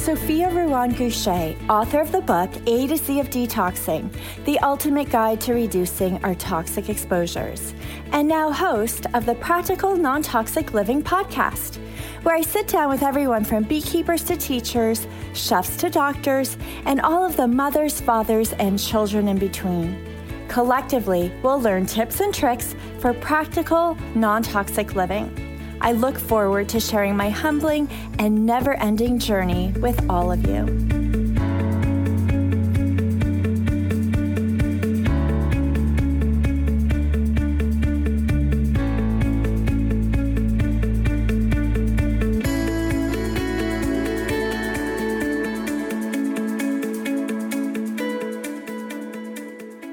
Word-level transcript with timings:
Sophia 0.00 0.48
Ruan 0.48 0.94
Gushée, 0.94 1.54
author 1.68 2.00
of 2.00 2.10
the 2.10 2.22
book 2.22 2.50
A 2.66 2.86
to 2.86 2.96
Z 2.96 3.20
of 3.20 3.28
Detoxing, 3.28 4.10
the 4.46 4.58
ultimate 4.60 5.10
guide 5.10 5.42
to 5.42 5.52
reducing 5.52 6.24
our 6.24 6.34
toxic 6.34 6.88
exposures, 6.88 7.74
and 8.12 8.26
now 8.26 8.50
host 8.50 9.04
of 9.12 9.26
the 9.26 9.34
Practical 9.34 9.94
Non 9.94 10.22
Toxic 10.22 10.72
Living 10.72 11.02
podcast, 11.02 11.76
where 12.22 12.34
I 12.34 12.40
sit 12.40 12.66
down 12.66 12.88
with 12.88 13.02
everyone 13.02 13.44
from 13.44 13.64
beekeepers 13.64 14.24
to 14.24 14.38
teachers, 14.38 15.06
chefs 15.34 15.76
to 15.76 15.90
doctors, 15.90 16.56
and 16.86 17.02
all 17.02 17.22
of 17.22 17.36
the 17.36 17.46
mothers, 17.46 18.00
fathers, 18.00 18.54
and 18.54 18.78
children 18.78 19.28
in 19.28 19.36
between. 19.36 20.02
Collectively, 20.48 21.30
we'll 21.42 21.60
learn 21.60 21.84
tips 21.84 22.20
and 22.20 22.32
tricks 22.32 22.74
for 23.00 23.12
practical, 23.12 23.98
non 24.14 24.42
toxic 24.42 24.94
living. 24.94 25.49
I 25.82 25.92
look 25.92 26.18
forward 26.18 26.68
to 26.70 26.80
sharing 26.80 27.16
my 27.16 27.30
humbling 27.30 27.88
and 28.18 28.44
never 28.44 28.74
ending 28.74 29.18
journey 29.18 29.72
with 29.78 30.08
all 30.10 30.30
of 30.30 30.46
you. 30.46 31.00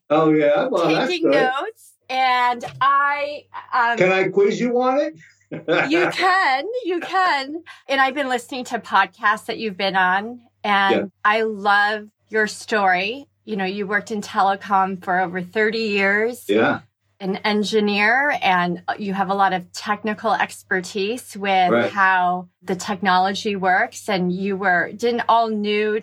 Oh 0.08 0.32
yeah, 0.32 0.66
well, 0.66 1.06
taking 1.06 1.30
notes, 1.30 1.94
and 2.08 2.64
I 2.80 3.44
um, 3.72 3.96
can 3.96 4.10
I 4.10 4.28
quiz 4.28 4.60
you 4.60 4.80
on 4.80 4.98
it. 4.98 5.14
you 5.90 6.08
can, 6.12 6.64
you 6.84 7.00
can. 7.00 7.62
And 7.88 8.00
I've 8.00 8.14
been 8.14 8.28
listening 8.28 8.64
to 8.66 8.78
podcasts 8.80 9.46
that 9.46 9.58
you've 9.58 9.76
been 9.76 9.96
on, 9.96 10.40
and 10.64 10.96
yeah. 10.96 11.04
I 11.24 11.42
love 11.42 12.08
your 12.28 12.48
story. 12.48 13.28
You 13.44 13.56
know, 13.56 13.64
you 13.64 13.86
worked 13.86 14.10
in 14.10 14.20
telecom 14.20 15.02
for 15.02 15.20
over 15.20 15.42
30 15.42 15.78
years. 15.78 16.44
Yeah. 16.48 16.80
An 17.20 17.36
engineer, 17.36 18.38
and 18.40 18.82
you 18.98 19.12
have 19.12 19.28
a 19.28 19.34
lot 19.34 19.52
of 19.52 19.70
technical 19.72 20.32
expertise 20.32 21.36
with 21.36 21.70
right. 21.70 21.92
how 21.92 22.48
the 22.62 22.74
technology 22.74 23.56
works. 23.56 24.08
And 24.08 24.32
you 24.32 24.56
were 24.56 24.90
didn't 24.92 25.24
all 25.28 25.50
new 25.50 26.00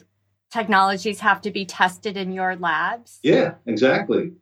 technologies 0.58 1.20
have 1.20 1.40
to 1.42 1.52
be 1.52 1.66
tested 1.66 2.18
in 2.18 2.32
your 2.32 2.56
labs. 2.56 3.20
Yeah, 3.22 3.56
exactly. 3.68 4.34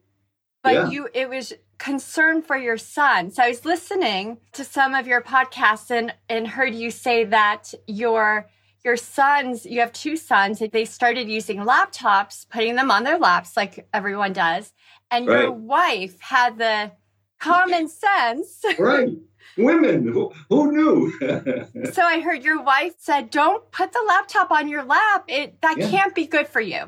But 0.64 0.74
yeah. 0.74 0.90
you, 0.90 1.09
it 1.14 1.30
was 1.30 1.53
concern 1.78 2.42
for 2.42 2.56
your 2.56 2.78
son. 2.78 3.31
So 3.31 3.44
I 3.44 3.50
was 3.50 3.66
listening 3.66 4.38
to 4.53 4.64
some 4.64 4.96
of 4.96 5.08
your 5.08 5.22
podcasts 5.22 5.92
and, 5.92 6.14
and 6.30 6.48
heard 6.48 6.74
you 6.74 6.90
say 6.90 7.26
that 7.26 7.74
your 7.86 8.48
your 8.86 8.98
sons, 8.98 9.66
you 9.66 9.80
have 9.80 9.92
two 9.94 10.16
sons, 10.16 10.62
they 10.72 10.86
started 10.86 11.28
using 11.28 11.58
laptops, 11.62 12.47
putting 12.47 12.76
them 12.76 12.92
on 12.92 13.03
their 13.03 13.18
laps 13.18 13.58
like 13.58 13.88
everyone 13.92 14.32
does. 14.32 14.74
And 15.09 15.28
right. 15.28 15.42
your 15.42 15.52
wife 15.52 16.20
had 16.22 16.59
the 16.59 16.92
common 17.40 17.88
sense. 17.88 18.64
Right 18.78 19.18
women 19.58 20.08
who, 20.08 20.32
who 20.50 20.72
knew 20.72 21.12
so 21.92 22.02
i 22.02 22.20
heard 22.20 22.44
your 22.44 22.62
wife 22.62 22.94
said 22.98 23.30
don't 23.30 23.70
put 23.72 23.92
the 23.92 24.04
laptop 24.08 24.52
on 24.52 24.68
your 24.68 24.84
lap 24.84 25.26
it 25.28 25.60
that 25.62 25.78
yeah. 25.78 25.90
can't 25.90 26.16
be 26.16 26.26
good 26.26 26.48
for 26.48 26.62
you 26.62 26.84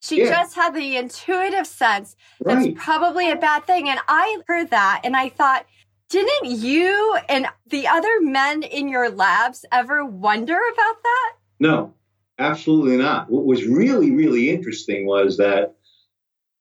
she 0.00 0.22
yeah. 0.22 0.30
just 0.30 0.54
had 0.54 0.74
the 0.74 0.96
intuitive 0.96 1.66
sense 1.66 2.16
that's 2.40 2.66
right. 2.66 2.76
probably 2.76 3.30
a 3.30 3.36
bad 3.36 3.66
thing 3.66 3.88
and 3.88 4.00
i 4.08 4.38
heard 4.46 4.70
that 4.70 5.00
and 5.04 5.16
i 5.16 5.28
thought 5.28 5.66
didn't 6.08 6.46
you 6.46 7.16
and 7.28 7.46
the 7.68 7.86
other 7.86 8.20
men 8.20 8.62
in 8.62 8.88
your 8.88 9.10
labs 9.10 9.64
ever 9.72 10.04
wonder 10.04 10.56
about 10.56 11.02
that 11.02 11.32
no 11.58 11.94
absolutely 12.38 12.96
not 12.96 13.30
what 13.30 13.44
was 13.44 13.66
really 13.66 14.10
really 14.10 14.50
interesting 14.50 15.06
was 15.06 15.36
that 15.36 15.76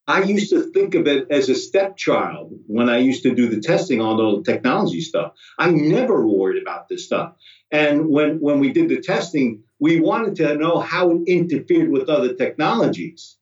I 0.10 0.24
used 0.24 0.50
to 0.50 0.64
think 0.72 0.96
of 0.96 1.06
it 1.06 1.28
as 1.30 1.50
a 1.50 1.56
stepchild 1.56 2.52
when 2.66 2.90
I 2.90 2.98
used 2.98 3.22
to 3.24 3.36
do 3.36 3.48
the 3.48 3.62
testing 3.62 4.02
on 4.02 4.20
all 4.20 4.38
the 4.38 4.52
technology 4.52 5.02
stuff. 5.02 5.34
I 5.60 5.70
never 5.70 6.26
worried 6.26 6.60
about 6.60 6.90
this 6.90 7.06
stuff. 7.06 7.36
And 7.70 8.10
when, 8.10 8.40
when 8.40 8.60
we 8.60 8.74
did 8.74 8.90
the 8.90 9.02
testing, 9.02 9.62
we 9.80 10.00
wanted 10.00 10.36
to 10.38 10.56
know 10.56 10.80
how 10.80 11.12
it 11.12 11.22
interfered 11.28 11.92
with 11.92 12.10
other 12.10 12.34
technologies, 12.34 13.38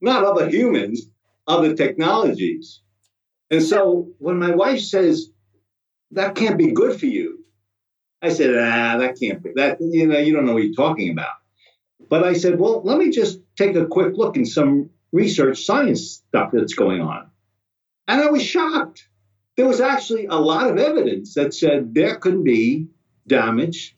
not 0.00 0.22
other 0.22 0.48
humans, 0.48 1.08
other 1.48 1.74
technologies. 1.74 2.82
And 3.50 3.60
so 3.60 4.12
when 4.18 4.38
my 4.38 4.52
wife 4.52 4.82
says, 4.82 5.32
that 6.12 6.36
can't 6.36 6.56
be 6.56 6.70
good 6.70 7.00
for 7.00 7.06
you, 7.06 7.44
I 8.22 8.28
said, 8.28 8.54
ah, 8.54 8.98
that 8.98 9.18
can't 9.18 9.42
be. 9.42 9.50
That, 9.56 9.78
you 9.80 10.06
know, 10.06 10.18
you 10.18 10.32
don't 10.36 10.46
know 10.46 10.54
what 10.54 10.62
you're 10.62 10.72
talking 10.72 11.10
about. 11.10 11.34
But 12.08 12.22
I 12.22 12.34
said, 12.34 12.60
well, 12.60 12.80
let 12.84 12.96
me 12.96 13.10
just 13.10 13.40
take 13.58 13.74
a 13.74 13.86
quick 13.86 14.16
look 14.16 14.36
in 14.36 14.46
some 14.46 14.90
research 15.12 15.64
science 15.64 16.22
stuff 16.28 16.50
that's 16.52 16.74
going 16.74 17.00
on. 17.00 17.30
And 18.08 18.20
I 18.20 18.30
was 18.30 18.42
shocked. 18.42 19.08
There 19.56 19.66
was 19.66 19.80
actually 19.80 20.26
a 20.26 20.34
lot 20.34 20.70
of 20.70 20.78
evidence 20.78 21.34
that 21.34 21.54
said 21.54 21.94
there 21.94 22.16
could 22.16 22.44
be 22.44 22.88
damage 23.26 23.96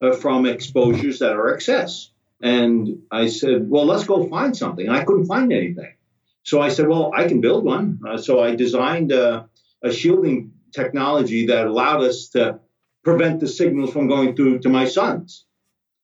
uh, 0.00 0.12
from 0.12 0.46
exposures 0.46 1.18
that 1.18 1.32
are 1.32 1.54
excess. 1.54 2.10
And 2.40 3.02
I 3.10 3.28
said, 3.28 3.68
well, 3.68 3.86
let's 3.86 4.04
go 4.04 4.28
find 4.28 4.56
something. 4.56 4.86
And 4.86 4.96
I 4.96 5.04
couldn't 5.04 5.26
find 5.26 5.52
anything. 5.52 5.94
So 6.42 6.60
I 6.60 6.68
said, 6.68 6.88
well, 6.88 7.10
I 7.14 7.26
can 7.26 7.40
build 7.40 7.64
one. 7.64 8.00
Uh, 8.06 8.18
so 8.18 8.42
I 8.42 8.54
designed 8.54 9.12
a, 9.12 9.48
a, 9.82 9.92
shielding 9.92 10.52
technology 10.72 11.46
that 11.46 11.66
allowed 11.66 12.02
us 12.02 12.28
to 12.30 12.60
prevent 13.02 13.40
the 13.40 13.48
signals 13.48 13.92
from 13.92 14.08
going 14.08 14.36
through 14.36 14.58
to 14.60 14.68
my 14.68 14.84
sons. 14.84 15.46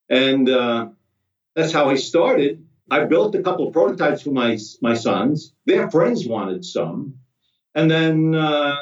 And 0.08 0.48
uh, 0.48 0.88
that's 1.54 1.72
how 1.72 1.90
I 1.90 1.96
started. 1.96 2.64
I 2.90 3.04
built 3.04 3.34
a 3.34 3.42
couple 3.42 3.66
of 3.66 3.72
prototypes 3.72 4.22
for 4.22 4.30
my 4.30 4.58
my 4.82 4.94
sons. 4.94 5.52
Their 5.66 5.90
friends 5.90 6.26
wanted 6.26 6.64
some, 6.64 7.14
and 7.74 7.90
then 7.90 8.34
uh, 8.34 8.76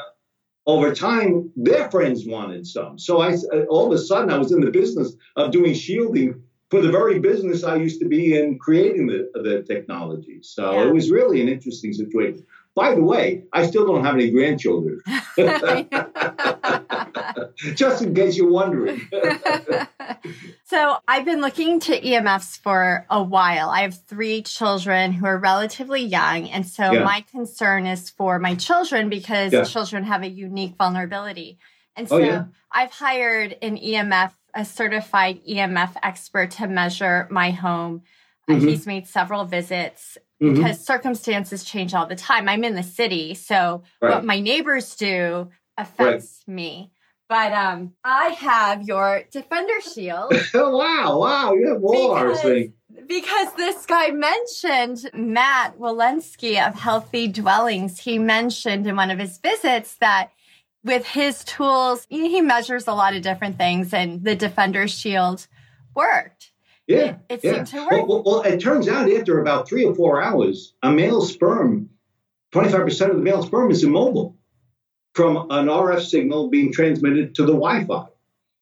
over 0.65 0.93
time, 0.93 1.51
their 1.55 1.89
friends 1.91 2.25
wanted 2.25 2.65
some. 2.65 2.97
So 2.99 3.21
I 3.21 3.35
all 3.69 3.87
of 3.87 3.93
a 3.93 3.97
sudden 3.97 4.31
I 4.31 4.37
was 4.37 4.51
in 4.51 4.61
the 4.61 4.71
business 4.71 5.13
of 5.35 5.51
doing 5.51 5.73
shielding 5.73 6.41
for 6.69 6.81
the 6.81 6.91
very 6.91 7.19
business 7.19 7.63
I 7.63 7.75
used 7.75 7.99
to 8.01 8.07
be 8.07 8.37
in 8.37 8.59
creating 8.59 9.07
the 9.07 9.29
the 9.33 9.63
technology. 9.63 10.39
So 10.41 10.71
yeah. 10.71 10.87
it 10.87 10.93
was 10.93 11.09
really 11.09 11.41
an 11.41 11.49
interesting 11.49 11.93
situation. 11.93 12.45
By 12.75 12.95
the 12.95 13.03
way, 13.03 13.43
I 13.51 13.65
still 13.65 13.85
don't 13.85 14.05
have 14.05 14.15
any 14.15 14.29
grandchildren. 14.31 15.01
Just 17.75 18.01
in 18.01 18.13
case 18.13 18.37
you're 18.37 18.49
wondering. 18.49 19.01
so 20.65 20.97
I've 21.07 21.25
been 21.25 21.41
looking 21.41 21.79
to 21.81 21.99
EMFs 21.99 22.59
for 22.59 23.05
a 23.09 23.21
while. 23.21 23.69
I 23.69 23.81
have 23.81 23.95
three 24.07 24.41
children 24.41 25.11
who 25.11 25.25
are 25.25 25.37
relatively 25.37 26.01
young. 26.01 26.49
And 26.49 26.65
so 26.65 26.91
yeah. 26.91 27.03
my 27.03 27.25
concern 27.31 27.85
is 27.85 28.09
for 28.09 28.39
my 28.39 28.55
children 28.55 29.09
because 29.09 29.53
yeah. 29.53 29.63
children 29.63 30.03
have 30.03 30.23
a 30.23 30.29
unique 30.29 30.75
vulnerability. 30.77 31.57
And 31.95 32.07
oh, 32.07 32.09
so 32.09 32.15
oh, 32.17 32.19
yeah. 32.19 32.45
I've 32.71 32.91
hired 32.91 33.57
an 33.61 33.77
EMF, 33.77 34.31
a 34.53 34.65
certified 34.65 35.41
EMF 35.45 35.95
expert 36.01 36.51
to 36.51 36.67
measure 36.67 37.27
my 37.29 37.51
home. 37.51 38.03
Uh, 38.47 38.53
mm-hmm. 38.53 38.67
Uh, 38.67 38.69
he's 38.69 38.87
made 38.87 39.07
several 39.07 39.45
visits 39.45 40.17
mm-hmm. 40.41 40.55
because 40.55 40.83
circumstances 40.83 41.63
change 41.63 41.93
all 41.93 42.05
the 42.05 42.15
time. 42.15 42.49
I'm 42.49 42.63
in 42.63 42.75
the 42.75 42.83
city. 42.83 43.33
So 43.33 43.83
right. 44.01 44.15
what 44.15 44.25
my 44.25 44.39
neighbors 44.39 44.95
do 44.95 45.49
affects 45.79 46.43
right. 46.47 46.53
me. 46.53 46.91
But 47.29 47.53
um, 47.53 47.93
I 48.03 48.29
have 48.29 48.83
your 48.83 49.23
Defender 49.31 49.81
Shield. 49.81 50.33
oh, 50.55 50.77
wow, 50.77 51.19
wow, 51.19 51.53
you 51.53 51.69
have 51.69 51.79
more. 51.79 52.29
Because, 52.29 52.71
because 53.07 53.53
this 53.53 53.85
guy 53.85 54.09
mentioned 54.09 55.11
Matt 55.13 55.77
Walensky 55.77 56.67
of 56.67 56.73
Healthy 56.73 57.27
Dwellings. 57.27 57.99
He 57.99 58.17
mentioned 58.17 58.87
in 58.87 58.95
one 58.95 59.11
of 59.11 59.19
his 59.19 59.37
visits 59.37 59.95
that 59.97 60.31
with 60.83 61.05
his 61.05 61.43
tools, 61.43 62.07
he 62.09 62.41
measures 62.41 62.87
a 62.87 62.93
lot 62.93 63.15
of 63.15 63.21
different 63.21 63.57
things, 63.57 63.93
and 63.93 64.23
the 64.23 64.35
Defender 64.35 64.87
Shield 64.87 65.45
worked. 65.95 66.51
Yeah, 66.87 66.97
it, 66.97 67.17
it 67.29 67.43
yeah. 67.43 67.53
seemed 67.53 67.67
to 67.67 67.81
work. 67.81 67.91
Well, 67.91 68.07
well, 68.07 68.23
well, 68.23 68.41
it 68.41 68.59
turns 68.59 68.87
out 68.87 69.11
after 69.11 69.39
about 69.39 69.69
three 69.69 69.85
or 69.85 69.93
four 69.93 70.19
hours, 70.19 70.73
a 70.81 70.91
male 70.91 71.21
sperm, 71.21 71.91
25% 72.53 73.09
of 73.11 73.17
the 73.17 73.21
male 73.21 73.43
sperm 73.43 73.69
is 73.69 73.83
immobile 73.83 74.38
from 75.13 75.37
an 75.49 75.67
RF 75.67 76.01
signal 76.01 76.49
being 76.49 76.71
transmitted 76.71 77.35
to 77.35 77.43
the 77.43 77.53
Wi 77.53 77.85
Fi. 77.85 78.07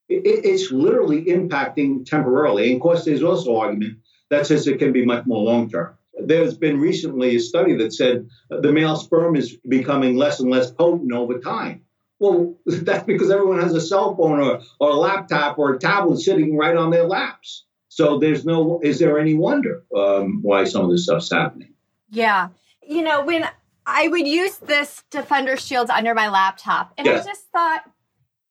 It, 0.08 0.22
it's 0.44 0.70
literally 0.70 1.24
impacting 1.24 2.06
temporarily. 2.06 2.66
And 2.66 2.76
of 2.76 2.82
course, 2.82 3.04
there's 3.04 3.22
also 3.22 3.56
argument 3.56 3.98
that 4.30 4.46
says 4.46 4.66
it 4.66 4.78
can 4.78 4.92
be 4.92 5.04
much 5.04 5.26
more 5.26 5.42
long 5.42 5.70
term. 5.70 5.94
There's 6.20 6.56
been 6.56 6.80
recently 6.80 7.36
a 7.36 7.40
study 7.40 7.76
that 7.76 7.92
said 7.92 8.28
the 8.50 8.72
male 8.72 8.96
sperm 8.96 9.36
is 9.36 9.56
becoming 9.68 10.16
less 10.16 10.40
and 10.40 10.50
less 10.50 10.70
potent 10.70 11.12
over 11.12 11.38
time. 11.38 11.82
Well, 12.18 12.56
that's 12.66 13.04
because 13.04 13.30
everyone 13.30 13.60
has 13.60 13.74
a 13.74 13.80
cell 13.80 14.16
phone 14.16 14.40
or, 14.40 14.60
or 14.80 14.90
a 14.90 14.94
laptop 14.96 15.58
or 15.58 15.74
a 15.74 15.78
tablet 15.78 16.18
sitting 16.18 16.56
right 16.56 16.76
on 16.76 16.90
their 16.90 17.04
laps. 17.04 17.64
So 17.88 18.18
there's 18.18 18.44
no, 18.44 18.80
is 18.82 18.98
there 18.98 19.18
any 19.18 19.34
wonder 19.34 19.84
um, 19.96 20.40
why 20.42 20.64
some 20.64 20.84
of 20.84 20.90
this 20.90 21.04
stuff's 21.04 21.32
happening? 21.32 21.74
Yeah. 22.10 22.48
You 22.82 23.02
know, 23.02 23.24
when 23.24 23.48
I 23.90 24.06
would 24.08 24.26
use 24.26 24.58
this 24.58 25.02
Defender 25.10 25.56
Shield 25.56 25.88
under 25.88 26.14
my 26.14 26.28
laptop, 26.28 26.92
and 26.98 27.08
I 27.08 27.24
just 27.24 27.48
thought, 27.50 27.84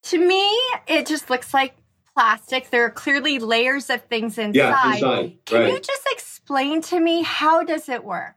to 0.03 0.17
me, 0.17 0.49
it 0.87 1.05
just 1.05 1.29
looks 1.29 1.53
like 1.53 1.75
plastic. 2.15 2.71
There 2.71 2.85
are 2.85 2.89
clearly 2.89 3.37
layers 3.37 3.91
of 3.91 4.01
things 4.05 4.39
inside. 4.39 4.55
Yeah, 4.55 4.93
inside. 4.93 5.37
Can 5.45 5.61
right. 5.61 5.73
you 5.73 5.79
just 5.79 6.07
explain 6.11 6.81
to 6.83 6.99
me 6.99 7.21
how 7.21 7.63
does 7.63 7.87
it 7.87 8.03
work? 8.03 8.33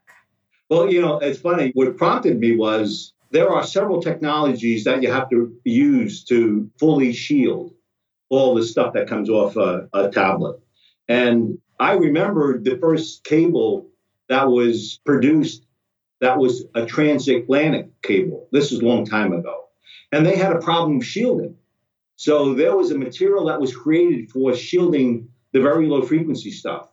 Well, 0.69 0.93
you 0.93 1.01
know, 1.01 1.17
it's 1.17 1.39
funny. 1.39 1.71
What 1.73 1.97
prompted 1.97 2.39
me 2.39 2.55
was 2.55 3.13
there 3.31 3.49
are 3.49 3.63
several 3.63 4.01
technologies 4.01 4.83
that 4.83 5.01
you 5.01 5.11
have 5.11 5.27
to 5.31 5.51
use 5.63 6.23
to 6.25 6.69
fully 6.79 7.13
shield 7.13 7.73
all 8.29 8.53
the 8.53 8.63
stuff 8.63 8.93
that 8.93 9.07
comes 9.07 9.27
off 9.27 9.57
a, 9.57 9.89
a 9.91 10.09
tablet. 10.09 10.59
And 11.07 11.57
I 11.79 11.93
remember 11.93 12.59
the 12.59 12.77
first 12.77 13.23
cable 13.23 13.89
that 14.29 14.49
was 14.49 14.99
produced 15.03 15.65
that 16.21 16.37
was 16.37 16.65
a 16.75 16.85
transatlantic 16.85 18.01
cable. 18.03 18.47
This 18.51 18.71
is 18.71 18.79
a 18.79 18.85
long 18.85 19.05
time 19.05 19.33
ago. 19.33 19.65
And 20.11 20.25
they 20.25 20.37
had 20.37 20.53
a 20.53 20.59
problem 20.59 21.01
shielding. 21.01 21.55
So 22.15 22.53
there 22.53 22.77
was 22.77 22.91
a 22.91 22.97
material 22.97 23.45
that 23.45 23.59
was 23.59 23.75
created 23.75 24.31
for 24.31 24.55
shielding 24.55 25.29
the 25.51 25.61
very 25.61 25.87
low 25.87 26.03
frequency 26.03 26.51
stuff 26.51 26.89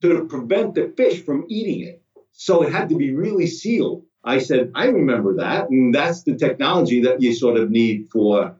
to 0.00 0.24
prevent 0.26 0.74
the 0.74 0.92
fish 0.96 1.22
from 1.22 1.44
eating 1.48 1.86
it. 1.86 2.02
So 2.32 2.62
it 2.62 2.72
had 2.72 2.88
to 2.88 2.96
be 2.96 3.14
really 3.14 3.46
sealed. 3.46 4.04
I 4.24 4.38
said, 4.38 4.72
I 4.74 4.86
remember 4.86 5.36
that. 5.36 5.68
And 5.68 5.94
that's 5.94 6.22
the 6.22 6.34
technology 6.34 7.02
that 7.02 7.20
you 7.20 7.34
sort 7.34 7.58
of 7.58 7.70
need 7.70 8.08
for 8.10 8.56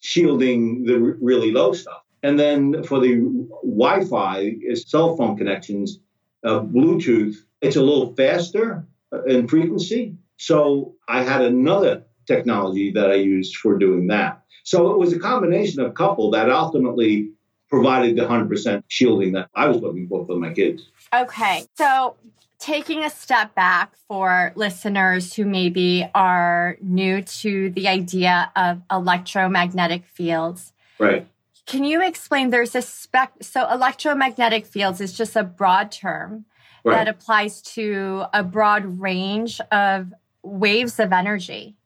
shielding 0.00 0.84
the 0.84 0.94
r- 0.94 1.16
really 1.20 1.50
low 1.50 1.72
stuff. 1.72 2.02
And 2.22 2.38
then 2.38 2.84
for 2.84 3.00
the 3.00 3.16
Wi 3.64 4.04
Fi, 4.04 4.54
cell 4.74 5.16
phone 5.16 5.36
connections, 5.36 5.98
uh, 6.44 6.60
Bluetooth, 6.60 7.36
it's 7.60 7.76
a 7.76 7.82
little 7.82 8.14
faster 8.14 8.86
Uh, 9.10 9.22
in 9.24 9.48
frequency. 9.48 10.14
So 10.36 10.94
I 11.08 11.22
had 11.22 11.40
another 11.40 12.04
technology 12.26 12.92
that 12.92 13.10
I 13.10 13.14
used 13.14 13.56
for 13.56 13.78
doing 13.78 14.08
that. 14.08 14.42
So 14.64 14.90
it 14.90 14.98
was 14.98 15.14
a 15.14 15.18
combination 15.18 15.80
of 15.80 15.86
a 15.86 15.92
couple 15.92 16.30
that 16.32 16.50
ultimately 16.50 17.30
provided 17.70 18.16
the 18.16 18.22
100% 18.22 18.82
shielding 18.88 19.32
that 19.32 19.48
I 19.54 19.66
was 19.66 19.78
looking 19.78 20.08
for 20.08 20.26
for 20.26 20.36
my 20.36 20.52
kids. 20.52 20.90
Okay. 21.14 21.64
So 21.76 22.16
taking 22.58 23.02
a 23.02 23.08
step 23.08 23.54
back 23.54 23.94
for 24.08 24.52
listeners 24.56 25.32
who 25.32 25.46
maybe 25.46 26.06
are 26.14 26.76
new 26.82 27.22
to 27.22 27.70
the 27.70 27.88
idea 27.88 28.52
of 28.56 28.82
electromagnetic 28.90 30.04
fields. 30.04 30.74
Right. 30.98 31.26
Can 31.64 31.84
you 31.84 32.02
explain 32.02 32.50
there's 32.50 32.74
a 32.74 32.82
spec 32.82 33.32
so 33.40 33.66
electromagnetic 33.70 34.66
fields 34.66 35.00
is 35.00 35.14
just 35.14 35.34
a 35.34 35.44
broad 35.44 35.90
term 35.90 36.44
right. 36.88 37.04
that 37.04 37.08
applies 37.08 37.62
to 37.62 38.24
a 38.32 38.42
broad 38.42 39.00
range 39.00 39.60
of 39.72 40.12
waves 40.42 40.98
of 40.98 41.12
energy. 41.12 41.76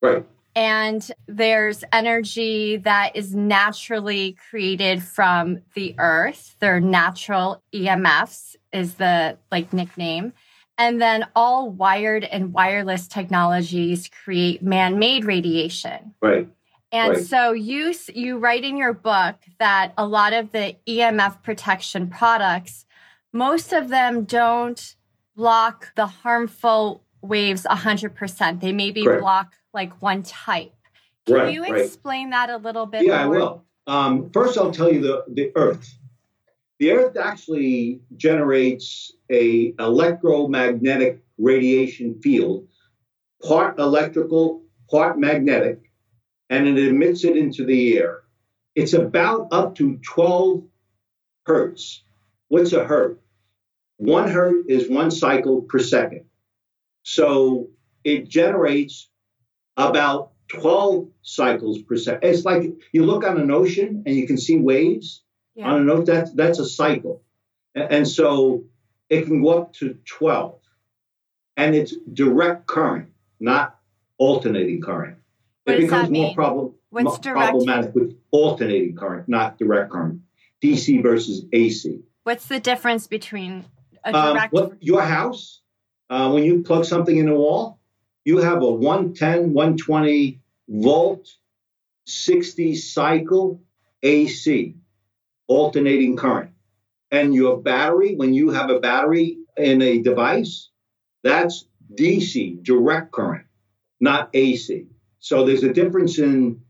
Right. 0.00 0.24
And 0.54 1.06
there's 1.26 1.84
energy 1.92 2.78
that 2.78 3.14
is 3.14 3.34
naturally 3.34 4.36
created 4.48 5.02
from 5.02 5.58
the 5.74 5.94
earth. 5.98 6.56
They're 6.60 6.80
natural 6.80 7.62
EMFs 7.74 8.56
is 8.72 8.94
the 8.94 9.36
like 9.52 9.74
nickname. 9.74 10.32
And 10.78 11.00
then 11.00 11.26
all 11.34 11.70
wired 11.70 12.24
and 12.24 12.54
wireless 12.54 13.06
technologies 13.06 14.08
create 14.24 14.62
man-made 14.62 15.26
radiation. 15.26 16.14
Right. 16.22 16.48
And 16.90 17.14
right. 17.14 17.24
so 17.24 17.52
you 17.52 17.94
you 18.14 18.38
write 18.38 18.64
in 18.64 18.78
your 18.78 18.94
book 18.94 19.36
that 19.58 19.92
a 19.98 20.06
lot 20.06 20.32
of 20.32 20.52
the 20.52 20.76
EMF 20.88 21.42
protection 21.42 22.08
products 22.08 22.85
most 23.36 23.72
of 23.72 23.88
them 23.88 24.24
don't 24.24 24.96
block 25.36 25.92
the 25.94 26.06
harmful 26.06 27.04
waves 27.20 27.66
100%. 27.68 28.60
They 28.60 28.72
maybe 28.72 29.04
Correct. 29.04 29.20
block 29.20 29.54
like 29.72 30.00
one 30.00 30.22
type. 30.22 30.72
Can 31.26 31.34
right, 31.34 31.52
you 31.52 31.64
explain 31.64 32.30
right. 32.30 32.48
that 32.48 32.50
a 32.50 32.56
little 32.56 32.86
bit 32.86 33.04
yeah, 33.04 33.26
more? 33.26 33.36
I 33.36 33.38
will. 33.38 33.64
Um, 33.86 34.30
first, 34.30 34.56
I'll 34.58 34.70
tell 34.70 34.92
you 34.92 35.00
the, 35.00 35.24
the 35.28 35.52
Earth. 35.54 35.98
The 36.78 36.92
Earth 36.92 37.16
actually 37.16 38.00
generates 38.16 39.12
a 39.30 39.74
electromagnetic 39.78 41.22
radiation 41.38 42.20
field, 42.20 42.66
part 43.42 43.78
electrical, 43.78 44.62
part 44.90 45.18
magnetic, 45.18 45.90
and 46.50 46.66
it 46.66 46.78
emits 46.78 47.24
it 47.24 47.36
into 47.36 47.64
the 47.64 47.98
air. 47.98 48.22
It's 48.74 48.92
about 48.92 49.48
up 49.52 49.74
to 49.76 49.98
12 49.98 50.62
hertz. 51.44 52.02
What's 52.48 52.72
a 52.72 52.84
hertz? 52.84 53.20
One 53.98 54.28
hertz 54.28 54.66
is 54.68 54.90
one 54.90 55.10
cycle 55.10 55.62
per 55.62 55.78
second. 55.78 56.24
So 57.02 57.68
it 58.04 58.28
generates 58.28 59.08
about 59.76 60.32
12 60.48 61.08
cycles 61.22 61.82
per 61.82 61.96
second. 61.96 62.28
It's 62.28 62.44
like 62.44 62.62
you 62.92 63.04
look 63.04 63.24
on 63.24 63.40
an 63.40 63.50
ocean 63.50 64.02
and 64.06 64.14
you 64.14 64.26
can 64.26 64.38
see 64.38 64.58
waves 64.58 65.22
yeah. 65.54 65.68
on 65.70 65.82
an 65.82 65.90
ocean. 65.90 66.04
That's, 66.04 66.32
that's 66.32 66.58
a 66.58 66.66
cycle. 66.66 67.22
And 67.74 68.06
so 68.06 68.64
it 69.08 69.26
can 69.26 69.42
go 69.42 69.62
up 69.62 69.72
to 69.74 69.98
12. 70.04 70.58
And 71.56 71.74
it's 71.74 71.94
direct 72.12 72.66
current, 72.66 73.08
not 73.40 73.78
alternating 74.18 74.80
current. 74.82 75.18
What 75.64 75.76
it 75.76 75.80
becomes 75.82 76.10
more 76.10 76.34
problem, 76.34 76.74
problematic 76.92 77.94
with 77.94 78.16
alternating 78.30 78.94
current, 78.94 79.28
not 79.28 79.58
direct 79.58 79.90
current. 79.90 80.20
DC 80.62 81.02
versus 81.02 81.44
AC. 81.52 82.00
What's 82.24 82.46
the 82.46 82.60
difference 82.60 83.06
between 83.06 83.64
um, 84.14 84.38
what, 84.50 84.82
your 84.82 85.02
house, 85.02 85.60
uh, 86.10 86.30
when 86.30 86.44
you 86.44 86.62
plug 86.62 86.84
something 86.84 87.16
in 87.16 87.26
the 87.26 87.34
wall, 87.34 87.80
you 88.24 88.38
have 88.38 88.62
a 88.62 88.70
110, 88.70 89.52
120 89.52 90.40
volt, 90.68 91.28
60 92.06 92.74
cycle 92.74 93.62
AC, 94.02 94.74
alternating 95.48 96.16
current. 96.16 96.50
And 97.10 97.34
your 97.34 97.60
battery, 97.60 98.16
when 98.16 98.34
you 98.34 98.50
have 98.50 98.70
a 98.70 98.80
battery 98.80 99.38
in 99.56 99.80
a 99.80 100.02
device, 100.02 100.70
that's 101.22 101.66
DC, 101.94 102.62
direct 102.62 103.12
current, 103.12 103.46
not 104.00 104.30
AC. 104.34 104.86
So 105.20 105.44
there's 105.44 105.62
a 105.62 105.72
difference 105.72 106.18
in 106.18 106.60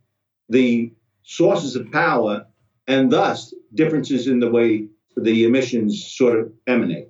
the 0.48 0.92
sources 1.22 1.74
of 1.76 1.90
power 1.90 2.46
and 2.86 3.10
thus 3.10 3.52
differences 3.74 4.28
in 4.28 4.40
the 4.40 4.50
way 4.50 4.88
the 5.16 5.44
emissions 5.44 6.06
sort 6.06 6.38
of 6.38 6.52
emanate. 6.66 7.08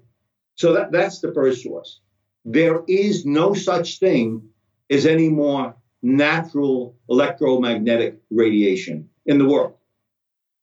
So 0.57 0.73
that, 0.73 0.91
that's 0.91 1.21
the 1.21 1.33
first 1.33 1.63
source. 1.63 2.01
There 2.45 2.83
is 2.89 3.25
no 3.25 3.55
such 3.55 3.99
thing 3.99 4.49
as 4.91 5.07
any 5.07 5.29
more 5.29 5.77
natural 6.03 6.97
electromagnetic 7.09 8.21
radiation 8.31 9.09
in 9.27 9.39
the 9.39 9.49
world. 9.49 9.75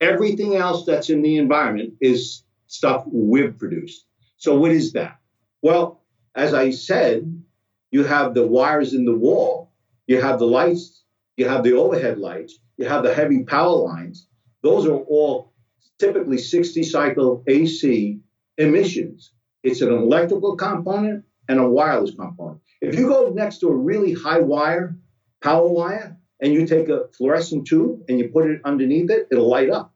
Everything 0.01 0.55
else 0.55 0.85
that's 0.85 1.09
in 1.09 1.21
the 1.21 1.37
environment 1.37 1.93
is 2.01 2.43
stuff 2.67 3.05
we've 3.11 3.57
produced. 3.57 4.05
So, 4.37 4.57
what 4.57 4.71
is 4.71 4.93
that? 4.93 5.19
Well, 5.61 6.01
as 6.35 6.53
I 6.53 6.71
said, 6.71 7.43
you 7.91 8.03
have 8.03 8.33
the 8.33 8.45
wires 8.45 8.93
in 8.93 9.05
the 9.05 9.15
wall, 9.15 9.71
you 10.07 10.19
have 10.19 10.39
the 10.39 10.47
lights, 10.47 11.03
you 11.37 11.47
have 11.47 11.63
the 11.63 11.73
overhead 11.73 12.17
lights, 12.17 12.59
you 12.77 12.85
have 12.87 13.03
the 13.03 13.13
heavy 13.13 13.43
power 13.43 13.75
lines. 13.75 14.27
Those 14.63 14.87
are 14.87 14.97
all 14.97 15.53
typically 15.99 16.37
60 16.37 16.83
cycle 16.83 17.43
AC 17.47 18.19
emissions. 18.57 19.31
It's 19.63 19.81
an 19.81 19.91
electrical 19.91 20.55
component 20.55 21.23
and 21.47 21.59
a 21.59 21.67
wireless 21.67 22.15
component. 22.15 22.59
If 22.81 22.95
you 22.95 23.07
go 23.07 23.29
next 23.29 23.59
to 23.59 23.69
a 23.69 23.75
really 23.75 24.13
high 24.13 24.39
wire, 24.39 24.97
power 25.41 25.67
wire, 25.67 26.17
and 26.41 26.53
you 26.53 26.67
take 26.67 26.89
a 26.89 27.07
fluorescent 27.17 27.65
tube 27.67 28.01
and 28.09 28.19
you 28.19 28.27
put 28.27 28.49
it 28.49 28.61
underneath 28.65 29.09
it, 29.09 29.27
it'll 29.31 29.49
light 29.49 29.69
up. 29.69 29.93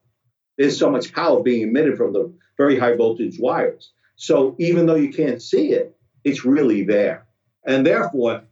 There's 0.57 0.79
so 0.79 0.89
much 0.89 1.13
power 1.13 1.43
being 1.43 1.63
emitted 1.63 1.97
from 1.97 2.13
the 2.13 2.33
very 2.57 2.79
high 2.79 2.95
voltage 2.95 3.37
wires. 3.39 3.91
So 4.15 4.55
even 4.57 4.85
though 4.85 4.95
you 4.95 5.11
can't 5.11 5.41
see 5.41 5.73
it, 5.73 5.95
it's 6.23 6.45
really 6.45 6.83
there. 6.83 7.27
And 7.65 7.85
therefore, 7.85 8.43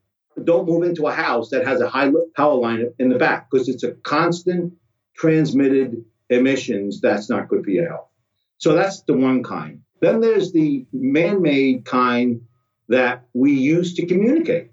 don't 0.44 0.68
move 0.68 0.84
into 0.84 1.08
a 1.08 1.14
house 1.14 1.50
that 1.50 1.66
has 1.66 1.80
a 1.80 1.90
high 1.90 2.12
power 2.36 2.56
line 2.56 2.94
in 3.00 3.10
the 3.10 3.18
back 3.18 3.50
because 3.50 3.70
it's 3.70 3.84
a 3.84 3.94
constant 3.94 4.74
transmitted 5.16 6.04
emissions 6.30 7.00
that's 7.00 7.30
not 7.30 7.48
good 7.48 7.64
for 7.64 7.70
your 7.70 7.88
health. 7.88 8.10
So 8.58 8.74
that's 8.74 9.02
the 9.04 9.14
one 9.14 9.44
kind. 9.44 9.82
Then 10.02 10.20
there's 10.20 10.52
the 10.52 10.86
man 10.92 11.42
made 11.42 11.86
kind 11.86 12.42
that 12.90 13.26
we 13.34 13.54
use 13.54 13.96
to 13.96 14.06
communicate. 14.06 14.72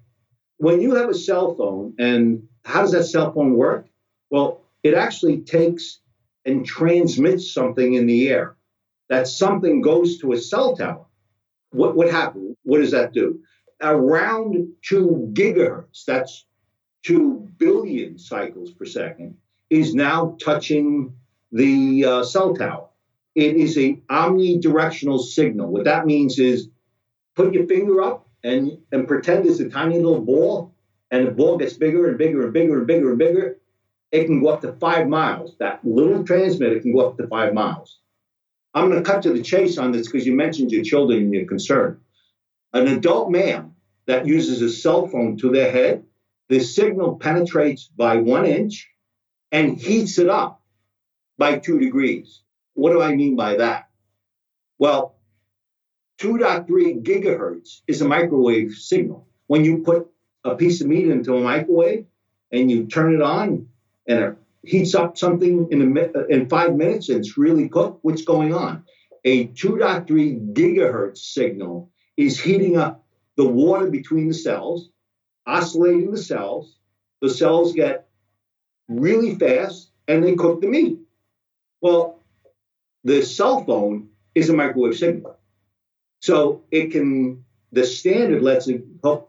When 0.57 0.81
you 0.81 0.95
have 0.95 1.09
a 1.09 1.13
cell 1.13 1.55
phone, 1.55 1.93
and 1.97 2.47
how 2.65 2.81
does 2.81 2.91
that 2.91 3.05
cell 3.05 3.33
phone 3.33 3.55
work? 3.55 3.87
Well, 4.29 4.61
it 4.83 4.93
actually 4.93 5.41
takes 5.41 5.99
and 6.45 6.65
transmits 6.65 7.53
something 7.53 7.93
in 7.93 8.05
the 8.05 8.29
air. 8.29 8.55
That 9.09 9.27
something 9.27 9.81
goes 9.81 10.17
to 10.19 10.33
a 10.33 10.37
cell 10.37 10.75
tower. 10.75 11.05
What, 11.71 11.95
what 11.95 12.09
happens? 12.09 12.55
What 12.63 12.79
does 12.79 12.91
that 12.91 13.13
do? 13.13 13.39
Around 13.81 14.67
two 14.81 15.29
gigahertz, 15.33 16.05
that's 16.05 16.45
two 17.03 17.49
billion 17.57 18.17
cycles 18.17 18.71
per 18.71 18.85
second, 18.85 19.35
is 19.69 19.93
now 19.93 20.37
touching 20.43 21.13
the 21.51 22.05
uh, 22.05 22.23
cell 22.23 22.55
tower. 22.55 22.87
It 23.35 23.55
is 23.55 23.77
a 23.77 23.95
omnidirectional 24.09 25.19
signal. 25.19 25.71
What 25.71 25.85
that 25.85 26.05
means 26.05 26.37
is 26.37 26.69
put 27.35 27.53
your 27.53 27.65
finger 27.67 28.01
up 28.01 28.27
and, 28.43 28.77
and 28.91 29.07
pretend 29.07 29.45
it's 29.45 29.59
a 29.59 29.69
tiny 29.69 29.97
little 29.97 30.21
ball, 30.21 30.75
and 31.09 31.27
the 31.27 31.31
ball 31.31 31.57
gets 31.57 31.73
bigger 31.73 32.07
and 32.07 32.17
bigger 32.17 32.43
and 32.43 32.53
bigger 32.53 32.77
and 32.77 32.87
bigger 32.87 33.09
and 33.09 33.19
bigger. 33.19 33.57
It 34.11 34.25
can 34.25 34.43
go 34.43 34.49
up 34.49 34.61
to 34.61 34.73
five 34.73 35.07
miles. 35.07 35.55
That 35.57 35.83
little 35.83 36.23
transmitter 36.23 36.79
can 36.79 36.93
go 36.93 37.09
up 37.09 37.17
to 37.17 37.27
five 37.27 37.53
miles. 37.53 37.99
I'm 38.73 38.89
going 38.89 39.03
to 39.03 39.09
cut 39.09 39.23
to 39.23 39.33
the 39.33 39.41
chase 39.41 39.77
on 39.77 39.91
this 39.91 40.07
because 40.07 40.27
you 40.27 40.35
mentioned 40.35 40.71
your 40.71 40.83
children 40.83 41.19
and 41.19 41.33
your 41.33 41.45
concern. 41.45 42.01
An 42.73 42.87
adult 42.87 43.31
man 43.31 43.73
that 44.05 44.27
uses 44.27 44.61
a 44.61 44.69
cell 44.69 45.07
phone 45.07 45.37
to 45.37 45.49
their 45.49 45.71
head, 45.71 46.03
the 46.49 46.59
signal 46.59 47.17
penetrates 47.17 47.87
by 47.87 48.17
one 48.17 48.45
inch 48.45 48.89
and 49.51 49.77
heats 49.77 50.19
it 50.19 50.29
up 50.29 50.61
by 51.37 51.57
two 51.57 51.79
degrees. 51.79 52.42
What 52.73 52.91
do 52.91 53.01
I 53.01 53.15
mean 53.15 53.35
by 53.35 53.57
that? 53.57 53.89
Well, 54.79 55.15
2.3 56.19 57.03
gigahertz 57.03 57.81
is 57.87 58.01
a 58.01 58.07
microwave 58.07 58.73
signal. 58.73 59.27
When 59.47 59.65
you 59.65 59.79
put 59.79 60.07
a 60.43 60.55
piece 60.55 60.81
of 60.81 60.87
meat 60.87 61.07
into 61.07 61.35
a 61.35 61.41
microwave 61.41 62.05
and 62.51 62.69
you 62.69 62.87
turn 62.87 63.15
it 63.15 63.21
on 63.21 63.67
and 64.07 64.19
it 64.19 64.37
heats 64.63 64.95
up 64.95 65.17
something 65.17 65.67
in, 65.71 65.97
a, 65.97 66.01
uh, 66.01 66.25
in 66.29 66.49
five 66.49 66.75
minutes 66.75 67.09
and 67.09 67.19
it's 67.19 67.37
really 67.37 67.69
cooked, 67.69 67.99
what's 68.03 68.23
going 68.23 68.53
on? 68.53 68.83
A 69.25 69.47
2.3 69.47 70.53
gigahertz 70.53 71.17
signal 71.17 71.91
is 72.17 72.39
heating 72.39 72.77
up 72.77 73.03
the 73.35 73.47
water 73.47 73.89
between 73.89 74.27
the 74.27 74.33
cells, 74.33 74.89
oscillating 75.45 76.11
the 76.11 76.17
cells. 76.17 76.77
The 77.21 77.29
cells 77.29 77.73
get 77.73 78.07
really 78.87 79.35
fast 79.35 79.91
and 80.07 80.23
they 80.23 80.35
cook 80.35 80.61
the 80.61 80.67
meat. 80.67 80.99
Well, 81.81 82.12
the 83.03 83.21
cell 83.21 83.63
phone 83.63 84.09
is 84.35 84.49
a 84.49 84.53
microwave 84.53 84.97
signal. 84.97 85.37
So 86.21 86.63
it 86.71 86.91
can, 86.91 87.43
the 87.71 87.85
standard 87.85 88.41
lets 88.41 88.67
it 88.67 88.83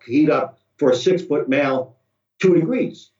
heat 0.06 0.30
up 0.30 0.58
for 0.78 0.90
a 0.90 0.96
six 0.96 1.22
foot 1.22 1.48
male 1.48 1.96
two 2.38 2.54
degrees. 2.54 3.10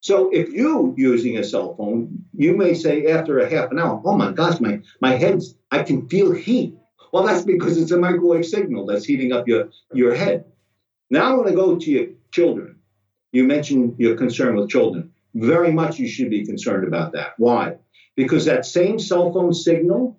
So 0.00 0.30
if 0.30 0.50
you 0.50 0.94
using 0.98 1.38
a 1.38 1.44
cell 1.44 1.74
phone, 1.76 2.24
you 2.34 2.56
may 2.56 2.74
say 2.74 3.06
after 3.06 3.38
a 3.38 3.48
half 3.48 3.70
an 3.70 3.78
hour, 3.78 4.02
oh 4.04 4.16
my 4.16 4.32
gosh, 4.32 4.60
my, 4.60 4.80
my 5.00 5.12
head's, 5.12 5.54
I 5.70 5.82
can 5.82 6.08
feel 6.08 6.32
heat. 6.32 6.74
Well, 7.12 7.24
that's 7.24 7.44
because 7.44 7.78
it's 7.78 7.92
a 7.92 7.96
microwave 7.96 8.44
signal 8.44 8.84
that's 8.84 9.04
heating 9.04 9.32
up 9.32 9.48
your, 9.48 9.70
your 9.92 10.14
head. 10.14 10.44
Now 11.08 11.32
I 11.32 11.36
want 11.36 11.48
to 11.48 11.54
go 11.54 11.78
to 11.78 11.90
your 11.90 12.08
children. 12.32 12.80
You 13.32 13.44
mentioned 13.44 13.94
your 13.98 14.16
concern 14.16 14.56
with 14.56 14.68
children. 14.68 15.13
Very 15.34 15.72
much 15.72 15.98
you 15.98 16.08
should 16.08 16.30
be 16.30 16.46
concerned 16.46 16.86
about 16.86 17.12
that. 17.12 17.34
Why? 17.38 17.76
because 18.16 18.44
that 18.44 18.66
same 18.66 18.98
cell 18.98 19.32
phone 19.32 19.52
signal 19.52 20.18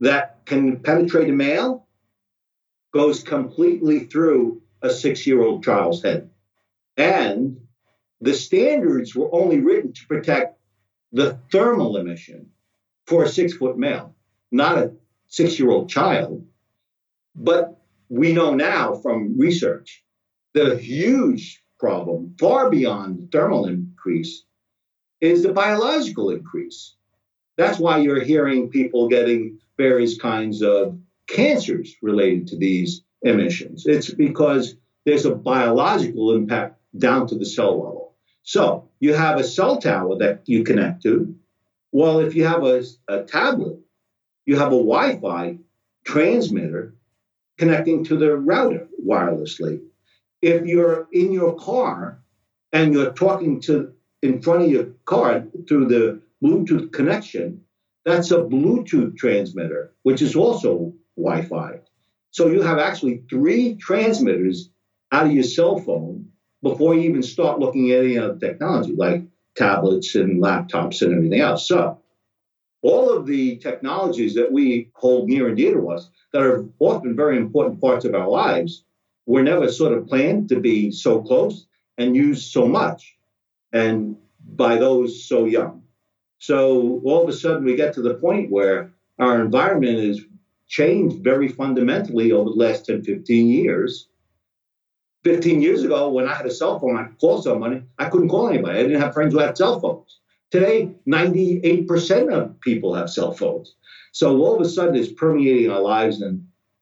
that 0.00 0.44
can 0.46 0.80
penetrate 0.80 1.28
a 1.28 1.32
male 1.32 1.86
goes 2.92 3.22
completely 3.22 4.00
through 4.00 4.62
a 4.82 4.90
six 4.90 5.26
year 5.26 5.42
old 5.42 5.64
child's 5.64 6.02
head. 6.02 6.30
And 6.96 7.60
the 8.20 8.34
standards 8.34 9.14
were 9.14 9.34
only 9.34 9.60
written 9.60 9.92
to 9.92 10.06
protect 10.06 10.58
the 11.12 11.38
thermal 11.50 11.96
emission 11.96 12.50
for 13.06 13.24
a 13.24 13.28
six 13.28 13.54
foot 13.54 13.76
male, 13.76 14.14
not 14.50 14.78
a 14.78 14.92
six 15.28 15.58
year 15.58 15.70
old 15.70 15.88
child. 15.88 16.46
But 17.34 17.78
we 18.08 18.32
know 18.32 18.54
now 18.54 18.94
from 18.94 19.38
research 19.38 20.04
the 20.54 20.76
huge 20.76 21.61
problem, 21.82 22.32
far 22.38 22.70
beyond 22.70 23.18
the 23.18 23.26
thermal 23.26 23.66
increase, 23.66 24.44
is 25.20 25.42
the 25.42 25.52
biological 25.52 26.30
increase. 26.30 26.94
That's 27.56 27.80
why 27.80 27.98
you're 27.98 28.22
hearing 28.22 28.70
people 28.70 29.08
getting 29.08 29.58
various 29.76 30.16
kinds 30.16 30.62
of 30.62 30.96
cancers 31.26 31.96
related 32.00 32.46
to 32.48 32.56
these 32.56 33.02
emissions. 33.22 33.84
It's 33.84 34.14
because 34.14 34.76
there's 35.04 35.26
a 35.26 35.34
biological 35.34 36.36
impact 36.36 36.78
down 36.96 37.26
to 37.26 37.34
the 37.36 37.46
cell 37.46 37.74
level. 37.82 38.14
So 38.44 38.88
you 39.00 39.14
have 39.14 39.40
a 39.40 39.44
cell 39.44 39.78
tower 39.78 40.16
that 40.18 40.42
you 40.46 40.62
connect 40.62 41.02
to. 41.02 41.34
Well, 41.90 42.20
if 42.20 42.36
you 42.36 42.44
have 42.44 42.62
a, 42.62 42.84
a 43.08 43.24
tablet, 43.24 43.80
you 44.46 44.54
have 44.56 44.72
a 44.72 44.84
Wi 44.86 45.18
Fi 45.18 45.58
transmitter 46.04 46.94
connecting 47.58 48.04
to 48.04 48.16
the 48.16 48.36
router 48.36 48.86
wirelessly. 49.04 49.82
If 50.42 50.66
you're 50.66 51.08
in 51.12 51.32
your 51.32 51.54
car 51.54 52.20
and 52.72 52.92
you're 52.92 53.12
talking 53.12 53.60
to 53.62 53.92
in 54.22 54.42
front 54.42 54.64
of 54.64 54.70
your 54.70 54.86
car 55.04 55.44
through 55.68 55.86
the 55.86 56.20
Bluetooth 56.42 56.92
connection, 56.92 57.62
that's 58.04 58.30
a 58.32 58.38
Bluetooth 58.38 59.16
transmitter, 59.16 59.94
which 60.02 60.20
is 60.20 60.34
also 60.34 60.92
Wi 61.16 61.42
Fi. 61.42 61.80
So 62.32 62.48
you 62.48 62.62
have 62.62 62.78
actually 62.78 63.22
three 63.30 63.76
transmitters 63.76 64.70
out 65.12 65.26
of 65.26 65.32
your 65.32 65.44
cell 65.44 65.78
phone 65.78 66.28
before 66.62 66.94
you 66.94 67.02
even 67.02 67.22
start 67.22 67.60
looking 67.60 67.90
at 67.90 68.04
any 68.04 68.18
other 68.18 68.38
technology 68.38 68.94
like 68.94 69.24
tablets 69.56 70.14
and 70.14 70.42
laptops 70.42 71.02
and 71.02 71.14
everything 71.14 71.40
else. 71.40 71.68
So 71.68 72.00
all 72.82 73.16
of 73.16 73.26
the 73.26 73.58
technologies 73.58 74.34
that 74.34 74.50
we 74.50 74.90
hold 74.94 75.28
near 75.28 75.48
and 75.48 75.56
dear 75.56 75.74
to 75.74 75.90
us 75.90 76.10
that 76.32 76.42
are 76.42 76.64
often 76.80 77.14
very 77.14 77.36
important 77.36 77.80
parts 77.80 78.04
of 78.04 78.14
our 78.14 78.28
lives 78.28 78.84
were 79.26 79.42
never 79.42 79.70
sort 79.70 79.92
of 79.92 80.06
planned 80.06 80.48
to 80.48 80.60
be 80.60 80.90
so 80.90 81.22
close 81.22 81.66
and 81.98 82.16
used 82.16 82.50
so 82.50 82.66
much 82.66 83.16
and 83.72 84.16
by 84.44 84.76
those 84.76 85.24
so 85.28 85.44
young. 85.44 85.82
So 86.38 87.00
all 87.04 87.22
of 87.22 87.28
a 87.28 87.32
sudden, 87.32 87.64
we 87.64 87.76
get 87.76 87.94
to 87.94 88.02
the 88.02 88.14
point 88.14 88.50
where 88.50 88.92
our 89.18 89.40
environment 89.40 89.98
has 90.04 90.20
changed 90.66 91.22
very 91.22 91.48
fundamentally 91.48 92.32
over 92.32 92.50
the 92.50 92.56
last 92.56 92.86
10, 92.86 93.04
15 93.04 93.48
years. 93.48 94.08
15 95.22 95.62
years 95.62 95.84
ago, 95.84 96.08
when 96.10 96.26
I 96.26 96.34
had 96.34 96.46
a 96.46 96.50
cell 96.50 96.80
phone, 96.80 96.96
I 96.96 97.04
could 97.04 97.18
call 97.18 97.40
somebody. 97.40 97.82
I 97.98 98.08
couldn't 98.08 98.28
call 98.28 98.48
anybody. 98.48 98.78
I 98.78 98.82
didn't 98.82 99.00
have 99.00 99.14
friends 99.14 99.32
who 99.32 99.38
had 99.38 99.56
cell 99.56 99.78
phones. 99.78 100.18
Today, 100.50 100.90
98% 101.06 102.32
of 102.32 102.60
people 102.60 102.94
have 102.94 103.08
cell 103.08 103.32
phones. 103.32 103.76
So 104.10 104.36
all 104.38 104.56
of 104.56 104.60
a 104.60 104.68
sudden, 104.68 104.96
it's 104.96 105.12
permeating 105.12 105.70
our 105.70 105.80
lives, 105.80 106.20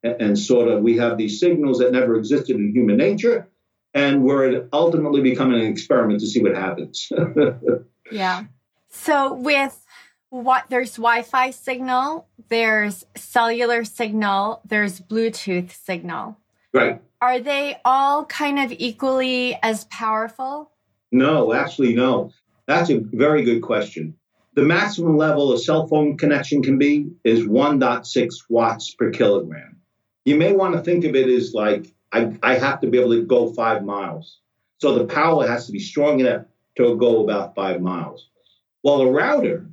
and, 0.02 0.21
and 0.21 0.38
sort 0.38 0.69
of 0.69 0.83
we 0.83 0.97
have 0.99 1.19
these 1.19 1.40
signals 1.40 1.78
that 1.78 1.92
never 1.92 2.16
existed 2.16 2.57
in 2.57 2.73
human 2.73 2.97
nature 2.97 3.49
and 3.95 4.23
we're 4.23 4.69
ultimately 4.73 5.21
becoming 5.21 5.61
an 5.61 5.66
experiment 5.66 6.21
to 6.21 6.26
see 6.26 6.42
what 6.42 6.54
happens. 6.54 7.11
yeah. 8.12 8.45
So 8.88 9.35
with 9.35 9.85
what 10.30 10.64
there's 10.69 10.97
Wi-Fi 10.97 11.50
signal, 11.50 12.28
there's 12.49 13.04
cellular 13.16 13.85
signal, 13.85 14.61
there's 14.64 15.00
Bluetooth 15.00 15.73
signal. 15.73 16.37
Right. 16.73 17.02
Are 17.21 17.40
they 17.40 17.78
all 17.85 18.25
kind 18.25 18.59
of 18.59 18.73
equally 18.73 19.59
as 19.62 19.85
powerful? 19.85 20.71
No, 21.12 21.52
actually 21.52 21.95
no. 21.95 22.33
That's 22.66 22.90
a 22.90 22.99
very 22.99 23.42
good 23.42 23.62
question. 23.62 24.16
The 24.54 24.62
maximum 24.62 25.16
level 25.16 25.52
a 25.52 25.59
cell 25.59 25.87
phone 25.88 26.16
connection 26.16 26.62
can 26.62 26.78
be 26.78 27.11
is 27.25 27.47
1.6 27.47 28.35
watts 28.49 28.95
per 28.95 29.11
kilogram. 29.11 29.79
You 30.24 30.36
may 30.36 30.52
want 30.52 30.74
to 30.74 30.82
think 30.82 31.04
of 31.04 31.14
it 31.14 31.28
as 31.28 31.54
like 31.54 31.92
I, 32.12 32.36
I 32.42 32.54
have 32.54 32.80
to 32.80 32.88
be 32.88 32.98
able 32.98 33.12
to 33.12 33.22
go 33.22 33.52
five 33.52 33.84
miles. 33.84 34.40
So 34.78 34.98
the 34.98 35.06
power 35.06 35.46
has 35.46 35.66
to 35.66 35.72
be 35.72 35.80
strong 35.80 36.20
enough 36.20 36.46
to 36.76 36.96
go 36.96 37.22
about 37.22 37.54
five 37.54 37.80
miles. 37.80 38.28
Well, 38.82 39.02
a 39.02 39.10
router, 39.10 39.66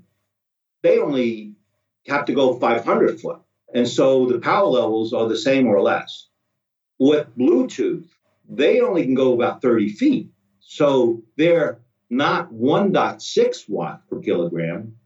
they 0.84 1.00
only 1.00 1.56
have 2.08 2.26
to 2.26 2.34
go 2.34 2.60
500 2.60 3.20
foot. 3.20 3.40
And 3.74 3.88
so 3.88 4.26
the 4.26 4.40
power 4.40 4.68
levels 4.68 5.14
are 5.14 5.28
the 5.28 5.38
same 5.38 5.68
or 5.68 5.82
less. 5.82 6.28
With 7.00 7.28
Bluetooth, 7.38 8.08
they 8.50 8.82
only 8.82 9.04
can 9.04 9.14
go 9.14 9.34
about 9.34 9.62
30 9.62 9.90
feet. 9.90 10.30
So 10.60 11.24
they're 11.38 11.80
not 12.10 12.52
1.6 12.52 13.70
watts 13.70 14.04
per 14.10 14.20
kilogram, 14.20 14.98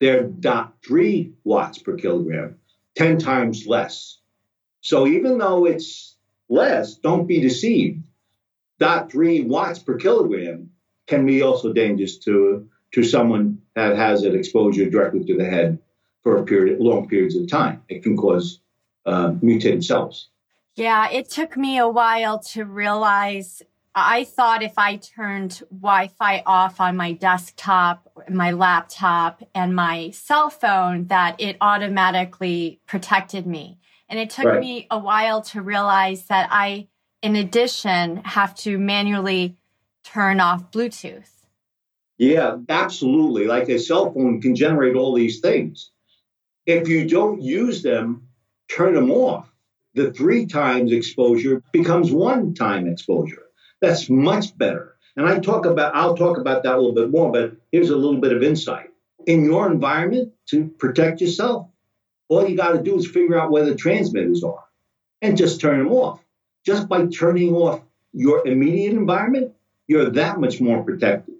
they're 0.00 0.24
0.3 0.24 1.32
watts 1.44 1.78
per 1.78 1.96
kilogram, 1.96 2.58
10 2.96 3.18
times 3.18 3.66
less. 3.66 4.17
So 4.88 5.06
even 5.06 5.36
though 5.36 5.66
it's 5.66 6.16
less, 6.48 6.94
don't 6.94 7.26
be 7.26 7.42
deceived. 7.42 8.02
That 8.78 9.12
three 9.12 9.42
watts 9.42 9.80
per 9.80 9.98
kilogram 9.98 10.70
can 11.06 11.26
be 11.26 11.42
also 11.42 11.74
dangerous 11.74 12.16
to, 12.20 12.70
to 12.92 13.02
someone 13.02 13.60
that 13.74 13.96
has 13.96 14.22
an 14.22 14.34
exposure 14.34 14.88
directly 14.88 15.26
to 15.26 15.36
the 15.36 15.44
head 15.44 15.78
for 16.22 16.38
a 16.38 16.44
period, 16.44 16.80
long 16.80 17.06
periods 17.06 17.36
of 17.36 17.50
time. 17.50 17.82
It 17.90 18.02
can 18.02 18.16
cause 18.16 18.60
uh, 19.04 19.34
mutated 19.42 19.84
cells. 19.84 20.30
Yeah, 20.74 21.10
it 21.10 21.28
took 21.28 21.58
me 21.58 21.76
a 21.76 21.88
while 21.88 22.38
to 22.54 22.64
realize. 22.64 23.60
I 23.94 24.24
thought 24.24 24.62
if 24.62 24.78
I 24.78 24.96
turned 24.96 25.60
Wi 25.70 26.08
Fi 26.18 26.42
off 26.46 26.80
on 26.80 26.96
my 26.96 27.12
desktop, 27.12 28.10
my 28.30 28.52
laptop, 28.52 29.42
and 29.54 29.76
my 29.76 30.12
cell 30.12 30.48
phone, 30.48 31.08
that 31.08 31.36
it 31.38 31.58
automatically 31.60 32.80
protected 32.86 33.46
me. 33.46 33.77
And 34.08 34.18
it 34.18 34.30
took 34.30 34.46
right. 34.46 34.60
me 34.60 34.86
a 34.90 34.98
while 34.98 35.42
to 35.42 35.62
realize 35.62 36.26
that 36.26 36.48
I, 36.50 36.88
in 37.22 37.36
addition, 37.36 38.16
have 38.24 38.54
to 38.56 38.78
manually 38.78 39.56
turn 40.04 40.40
off 40.40 40.70
Bluetooth. 40.70 41.30
Yeah, 42.16 42.56
absolutely. 42.68 43.46
Like 43.46 43.68
a 43.68 43.78
cell 43.78 44.12
phone 44.12 44.40
can 44.40 44.56
generate 44.56 44.96
all 44.96 45.14
these 45.14 45.40
things. 45.40 45.90
If 46.66 46.88
you 46.88 47.08
don't 47.08 47.40
use 47.40 47.82
them, 47.82 48.28
turn 48.68 48.94
them 48.94 49.10
off. 49.10 49.52
The 49.94 50.12
three 50.12 50.46
times 50.46 50.92
exposure 50.92 51.62
becomes 51.72 52.10
one 52.10 52.54
time 52.54 52.86
exposure. 52.86 53.44
That's 53.80 54.10
much 54.10 54.56
better. 54.56 54.96
And 55.16 55.26
I 55.26 55.38
talk 55.38 55.66
about, 55.66 55.94
I'll 55.94 56.16
talk 56.16 56.38
about 56.38 56.62
that 56.62 56.74
a 56.74 56.76
little 56.76 56.94
bit 56.94 57.10
more, 57.10 57.32
but 57.32 57.56
here's 57.72 57.90
a 57.90 57.96
little 57.96 58.20
bit 58.20 58.32
of 58.32 58.42
insight. 58.42 58.90
In 59.26 59.44
your 59.44 59.70
environment, 59.70 60.32
to 60.50 60.68
protect 60.78 61.20
yourself, 61.20 61.68
all 62.28 62.48
you 62.48 62.56
got 62.56 62.72
to 62.72 62.82
do 62.82 62.96
is 62.96 63.06
figure 63.06 63.38
out 63.38 63.50
where 63.50 63.64
the 63.64 63.74
transmitters 63.74 64.44
are 64.44 64.64
and 65.22 65.36
just 65.36 65.60
turn 65.60 65.78
them 65.78 65.92
off. 65.92 66.22
Just 66.64 66.88
by 66.88 67.06
turning 67.06 67.54
off 67.54 67.82
your 68.12 68.46
immediate 68.46 68.92
environment, 68.92 69.54
you're 69.86 70.10
that 70.10 70.38
much 70.38 70.60
more 70.60 70.82
protected. 70.82 71.34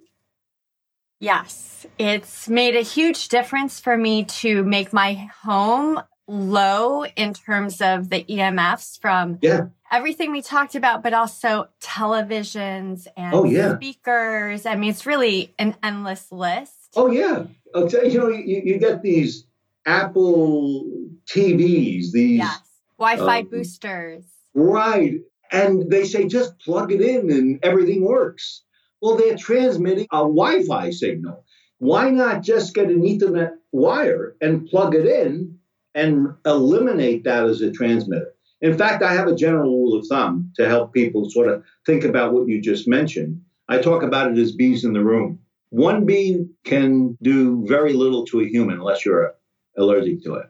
Yes, 1.19 1.85
it's 1.97 2.47
made 2.47 2.75
a 2.75 2.81
huge 2.81 3.27
difference 3.27 3.79
for 3.79 3.97
me 3.97 4.23
to 4.25 4.63
make 4.63 4.93
my 4.93 5.29
home 5.43 6.01
low 6.27 7.03
in 7.05 7.33
terms 7.33 7.81
of 7.81 8.09
the 8.09 8.23
EMFs 8.23 8.99
from 9.01 9.37
yeah. 9.41 9.67
everything 9.91 10.31
we 10.31 10.41
talked 10.41 10.75
about, 10.75 11.03
but 11.03 11.13
also 11.13 11.67
televisions 11.81 13.07
and 13.17 13.33
oh, 13.33 13.43
yeah. 13.43 13.75
speakers. 13.75 14.65
I 14.65 14.75
mean, 14.75 14.91
it's 14.91 15.05
really 15.05 15.53
an 15.59 15.75
endless 15.83 16.31
list. 16.31 16.93
Oh, 16.95 17.11
yeah. 17.11 17.45
Okay, 17.75 18.09
you 18.09 18.19
know, 18.19 18.29
you, 18.29 18.61
you 18.63 18.79
get 18.79 19.01
these 19.01 19.45
Apple 19.89 20.85
TVs, 21.25 22.11
these 22.11 22.37
yes. 22.37 22.59
Wi-Fi 22.99 23.39
um, 23.39 23.49
boosters. 23.49 24.23
Right. 24.53 25.15
And 25.51 25.89
they 25.89 26.05
say 26.05 26.27
just 26.27 26.59
plug 26.59 26.91
it 26.91 27.01
in 27.01 27.31
and 27.31 27.59
everything 27.63 28.05
works. 28.05 28.61
Well, 29.01 29.17
they're 29.17 29.35
transmitting 29.35 30.05
a 30.11 30.19
Wi-Fi 30.19 30.91
signal. 30.91 31.43
Why 31.79 32.11
not 32.11 32.43
just 32.43 32.75
get 32.75 32.89
an 32.89 33.01
Ethernet 33.01 33.53
wire 33.71 34.35
and 34.41 34.67
plug 34.67 34.93
it 34.93 35.07
in 35.07 35.57
and 35.95 36.35
eliminate 36.45 37.23
that 37.23 37.45
as 37.45 37.61
a 37.61 37.71
transmitter? 37.71 38.33
In 38.61 38.77
fact, 38.77 39.01
I 39.01 39.13
have 39.13 39.27
a 39.27 39.35
general 39.35 39.71
rule 39.71 39.97
of 39.97 40.05
thumb 40.05 40.51
to 40.57 40.67
help 40.67 40.93
people 40.93 41.31
sort 41.31 41.47
of 41.47 41.63
think 41.87 42.03
about 42.03 42.33
what 42.33 42.47
you 42.47 42.61
just 42.61 42.87
mentioned. 42.87 43.41
I 43.67 43.79
talk 43.79 44.03
about 44.03 44.31
it 44.31 44.37
as 44.37 44.51
bees 44.51 44.83
in 44.83 44.93
the 44.93 45.03
room. 45.03 45.39
One 45.71 46.05
bee 46.05 46.45
can 46.63 47.17
do 47.23 47.65
very 47.67 47.93
little 47.93 48.25
to 48.25 48.41
a 48.41 48.47
human 48.47 48.75
unless 48.75 49.03
you're 49.03 49.33
allergic 49.77 50.23
to 50.23 50.35
it. 50.35 50.47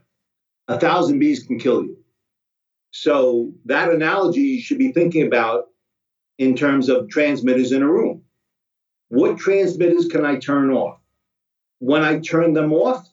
A 0.68 0.80
thousand 0.80 1.20
bees 1.20 1.44
can 1.44 1.60
kill 1.60 1.84
you. 1.84 1.98
So 2.92 3.54
that 3.66 3.92
analogy 3.92 4.42
you 4.42 4.62
should 4.62 4.80
be 4.80 4.92
thinking 4.92 5.26
about 5.28 5.66
in 6.38 6.56
terms 6.56 6.90
of 6.90 7.10
transmitters 7.10 7.72
in 7.72 7.84
a 7.84 7.88
room. 7.88 8.24
What 9.10 9.38
transmitters 9.38 10.08
can 10.08 10.26
I 10.26 10.38
turn 10.38 10.72
off? 10.72 11.00
When 11.80 12.04
I 12.04 12.20
turn 12.20 12.54
them 12.54 12.74
off, 12.74 13.08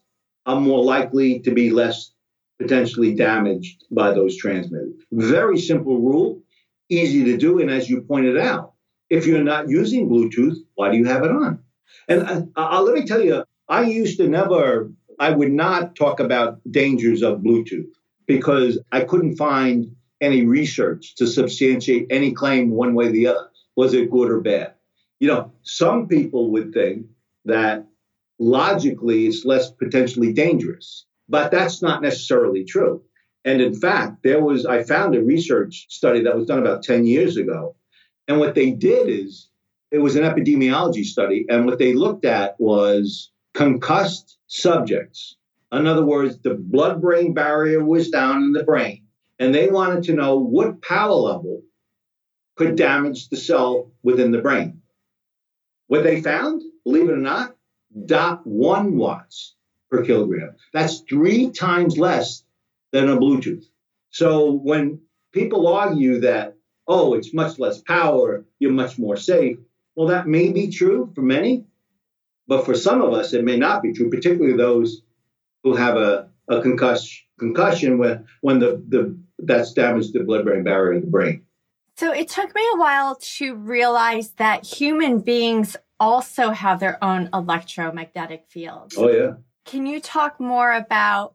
I'm 0.45 0.63
more 0.63 0.83
likely 0.83 1.39
to 1.41 1.51
be 1.51 1.69
less 1.69 2.11
potentially 2.59 3.13
damaged 3.13 3.83
by 3.91 4.13
those 4.13 4.37
transmitters. 4.37 4.93
Very 5.11 5.59
simple 5.59 5.99
rule, 5.99 6.41
easy 6.89 7.23
to 7.25 7.37
do. 7.37 7.59
And 7.59 7.69
as 7.69 7.89
you 7.89 8.01
pointed 8.01 8.37
out, 8.37 8.73
if 9.09 9.25
you're 9.25 9.43
not 9.43 9.69
using 9.69 10.09
Bluetooth, 10.09 10.57
why 10.75 10.91
do 10.91 10.97
you 10.97 11.05
have 11.05 11.23
it 11.23 11.31
on? 11.31 11.59
And 12.07 12.23
uh, 12.23 12.41
uh, 12.55 12.81
let 12.81 12.95
me 12.95 13.05
tell 13.05 13.21
you, 13.21 13.43
I 13.69 13.83
used 13.83 14.17
to 14.17 14.27
never 14.27 14.91
I 15.19 15.31
would 15.31 15.51
not 15.51 15.95
talk 15.95 16.19
about 16.19 16.59
dangers 16.69 17.21
of 17.21 17.39
Bluetooth 17.39 17.89
because 18.27 18.79
I 18.91 19.01
couldn't 19.01 19.37
find 19.37 19.95
any 20.21 20.45
research 20.45 21.15
to 21.15 21.27
substantiate 21.27 22.07
any 22.09 22.31
claim 22.31 22.71
one 22.71 22.93
way 22.93 23.07
or 23.07 23.11
the 23.11 23.27
other. 23.27 23.49
Was 23.75 23.93
it 23.93 24.11
good 24.11 24.31
or 24.31 24.41
bad? 24.41 24.73
You 25.19 25.27
know, 25.27 25.51
some 25.63 26.07
people 26.07 26.51
would 26.51 26.73
think 26.73 27.07
that 27.45 27.87
logically 28.39 29.27
it's 29.27 29.45
less 29.45 29.71
potentially 29.71 30.33
dangerous, 30.33 31.05
but 31.29 31.51
that's 31.51 31.81
not 31.81 32.01
necessarily 32.01 32.63
true. 32.63 33.01
And 33.45 33.61
in 33.61 33.73
fact, 33.73 34.23
there 34.23 34.43
was, 34.43 34.65
I 34.65 34.83
found 34.83 35.15
a 35.15 35.23
research 35.23 35.85
study 35.89 36.21
that 36.23 36.35
was 36.35 36.47
done 36.47 36.59
about 36.59 36.83
10 36.83 37.05
years 37.05 37.37
ago. 37.37 37.75
And 38.27 38.39
what 38.39 38.55
they 38.55 38.71
did 38.71 39.07
is, 39.07 39.49
it 39.89 39.99
was 39.99 40.17
an 40.17 40.23
epidemiology 40.23 41.05
study. 41.05 41.45
And 41.47 41.65
what 41.65 41.79
they 41.79 41.93
looked 41.93 42.25
at 42.25 42.59
was 42.59 43.31
concussed 43.57 44.37
subjects. 44.45 45.35
In 45.71 45.87
other 45.87 46.05
words, 46.05 46.37
the 46.37 46.53
blood 46.53 47.01
brain 47.01 47.33
barrier 47.33 47.83
was 47.83 48.11
down 48.11 48.43
in 48.43 48.51
the 48.51 48.63
brain, 48.63 49.01
and 49.39 49.53
they 49.53 49.67
wanted 49.67 50.03
to 50.03 50.13
know 50.13 50.37
what 50.37 50.83
power 50.83 51.15
level 51.15 51.63
could 52.55 52.75
damage 52.75 53.29
the 53.29 53.35
cell 53.35 53.91
within 54.03 54.31
the 54.31 54.43
brain. 54.43 54.83
What 55.87 56.03
they 56.03 56.21
found, 56.21 56.61
believe 56.83 57.09
it 57.09 57.13
or 57.13 57.17
not, 57.17 57.55
dot 58.05 58.45
one 58.45 58.95
watts 58.95 59.55
per 59.89 60.05
kilogram. 60.05 60.55
That's 60.71 60.99
three 61.09 61.49
times 61.49 61.97
less 61.97 62.43
than 62.91 63.09
a 63.09 63.17
Bluetooth. 63.17 63.65
So 64.11 64.51
when 64.51 65.01
people 65.31 65.67
argue 65.67 66.19
that, 66.19 66.55
oh, 66.87 67.15
it's 67.15 67.33
much 67.33 67.57
less 67.57 67.81
power, 67.81 68.45
you're 68.59 68.71
much 68.71 68.99
more 68.99 69.17
safe, 69.17 69.57
well, 69.95 70.09
that 70.09 70.27
may 70.27 70.51
be 70.51 70.69
true 70.69 71.11
for 71.15 71.21
many, 71.23 71.65
but 72.47 72.65
for 72.65 72.75
some 72.75 73.01
of 73.01 73.13
us, 73.13 73.33
it 73.33 73.43
may 73.43 73.57
not 73.57 73.81
be 73.81 73.93
true, 73.93 74.09
particularly 74.09 74.55
those 74.55 75.01
who 75.63 75.75
have 75.75 75.97
a, 75.97 76.29
a 76.47 76.61
concussion, 76.61 77.25
concussion 77.37 77.97
when, 77.97 78.25
when 78.41 78.59
the, 78.59 78.83
the, 78.87 79.17
that's 79.39 79.73
damaged 79.73 80.13
the 80.13 80.21
blood 80.21 80.45
brain 80.45 80.63
barrier 80.63 80.93
in 80.93 81.01
the 81.01 81.07
brain. 81.07 81.43
So 81.97 82.11
it 82.11 82.29
took 82.29 82.53
me 82.53 82.61
a 82.73 82.77
while 82.77 83.15
to 83.15 83.55
realize 83.55 84.29
that 84.33 84.65
human 84.65 85.19
beings 85.19 85.75
also 85.99 86.51
have 86.51 86.79
their 86.79 87.03
own 87.03 87.29
electromagnetic 87.33 88.45
fields. 88.47 88.95
Oh, 88.97 89.09
yeah. 89.09 89.33
Can 89.65 89.85
you 89.87 89.99
talk 89.99 90.39
more 90.39 90.71
about 90.73 91.33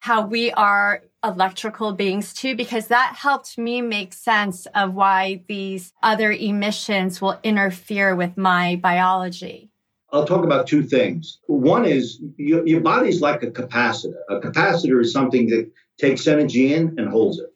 how 0.00 0.26
we 0.26 0.50
are 0.52 1.02
electrical 1.22 1.92
beings 1.92 2.32
too? 2.32 2.56
Because 2.56 2.88
that 2.88 3.16
helped 3.16 3.58
me 3.58 3.82
make 3.82 4.14
sense 4.14 4.66
of 4.74 4.94
why 4.94 5.44
these 5.46 5.92
other 6.02 6.32
emissions 6.32 7.20
will 7.20 7.38
interfere 7.42 8.16
with 8.16 8.36
my 8.36 8.76
biology. 8.76 9.70
I'll 10.12 10.24
talk 10.24 10.44
about 10.44 10.66
two 10.66 10.82
things. 10.82 11.38
One 11.46 11.84
is 11.84 12.20
your, 12.36 12.66
your 12.66 12.80
body's 12.80 13.20
like 13.20 13.42
a 13.42 13.50
capacitor. 13.50 14.16
A 14.30 14.40
capacitor 14.40 15.00
is 15.00 15.12
something 15.12 15.48
that 15.48 15.70
takes 15.98 16.26
energy 16.26 16.72
in 16.72 16.94
and 16.98 17.08
holds 17.08 17.38
it. 17.38 17.52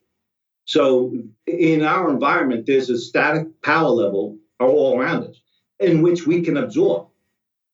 So 0.64 1.12
in 1.46 1.82
our 1.82 2.10
environment, 2.10 2.66
there's 2.66 2.90
a 2.90 2.98
static 2.98 3.62
power 3.62 3.88
level 3.88 4.38
all 4.60 4.98
around 4.98 5.24
us 5.24 5.40
in 5.80 6.02
which 6.02 6.26
we 6.26 6.42
can 6.42 6.56
absorb. 6.56 7.08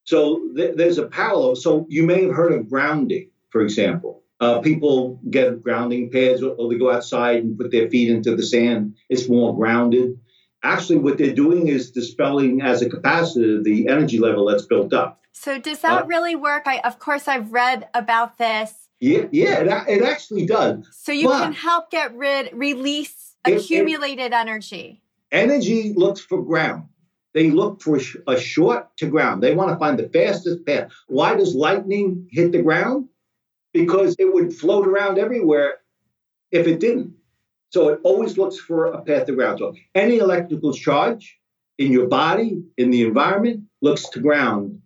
So 0.04 0.48
th- 0.56 0.76
there's 0.76 0.98
a 0.98 1.06
power 1.06 1.36
level. 1.36 1.56
So 1.56 1.86
you 1.88 2.04
may 2.04 2.22
have 2.22 2.34
heard 2.34 2.52
of 2.52 2.68
grounding, 2.70 3.30
for 3.50 3.62
example. 3.62 4.22
Uh, 4.40 4.60
people 4.60 5.20
get 5.28 5.60
grounding 5.62 6.10
pads 6.10 6.42
or 6.42 6.68
they 6.68 6.78
go 6.78 6.92
outside 6.92 7.42
and 7.42 7.58
put 7.58 7.72
their 7.72 7.90
feet 7.90 8.08
into 8.08 8.36
the 8.36 8.42
sand. 8.44 8.94
It's 9.08 9.28
more 9.28 9.54
grounded 9.56 10.18
actually 10.62 10.98
what 10.98 11.18
they're 11.18 11.34
doing 11.34 11.68
is 11.68 11.90
dispelling 11.90 12.62
as 12.62 12.82
a 12.82 12.88
capacitor 12.88 13.62
the 13.62 13.88
energy 13.88 14.18
level 14.18 14.46
that's 14.46 14.66
built 14.66 14.92
up. 14.92 15.20
So 15.32 15.58
does 15.58 15.80
that 15.80 16.02
uh, 16.02 16.06
really 16.06 16.34
work? 16.34 16.64
I 16.66 16.78
of 16.78 16.98
course 16.98 17.28
I've 17.28 17.52
read 17.52 17.88
about 17.94 18.38
this. 18.38 18.74
Yeah, 19.00 19.26
yeah, 19.30 19.60
it, 19.60 20.00
it 20.00 20.04
actually 20.04 20.46
does. 20.46 20.88
So 20.90 21.12
you 21.12 21.28
but 21.28 21.42
can 21.44 21.52
help 21.52 21.90
get 21.90 22.14
rid 22.16 22.50
release 22.52 23.28
accumulated 23.44 24.26
it, 24.26 24.32
energy. 24.32 25.02
Energy 25.30 25.92
looks 25.94 26.20
for 26.20 26.42
ground. 26.42 26.88
They 27.34 27.50
look 27.50 27.82
for 27.82 28.00
a 28.26 28.38
short 28.38 28.96
to 28.96 29.06
ground. 29.06 29.42
They 29.42 29.54
want 29.54 29.70
to 29.70 29.76
find 29.76 29.98
the 29.98 30.08
fastest 30.08 30.64
path. 30.66 30.90
Why 31.06 31.34
does 31.36 31.54
lightning 31.54 32.28
hit 32.30 32.52
the 32.52 32.62
ground? 32.62 33.08
Because 33.72 34.16
it 34.18 34.32
would 34.32 34.54
float 34.54 34.86
around 34.88 35.18
everywhere 35.18 35.74
if 36.50 36.66
it 36.66 36.80
didn't. 36.80 37.14
So 37.70 37.88
it 37.88 38.00
always 38.02 38.38
looks 38.38 38.58
for 38.58 38.86
a 38.86 39.02
path 39.02 39.26
to 39.26 39.32
ground. 39.32 39.58
So 39.58 39.74
any 39.94 40.18
electrical 40.18 40.72
charge 40.72 41.38
in 41.76 41.92
your 41.92 42.08
body, 42.08 42.62
in 42.76 42.90
the 42.90 43.02
environment, 43.02 43.64
looks 43.82 44.08
to 44.10 44.20
ground. 44.20 44.80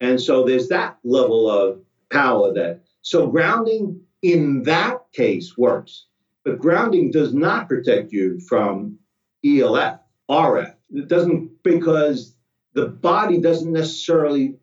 And 0.00 0.20
so 0.20 0.44
there's 0.44 0.68
that 0.68 0.98
level 1.04 1.50
of 1.50 1.80
power 2.10 2.52
that. 2.54 2.82
So 3.02 3.26
grounding 3.26 4.00
in 4.22 4.62
that 4.64 4.98
case 5.12 5.56
works. 5.56 6.06
But 6.44 6.58
grounding 6.58 7.10
does 7.10 7.34
not 7.34 7.68
protect 7.68 8.12
you 8.12 8.40
from 8.40 8.98
ELF, 9.44 10.00
RF. 10.30 10.74
It 10.90 11.08
doesn't 11.08 11.62
because 11.62 12.34
the 12.74 12.86
body 12.86 13.40
doesn't 13.40 13.72
necessarily, 13.72 14.56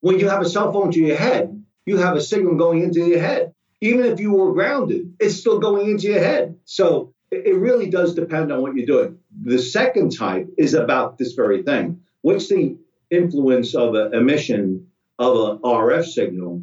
when 0.00 0.18
you 0.18 0.28
have 0.28 0.42
a 0.42 0.48
cell 0.48 0.72
phone 0.72 0.92
to 0.92 1.00
your 1.00 1.16
head, 1.16 1.62
you 1.84 1.98
have 1.98 2.16
a 2.16 2.20
signal 2.20 2.56
going 2.56 2.82
into 2.82 3.00
your 3.00 3.20
head. 3.20 3.52
Even 3.80 4.06
if 4.06 4.20
you 4.20 4.32
were 4.32 4.52
grounded, 4.52 5.14
it's 5.20 5.36
still 5.36 5.58
going 5.58 5.90
into 5.90 6.06
your 6.06 6.20
head. 6.20 6.58
So 6.64 7.12
it 7.30 7.56
really 7.56 7.90
does 7.90 8.14
depend 8.14 8.52
on 8.52 8.62
what 8.62 8.74
you're 8.74 8.86
doing. 8.86 9.18
The 9.42 9.58
second 9.58 10.16
type 10.16 10.48
is 10.56 10.74
about 10.74 11.18
this 11.18 11.32
very 11.32 11.62
thing. 11.62 12.00
What's 12.22 12.48
the 12.48 12.76
influence 13.10 13.74
of 13.74 13.94
an 13.94 14.14
emission 14.14 14.86
of 15.18 15.50
an 15.50 15.58
RF 15.58 16.04
signal 16.04 16.62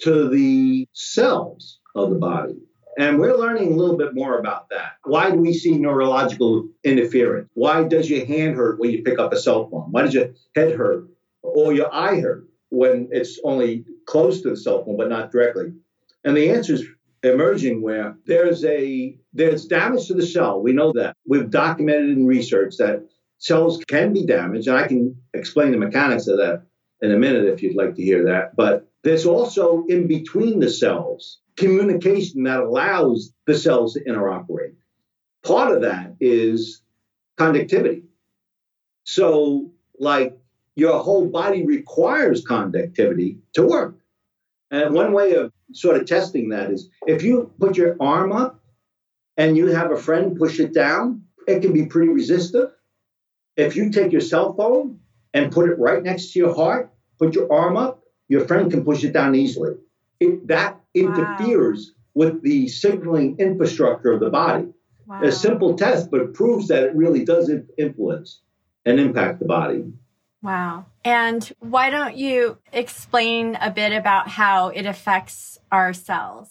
to 0.00 0.28
the 0.28 0.88
cells 0.92 1.80
of 1.94 2.10
the 2.10 2.16
body? 2.16 2.56
And 2.98 3.18
we're 3.18 3.36
learning 3.36 3.72
a 3.72 3.76
little 3.76 3.98
bit 3.98 4.14
more 4.14 4.38
about 4.38 4.70
that. 4.70 4.92
Why 5.04 5.30
do 5.30 5.36
we 5.36 5.52
see 5.52 5.76
neurological 5.76 6.68
interference? 6.82 7.50
Why 7.52 7.84
does 7.84 8.08
your 8.08 8.24
hand 8.24 8.56
hurt 8.56 8.80
when 8.80 8.90
you 8.90 9.02
pick 9.02 9.18
up 9.18 9.34
a 9.34 9.36
cell 9.36 9.68
phone? 9.68 9.90
Why 9.90 10.02
does 10.02 10.14
your 10.14 10.30
head 10.54 10.74
hurt 10.74 11.06
or 11.42 11.74
your 11.74 11.92
eye 11.94 12.20
hurt 12.20 12.48
when 12.70 13.08
it's 13.12 13.38
only 13.44 13.84
close 14.06 14.40
to 14.42 14.50
the 14.50 14.56
cell 14.56 14.82
phone 14.82 14.96
but 14.96 15.10
not 15.10 15.30
directly? 15.30 15.74
And 16.26 16.36
the 16.36 16.50
answer 16.50 16.74
is 16.74 16.84
emerging 17.22 17.82
where 17.82 18.16
there's 18.26 18.64
a 18.64 19.16
there's 19.32 19.64
damage 19.64 20.08
to 20.08 20.14
the 20.14 20.26
cell. 20.26 20.60
We 20.60 20.72
know 20.72 20.92
that. 20.92 21.16
We've 21.24 21.48
documented 21.48 22.10
in 22.10 22.26
research 22.26 22.76
that 22.78 23.06
cells 23.38 23.82
can 23.86 24.12
be 24.12 24.26
damaged, 24.26 24.66
and 24.66 24.76
I 24.76 24.88
can 24.88 25.16
explain 25.34 25.70
the 25.70 25.78
mechanics 25.78 26.26
of 26.26 26.38
that 26.38 26.64
in 27.00 27.12
a 27.12 27.16
minute 27.16 27.44
if 27.44 27.62
you'd 27.62 27.76
like 27.76 27.94
to 27.94 28.02
hear 28.02 28.24
that. 28.24 28.56
But 28.56 28.90
there's 29.04 29.24
also 29.24 29.84
in 29.88 30.08
between 30.08 30.58
the 30.58 30.68
cells 30.68 31.38
communication 31.56 32.42
that 32.42 32.60
allows 32.60 33.32
the 33.46 33.54
cells 33.54 33.94
to 33.94 34.04
interoperate. 34.04 34.74
Part 35.44 35.74
of 35.74 35.82
that 35.82 36.16
is 36.18 36.82
conductivity. 37.36 38.02
So, 39.04 39.70
like 40.00 40.36
your 40.74 40.98
whole 40.98 41.26
body 41.26 41.64
requires 41.64 42.44
conductivity 42.44 43.38
to 43.54 43.64
work. 43.64 43.96
And 44.76 44.94
one 44.94 45.12
way 45.12 45.34
of 45.34 45.52
sort 45.72 45.96
of 45.96 46.06
testing 46.06 46.50
that 46.50 46.70
is 46.70 46.90
if 47.06 47.22
you 47.22 47.50
put 47.58 47.78
your 47.78 47.96
arm 47.98 48.30
up 48.30 48.62
and 49.36 49.56
you 49.56 49.68
have 49.68 49.90
a 49.90 49.96
friend 49.96 50.36
push 50.36 50.60
it 50.60 50.74
down, 50.74 51.22
it 51.48 51.60
can 51.60 51.72
be 51.72 51.86
pretty 51.86 52.08
resistive. 52.08 52.70
If 53.56 53.74
you 53.74 53.90
take 53.90 54.12
your 54.12 54.20
cell 54.20 54.54
phone 54.54 55.00
and 55.32 55.50
put 55.50 55.70
it 55.70 55.78
right 55.78 56.02
next 56.02 56.32
to 56.32 56.38
your 56.40 56.54
heart, 56.54 56.92
put 57.18 57.34
your 57.34 57.50
arm 57.50 57.78
up, 57.78 58.02
your 58.28 58.46
friend 58.46 58.70
can 58.70 58.84
push 58.84 59.02
it 59.02 59.14
down 59.14 59.34
easily. 59.34 59.76
It, 60.20 60.46
that 60.48 60.78
interferes 60.92 61.94
wow. 62.14 62.26
with 62.26 62.42
the 62.42 62.68
signaling 62.68 63.36
infrastructure 63.38 64.12
of 64.12 64.20
the 64.20 64.30
body. 64.30 64.68
Wow. 65.06 65.22
A 65.22 65.32
simple 65.32 65.74
test, 65.76 66.10
but 66.10 66.20
it 66.20 66.34
proves 66.34 66.68
that 66.68 66.82
it 66.82 66.94
really 66.94 67.24
does 67.24 67.50
influence 67.78 68.40
and 68.84 69.00
impact 69.00 69.38
the 69.38 69.46
body. 69.46 69.84
Wow. 70.42 70.86
And 71.04 71.50
why 71.60 71.90
don't 71.90 72.16
you 72.16 72.58
explain 72.72 73.56
a 73.60 73.70
bit 73.70 73.92
about 73.92 74.28
how 74.28 74.68
it 74.68 74.86
affects 74.86 75.58
our 75.72 75.92
cells? 75.92 76.50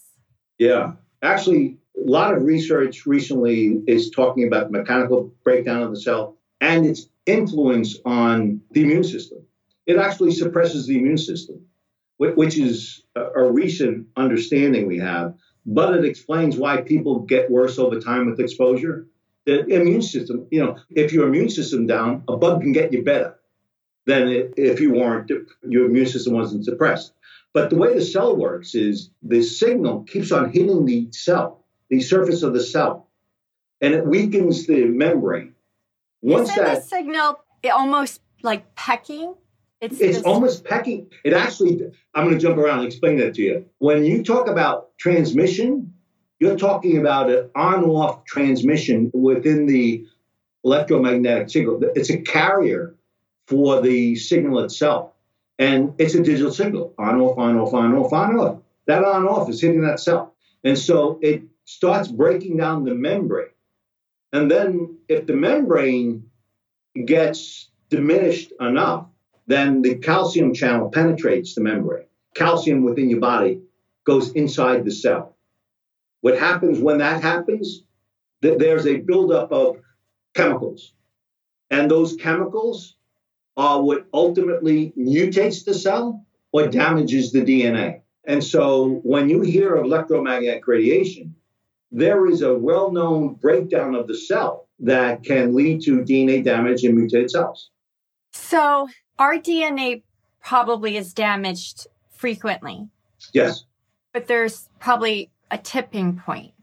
Yeah. 0.57 0.93
Actually, 1.21 1.77
a 1.97 2.09
lot 2.09 2.33
of 2.33 2.43
research 2.43 3.05
recently 3.05 3.81
is 3.87 4.09
talking 4.09 4.47
about 4.47 4.71
mechanical 4.71 5.33
breakdown 5.43 5.81
of 5.81 5.91
the 5.91 5.99
cell 5.99 6.37
and 6.59 6.85
its 6.85 7.07
influence 7.25 7.97
on 8.05 8.61
the 8.71 8.83
immune 8.83 9.03
system. 9.03 9.39
It 9.85 9.97
actually 9.97 10.31
suppresses 10.31 10.87
the 10.87 10.97
immune 10.97 11.17
system 11.17 11.65
which 12.17 12.57
is 12.57 13.03
a 13.15 13.43
recent 13.43 14.07
understanding 14.15 14.87
we 14.87 14.99
have, 14.99 15.35
but 15.65 15.95
it 15.95 16.05
explains 16.05 16.57
why 16.57 16.81
people 16.81 17.19
get 17.19 17.51
worse 17.51 17.77
over 17.77 17.99
time 17.99 18.29
with 18.29 18.39
exposure. 18.39 19.07
The 19.45 19.65
immune 19.67 20.01
system, 20.01 20.47
you 20.49 20.63
know, 20.63 20.77
if 20.89 21.13
your 21.13 21.27
immune 21.27 21.49
system 21.49 21.85
down, 21.85 22.23
a 22.27 22.37
bug 22.37 22.61
can 22.61 22.71
get 22.71 22.93
you 22.93 23.03
better 23.03 23.35
than 24.05 24.53
if 24.55 24.79
you 24.79 24.93
weren't, 24.93 25.31
your 25.63 25.85
immune 25.85 26.05
system 26.05 26.33
wasn't 26.33 26.65
suppressed. 26.65 27.13
But 27.53 27.69
the 27.69 27.77
way 27.77 27.93
the 27.93 28.01
cell 28.01 28.35
works 28.35 28.75
is 28.75 29.09
the 29.23 29.41
signal 29.41 30.03
keeps 30.03 30.31
on 30.31 30.51
hitting 30.51 30.85
the 30.85 31.07
cell, 31.11 31.63
the 31.89 32.01
surface 32.01 32.43
of 32.43 32.53
the 32.53 32.63
cell, 32.63 33.07
and 33.81 33.93
it 33.93 34.05
weakens 34.05 34.67
the 34.67 34.85
membrane. 34.85 35.53
Once 36.21 36.49
Isn't 36.49 36.63
that 36.63 36.75
the 36.75 36.81
signal 36.81 37.39
almost 37.73 38.21
like 38.43 38.75
pecking? 38.75 39.35
It's, 39.81 39.99
it's 39.99 40.17
just... 40.17 40.25
almost 40.25 40.65
pecking. 40.65 41.07
It 41.23 41.33
actually, 41.33 41.81
I'm 42.13 42.25
going 42.25 42.35
to 42.35 42.41
jump 42.41 42.57
around 42.57 42.79
and 42.79 42.87
explain 42.87 43.17
that 43.17 43.35
to 43.35 43.41
you. 43.41 43.65
When 43.77 44.03
you 44.05 44.23
talk 44.23 44.47
about 44.47 44.97
transmission, 44.97 45.93
you're 46.39 46.57
talking 46.57 46.97
about 46.97 47.29
an 47.29 47.49
on 47.55 47.85
off 47.85 48.25
transmission 48.25 49.11
within 49.13 49.65
the 49.65 50.05
electromagnetic 50.63 51.49
signal. 51.49 51.79
It's 51.95 52.09
a 52.09 52.17
carrier 52.17 52.94
for 53.47 53.81
the 53.81 54.15
signal 54.15 54.59
itself. 54.59 55.11
And 55.57 55.93
it's 55.97 56.15
a 56.15 56.23
digital 56.23 56.51
signal 56.51 56.93
on 56.97 57.19
off, 57.19 57.37
on 57.37 57.57
off, 57.57 57.73
on 57.73 57.95
off, 57.95 58.13
on 58.13 58.37
off. 58.37 58.59
That 58.87 59.03
on 59.03 59.27
off 59.27 59.49
is 59.49 59.61
hitting 59.61 59.81
that 59.81 59.99
cell. 59.99 60.35
And 60.63 60.77
so 60.77 61.19
it 61.21 61.43
starts 61.65 62.07
breaking 62.07 62.57
down 62.57 62.83
the 62.83 62.93
membrane. 62.93 63.49
And 64.33 64.51
then 64.51 64.97
if 65.07 65.25
the 65.25 65.33
membrane 65.33 66.29
gets 67.05 67.69
diminished 67.89 68.51
enough, 68.59 69.07
then 69.47 69.81
the 69.81 69.95
calcium 69.95 70.53
channel 70.53 70.89
penetrates 70.89 71.55
the 71.55 71.61
membrane. 71.61 72.05
Calcium 72.35 72.83
within 72.83 73.09
your 73.09 73.19
body 73.19 73.61
goes 74.05 74.31
inside 74.33 74.83
the 74.83 74.91
cell. 74.91 75.37
What 76.21 76.37
happens 76.37 76.79
when 76.79 76.97
that 76.97 77.21
happens? 77.21 77.83
That 78.41 78.59
there's 78.59 78.87
a 78.87 78.97
buildup 78.97 79.51
of 79.51 79.77
chemicals. 80.33 80.93
And 81.71 81.89
those 81.89 82.15
chemicals 82.15 82.95
are 83.57 83.81
what 83.81 84.05
ultimately 84.13 84.93
mutates 84.97 85.63
the 85.63 85.73
cell 85.73 86.25
or 86.51 86.67
damages 86.67 87.31
the 87.31 87.41
DNA. 87.41 88.01
And 88.25 88.43
so 88.43 89.01
when 89.03 89.29
you 89.29 89.41
hear 89.41 89.75
of 89.75 89.85
electromagnetic 89.85 90.67
radiation, 90.67 91.35
there 91.91 92.27
is 92.27 92.41
a 92.41 92.53
well 92.53 92.91
known 92.91 93.35
breakdown 93.35 93.95
of 93.95 94.07
the 94.07 94.17
cell 94.17 94.67
that 94.79 95.23
can 95.23 95.55
lead 95.55 95.81
to 95.83 95.99
DNA 95.99 96.43
damage 96.43 96.83
in 96.83 96.95
mutated 96.95 97.31
cells. 97.31 97.69
So 98.33 98.89
our 99.17 99.37
DNA 99.37 100.03
probably 100.43 100.97
is 100.97 101.13
damaged 101.13 101.87
frequently. 102.11 102.89
Yes. 103.33 103.63
But 104.13 104.27
there's 104.27 104.69
probably 104.79 105.29
a 105.51 105.57
tipping 105.57 106.17
point. 106.17 106.53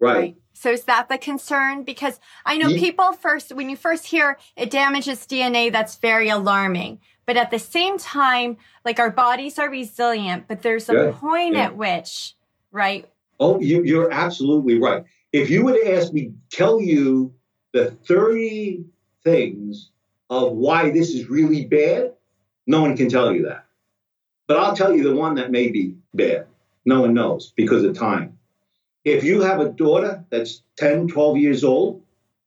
Right. 0.00 0.16
right? 0.16 0.36
So 0.58 0.72
is 0.72 0.84
that 0.84 1.08
the 1.08 1.18
concern? 1.18 1.84
Because 1.84 2.18
I 2.44 2.56
know 2.56 2.68
yeah. 2.68 2.80
people 2.80 3.12
first, 3.12 3.54
when 3.54 3.70
you 3.70 3.76
first 3.76 4.06
hear 4.06 4.38
it 4.56 4.70
damages 4.70 5.20
DNA, 5.20 5.70
that's 5.70 5.94
very 5.96 6.28
alarming. 6.28 6.98
But 7.26 7.36
at 7.36 7.52
the 7.52 7.60
same 7.60 7.96
time, 7.96 8.56
like 8.84 8.98
our 8.98 9.10
bodies 9.10 9.60
are 9.60 9.70
resilient, 9.70 10.48
but 10.48 10.62
there's 10.62 10.88
a 10.88 10.94
yeah. 10.94 11.12
point 11.14 11.54
yeah. 11.54 11.66
at 11.66 11.76
which, 11.76 12.34
right? 12.72 13.08
Oh, 13.38 13.60
you, 13.60 13.84
you're 13.84 14.10
absolutely 14.10 14.80
right. 14.80 15.04
If 15.32 15.48
you 15.48 15.64
would 15.64 15.86
ask 15.86 16.12
me, 16.12 16.32
tell 16.50 16.80
you 16.80 17.32
the 17.72 17.92
30 17.92 18.84
things 19.22 19.90
of 20.28 20.52
why 20.52 20.90
this 20.90 21.10
is 21.10 21.30
really 21.30 21.66
bad, 21.66 22.14
no 22.66 22.80
one 22.80 22.96
can 22.96 23.08
tell 23.08 23.32
you 23.32 23.44
that. 23.44 23.66
But 24.48 24.56
I'll 24.56 24.74
tell 24.74 24.92
you 24.92 25.04
the 25.04 25.14
one 25.14 25.36
that 25.36 25.52
may 25.52 25.68
be 25.68 25.94
bad. 26.14 26.46
No 26.84 27.02
one 27.02 27.14
knows 27.14 27.52
because 27.54 27.84
of 27.84 27.96
time. 27.96 28.37
If 29.04 29.24
you 29.24 29.42
have 29.42 29.60
a 29.60 29.70
daughter 29.70 30.24
that's 30.30 30.62
10, 30.76 31.08
12 31.08 31.36
years 31.38 31.64
old 31.64 32.02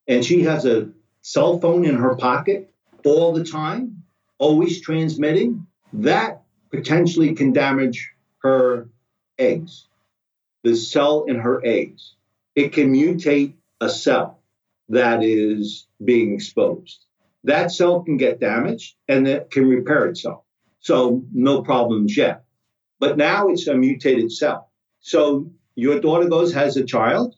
and 0.08 0.24
she 0.24 0.42
has 0.44 0.66
a 0.66 0.90
cell 1.22 1.60
phone 1.60 1.86
in 1.86 1.96
her 1.96 2.16
pocket 2.16 2.74
all 3.06 3.34
the 3.34 3.44
time, 3.44 4.04
always 4.38 4.82
transmitting, 4.82 5.66
that 5.94 6.44
potentially 6.72 7.34
can 7.34 7.54
damage 7.54 8.12
her 8.40 8.90
eggs, 9.38 9.88
the 10.64 10.76
cell 10.76 11.26
in 11.28 11.38
her 11.40 11.62
eggs. 11.66 12.16
It 12.56 12.74
can 12.74 12.94
mutate 12.94 13.56
a 13.80 13.90
cell 13.90 14.40
that 14.90 15.24
is 15.24 15.88
being 16.04 16.34
exposed 16.34 17.06
that 17.44 17.72
cell 17.72 18.02
can 18.02 18.18
get 18.18 18.40
damaged 18.40 18.96
and 19.08 19.28
it 19.28 19.50
can 19.52 19.68
repair 19.68 20.06
itself. 20.06 20.44
So 20.80 21.24
no 21.34 21.62
problems 21.62 22.16
yet. 22.16 22.44
But 23.00 23.18
now 23.18 23.50
it's 23.50 23.68
a 23.68 23.76
mutated 23.76 24.32
cell. 24.32 24.70
So 25.00 25.52
your 25.82 26.00
daughter 26.00 26.30
goes, 26.30 26.54
has 26.54 26.78
a 26.78 26.86
child, 26.86 27.36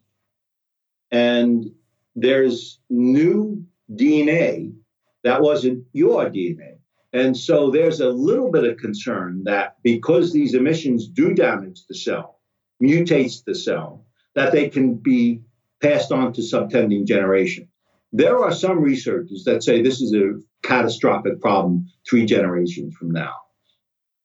and 1.12 1.72
there's 2.14 2.80
new 2.90 3.64
DNA 3.90 4.76
that 5.24 5.42
wasn't 5.42 5.86
your 5.94 6.26
DNA. 6.26 6.80
And 7.14 7.38
so 7.38 7.72
there's 7.72 8.02
a 8.02 8.10
little 8.10 8.52
bit 8.52 8.66
of 8.66 8.78
concern 8.78 9.44
that 9.46 9.78
because 9.82 10.34
these 10.34 10.56
emissions 10.56 11.08
do 11.08 11.34
damage 11.34 11.86
the 11.88 11.96
cell, 11.96 12.40
mutates 12.82 13.46
the 13.46 13.56
cell, 13.56 14.06
that 14.36 14.52
they 14.52 14.68
can 14.68 14.96
be 14.96 15.42
passed 15.82 16.12
on 16.12 16.34
to 16.34 16.44
subtending 16.44 17.06
generation. 17.06 17.70
There 18.12 18.40
are 18.40 18.52
some 18.52 18.82
researchers 18.82 19.46
that 19.46 19.64
say 19.64 19.82
this 19.82 20.02
is 20.02 20.14
a 20.14 20.40
catastrophic 20.64 21.40
problem 21.40 21.86
three 22.10 22.26
generations 22.26 22.94
from 22.96 23.12
now. 23.12 23.36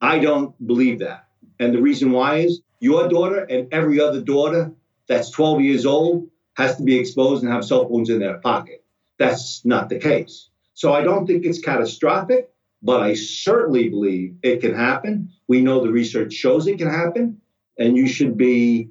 I 0.01 0.19
don't 0.19 0.55
believe 0.67 0.99
that. 0.99 1.28
And 1.59 1.75
the 1.75 1.83
reason 1.83 2.13
why 2.13 2.37
is 2.37 2.61
your 2.81 3.09
daughter 3.09 3.45
and 3.45 3.73
every 3.73 4.01
other 4.01 4.21
daughter 4.21 4.73
that's 5.07 5.31
12 5.31 5.61
years 5.63 5.87
old 5.87 6.29
has 6.55 6.77
to 6.77 6.83
be 6.83 6.99
exposed 6.99 7.43
and 7.43 7.53
have 7.53 7.65
cell 7.65 7.89
phones 7.89 8.11
in 8.11 8.21
their 8.21 8.39
pocket. 8.39 8.85
That's 9.19 9.65
not 9.65 9.89
the 9.89 9.99
case. 9.99 10.49
So 10.75 10.93
I 10.93 11.03
don't 11.03 11.27
think 11.27 11.45
it's 11.45 11.61
catastrophic, 11.61 12.51
but 12.83 13.01
I 13.01 13.15
certainly 13.15 13.89
believe 13.89 14.37
it 14.43 14.61
can 14.61 14.75
happen. 14.75 15.31
We 15.49 15.61
know 15.61 15.81
the 15.81 15.91
research 15.91 16.33
shows 16.33 16.67
it 16.67 16.79
can 16.79 16.91
happen, 16.91 17.41
and 17.79 17.97
you 17.97 18.07
should 18.07 18.37
be 18.37 18.91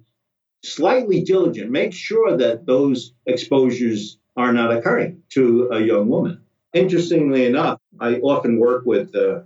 slightly 0.63 1.21
diligent. 1.21 1.71
Make 1.71 1.93
sure 1.93 2.35
that 2.37 2.65
those 2.65 3.13
exposures 3.25 4.17
are 4.35 4.51
not 4.51 4.75
occurring 4.75 5.23
to 5.29 5.69
a 5.71 5.79
young 5.79 6.09
woman. 6.09 6.41
Interestingly 6.73 7.45
enough, 7.45 7.79
I 7.99 8.15
often 8.15 8.59
work 8.59 8.85
with 8.85 9.15
uh, 9.15 9.41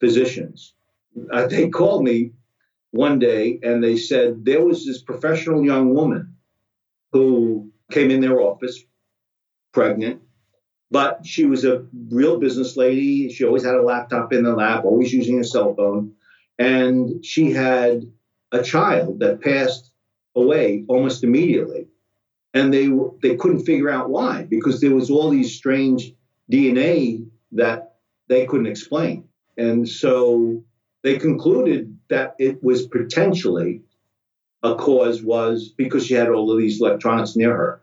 physicians. 0.00 0.74
Uh, 1.30 1.46
they 1.46 1.68
call 1.68 2.02
me 2.02 2.32
one 2.94 3.18
day 3.18 3.58
and 3.64 3.82
they 3.82 3.96
said 3.96 4.44
there 4.44 4.64
was 4.64 4.86
this 4.86 5.02
professional 5.02 5.64
young 5.64 5.92
woman 5.92 6.32
who 7.10 7.68
came 7.90 8.10
in 8.10 8.20
their 8.20 8.40
office 8.40 8.84
pregnant, 9.72 10.22
but 10.92 11.26
she 11.26 11.44
was 11.44 11.64
a 11.64 11.84
real 12.10 12.38
business 12.38 12.76
lady. 12.76 13.32
She 13.32 13.44
always 13.44 13.64
had 13.64 13.74
a 13.74 13.82
laptop 13.82 14.32
in 14.32 14.44
the 14.44 14.54
lap, 14.54 14.84
always 14.84 15.12
using 15.12 15.40
a 15.40 15.44
cell 15.44 15.74
phone. 15.74 16.12
And 16.60 17.24
she 17.24 17.50
had 17.50 18.02
a 18.52 18.62
child 18.62 19.18
that 19.18 19.42
passed 19.42 19.90
away 20.36 20.84
almost 20.86 21.24
immediately. 21.24 21.88
And 22.54 22.72
they 22.72 22.88
they 23.22 23.34
couldn't 23.34 23.64
figure 23.64 23.90
out 23.90 24.08
why 24.10 24.46
because 24.48 24.80
there 24.80 24.94
was 24.94 25.10
all 25.10 25.30
these 25.30 25.56
strange 25.56 26.12
DNA 26.52 27.26
that 27.50 27.96
they 28.28 28.46
couldn't 28.46 28.68
explain. 28.68 29.28
And 29.56 29.88
so 29.88 30.62
they 31.02 31.18
concluded 31.18 31.93
that 32.08 32.34
it 32.38 32.62
was 32.62 32.86
potentially 32.86 33.82
a 34.62 34.74
cause 34.74 35.22
was 35.22 35.68
because 35.68 36.06
she 36.06 36.14
had 36.14 36.28
all 36.28 36.50
of 36.50 36.58
these 36.58 36.80
electronics 36.80 37.36
near 37.36 37.54
her. 37.54 37.82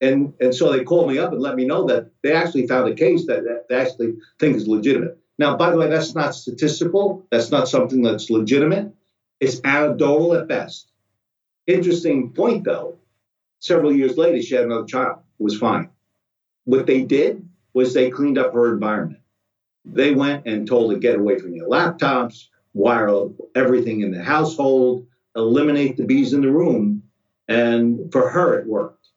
And, 0.00 0.32
and 0.40 0.54
so 0.54 0.72
they 0.72 0.84
called 0.84 1.10
me 1.10 1.18
up 1.18 1.32
and 1.32 1.42
let 1.42 1.56
me 1.56 1.66
know 1.66 1.86
that 1.86 2.10
they 2.22 2.32
actually 2.32 2.66
found 2.66 2.88
a 2.88 2.94
case 2.94 3.26
that, 3.26 3.44
that 3.44 3.68
they 3.68 3.76
actually 3.76 4.16
think 4.38 4.56
is 4.56 4.66
legitimate. 4.66 5.18
Now, 5.38 5.56
by 5.56 5.70
the 5.70 5.76
way, 5.76 5.88
that's 5.88 6.14
not 6.14 6.34
statistical. 6.34 7.26
That's 7.30 7.50
not 7.50 7.68
something 7.68 8.02
that's 8.02 8.30
legitimate. 8.30 8.92
It's 9.40 9.60
anecdotal 9.64 10.34
at 10.34 10.48
best. 10.48 10.90
Interesting 11.66 12.32
point, 12.32 12.64
though. 12.64 12.98
Several 13.58 13.94
years 13.94 14.16
later, 14.16 14.40
she 14.42 14.54
had 14.54 14.64
another 14.64 14.86
child. 14.86 15.18
It 15.38 15.42
was 15.42 15.58
fine. 15.58 15.90
What 16.64 16.86
they 16.86 17.02
did 17.02 17.48
was 17.74 17.92
they 17.92 18.10
cleaned 18.10 18.38
up 18.38 18.54
her 18.54 18.72
environment. 18.72 19.20
They 19.84 20.14
went 20.14 20.46
and 20.46 20.66
told 20.66 20.92
her, 20.92 20.98
get 20.98 21.18
away 21.18 21.38
from 21.38 21.54
your 21.54 21.68
laptops, 21.68 22.46
wire 22.72 23.28
everything 23.54 24.00
in 24.00 24.12
the 24.12 24.22
household, 24.22 25.06
eliminate 25.34 25.96
the 25.96 26.04
bees 26.04 26.32
in 26.32 26.40
the 26.40 26.50
room. 26.50 27.02
And 27.48 28.12
for 28.12 28.28
her, 28.28 28.58
it 28.58 28.66
worked. 28.66 29.08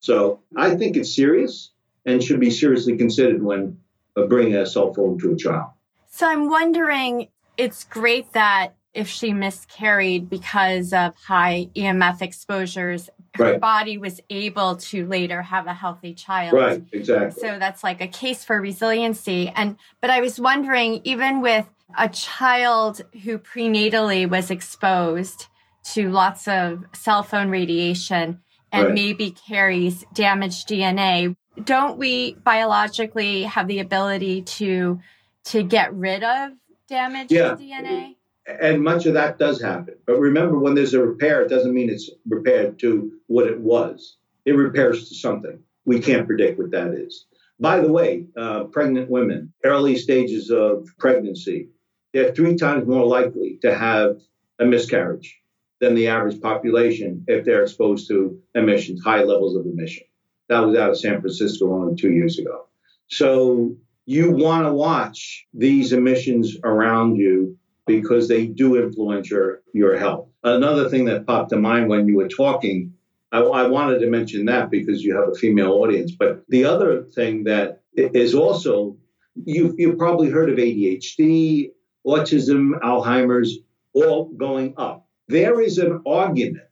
So 0.00 0.42
I 0.56 0.74
think 0.74 0.96
it's 0.96 1.14
serious 1.14 1.70
and 2.06 2.22
should 2.22 2.40
be 2.40 2.50
seriously 2.50 2.96
considered 2.96 3.42
when 3.42 3.78
bringing 4.14 4.54
a 4.54 4.66
cell 4.66 4.92
phone 4.92 5.18
to 5.18 5.32
a 5.32 5.36
child. 5.36 5.70
So 6.08 6.28
I'm 6.28 6.48
wondering, 6.48 7.28
it's 7.56 7.84
great 7.84 8.32
that 8.32 8.74
if 8.94 9.08
she 9.08 9.32
miscarried 9.32 10.30
because 10.30 10.92
of 10.92 11.16
high 11.16 11.68
EMF 11.74 12.22
exposures, 12.22 13.10
her 13.34 13.52
right. 13.52 13.60
body 13.60 13.98
was 13.98 14.20
able 14.30 14.76
to 14.76 15.06
later 15.06 15.42
have 15.42 15.66
a 15.66 15.74
healthy 15.74 16.14
child. 16.14 16.52
Right, 16.52 16.84
exactly. 16.92 17.40
So 17.40 17.58
that's 17.58 17.82
like 17.82 18.00
a 18.00 18.06
case 18.06 18.44
for 18.44 18.60
resiliency. 18.60 19.52
And 19.56 19.76
but 20.00 20.10
I 20.10 20.20
was 20.20 20.38
wondering, 20.38 21.00
even 21.02 21.40
with 21.40 21.66
a 21.96 22.08
child 22.08 23.02
who 23.24 23.38
prenatally 23.38 24.28
was 24.28 24.50
exposed 24.50 25.46
to 25.92 26.10
lots 26.10 26.48
of 26.48 26.84
cell 26.94 27.22
phone 27.22 27.50
radiation 27.50 28.40
and 28.72 28.86
right. 28.86 28.94
maybe 28.94 29.30
carries 29.30 30.04
damaged 30.12 30.68
DNA, 30.68 31.36
don't 31.62 31.98
we 31.98 32.34
biologically 32.34 33.42
have 33.44 33.68
the 33.68 33.78
ability 33.78 34.42
to 34.42 35.00
to 35.44 35.62
get 35.62 35.92
rid 35.94 36.24
of 36.24 36.52
damaged 36.88 37.30
yeah. 37.30 37.54
DNA? 37.54 38.16
and 38.46 38.82
much 38.82 39.06
of 39.06 39.14
that 39.14 39.38
does 39.38 39.60
happen. 39.60 39.94
But 40.06 40.18
remember, 40.18 40.58
when 40.58 40.74
there's 40.74 40.94
a 40.94 41.04
repair, 41.04 41.42
it 41.42 41.48
doesn't 41.48 41.74
mean 41.74 41.90
it's 41.90 42.10
repaired 42.28 42.78
to 42.80 43.12
what 43.26 43.46
it 43.46 43.60
was. 43.60 44.16
It 44.44 44.52
repairs 44.52 45.08
to 45.08 45.14
something. 45.14 45.60
We 45.84 46.00
can't 46.00 46.26
predict 46.26 46.58
what 46.58 46.70
that 46.72 46.92
is. 46.92 47.26
By 47.58 47.80
the 47.80 47.90
way, 47.90 48.26
uh, 48.36 48.64
pregnant 48.64 49.10
women, 49.10 49.52
early 49.64 49.96
stages 49.96 50.50
of 50.50 50.88
pregnancy, 50.98 51.68
they're 52.14 52.32
three 52.32 52.56
times 52.56 52.86
more 52.86 53.04
likely 53.04 53.58
to 53.60 53.74
have 53.74 54.20
a 54.60 54.64
miscarriage 54.64 55.38
than 55.80 55.94
the 55.94 56.08
average 56.08 56.40
population 56.40 57.24
if 57.26 57.44
they're 57.44 57.62
exposed 57.62 58.08
to 58.08 58.38
emissions, 58.54 59.02
high 59.02 59.24
levels 59.24 59.56
of 59.56 59.66
emission. 59.66 60.04
That 60.48 60.60
was 60.60 60.76
out 60.78 60.90
of 60.90 60.98
San 60.98 61.20
Francisco 61.20 61.74
only 61.74 61.96
two 61.96 62.12
years 62.12 62.38
ago. 62.38 62.66
So 63.08 63.76
you 64.06 64.30
want 64.30 64.64
to 64.64 64.72
watch 64.72 65.46
these 65.52 65.92
emissions 65.92 66.56
around 66.62 67.16
you 67.16 67.58
because 67.86 68.28
they 68.28 68.46
do 68.46 68.80
influence 68.80 69.28
your, 69.28 69.62
your 69.72 69.98
health. 69.98 70.28
Another 70.44 70.88
thing 70.88 71.06
that 71.06 71.26
popped 71.26 71.50
to 71.50 71.56
mind 71.56 71.88
when 71.88 72.06
you 72.06 72.16
were 72.16 72.28
talking, 72.28 72.94
I, 73.32 73.40
I 73.40 73.66
wanted 73.66 73.98
to 73.98 74.06
mention 74.08 74.44
that 74.46 74.70
because 74.70 75.02
you 75.02 75.16
have 75.16 75.28
a 75.28 75.34
female 75.34 75.72
audience. 75.72 76.12
But 76.12 76.44
the 76.48 76.64
other 76.64 77.02
thing 77.02 77.44
that 77.44 77.82
is 77.94 78.34
also, 78.34 78.96
you've, 79.34 79.74
you've 79.78 79.98
probably 79.98 80.30
heard 80.30 80.50
of 80.50 80.58
ADHD, 80.58 81.70
autism, 82.06 82.80
Alzheimer's, 82.80 83.58
all 83.92 84.26
going 84.26 84.74
up. 84.76 85.06
There 85.28 85.60
is 85.60 85.78
an 85.78 86.02
argument 86.06 86.64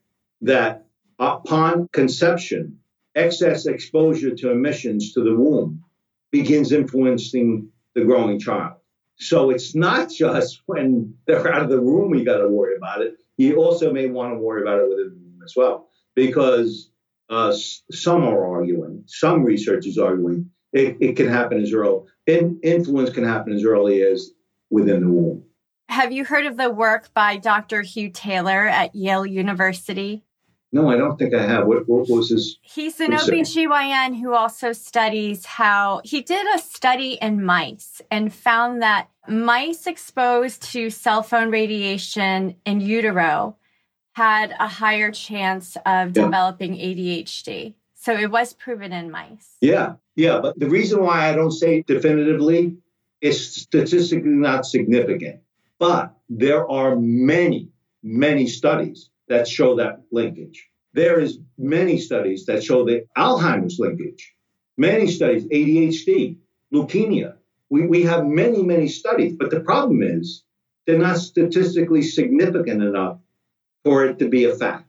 that 0.42 0.87
upon 1.18 1.88
conception, 1.92 2.79
excess 3.14 3.66
exposure 3.66 4.35
to 4.35 4.51
emissions 4.51 5.12
to 5.12 5.23
the 5.23 5.35
womb 5.35 5.85
begins 6.31 6.73
influencing 6.73 7.68
the 7.95 8.05
growing 8.05 8.38
child. 8.38 8.75
So 9.16 9.51
it's 9.51 9.75
not 9.75 10.11
just 10.11 10.62
when 10.66 11.14
they're 11.27 11.53
out 11.53 11.62
of 11.62 11.68
the 11.68 11.81
room 11.81 12.11
we 12.11 12.25
got 12.25 12.38
to 12.38 12.49
worry 12.49 12.77
about 12.77 13.03
it. 13.03 13.18
You 13.37 13.57
also 13.57 13.92
may 13.92 14.09
want 14.09 14.33
to 14.33 14.38
worry 14.38 14.62
about 14.62 14.81
it 14.81 14.88
within 14.88 15.11
the 15.11 15.14
room 15.14 15.40
as 15.45 15.55
well, 15.57 15.88
because 16.14 16.90
uh, 17.31 17.55
some 17.92 18.25
are 18.25 18.45
arguing, 18.45 19.05
some 19.07 19.45
researchers 19.45 19.97
arguing 19.99 20.51
it, 20.73 20.97
it 21.01 21.16
can 21.16 21.29
happen 21.29 21.62
as 21.62 21.73
early. 21.73 22.03
In, 22.27 22.59
influence 22.62 23.11
can 23.11 23.25
happen 23.25 23.53
as 23.53 23.64
early 23.64 24.03
as 24.03 24.31
within 24.73 25.03
the 25.03 25.09
womb. 25.09 25.45
Have 25.89 26.11
you 26.11 26.25
heard 26.25 26.47
of 26.47 26.57
the 26.57 26.71
work 26.71 27.13
by 27.15 27.37
Dr. 27.37 27.83
Hugh 27.83 28.11
Taylor 28.11 28.67
at 28.67 28.95
Yale 28.95 29.27
University? 29.27 30.25
No, 30.75 30.91
I 30.91 30.97
don't 30.97 31.19
think 31.19 31.35
I 31.35 31.43
have. 31.43 31.67
What, 31.67 31.87
what 31.87 32.09
was 32.09 32.31
his? 32.31 32.59
He's 32.63 32.99
an 32.99 33.13
OBGYN 33.13 34.19
who 34.19 34.33
also 34.33 34.73
studies 34.73 35.45
how 35.45 36.01
he 36.03 36.23
did 36.23 36.47
a 36.55 36.59
study 36.59 37.19
in 37.21 37.45
mice 37.45 38.01
and 38.11 38.33
found 38.33 38.81
that 38.81 39.11
mice 39.29 39.87
exposed 39.87 40.63
to 40.73 40.89
cell 40.89 41.23
phone 41.23 41.51
radiation 41.51 42.57
in 42.65 42.81
utero 42.81 43.57
had 44.13 44.55
a 44.59 44.67
higher 44.67 45.11
chance 45.11 45.77
of 45.85 46.17
yeah. 46.17 46.25
developing 46.25 46.77
ADHD. 46.77 47.75
So 47.95 48.15
it 48.15 48.31
was 48.31 48.55
proven 48.55 48.93
in 48.93 49.11
mice. 49.11 49.57
Yeah, 49.61 49.95
yeah. 50.17 50.41
But 50.41 50.59
the 50.59 50.69
reason 50.69 51.03
why 51.03 51.29
I 51.29 51.35
don't 51.35 51.53
say 51.53 51.83
definitively 51.83 52.77
is 53.23 53.55
statistically 53.55 54.31
not 54.31 54.67
significant. 54.67 55.41
But 55.79 56.15
there 56.29 56.69
are 56.71 56.97
many, 56.97 57.71
many 58.03 58.47
studies 58.47 59.09
that 59.29 59.49
show 59.49 59.77
that 59.77 60.03
linkage. 60.11 60.69
There 60.93 61.21
is 61.21 61.39
many 61.57 61.99
studies 61.99 62.45
that 62.47 62.63
show 62.63 62.85
the 62.85 63.07
Alzheimer's 63.17 63.79
linkage, 63.79 64.35
many 64.77 65.07
studies, 65.07 65.45
ADHD, 65.47 66.37
leukemia. 66.75 67.37
We, 67.71 67.87
we 67.87 68.03
have 68.03 68.27
many, 68.27 68.63
many 68.63 68.89
studies, 68.89 69.35
but 69.39 69.51
the 69.51 69.61
problem 69.61 70.03
is 70.03 70.45
they're 70.87 70.99
not 70.99 71.17
statistically 71.17 72.03
significant 72.03 72.83
enough 72.83 73.19
for 73.85 74.05
it 74.05 74.19
to 74.19 74.29
be 74.29 74.45
a 74.45 74.55
fact 74.55 74.89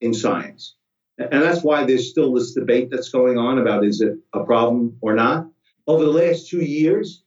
in 0.00 0.12
science. 0.12 0.74
And 1.18 1.42
that's 1.42 1.62
why 1.62 1.84
there's 1.84 2.10
still 2.10 2.34
this 2.34 2.54
debate 2.54 2.90
that's 2.90 3.10
going 3.10 3.38
on 3.38 3.58
about 3.58 3.84
is 3.84 4.00
it 4.00 4.18
a 4.32 4.42
problem 4.42 4.96
or 5.00 5.14
not. 5.14 5.48
Over 5.86 6.04
the 6.04 6.10
last 6.10 6.48
two 6.48 6.64
years, 6.64 7.23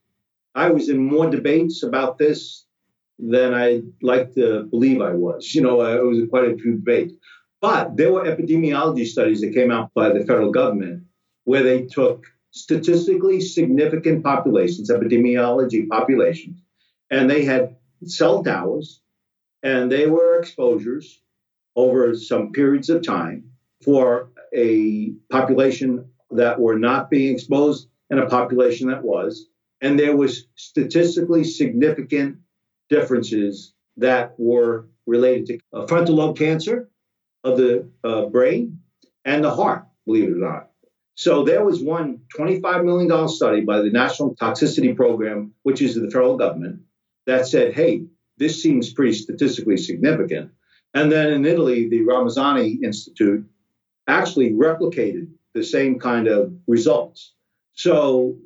I 0.56 0.70
was 0.70 0.90
in 0.90 0.98
more 0.98 1.30
debates 1.30 1.84
about 1.84 2.18
this 2.18 2.66
than 3.20 3.54
I 3.54 3.82
like 4.02 4.34
to 4.36 4.64
believe 4.64 5.02
I 5.02 5.14
was. 5.14 5.54
You 5.54 5.62
know, 5.62 5.82
uh, 5.82 5.98
it 5.98 6.06
was 6.06 6.30
quite 6.30 6.52
a 6.52 6.58
few 6.58 6.76
debates. 6.76 7.14
But 7.62 7.98
there 7.98 8.14
were 8.14 8.24
epidemiology 8.24 9.06
studies 9.06 9.42
that 9.42 9.54
came 9.54 9.72
out 9.72 9.94
by 9.94 10.10
the 10.10 10.20
federal 10.26 10.52
government 10.52 11.04
where 11.46 11.64
they 11.64 11.86
took 11.86 12.26
statistically 12.52 13.42
significant 13.42 14.24
populations, 14.24 14.92
epidemiology 14.92 15.88
populations, 15.88 16.62
and 17.10 17.30
they 17.30 17.44
had 17.44 17.76
cell 18.06 18.44
towers 18.44 19.02
and 19.64 19.92
they 19.92 20.08
were 20.08 20.40
exposures 20.40 21.22
over 21.76 22.16
some 22.16 22.52
periods 22.52 22.90
of 22.90 23.06
time 23.06 23.52
for 23.84 24.30
a 24.54 25.12
population 25.30 26.10
that 26.32 26.60
were 26.60 26.78
not 26.78 27.10
being 27.10 27.34
exposed 27.34 27.88
and 28.10 28.20
a 28.20 28.28
population 28.28 28.90
that 28.90 29.04
was. 29.04 29.48
And 29.82 30.00
there 30.00 30.16
was 30.16 30.48
statistically 30.56 31.44
significant 31.44 32.38
differences 32.90 33.74
that 33.98 34.34
were 34.38 34.88
related 35.06 35.62
to 35.72 35.88
frontal 35.88 36.16
lobe 36.16 36.38
cancer 36.38 36.90
of 37.44 37.58
the 37.58 37.90
uh, 38.04 38.26
brain 38.26 38.80
and 39.26 39.44
the 39.44 39.54
heart, 39.54 39.86
believe 40.06 40.30
it 40.30 40.34
or 40.34 40.50
not. 40.50 40.70
So 41.16 41.44
there 41.44 41.66
was 41.66 41.82
one 41.82 42.22
$25 42.38 42.86
million 42.86 43.28
study 43.28 43.62
by 43.62 43.82
the 43.82 43.90
National 43.90 44.36
Toxicity 44.36 44.96
Program, 44.96 45.54
which 45.64 45.82
is 45.82 45.96
the 45.96 46.12
federal 46.12 46.38
government, 46.38 46.82
that 47.26 47.48
said, 47.48 47.74
hey, 47.74 48.06
this 48.38 48.62
seems 48.62 48.94
pretty 48.94 49.14
statistically 49.14 49.78
significant. 49.78 50.52
And 50.94 51.12
then 51.12 51.34
in 51.34 51.46
Italy, 51.46 51.90
the 51.90 52.02
Ramazzini 52.02 52.84
Institute 52.84 53.46
actually 54.08 54.54
replicated 54.54 55.28
the 55.54 55.64
same 55.64 56.00
kind 56.00 56.28
of 56.28 56.54
results. 56.68 57.34
So 57.74 58.38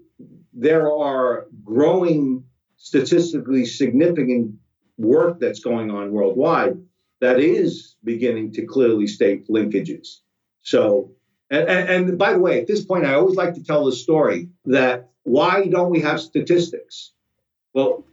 there 0.54 0.92
are 0.92 1.48
growing 1.64 2.44
statistically 2.78 3.66
significant 3.66 4.56
work 4.98 5.40
that's 5.40 5.60
going 5.60 5.92
on 5.92 6.12
worldwide 6.12 6.78
that 7.20 7.40
is 7.40 7.96
beginning 8.04 8.52
to 8.52 8.66
clearly 8.66 9.08
state 9.08 9.48
linkages. 9.48 10.18
So, 10.64 11.12
and, 11.50 11.68
and, 11.70 12.18
by 12.18 12.34
the 12.34 12.40
way, 12.40 12.60
at 12.60 12.68
this 12.68 12.84
point, 12.84 13.06
I 13.06 13.14
always 13.14 13.36
like 13.36 13.54
to 13.56 13.64
tell 13.64 13.86
the 13.86 13.92
story 13.92 14.50
that 14.66 15.12
why 15.24 15.68
don't 15.68 15.92
we 15.92 16.02
have 16.02 16.20
statistics? 16.20 17.12
Well, 17.74 18.06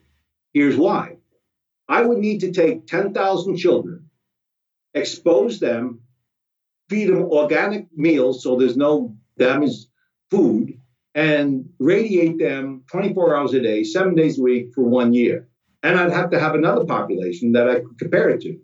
here's 0.52 0.76
why. 0.76 1.16
I 1.88 2.02
would 2.02 2.18
need 2.18 2.40
to 2.40 2.52
take 2.52 2.86
10,000 2.86 3.56
children, 3.56 4.10
expose 4.92 5.58
them, 5.58 6.02
feed 6.88 7.08
them 7.08 7.22
organic 7.22 7.86
meals 7.96 8.42
so 8.42 8.56
there's 8.56 8.76
no 8.76 9.16
damaged 9.38 9.86
food, 10.30 10.67
and 11.14 11.68
radiate 11.78 12.38
them 12.38 12.84
24 12.90 13.36
hours 13.36 13.54
a 13.54 13.60
day, 13.60 13.82
seven 13.84 14.14
days 14.14 14.38
a 14.38 14.42
week 14.42 14.72
for 14.74 14.82
one 14.82 15.12
year. 15.12 15.48
And 15.82 15.98
I'd 15.98 16.12
have 16.12 16.30
to 16.30 16.40
have 16.40 16.54
another 16.54 16.84
population 16.84 17.52
that 17.52 17.68
I 17.68 17.80
could 17.80 17.98
compare 17.98 18.28
it 18.30 18.40
to. 18.42 18.58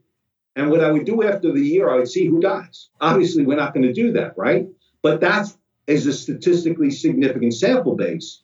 And 0.57 0.71
what 0.71 0.83
I 0.83 0.91
would 0.91 1.05
do 1.05 1.23
after 1.23 1.53
the 1.53 1.61
year, 1.61 1.91
I 1.91 1.97
would 1.97 2.09
see 2.09 2.27
who 2.27 2.41
dies. 2.41 2.91
Obviously, 3.01 3.45
we're 3.45 3.57
not 3.57 3.75
going 3.75 3.87
to 3.87 3.93
do 3.93 4.13
that, 4.13 4.37
right? 4.37 4.69
But 5.03 5.21
that 5.21 5.53
is 5.87 6.07
a 6.07 6.13
statistically 6.13 6.91
significant 6.91 7.55
sample 7.55 7.97
base. 7.97 8.43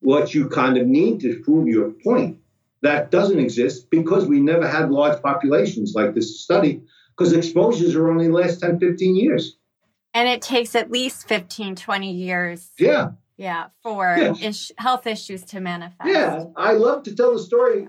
What 0.00 0.34
you 0.34 0.48
kind 0.48 0.76
of 0.76 0.86
need 0.86 1.20
to 1.20 1.40
prove 1.44 1.68
your 1.68 1.90
point 1.90 2.38
that 2.82 3.10
doesn't 3.10 3.38
exist 3.38 3.88
because 3.90 4.26
we 4.26 4.40
never 4.40 4.68
had 4.68 4.90
large 4.90 5.20
populations 5.22 5.94
like 5.94 6.14
this 6.14 6.42
study 6.42 6.82
because 7.16 7.32
exposures 7.32 7.94
are 7.94 8.10
only 8.10 8.28
last 8.28 8.60
10, 8.60 8.78
15 8.78 9.16
years. 9.16 9.56
And 10.12 10.28
it 10.28 10.42
takes 10.42 10.74
at 10.74 10.90
least 10.90 11.26
15, 11.26 11.76
20 11.76 12.12
years. 12.12 12.70
Yeah. 12.78 13.12
Yeah, 13.36 13.66
for 13.82 14.16
yeah. 14.18 14.34
Is- 14.40 14.72
health 14.78 15.06
issues 15.06 15.44
to 15.46 15.60
manifest. 15.60 16.08
Yeah, 16.08 16.44
I 16.56 16.72
love 16.72 17.02
to 17.04 17.14
tell 17.14 17.32
the 17.32 17.38
story. 17.38 17.86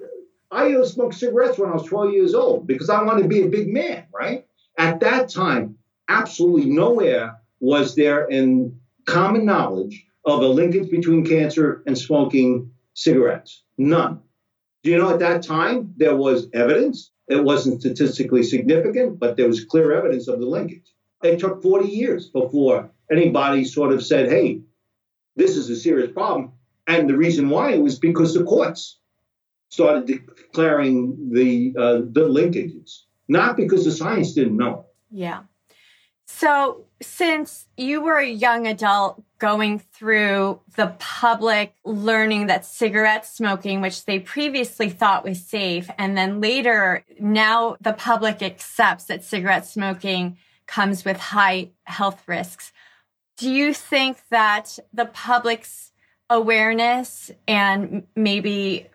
I 0.52 0.68
used 0.68 0.90
to 0.90 0.94
smoke 0.96 1.14
cigarettes 1.14 1.58
when 1.58 1.70
I 1.70 1.74
was 1.74 1.84
12 1.84 2.14
years 2.14 2.34
old 2.34 2.68
because 2.68 2.90
I 2.90 3.04
wanted 3.04 3.24
to 3.24 3.28
be 3.28 3.42
a 3.42 3.48
big 3.48 3.68
man, 3.68 4.06
right? 4.14 4.46
At 4.78 5.00
that 5.02 5.30
time, 5.30 5.78
absolutely 6.08 6.70
nowhere 6.70 7.38
was 7.60 7.96
there 7.96 8.26
in 8.26 8.80
common 9.06 9.46
knowledge 9.46 10.06
of 10.26 10.42
a 10.42 10.48
linkage 10.48 10.90
between 10.90 11.26
cancer 11.26 11.84
and 11.86 11.98
smoking 11.98 12.72
cigarettes. 12.94 13.64
None. 13.78 14.22
Do 14.84 14.92
you 14.92 14.98
know 14.98 15.10
at 15.10 15.20
that 15.20 15.44
time 15.44 15.94
there 15.98 16.16
was 16.16 16.48
evidence? 16.54 17.12
It 17.28 17.44
wasn't 17.44 17.82
statistically 17.82 18.44
significant, 18.44 19.20
but 19.20 19.36
there 19.36 19.48
was 19.48 19.66
clear 19.66 19.94
evidence 19.94 20.28
of 20.28 20.40
the 20.40 20.46
linkage. 20.46 20.94
It 21.24 21.40
took 21.40 21.62
40 21.64 21.90
years 21.90 22.30
before 22.30 22.92
anybody 23.12 23.66
sort 23.66 23.94
of 23.94 24.06
said, 24.06 24.30
hey, 24.30 24.62
this 25.36 25.58
is 25.58 25.70
a 25.70 25.76
serious 25.76 26.12
problem. 26.12 26.54
And 26.88 27.10
the 27.10 27.18
reason 27.18 27.50
why 27.50 27.74
it 27.74 27.82
was 27.82 27.98
because 27.98 28.34
the 28.34 28.44
courts 28.44 29.00
started 29.70 30.06
declaring 30.06 31.32
the 31.32 31.74
uh, 31.78 32.02
the 32.12 32.28
linkages, 32.30 33.02
not 33.28 33.58
because 33.58 33.86
the 33.86 33.92
science 33.92 34.34
didn't 34.34 34.58
know. 34.58 34.86
Yeah. 35.12 35.44
So, 36.28 36.86
since 37.02 37.68
you 37.78 38.02
were 38.02 38.18
a 38.18 38.28
young 38.28 38.68
adult 38.68 39.24
going 39.38 39.80
through 39.80 40.60
the 40.76 40.96
public 40.98 41.76
learning 41.84 42.48
that 42.48 42.66
cigarette 42.66 43.26
smoking, 43.26 43.82
which 43.82 44.06
they 44.06 44.20
previously 44.20 44.90
thought 44.90 45.24
was 45.24 45.46
safe, 45.46 45.90
and 45.98 46.18
then 46.18 46.42
later, 46.42 47.04
now 47.20 47.78
the 47.80 47.94
public 47.94 48.42
accepts 48.42 49.06
that 49.06 49.24
cigarette 49.24 49.66
smoking 49.66 50.38
comes 50.68 51.06
with 51.06 51.18
high 51.18 51.70
health 51.84 52.24
risks. 52.28 52.72
Do 53.38 53.52
you 53.52 53.74
think 53.74 54.18
that 54.30 54.80
the 54.94 55.06
public's 55.06 55.92
awareness 56.30 57.32
and 57.48 58.08
maybe 58.16 58.88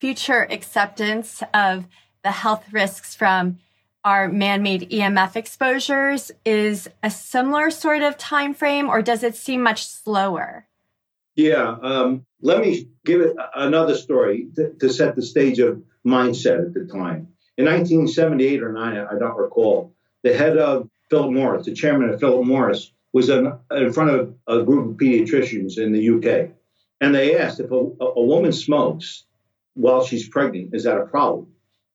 future 0.00 0.46
acceptance 0.50 1.42
of 1.54 1.86
the 2.22 2.30
health 2.30 2.72
risks 2.72 3.14
from 3.14 3.58
our 4.04 4.28
man-made 4.28 4.90
EMF 4.90 5.36
exposures 5.36 6.30
is 6.44 6.88
a 7.02 7.10
similar 7.10 7.70
sort 7.70 8.02
of 8.02 8.16
time 8.16 8.54
frame 8.54 8.88
or 8.88 9.02
does 9.02 9.22
it 9.22 9.34
seem 9.34 9.62
much 9.62 9.86
slower? 9.86 10.66
Yeah, 11.34 11.76
um, 11.82 12.26
let 12.42 12.60
me 12.60 12.88
give 13.04 13.20
it 13.20 13.36
another 13.54 13.96
story 13.96 14.48
to, 14.56 14.72
to, 14.74 14.90
set 14.90 15.14
the 15.14 15.22
stage 15.22 15.58
of 15.60 15.82
mindset 16.06 16.66
at 16.66 16.74
the 16.74 16.84
time. 16.84 17.28
In 17.56 17.64
1978 17.64 18.62
or 18.62 18.72
9, 18.72 18.96
I 18.96 19.18
don't 19.18 19.36
recall, 19.36 19.94
the 20.22 20.34
head 20.34 20.56
of 20.56 20.88
Philip 21.10 21.32
Morris, 21.32 21.66
the 21.66 21.74
chairman 21.74 22.10
of 22.10 22.20
Philip 22.20 22.46
Morris, 22.46 22.92
was 23.12 23.28
in, 23.28 23.52
in 23.70 23.92
front 23.92 24.10
of 24.10 24.34
a 24.46 24.62
group 24.62 24.90
of 24.90 24.96
pediatricians 24.96 25.78
in 25.78 25.92
the 25.92 26.10
UK. 26.10 26.50
And 27.00 27.14
they 27.14 27.38
asked 27.38 27.60
if 27.60 27.70
a, 27.70 27.74
a 27.74 28.22
woman 28.22 28.52
smokes 28.52 29.24
while 29.74 30.04
she's 30.04 30.28
pregnant, 30.28 30.74
is 30.74 30.84
that 30.84 30.98
a 30.98 31.06
problem? 31.06 31.48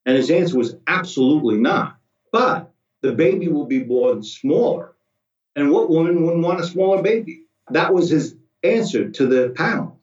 And 0.06 0.18
his 0.18 0.32
answer 0.32 0.58
was 0.58 0.76
absolutely 0.88 1.58
not. 1.58 1.98
But 2.32 2.72
the 3.02 3.12
baby 3.12 3.48
will 3.48 3.66
be 3.66 3.84
born 3.84 4.24
smaller. 4.24 4.94
And 5.56 5.72
what 5.72 5.90
woman 5.90 6.24
wouldn't 6.24 6.44
want 6.44 6.62
a 6.62 6.66
smaller 6.66 7.02
baby? 7.02 7.44
That 7.70 7.94
was 7.94 8.10
his 8.10 8.36
answer 8.64 9.10
to 9.10 9.28
the 9.28 9.50
panel. 9.56 10.00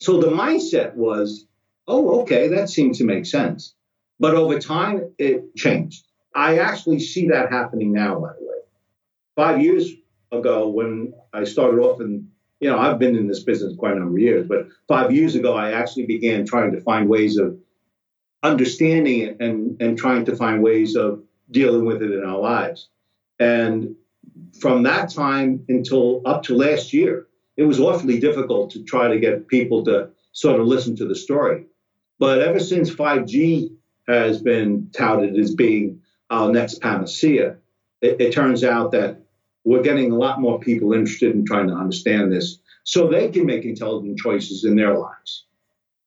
So 0.00 0.20
the 0.20 0.28
mindset 0.28 0.94
was, 0.94 1.46
oh, 1.88 2.20
okay, 2.20 2.48
that 2.48 2.68
seems 2.68 2.98
to 2.98 3.04
make 3.04 3.26
sense. 3.26 3.74
But 4.20 4.34
over 4.34 4.58
time, 4.58 5.12
it 5.18 5.56
changed. 5.56 6.06
I 6.34 6.58
actually 6.58 7.00
see 7.00 7.28
that 7.28 7.50
happening 7.50 7.92
now, 7.92 8.20
by 8.20 8.32
the 8.38 8.46
way. 8.46 8.58
Five 9.36 9.62
years 9.62 9.90
ago, 10.38 10.68
when 10.68 11.14
I 11.32 11.44
started 11.44 11.80
off 11.80 12.00
in, 12.00 12.28
you 12.60 12.68
know, 12.68 12.78
I've 12.78 12.98
been 12.98 13.16
in 13.16 13.26
this 13.26 13.42
business 13.42 13.76
quite 13.76 13.92
a 13.92 13.98
number 13.98 14.16
of 14.16 14.22
years, 14.22 14.46
but 14.46 14.68
five 14.88 15.12
years 15.12 15.34
ago, 15.34 15.54
I 15.54 15.72
actually 15.72 16.06
began 16.06 16.46
trying 16.46 16.72
to 16.72 16.80
find 16.80 17.08
ways 17.08 17.36
of 17.36 17.58
understanding 18.42 19.20
it 19.20 19.36
and, 19.40 19.80
and 19.80 19.98
trying 19.98 20.24
to 20.26 20.36
find 20.36 20.62
ways 20.62 20.96
of 20.96 21.22
dealing 21.50 21.84
with 21.84 22.02
it 22.02 22.12
in 22.12 22.24
our 22.24 22.38
lives. 22.38 22.88
And 23.38 23.96
from 24.60 24.82
that 24.84 25.10
time 25.10 25.64
until 25.68 26.22
up 26.24 26.44
to 26.44 26.54
last 26.54 26.92
year, 26.92 27.26
it 27.56 27.64
was 27.64 27.80
awfully 27.80 28.18
difficult 28.18 28.70
to 28.72 28.82
try 28.82 29.08
to 29.08 29.18
get 29.18 29.48
people 29.48 29.84
to 29.84 30.10
sort 30.32 30.60
of 30.60 30.66
listen 30.66 30.96
to 30.96 31.06
the 31.06 31.14
story. 31.14 31.66
But 32.18 32.40
ever 32.40 32.60
since 32.60 32.90
5G 32.90 33.74
has 34.08 34.42
been 34.42 34.90
touted 34.92 35.38
as 35.38 35.54
being 35.54 36.00
our 36.30 36.50
next 36.50 36.80
panacea, 36.80 37.56
it, 38.00 38.20
it 38.20 38.32
turns 38.32 38.64
out 38.64 38.92
that 38.92 39.23
we're 39.64 39.82
getting 39.82 40.12
a 40.12 40.16
lot 40.16 40.40
more 40.40 40.60
people 40.60 40.92
interested 40.92 41.34
in 41.34 41.44
trying 41.44 41.68
to 41.68 41.74
understand 41.74 42.32
this 42.32 42.58
so 42.84 43.08
they 43.08 43.28
can 43.28 43.46
make 43.46 43.64
intelligent 43.64 44.18
choices 44.18 44.64
in 44.64 44.76
their 44.76 44.96
lives. 44.96 45.46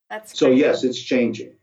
That's 0.09 0.37
so 0.37 0.51
yes, 0.51 0.83
it's 0.83 0.99
changing. 1.01 1.53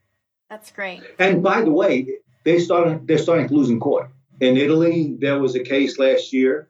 That's 0.51 0.71
great. 0.71 1.03
And 1.19 1.43
by 1.43 1.63
the 1.63 1.71
way, 1.71 2.19
they 2.45 2.59
started 2.59 3.07
they're 3.07 3.19
starting 3.19 3.49
to 3.49 3.55
lose 3.55 3.71
in 3.71 3.81
court. 3.81 4.11
In 4.41 4.57
Italy, 4.57 5.17
there 5.19 5.39
was 5.39 5.55
a 5.55 5.61
case 5.61 5.99
last 5.99 6.33
year. 6.33 6.69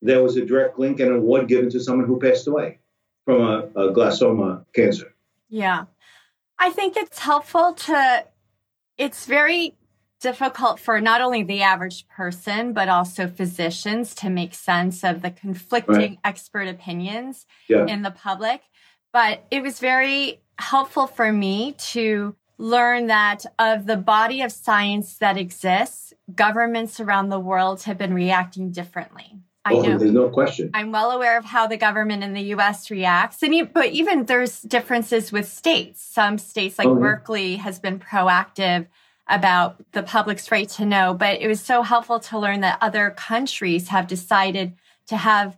There 0.00 0.22
was 0.22 0.36
a 0.36 0.44
direct 0.44 0.78
link 0.78 0.98
and 0.98 1.10
an 1.10 1.18
award 1.18 1.46
given 1.46 1.70
to 1.70 1.80
someone 1.80 2.06
who 2.06 2.18
passed 2.18 2.48
away 2.48 2.78
from 3.24 3.42
a, 3.42 3.58
a 3.76 3.92
glioblastoma 3.92 4.64
cancer. 4.74 5.14
Yeah. 5.48 5.84
I 6.58 6.70
think 6.70 6.96
it's 6.96 7.18
helpful 7.18 7.74
to 7.74 8.24
it's 8.98 9.26
very 9.26 9.74
difficult 10.22 10.80
for 10.80 11.00
not 11.00 11.20
only 11.20 11.42
the 11.42 11.62
average 11.62 12.08
person, 12.08 12.72
but 12.72 12.88
also 12.88 13.26
physicians 13.26 14.14
to 14.14 14.30
make 14.30 14.54
sense 14.54 15.04
of 15.04 15.20
the 15.20 15.30
conflicting 15.30 15.96
right. 15.96 16.18
expert 16.24 16.68
opinions 16.68 17.46
yeah. 17.68 17.84
in 17.86 18.02
the 18.02 18.10
public. 18.10 18.62
But 19.12 19.44
it 19.50 19.62
was 19.62 19.78
very 19.78 20.40
helpful 20.58 21.06
for 21.06 21.32
me 21.32 21.74
to 21.90 22.34
learn 22.56 23.08
that 23.08 23.44
of 23.58 23.86
the 23.86 23.96
body 23.96 24.40
of 24.40 24.52
science 24.52 25.18
that 25.18 25.36
exists, 25.36 26.14
governments 26.34 27.00
around 27.00 27.28
the 27.28 27.40
world 27.40 27.82
have 27.82 27.98
been 27.98 28.14
reacting 28.14 28.70
differently. 28.70 29.38
I 29.64 29.74
oh, 29.74 29.82
know. 29.82 29.98
There's 29.98 30.12
no 30.12 30.28
question. 30.28 30.70
I'm 30.74 30.90
well 30.90 31.12
aware 31.12 31.38
of 31.38 31.44
how 31.44 31.66
the 31.66 31.76
government 31.76 32.24
in 32.24 32.32
the 32.32 32.42
U.S. 32.56 32.90
reacts, 32.90 33.42
and 33.42 33.72
but 33.72 33.90
even 33.90 34.24
there's 34.26 34.60
differences 34.60 35.30
with 35.30 35.46
states. 35.48 36.02
Some 36.02 36.38
states, 36.38 36.78
like 36.78 36.88
oh, 36.88 36.96
Berkeley, 36.96 37.56
has 37.56 37.78
been 37.78 38.00
proactive 38.00 38.86
about 39.28 39.76
the 39.92 40.02
public's 40.02 40.50
right 40.50 40.68
to 40.70 40.84
know. 40.84 41.14
But 41.14 41.40
it 41.40 41.48
was 41.48 41.60
so 41.60 41.82
helpful 41.82 42.20
to 42.20 42.38
learn 42.38 42.60
that 42.60 42.78
other 42.80 43.10
countries 43.10 43.88
have 43.88 44.06
decided 44.06 44.74
to 45.06 45.16
have 45.16 45.56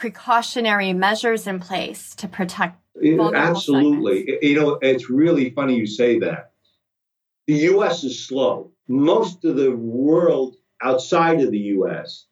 precautionary 0.00 0.92
measures 0.92 1.46
in 1.46 1.60
place 1.60 2.14
to 2.14 2.26
protect 2.26 2.78
absolutely 2.96 4.20
segments. 4.20 4.44
you 4.46 4.54
know 4.58 4.78
it's 4.80 5.10
really 5.10 5.50
funny 5.50 5.76
you 5.76 5.86
say 5.86 6.18
that 6.18 6.52
the 7.46 7.54
us 7.54 8.02
is 8.02 8.26
slow 8.26 8.70
most 8.88 9.44
of 9.44 9.56
the 9.56 9.70
world 9.70 10.56
outside 10.82 11.40
of 11.40 11.50
the 11.50 11.58
us 11.58 12.26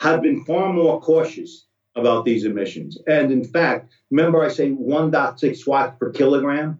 have 0.00 0.20
been 0.20 0.44
far 0.44 0.72
more 0.72 1.00
cautious 1.00 1.66
about 1.94 2.24
these 2.24 2.44
emissions 2.44 2.98
and 3.06 3.30
in 3.30 3.44
fact 3.44 3.92
remember 4.10 4.44
i 4.44 4.48
say 4.48 4.70
1.6 4.70 5.66
watts 5.66 5.96
per 5.98 6.10
kilogram 6.10 6.78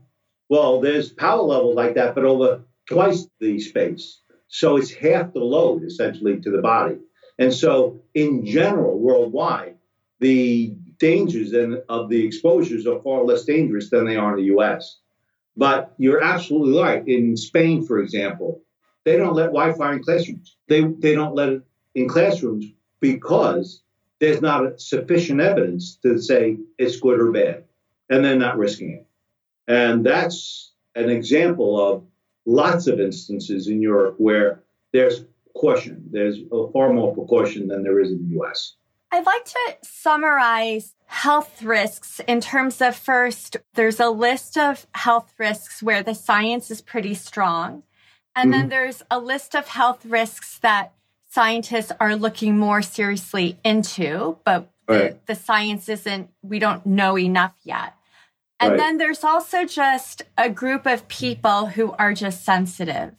well 0.48 0.80
there's 0.80 1.10
power 1.10 1.42
levels 1.42 1.76
like 1.76 1.94
that 1.94 2.14
but 2.16 2.24
over 2.24 2.62
twice 2.88 3.26
the 3.40 3.58
space 3.58 4.20
so 4.48 4.76
it's 4.76 4.92
half 4.92 5.32
the 5.32 5.40
load 5.40 5.82
essentially 5.82 6.40
to 6.40 6.50
the 6.50 6.62
body 6.62 6.96
and 7.38 7.52
so 7.52 8.00
in 8.14 8.44
general 8.46 8.98
worldwide 8.98 9.76
the 10.20 10.74
dangers 10.98 11.52
and 11.52 11.82
of 11.88 12.08
the 12.08 12.24
exposures 12.24 12.86
are 12.86 13.00
far 13.00 13.24
less 13.24 13.44
dangerous 13.44 13.90
than 13.90 14.06
they 14.06 14.16
are 14.16 14.36
in 14.36 14.44
the 14.44 14.56
US. 14.56 14.98
But 15.56 15.94
you're 15.98 16.22
absolutely 16.22 16.80
right. 16.80 17.06
In 17.06 17.36
Spain, 17.36 17.84
for 17.84 17.98
example, 17.98 18.62
they 19.04 19.16
don't 19.16 19.34
let 19.34 19.46
Wi-Fi 19.46 19.92
in 19.92 20.02
classrooms. 20.02 20.56
They 20.68 20.82
they 20.82 21.14
don't 21.14 21.34
let 21.34 21.50
it 21.50 21.62
in 21.94 22.08
classrooms 22.08 22.66
because 23.00 23.82
there's 24.18 24.40
not 24.40 24.80
sufficient 24.80 25.40
evidence 25.40 25.96
to 26.02 26.18
say 26.18 26.58
it's 26.78 27.00
good 27.00 27.20
or 27.20 27.30
bad, 27.30 27.64
and 28.10 28.24
they're 28.24 28.36
not 28.36 28.58
risking 28.58 28.92
it. 28.92 29.06
And 29.68 30.04
that's 30.04 30.72
an 30.94 31.10
example 31.10 31.80
of 31.80 32.04
lots 32.46 32.86
of 32.86 33.00
instances 33.00 33.68
in 33.68 33.82
Europe 33.82 34.14
where 34.18 34.62
there's 34.92 35.24
caution. 35.54 36.04
There's 36.10 36.38
far 36.72 36.92
more 36.92 37.14
precaution 37.14 37.68
than 37.68 37.82
there 37.82 38.00
is 38.00 38.10
in 38.10 38.28
the 38.28 38.34
U.S. 38.36 38.74
I'd 39.12 39.26
like 39.26 39.44
to 39.44 39.76
summarize 39.82 40.94
health 41.06 41.62
risks 41.62 42.20
in 42.26 42.40
terms 42.40 42.80
of 42.80 42.96
first, 42.96 43.56
there's 43.74 44.00
a 44.00 44.10
list 44.10 44.58
of 44.58 44.86
health 44.94 45.32
risks 45.38 45.82
where 45.82 46.02
the 46.02 46.14
science 46.14 46.70
is 46.70 46.80
pretty 46.80 47.14
strong. 47.14 47.82
And 48.34 48.52
mm-hmm. 48.52 48.60
then 48.60 48.68
there's 48.68 49.02
a 49.10 49.18
list 49.18 49.54
of 49.54 49.68
health 49.68 50.04
risks 50.04 50.58
that 50.58 50.92
scientists 51.28 51.92
are 52.00 52.16
looking 52.16 52.58
more 52.58 52.82
seriously 52.82 53.58
into, 53.64 54.38
but 54.44 54.70
right. 54.88 55.24
the, 55.26 55.34
the, 55.34 55.40
science 55.40 55.88
isn't, 55.88 56.30
we 56.42 56.58
don't 56.58 56.84
know 56.84 57.18
enough 57.18 57.54
yet. 57.62 57.94
And 58.58 58.72
right. 58.72 58.78
then 58.78 58.98
there's 58.98 59.24
also 59.24 59.64
just 59.64 60.22
a 60.38 60.48
group 60.48 60.86
of 60.86 61.08
people 61.08 61.66
who 61.66 61.92
are 61.92 62.14
just 62.14 62.44
sensitive. 62.44 63.12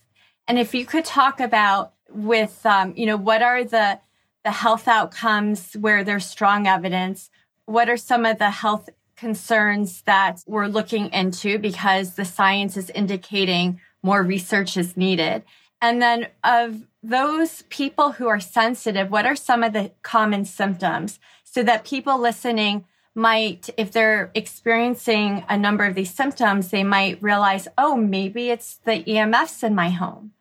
And 0.48 0.58
if 0.58 0.74
you 0.74 0.86
could 0.86 1.06
talk 1.06 1.40
about 1.40 1.94
with, 2.10 2.66
um, 2.66 2.94
you 2.96 3.06
know, 3.06 3.18
what 3.18 3.42
are 3.42 3.64
the 3.64 4.00
the 4.44 4.52
health 4.52 4.88
outcomes 4.88 5.74
where 5.74 6.06
there's 6.06 6.26
strong 6.26 6.68
evidence? 6.68 7.30
What 7.66 7.90
are 7.90 7.98
some 7.98 8.26
of 8.26 8.40
the 8.40 8.50
health 8.50 8.90
concerns 9.18 10.04
that 10.04 10.42
we're 10.48 10.68
looking 10.68 11.12
into 11.12 11.60
because 11.60 12.16
the 12.16 12.24
science 12.24 12.78
is 12.78 12.90
indicating 12.92 13.82
more 14.04 14.24
research 14.24 14.78
is 14.78 14.96
needed? 14.96 15.44
And 15.82 16.02
then 16.02 16.28
of 16.46 16.88
those 17.04 17.64
people 17.64 18.14
who 18.14 18.28
are 18.28 18.40
sensitive, 18.40 19.12
what 19.12 19.26
are 19.26 19.36
some 19.36 19.64
of 19.64 19.74
the 19.74 19.92
common 20.02 20.46
symptoms 20.46 21.20
so 21.44 21.62
that 21.64 21.84
people 21.84 22.18
listening 22.18 22.86
might, 23.18 23.70
if 23.78 23.92
they're 23.92 24.32
experiencing 24.36 25.44
a 25.50 25.58
number 25.58 25.86
of 25.86 25.96
these 25.96 26.14
symptoms, 26.14 26.70
they 26.70 26.84
might 26.84 27.22
realize, 27.22 27.68
oh, 27.78 27.98
maybe 27.98 28.50
it's 28.52 28.76
the 28.86 29.04
EMFs 29.04 29.64
in 29.64 29.76
my 29.76 29.90
home. 29.90 30.32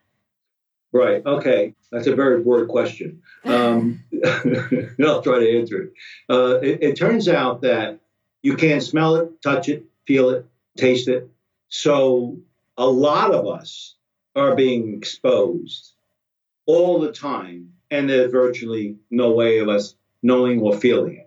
Right. 0.92 1.24
Okay. 1.24 1.74
That's 1.90 2.06
a 2.06 2.14
very 2.14 2.42
broad 2.42 2.68
question. 2.68 3.22
Um, 3.46 4.02
I'll 4.24 5.22
try 5.22 5.38
to 5.38 5.58
answer 5.60 5.82
it. 5.82 5.92
Uh, 6.28 6.58
it. 6.60 6.82
It 6.82 6.96
turns 6.96 7.28
out 7.28 7.60
that 7.60 8.00
you 8.42 8.56
can't 8.56 8.82
smell 8.82 9.14
it, 9.14 9.40
touch 9.40 9.68
it, 9.68 9.84
feel 10.04 10.30
it, 10.30 10.46
taste 10.76 11.06
it. 11.06 11.30
So 11.68 12.38
a 12.76 12.86
lot 12.86 13.32
of 13.32 13.46
us 13.46 13.94
are 14.34 14.56
being 14.56 14.94
exposed 14.94 15.92
all 16.66 16.98
the 16.98 17.12
time, 17.12 17.74
and 17.88 18.10
there's 18.10 18.32
virtually 18.32 18.96
no 19.12 19.30
way 19.30 19.58
of 19.58 19.68
us 19.68 19.94
knowing 20.24 20.60
or 20.60 20.76
feeling 20.76 21.18
it. 21.18 21.25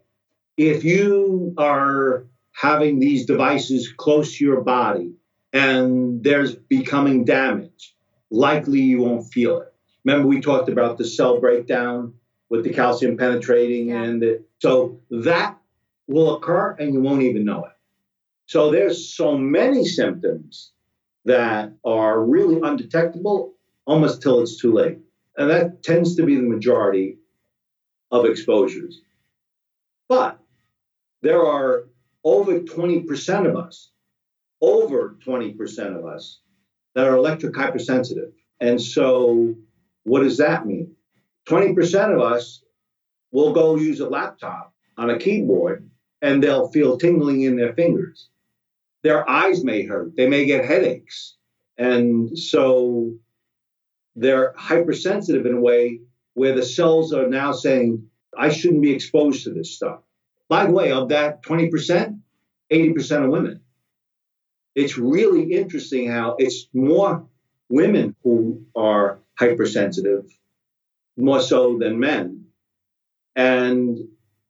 If 0.59 0.83
you 0.83 1.53
are 1.57 2.25
having 2.51 2.99
these 2.99 3.25
devices 3.25 3.93
close 3.95 4.35
to 4.35 4.43
your 4.43 4.59
body 4.59 5.13
and 5.53 6.21
there's 6.21 6.53
becoming 6.53 7.23
damage, 7.23 7.95
likely 8.29 8.81
you 8.81 8.99
won't 8.99 9.31
feel 9.31 9.61
it. 9.61 9.73
Remember, 10.03 10.27
we 10.27 10.41
talked 10.41 10.67
about 10.67 10.97
the 10.97 11.05
cell 11.05 11.39
breakdown 11.39 12.13
with 12.49 12.65
the 12.65 12.73
calcium 12.73 13.15
penetrating, 13.15 13.87
yeah. 13.87 14.03
and 14.03 14.21
the, 14.21 14.43
so 14.61 14.99
that 15.09 15.57
will 16.07 16.35
occur 16.35 16.75
and 16.77 16.93
you 16.93 16.99
won't 16.99 17.21
even 17.21 17.45
know 17.45 17.63
it. 17.63 17.71
So 18.47 18.69
there's 18.69 19.15
so 19.15 19.37
many 19.37 19.85
symptoms 19.85 20.73
that 21.23 21.71
are 21.85 22.21
really 22.21 22.59
undetectable 22.61 23.53
almost 23.85 24.21
till 24.21 24.41
it's 24.41 24.59
too 24.59 24.73
late. 24.73 24.97
And 25.37 25.49
that 25.49 25.83
tends 25.83 26.17
to 26.17 26.25
be 26.25 26.35
the 26.35 26.41
majority 26.41 27.19
of 28.11 28.25
exposures. 28.25 28.99
But 30.09 30.38
there 31.21 31.45
are 31.45 31.85
over 32.23 32.59
20% 32.59 33.49
of 33.49 33.55
us, 33.55 33.91
over 34.61 35.17
20% 35.25 35.97
of 35.97 36.05
us 36.05 36.39
that 36.95 37.07
are 37.07 37.15
electric 37.15 37.55
hypersensitive. 37.55 38.31
And 38.59 38.81
so, 38.81 39.55
what 40.03 40.23
does 40.23 40.37
that 40.37 40.65
mean? 40.65 40.95
20% 41.47 42.13
of 42.13 42.21
us 42.21 42.61
will 43.31 43.53
go 43.53 43.75
use 43.75 43.99
a 43.99 44.09
laptop 44.09 44.73
on 44.97 45.09
a 45.09 45.19
keyboard 45.19 45.89
and 46.21 46.43
they'll 46.43 46.69
feel 46.69 46.97
tingling 46.97 47.43
in 47.43 47.55
their 47.55 47.73
fingers. 47.73 48.29
Their 49.03 49.29
eyes 49.29 49.63
may 49.63 49.85
hurt, 49.85 50.15
they 50.15 50.27
may 50.27 50.45
get 50.45 50.65
headaches. 50.65 51.35
And 51.77 52.37
so, 52.37 53.13
they're 54.15 54.53
hypersensitive 54.57 55.45
in 55.45 55.55
a 55.55 55.61
way 55.61 56.01
where 56.33 56.53
the 56.53 56.63
cells 56.63 57.13
are 57.13 57.29
now 57.29 57.53
saying, 57.53 58.09
I 58.37 58.49
shouldn't 58.49 58.81
be 58.81 58.91
exposed 58.91 59.43
to 59.45 59.53
this 59.53 59.75
stuff. 59.75 60.01
By 60.49 60.65
the 60.65 60.71
way, 60.71 60.91
of 60.91 61.09
that 61.09 61.43
20%, 61.43 62.19
80% 62.71 63.21
are 63.21 63.29
women 63.29 63.61
it's 64.79 64.97
really 64.97 65.53
interesting 65.53 66.09
how 66.09 66.35
it's 66.39 66.67
more 66.73 67.25
women 67.69 68.15
who 68.23 68.65
are 68.75 69.19
hypersensitive, 69.37 70.25
more 71.17 71.41
so 71.41 71.77
than 71.77 71.99
men. 71.99 72.45
And 73.35 73.99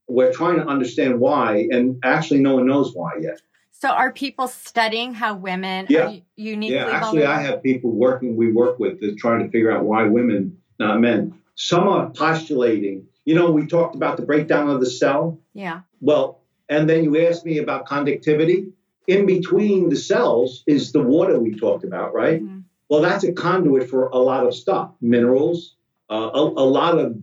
we're 0.08 0.32
trying 0.32 0.58
to 0.58 0.68
understand 0.68 1.20
why, 1.20 1.68
and 1.72 2.00
actually, 2.04 2.42
no 2.42 2.56
one 2.56 2.68
knows 2.68 2.94
why 2.94 3.18
yet. 3.22 3.42
So, 3.72 3.90
are 3.90 4.12
people 4.12 4.48
studying 4.48 5.14
how 5.14 5.36
women 5.36 5.88
yeah. 5.90 6.08
are 6.08 6.16
uniquely? 6.36 6.76
Yeah, 6.76 6.86
actually, 6.86 7.22
vulnerable? 7.22 7.34
I 7.34 7.42
have 7.42 7.64
people 7.64 7.92
working 7.92 8.36
we 8.36 8.52
work 8.52 8.80
with 8.80 9.00
that 9.02 9.18
trying 9.18 9.44
to 9.44 9.50
figure 9.50 9.72
out 9.72 9.84
why 9.84 10.04
women, 10.04 10.58
not 10.80 11.00
men. 11.00 11.40
Some 11.56 11.88
are 11.88 12.10
postulating. 12.10 13.08
You 13.30 13.36
know, 13.36 13.52
we 13.52 13.68
talked 13.68 13.94
about 13.94 14.18
the 14.18 14.26
breakdown 14.26 14.72
of 14.72 14.80
the 14.80 14.90
cell. 14.90 15.40
Yeah. 15.54 15.82
Well, 16.02 16.42
and 16.68 16.90
then 16.90 17.04
you 17.04 17.28
asked 17.28 17.46
me 17.46 17.60
about 17.60 17.86
conductivity 17.86 18.70
in 19.06 19.28
between 19.28 19.90
the 19.90 19.98
cells 19.98 20.64
is 20.66 20.92
the 20.92 21.04
water 21.04 21.40
we 21.40 21.54
talked 21.54 21.84
about, 21.84 22.12
right? 22.12 22.42
Mm-hmm. 22.42 22.62
Well, 22.90 23.02
that's 23.02 23.24
a 23.24 23.32
conduit 23.32 23.88
for 23.88 24.08
a 24.08 24.18
lot 24.18 24.48
of 24.48 24.56
stuff, 24.56 24.94
minerals, 25.00 25.76
uh, 26.10 26.32
a, 26.34 26.40
a, 26.40 26.68
lot 26.80 26.98
of 26.98 27.22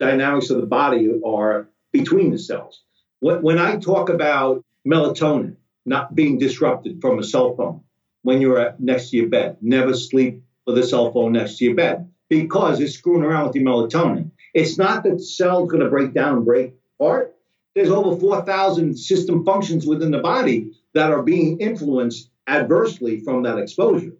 dynamics 0.00 0.48
of 0.48 0.62
the 0.62 0.66
body 0.66 1.10
are 1.22 1.68
between 1.92 2.30
the 2.30 2.38
cells. 2.38 2.82
When, 3.20 3.42
when 3.42 3.58
I 3.58 3.76
talk 3.76 4.08
about 4.08 4.64
melatonin 4.88 5.56
not 5.84 6.14
being 6.14 6.38
disrupted 6.38 7.02
from 7.02 7.18
a 7.18 7.22
cell 7.22 7.54
phone 7.54 7.82
when 8.22 8.40
you're 8.40 8.58
at, 8.58 8.80
next 8.80 9.10
to 9.10 9.18
your 9.18 9.28
bed, 9.28 9.58
never 9.60 9.92
sleep 9.92 10.42
with 10.66 10.78
a 10.78 10.86
cell 10.86 11.12
phone 11.12 11.32
next 11.32 11.58
to 11.58 11.66
your 11.66 11.74
bed 11.74 12.08
because 12.28 12.80
it's 12.80 12.94
screwing 12.94 13.22
around 13.22 13.46
with 13.46 13.56
your 13.56 13.64
melatonin. 13.64 14.30
It's 14.54 14.78
not 14.78 15.02
that 15.04 15.18
the 15.18 15.22
cell's 15.22 15.70
going 15.70 15.82
to 15.82 15.90
break 15.90 16.14
down 16.14 16.36
and 16.36 16.44
break 16.44 16.74
apart. 16.98 17.34
There's 17.74 17.90
over 17.90 18.18
4,000 18.18 18.96
system 18.96 19.44
functions 19.44 19.86
within 19.86 20.12
the 20.12 20.20
body 20.20 20.72
that 20.94 21.10
are 21.10 21.22
being 21.22 21.58
influenced 21.58 22.30
adversely 22.46 23.20
from 23.20 23.42
that 23.42 23.58
exposure. 23.58 24.16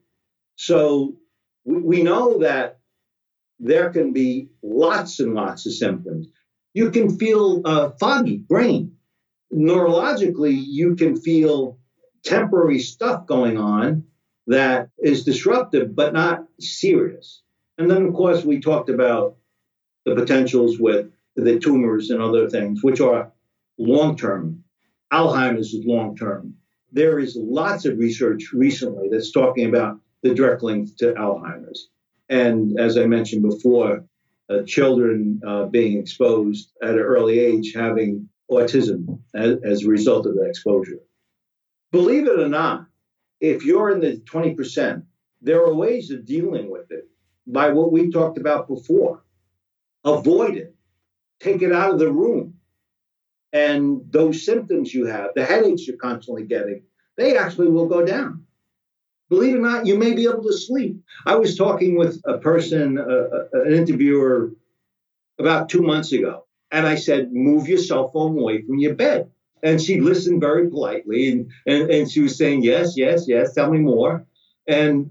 So 0.57 1.17
we, 1.65 1.81
we 1.81 2.03
know 2.03 2.39
that 2.39 2.81
there 3.61 3.91
can 3.91 4.13
be 4.13 4.49
lots 4.63 5.21
and 5.21 5.35
lots 5.35 5.67
of 5.67 5.73
symptoms. 5.73 6.27
You 6.75 6.91
can 6.91 7.17
feel 7.17 7.63
a 7.65 7.97
foggy 7.99 8.39
brain. 8.39 8.97
Neurologically, 9.53 10.61
you 10.61 10.97
can 10.97 11.17
feel 11.17 11.79
temporary 12.25 12.81
stuff 12.81 13.27
going 13.27 13.57
on 13.57 14.05
that 14.49 14.91
is 14.99 15.25
disruptive 15.25 15.95
but 15.95 16.13
not 16.13 16.45
serious. 16.59 17.43
And 17.79 17.91
then, 17.91 18.07
of 18.07 18.14
course, 18.14 18.45
we 18.45 18.61
talked 18.61 18.89
about 18.89 19.37
the 20.05 20.14
potentials 20.14 20.79
with 20.79 21.11
the 21.37 21.59
tumors 21.59 22.11
and 22.11 22.22
other 22.22 22.49
things, 22.49 22.83
which 22.83 23.01
are 23.01 23.33
long 23.79 24.16
term. 24.16 24.62
Alzheimer's 25.12 25.75
is 25.75 25.85
long 25.85 26.16
term 26.16 26.55
there 26.95 27.18
is 27.18 27.37
lots 27.37 27.85
of 27.85 27.99
research 27.99 28.53
recently 28.53 29.09
that's 29.11 29.33
talking 29.33 29.66
about 29.66 29.99
the 30.22 30.33
direct 30.33 30.62
link 30.62 30.97
to 30.97 31.12
Alzheimer's. 31.14 31.89
And 32.29 32.79
as 32.79 32.97
I 32.97 33.05
mentioned 33.05 33.43
before, 33.43 34.05
uh, 34.49 34.62
children 34.62 35.41
uh, 35.45 35.64
being 35.66 35.99
exposed 35.99 36.70
at 36.83 36.91
an 36.91 37.01
early 37.01 37.41
age, 37.41 37.72
having 37.75 38.29
autism 38.51 39.18
as, 39.35 39.57
as 39.64 39.83
a 39.83 39.89
result 39.89 40.27
of 40.27 40.35
that 40.37 40.49
exposure. 40.49 41.01
Believe 41.91 42.29
it 42.29 42.39
or 42.39 42.49
not, 42.49 42.87
if 43.41 43.64
you're 43.64 43.91
in 43.91 44.01
the 44.01 44.18
20%, 44.18 45.03
there 45.43 45.62
are 45.64 45.75
ways 45.75 46.11
of 46.11 46.25
dealing 46.25 46.70
with 46.70 46.91
it 46.93 47.09
by 47.47 47.70
what 47.70 47.92
we 47.92 48.11
talked 48.11 48.38
about 48.38 48.68
before. 48.68 49.22
Avoid 50.05 50.57
it, 50.57 50.74
take 51.40 51.62
it 51.62 51.72
out 51.72 51.92
of 51.92 51.99
the 51.99 52.12
room. 52.12 52.55
And 53.53 54.01
those 54.11 54.45
symptoms 54.45 54.92
you 54.92 55.07
have, 55.07 55.30
the 55.34 55.45
headaches 55.45 55.86
you're 55.86 55.97
constantly 55.97 56.45
getting, 56.45 56.82
they 57.16 57.36
actually 57.36 57.68
will 57.68 57.86
go 57.86 58.05
down. 58.05 58.45
Believe 59.30 59.55
it 59.55 59.59
or 59.59 59.62
not, 59.62 59.86
you 59.86 59.97
may 59.97 60.12
be 60.12 60.24
able 60.24 60.42
to 60.42 60.53
sleep. 60.53 61.01
I 61.24 61.36
was 61.36 61.57
talking 61.57 61.97
with 61.97 62.20
a 62.26 62.38
person, 62.38 62.99
uh, 62.99 63.47
an 63.53 63.72
interviewer, 63.72 64.53
about 65.38 65.68
two 65.68 65.82
months 65.82 66.12
ago, 66.12 66.47
and 66.70 66.86
I 66.86 66.95
said, 66.97 67.32
Move 67.32 67.68
your 67.68 67.78
cell 67.78 68.11
phone 68.11 68.38
away 68.38 68.62
from 68.62 68.78
your 68.78 68.95
bed. 68.95 69.30
And 69.62 69.80
she 69.80 70.01
listened 70.01 70.40
very 70.40 70.68
politely, 70.68 71.28
and, 71.28 71.51
and, 71.66 71.90
and 71.90 72.11
she 72.11 72.20
was 72.20 72.36
saying, 72.36 72.62
Yes, 72.62 72.95
yes, 72.97 73.24
yes, 73.26 73.55
tell 73.55 73.70
me 73.70 73.78
more. 73.78 74.26
And 74.66 75.11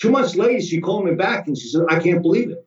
two 0.00 0.10
months 0.10 0.36
later, 0.36 0.60
she 0.60 0.80
called 0.80 1.04
me 1.04 1.14
back 1.14 1.46
and 1.46 1.56
she 1.56 1.68
said, 1.68 1.82
I 1.88 1.98
can't 1.98 2.22
believe 2.22 2.50
it. 2.50 2.66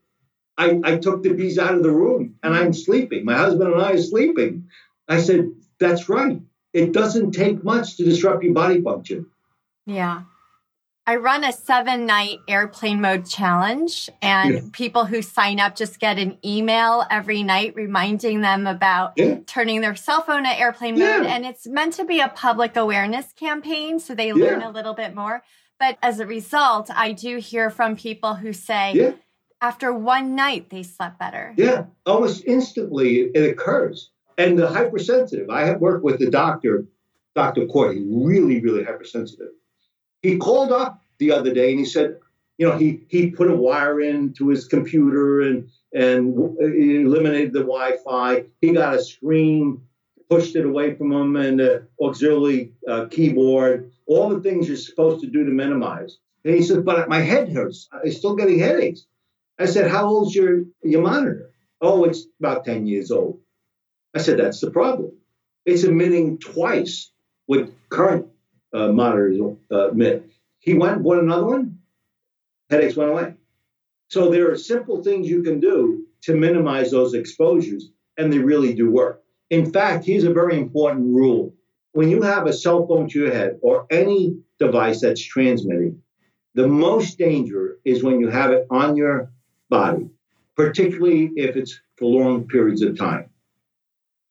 I, 0.58 0.80
I 0.84 0.98
took 0.98 1.24
the 1.24 1.34
bees 1.34 1.60
out 1.60 1.76
of 1.76 1.84
the 1.84 1.92
room 1.92 2.36
and 2.42 2.56
I'm 2.56 2.74
sleeping. 2.74 3.26
My 3.26 3.38
husband 3.38 3.74
and 3.74 3.82
I 3.82 3.94
are 3.94 4.02
sleeping. 4.02 4.70
I 5.08 5.22
said, 5.22 5.52
That's 5.80 6.10
right. 6.10 6.42
It 6.74 6.92
doesn't 6.92 7.32
take 7.32 7.64
much 7.64 7.98
to 7.98 8.04
disrupt 8.04 8.44
your 8.44 8.54
body 8.54 8.82
function. 8.82 9.28
Yeah. 9.86 10.24
I 11.08 11.16
run 11.16 11.46
a 11.46 11.54
seven 11.54 12.06
night 12.06 12.40
airplane 12.50 13.00
mode 13.00 13.26
challenge, 13.26 14.10
and 14.22 14.54
yeah. 14.54 14.60
people 14.74 15.06
who 15.06 15.22
sign 15.22 15.58
up 15.58 15.74
just 15.74 16.02
get 16.02 16.20
an 16.20 16.38
email 16.44 17.06
every 17.10 17.44
night 17.44 17.76
reminding 17.76 18.42
them 18.42 18.68
about 18.68 19.14
yeah. 19.16 19.38
turning 19.48 19.80
their 19.80 19.96
cell 19.96 20.22
phone 20.22 20.44
to 20.44 20.50
airplane 20.50 20.98
yeah. 20.98 21.20
mode. 21.20 21.28
And 21.28 21.46
it's 21.46 21.66
meant 21.66 21.94
to 21.94 22.04
be 22.04 22.20
a 22.20 22.28
public 22.28 22.76
awareness 22.76 23.32
campaign 23.32 24.02
so 24.02 24.16
they 24.16 24.34
learn 24.34 24.62
a 24.62 24.70
little 24.70 24.94
bit 24.94 25.16
more. 25.16 25.44
But 25.80 25.98
as 26.02 26.20
a 26.20 26.26
result, 26.26 26.90
I 26.94 27.12
do 27.12 27.38
hear 27.38 27.70
from 27.70 27.96
people 27.96 28.36
who 28.36 28.54
say 28.54 29.16
after 29.62 29.94
one 29.94 30.36
night 30.36 30.70
they 30.70 30.84
slept 30.84 31.20
better. 31.20 31.54
Yeah, 31.58 31.86
almost 32.06 32.44
instantly 32.46 33.30
it 33.34 33.50
occurs. 33.52 34.10
And 34.38 34.58
the 34.58 34.68
hypersensitive, 34.68 35.50
I 35.50 35.66
have 35.66 35.82
worked 35.82 36.04
with 36.04 36.20
the 36.20 36.30
doctor, 36.30 36.86
Dr. 37.36 37.66
Corey, 37.66 38.04
really, 38.08 38.60
really 38.62 38.84
hypersensitive 38.84 39.50
he 40.22 40.38
called 40.38 40.72
up 40.72 41.02
the 41.20 41.32
other 41.32 41.54
day 41.54 41.72
and 41.72 41.80
he 41.80 41.86
said, 41.86 42.18
you 42.58 42.68
know, 42.68 42.78
he 42.78 43.02
he 43.08 43.30
put 43.30 43.50
a 43.50 43.56
wire 43.56 44.02
into 44.02 44.50
his 44.50 44.68
computer 44.68 45.42
and 45.42 45.70
and 45.94 46.36
eliminated 46.60 47.54
the 47.54 47.60
Wi-Fi. 47.60 48.44
He 48.62 48.74
got 48.74 48.96
a 48.96 49.02
screen, 49.02 49.82
pushed 50.30 50.56
it 50.56 50.66
away 50.66 50.96
from 50.96 51.12
him, 51.12 51.36
and 51.36 51.62
an 51.62 51.88
auxiliary 52.02 52.74
uh, 52.88 53.06
keyboard. 53.06 53.92
All 54.08 54.30
the 54.30 54.42
things 54.42 54.68
you're 54.68 54.78
supposed 54.78 55.22
to 55.22 55.30
do 55.30 55.44
to 55.44 55.52
minimize. 55.52 56.18
And 56.46 56.56
he 56.56 56.64
said, 56.64 56.86
but 56.86 57.10
my 57.10 57.20
head 57.20 57.52
hurts. 57.52 57.90
I'm 57.92 58.12
still 58.12 58.36
getting 58.36 58.60
headaches. 58.60 59.06
I 59.60 59.66
said, 59.66 59.92
how 59.92 60.08
old's 60.08 60.36
your 60.36 60.64
your 60.84 61.02
monitor? 61.02 61.52
Oh, 61.82 62.06
it's 62.06 62.26
about 62.40 62.66
10 62.66 62.88
years 62.88 63.12
old. 63.12 63.40
I 64.16 64.20
said, 64.20 64.40
that's 64.40 64.62
the 64.62 64.72
problem. 64.72 65.12
It's 65.66 65.84
emitting 65.84 66.40
twice 66.40 67.12
what 67.46 67.70
current 67.90 68.28
uh, 68.74 68.90
monitors 68.90 69.40
uh, 69.72 69.90
emit. 69.90 70.30
He 70.60 70.74
went, 70.74 71.04
bought 71.04 71.20
another 71.20 71.46
one, 71.46 71.80
headaches 72.70 72.96
went 72.96 73.12
away. 73.12 73.34
So 74.10 74.30
there 74.30 74.50
are 74.52 74.58
simple 74.58 75.04
things 75.04 75.30
you 75.30 75.44
can 75.44 75.60
do 75.60 76.06
to 76.24 76.36
minimize 76.36 76.92
those 76.92 77.14
exposures, 77.14 77.90
and 78.18 78.32
they 78.32 78.40
really 78.40 78.74
do 78.74 78.90
work. 78.90 79.22
In 79.50 79.72
fact, 79.72 80.06
here's 80.06 80.24
a 80.24 80.34
very 80.34 80.58
important 80.58 81.06
rule. 81.06 81.54
When 81.98 82.12
you 82.12 82.22
have 82.22 82.46
a 82.46 82.54
cell 82.54 82.86
phone 82.86 83.10
to 83.10 83.18
your 83.18 83.34
head 83.34 83.58
or 83.64 83.88
any 83.90 84.38
device 84.60 85.02
that's 85.02 85.20
transmitting, 85.20 86.04
the 86.54 86.68
most 86.68 87.18
danger 87.18 87.80
is 87.84 88.04
when 88.04 88.20
you 88.20 88.28
have 88.28 88.52
it 88.52 88.68
on 88.70 88.96
your 88.96 89.32
body, 89.68 90.12
particularly 90.56 91.32
if 91.36 91.56
it's 91.56 91.82
for 91.96 92.06
long 92.06 92.48
periods 92.48 92.84
of 92.84 93.00
time. 93.00 93.32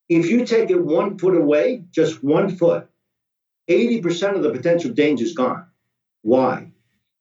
If 0.09 0.31
you 0.31 0.47
take 0.47 0.71
it 0.71 0.81
one 0.81 1.19
foot 1.19 1.37
away, 1.37 1.83
just 1.91 2.23
one 2.23 2.55
foot, 2.57 2.87
80% 3.69 4.37
of 4.37 4.45
the 4.45 4.53
potential 4.53 4.93
danger 4.93 5.25
is 5.25 5.35
gone. 5.35 5.67
Why? 6.23 6.71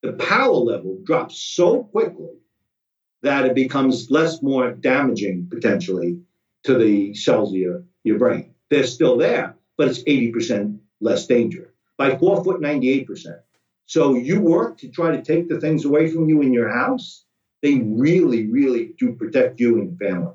The 0.04 0.14
power 0.14 0.54
level 0.54 1.00
drops 1.04 1.42
so 1.42 1.86
quickly 1.86 2.38
that 3.24 3.48
it 3.48 3.56
becomes 3.56 4.12
less 4.12 4.44
more 4.44 4.74
damaging 4.74 5.48
potentially 5.50 6.20
to 6.66 6.78
the 6.78 7.16
cells 7.16 7.50
of 7.50 7.56
your, 7.56 7.84
your 8.04 8.20
brain. 8.20 8.54
They're 8.70 8.84
still 8.86 9.18
there, 9.18 9.55
but 9.78 9.88
it's 9.88 10.04
80% 10.04 10.80
less 11.02 11.28
danger. 11.28 11.74
By 11.98 12.18
four 12.18 12.44
foot, 12.44 12.62
98%. 12.62 13.40
So 13.86 14.16
you 14.16 14.42
work 14.42 14.78
to 14.80 14.90
try 14.90 15.16
to 15.16 15.22
take 15.22 15.48
the 15.48 15.60
things 15.60 15.86
away 15.86 16.10
from 16.10 16.28
you 16.28 16.42
in 16.42 16.54
your 16.54 16.70
house, 16.70 17.24
they 17.62 17.76
really, 17.76 18.48
really 18.48 18.94
do 19.00 19.14
protect 19.14 19.60
you 19.60 19.80
and 19.80 19.98
your 20.00 20.10
family. 20.10 20.34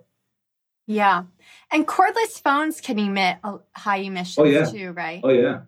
Yeah. 0.87 1.25
And 1.71 1.87
cordless 1.87 2.43
phones 2.43 2.81
can 2.81 2.99
emit 2.99 3.39
high 3.77 3.99
emissions 3.99 4.39
oh, 4.39 4.45
yeah. 4.45 4.65
too, 4.65 4.93
right? 4.93 5.21
Oh, 5.23 5.31
yeah. 5.31 5.61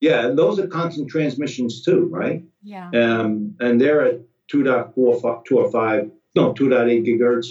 Yeah, 0.00 0.26
and 0.26 0.38
those 0.38 0.58
are 0.58 0.66
constant 0.66 1.08
transmissions 1.08 1.82
too, 1.82 2.08
right? 2.10 2.42
Yeah. 2.62 2.90
Um, 2.90 3.54
and 3.60 3.80
they're 3.80 4.02
at 4.02 4.20
2.4, 4.52 5.44
2 5.44 5.58
or 5.58 5.70
5, 5.70 6.10
no, 6.34 6.52
2.8 6.52 7.06
gigahertz 7.06 7.46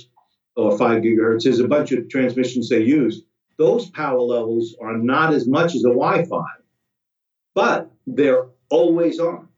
or 0.56 0.78
5 0.78 1.02
gigahertz. 1.02 1.44
There's 1.44 1.60
a 1.60 1.68
bunch 1.68 1.92
of 1.92 2.10
transmissions 2.10 2.70
they 2.70 2.82
use. 2.82 3.24
Those 3.58 3.90
power 3.90 4.20
levels 4.20 4.76
are 4.82 4.98
not 4.98 5.34
as 5.34 5.48
much 5.48 5.76
as 5.76 5.84
a 5.84 5.90
Wi 5.90 6.26
Fi, 6.26 6.46
but 7.54 7.92
they're 8.08 8.48
always 8.70 9.20
on. 9.20 9.50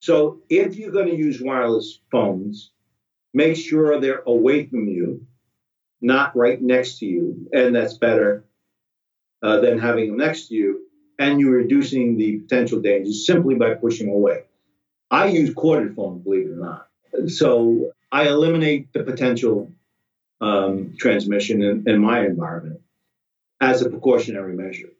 So 0.00 0.42
if 0.48 0.76
you're 0.76 0.92
going 0.92 1.08
to 1.08 1.16
use 1.16 1.40
wireless 1.40 2.00
phones, 2.10 2.70
make 3.34 3.56
sure 3.56 4.00
they're 4.00 4.22
away 4.26 4.66
from 4.66 4.88
you, 4.88 5.26
not 6.00 6.36
right 6.36 6.60
next 6.60 6.98
to 6.98 7.06
you. 7.06 7.48
And 7.52 7.74
that's 7.74 7.98
better 7.98 8.44
uh, 9.42 9.60
than 9.60 9.78
having 9.78 10.08
them 10.08 10.18
next 10.18 10.48
to 10.48 10.54
you 10.54 10.86
and 11.18 11.40
you're 11.40 11.56
reducing 11.56 12.16
the 12.16 12.38
potential 12.40 12.80
dangers 12.80 13.26
simply 13.26 13.54
by 13.54 13.74
pushing 13.74 14.08
away. 14.08 14.42
I 15.10 15.28
use 15.28 15.54
corded 15.54 15.94
phone, 15.94 16.20
believe 16.20 16.46
it 16.46 16.52
or 16.52 16.56
not. 16.56 16.88
So 17.28 17.92
I 18.12 18.28
eliminate 18.28 18.92
the 18.92 19.02
potential 19.02 19.72
um, 20.40 20.94
transmission 20.98 21.62
in, 21.62 21.84
in 21.86 22.00
my 22.00 22.26
environment 22.26 22.80
as 23.60 23.82
a 23.82 23.90
precautionary 23.90 24.54
measure. 24.54 24.90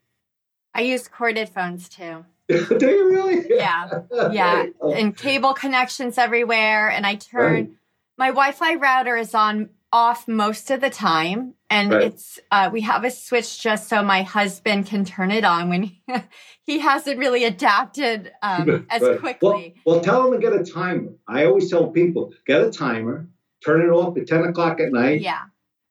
I 0.74 0.82
use 0.82 1.08
corded 1.08 1.48
phones 1.48 1.88
too. 1.88 2.24
Do 2.48 2.86
you 2.86 3.10
really? 3.10 3.46
Yeah. 3.48 4.02
Yeah. 4.30 4.66
And 4.82 5.16
cable 5.16 5.54
connections 5.54 6.18
everywhere. 6.18 6.90
And 6.90 7.06
I 7.06 7.16
turn 7.16 7.54
right. 7.54 7.70
my 8.18 8.28
Wi 8.28 8.52
Fi 8.52 8.74
router 8.74 9.16
is 9.16 9.34
on 9.34 9.70
off 9.92 10.26
most 10.28 10.70
of 10.70 10.80
the 10.80 10.90
time 10.90 11.54
and 11.70 11.92
right. 11.92 12.02
it's 12.02 12.38
uh, 12.50 12.68
we 12.72 12.80
have 12.82 13.04
a 13.04 13.10
switch 13.10 13.62
just 13.62 13.88
so 13.88 14.02
my 14.02 14.22
husband 14.22 14.86
can 14.86 15.04
turn 15.04 15.30
it 15.30 15.44
on 15.44 15.68
when 15.68 15.84
he, 15.84 16.02
he 16.64 16.78
hasn't 16.80 17.18
really 17.18 17.44
adapted 17.44 18.32
um, 18.42 18.86
as 18.90 19.00
right. 19.00 19.20
quickly 19.20 19.74
well, 19.84 19.96
well 19.96 20.00
tell 20.00 20.26
him 20.26 20.32
to 20.32 20.38
get 20.38 20.52
a 20.52 20.64
timer 20.64 21.14
i 21.28 21.46
always 21.46 21.70
tell 21.70 21.88
people 21.88 22.32
get 22.46 22.60
a 22.60 22.70
timer 22.70 23.28
turn 23.64 23.80
it 23.80 23.90
off 23.90 24.16
at 24.16 24.26
10 24.26 24.44
o'clock 24.44 24.80
at 24.80 24.92
night 24.92 25.20
yeah 25.20 25.44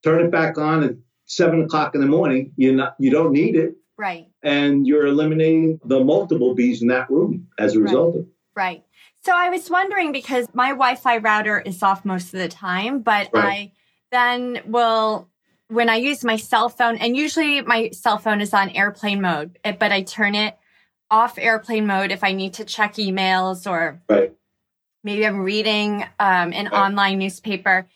turn 0.03 0.23
it 0.23 0.29
back 0.29 0.57
on 0.57 0.83
at 0.83 0.95
7 1.25 1.63
o'clock 1.63 1.95
in 1.95 2.01
the 2.01 2.07
morning 2.07 2.53
you're 2.55 2.73
not 2.73 2.95
you 2.99 3.11
don't 3.11 3.31
need 3.31 3.55
it 3.55 3.75
right 3.97 4.27
and 4.43 4.85
you're 4.85 5.07
eliminating 5.07 5.79
the 5.85 6.03
multiple 6.03 6.53
bees 6.53 6.81
in 6.81 6.87
that 6.87 7.09
room 7.09 7.47
as 7.59 7.75
a 7.75 7.79
result 7.79 8.15
right. 8.15 8.19
of 8.19 8.25
it 8.25 8.31
right 8.55 8.83
so 9.23 9.33
i 9.35 9.49
was 9.49 9.69
wondering 9.69 10.11
because 10.11 10.47
my 10.53 10.69
wi-fi 10.69 11.17
router 11.17 11.59
is 11.59 11.81
off 11.81 12.05
most 12.05 12.33
of 12.33 12.39
the 12.39 12.49
time 12.49 13.01
but 13.01 13.29
right. 13.33 13.45
i 13.45 13.71
then 14.11 14.61
will 14.65 15.27
when 15.67 15.89
I 15.89 15.95
use 15.95 16.23
my 16.23 16.35
cell 16.35 16.69
phone, 16.69 16.97
and 16.97 17.17
usually 17.17 17.61
my 17.61 17.89
cell 17.89 18.17
phone 18.17 18.41
is 18.41 18.53
on 18.53 18.69
airplane 18.69 19.21
mode, 19.21 19.57
eh, 19.63 19.71
but 19.71 19.91
I 19.91 20.03
turn 20.03 20.35
it 20.35 20.57
off 21.09 21.37
airplane 21.37 21.87
mode 21.87 22.11
if 22.11 22.23
I 22.23 22.33
need 22.33 22.53
to 22.55 22.65
check 22.65 22.95
emails 22.95 23.69
or 23.69 24.01
right. 24.09 24.33
maybe 25.03 25.25
I'm 25.25 25.39
reading 25.39 26.03
um, 26.19 26.53
an 26.53 26.65
right. 26.65 26.73
online 26.73 27.19
newspaper. 27.19 27.87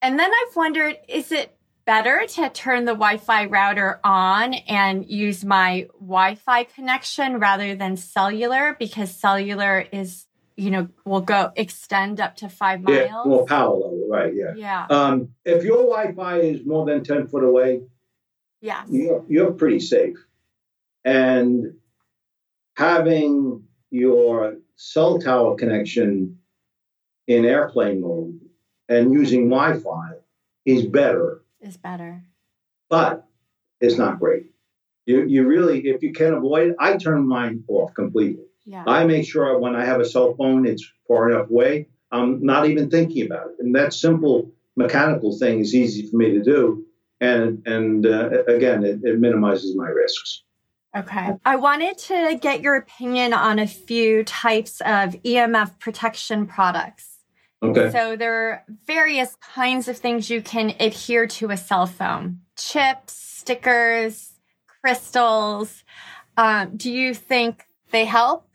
And 0.00 0.18
then 0.18 0.30
I've 0.30 0.56
wondered 0.56 0.96
is 1.08 1.32
it 1.32 1.53
better 1.86 2.24
to 2.26 2.48
turn 2.50 2.84
the 2.84 2.92
Wi 2.92 3.18
Fi 3.18 3.46
router 3.46 4.00
on 4.04 4.54
and 4.54 5.08
use 5.08 5.44
my 5.44 5.88
Wi 6.00 6.34
Fi 6.34 6.64
connection 6.64 7.38
rather 7.38 7.74
than 7.74 7.96
cellular? 7.96 8.76
Because 8.78 9.14
cellular 9.14 9.86
is 9.92 10.26
you 10.56 10.70
know, 10.70 10.88
will 11.04 11.20
go 11.20 11.52
extend 11.56 12.20
up 12.20 12.36
to 12.36 12.48
five 12.48 12.82
miles. 12.82 12.96
Yeah, 12.96 13.22
more 13.24 13.46
power 13.46 13.74
level, 13.74 14.06
right? 14.08 14.32
Yeah. 14.34 14.54
Yeah. 14.56 14.86
Um, 14.88 15.30
if 15.44 15.64
your 15.64 15.78
Wi-Fi 15.78 16.38
is 16.40 16.64
more 16.64 16.86
than 16.86 17.02
ten 17.02 17.26
foot 17.26 17.42
away, 17.42 17.82
yeah, 18.60 18.84
you're, 18.88 19.24
you're 19.28 19.52
pretty 19.52 19.80
safe. 19.80 20.16
And 21.04 21.74
having 22.76 23.64
your 23.90 24.56
cell 24.76 25.18
tower 25.18 25.56
connection 25.56 26.38
in 27.26 27.44
airplane 27.44 28.00
mode 28.00 28.40
and 28.88 29.12
using 29.12 29.48
Wi-Fi 29.48 30.12
is 30.64 30.86
better. 30.86 31.43
Is 31.64 31.78
better. 31.78 32.22
But 32.90 33.26
it's 33.80 33.96
not 33.96 34.18
great. 34.18 34.50
You, 35.06 35.24
you 35.24 35.46
really, 35.46 35.80
if 35.80 36.02
you 36.02 36.12
can 36.12 36.34
avoid 36.34 36.68
it, 36.68 36.76
I 36.78 36.98
turn 36.98 37.26
mine 37.26 37.64
off 37.68 37.94
completely. 37.94 38.44
Yeah. 38.66 38.84
I 38.86 39.04
make 39.04 39.26
sure 39.26 39.58
when 39.58 39.74
I 39.74 39.86
have 39.86 39.98
a 39.98 40.04
cell 40.04 40.34
phone, 40.34 40.66
it's 40.66 40.86
far 41.08 41.30
enough 41.30 41.48
away. 41.48 41.88
I'm 42.12 42.44
not 42.44 42.68
even 42.68 42.90
thinking 42.90 43.24
about 43.24 43.46
it. 43.46 43.56
And 43.60 43.74
that 43.74 43.94
simple 43.94 44.50
mechanical 44.76 45.36
thing 45.38 45.60
is 45.60 45.74
easy 45.74 46.06
for 46.06 46.18
me 46.18 46.32
to 46.32 46.42
do. 46.42 46.84
And, 47.20 47.66
and 47.66 48.06
uh, 48.06 48.44
again, 48.44 48.84
it, 48.84 49.00
it 49.02 49.18
minimizes 49.18 49.74
my 49.74 49.88
risks. 49.88 50.42
Okay. 50.94 51.30
I 51.46 51.56
wanted 51.56 51.96
to 51.98 52.38
get 52.40 52.60
your 52.60 52.76
opinion 52.76 53.32
on 53.32 53.58
a 53.58 53.66
few 53.66 54.22
types 54.22 54.82
of 54.82 55.16
EMF 55.24 55.78
protection 55.78 56.46
products. 56.46 57.13
Okay. 57.64 57.90
So 57.90 58.16
there 58.16 58.34
are 58.34 58.64
various 58.86 59.36
kinds 59.36 59.88
of 59.88 59.96
things 59.96 60.28
you 60.28 60.42
can 60.42 60.74
adhere 60.80 61.26
to 61.26 61.50
a 61.50 61.56
cell 61.56 61.86
phone 61.86 62.40
chips, 62.56 63.14
stickers, 63.14 64.32
crystals. 64.66 65.82
Um, 66.36 66.76
do 66.76 66.90
you 66.90 67.14
think 67.14 67.64
they 67.90 68.04
help? 68.04 68.48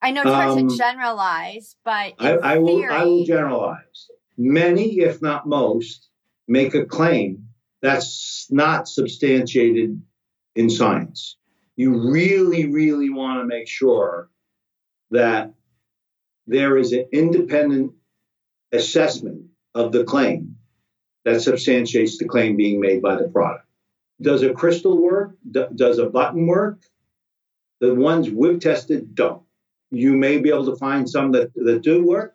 I 0.00 0.10
know 0.10 0.22
it's 0.22 0.30
hard 0.30 0.58
Um, 0.58 0.68
to 0.68 0.76
generalize, 0.76 1.76
but 1.84 2.14
I, 2.18 2.32
I 2.32 2.58
will 2.58 2.84
I 2.84 3.04
will 3.04 3.24
generalize. 3.24 4.08
Many, 4.36 5.00
if 5.00 5.20
not 5.20 5.46
most, 5.48 6.08
make 6.46 6.74
a 6.74 6.84
claim 6.84 7.48
that's 7.82 8.46
not 8.50 8.88
substantiated 8.88 10.00
in 10.54 10.70
science. 10.70 11.36
You 11.76 12.10
really, 12.12 12.66
really 12.66 13.10
want 13.10 13.40
to 13.40 13.46
make 13.46 13.68
sure 13.68 14.30
that 15.10 15.54
there 16.46 16.76
is 16.76 16.92
an 16.92 17.06
independent 17.12 17.92
assessment 18.72 19.46
of 19.74 19.92
the 19.92 20.04
claim 20.04 20.56
that 21.24 21.40
substantiates 21.40 22.18
the 22.18 22.26
claim 22.26 22.56
being 22.56 22.80
made 22.80 23.02
by 23.02 23.16
the 23.16 23.28
product. 23.28 23.66
Does 24.20 24.42
a 24.42 24.52
crystal 24.52 25.00
work? 25.00 25.36
D- 25.48 25.66
does 25.74 25.98
a 25.98 26.06
button 26.06 26.46
work? 26.46 26.80
The 27.80 27.94
ones 27.94 28.30
we've 28.30 28.60
tested 28.60 29.14
don't. 29.14 29.42
You 29.90 30.16
may 30.16 30.38
be 30.38 30.50
able 30.50 30.66
to 30.66 30.76
find 30.76 31.08
some 31.08 31.32
that, 31.32 31.54
that 31.54 31.82
do 31.82 32.04
work, 32.04 32.34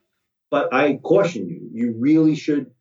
but 0.50 0.74
I 0.74 0.96
caution 0.96 1.50
you, 1.50 1.70
you 1.74 1.96
really 1.98 2.36
should. 2.36 2.72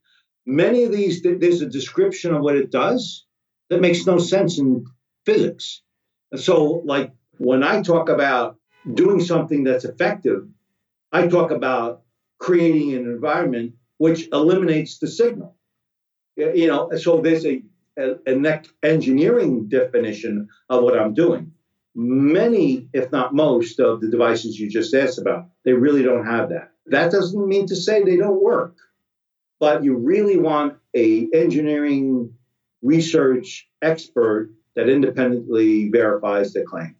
Many 0.46 0.84
of 0.84 0.92
these, 0.92 1.22
th- 1.22 1.40
there's 1.40 1.62
a 1.62 1.68
description 1.68 2.34
of 2.34 2.42
what 2.42 2.56
it 2.56 2.70
does 2.70 3.26
that 3.70 3.80
makes 3.80 4.06
no 4.06 4.18
sense 4.18 4.58
in 4.58 4.86
physics. 5.24 5.82
So, 6.36 6.82
like 6.84 7.12
when 7.38 7.62
I 7.62 7.82
talk 7.82 8.08
about 8.08 8.56
doing 8.94 9.20
something 9.20 9.64
that's 9.64 9.84
effective, 9.84 10.48
I 11.10 11.26
talk 11.26 11.50
about 11.50 12.02
creating 12.42 12.92
an 12.94 13.04
environment 13.04 13.72
which 13.98 14.28
eliminates 14.32 14.98
the 14.98 15.06
signal. 15.06 15.54
You 16.36 16.66
know, 16.66 16.90
so 16.96 17.20
there's 17.20 17.46
a, 17.46 17.62
a, 17.96 18.16
an 18.26 18.62
engineering 18.82 19.68
definition 19.68 20.48
of 20.68 20.82
what 20.82 20.98
I'm 20.98 21.14
doing. 21.14 21.52
Many, 21.94 22.88
if 22.92 23.12
not 23.12 23.32
most, 23.32 23.78
of 23.78 24.00
the 24.00 24.08
devices 24.08 24.58
you 24.58 24.68
just 24.68 24.92
asked 24.92 25.18
about, 25.18 25.46
they 25.64 25.72
really 25.72 26.02
don't 26.02 26.26
have 26.26 26.48
that. 26.48 26.72
That 26.86 27.12
doesn't 27.12 27.46
mean 27.46 27.66
to 27.66 27.76
say 27.76 28.02
they 28.02 28.16
don't 28.16 28.42
work, 28.42 28.74
but 29.60 29.84
you 29.84 29.94
really 29.96 30.36
want 30.36 30.78
a 30.96 31.28
engineering 31.32 32.34
research 32.82 33.68
expert 33.82 34.50
that 34.74 34.88
independently 34.88 35.90
verifies 35.90 36.52
the 36.52 36.64
claim. 36.64 36.96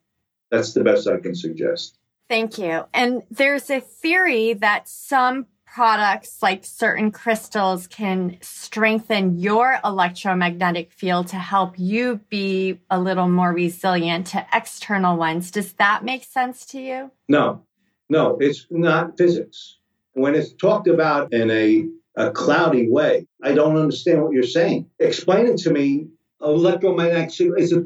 That's 0.52 0.72
the 0.72 0.84
best 0.84 1.08
I 1.08 1.18
can 1.18 1.34
suggest. 1.34 1.98
Thank 2.32 2.56
you. 2.56 2.86
And 2.94 3.24
there's 3.30 3.68
a 3.68 3.80
theory 3.80 4.54
that 4.54 4.88
some 4.88 5.48
products, 5.66 6.38
like 6.40 6.64
certain 6.64 7.10
crystals, 7.10 7.86
can 7.86 8.38
strengthen 8.40 9.38
your 9.38 9.78
electromagnetic 9.84 10.92
field 10.92 11.28
to 11.28 11.36
help 11.36 11.78
you 11.78 12.20
be 12.30 12.80
a 12.88 12.98
little 12.98 13.28
more 13.28 13.52
resilient 13.52 14.28
to 14.28 14.46
external 14.50 15.18
ones. 15.18 15.50
Does 15.50 15.74
that 15.74 16.06
make 16.06 16.24
sense 16.24 16.64
to 16.68 16.80
you? 16.80 17.10
No, 17.28 17.66
no, 18.08 18.38
it's 18.40 18.66
not 18.70 19.18
physics. 19.18 19.76
When 20.14 20.34
it's 20.34 20.54
talked 20.54 20.88
about 20.88 21.34
in 21.34 21.50
a, 21.50 21.86
a 22.16 22.30
cloudy 22.30 22.88
way, 22.88 23.26
I 23.42 23.52
don't 23.52 23.76
understand 23.76 24.22
what 24.22 24.32
you're 24.32 24.42
saying. 24.44 24.88
Explain 24.98 25.48
it 25.48 25.58
to 25.58 25.70
me. 25.70 26.06
Electromagnetic 26.40 27.38
is 27.58 27.74
a 27.74 27.84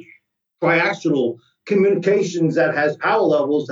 triaxial 0.62 1.38
communications 1.64 2.55
that 2.55 2.76
has 2.76 2.97
power 2.97 3.22
levels 3.22 3.66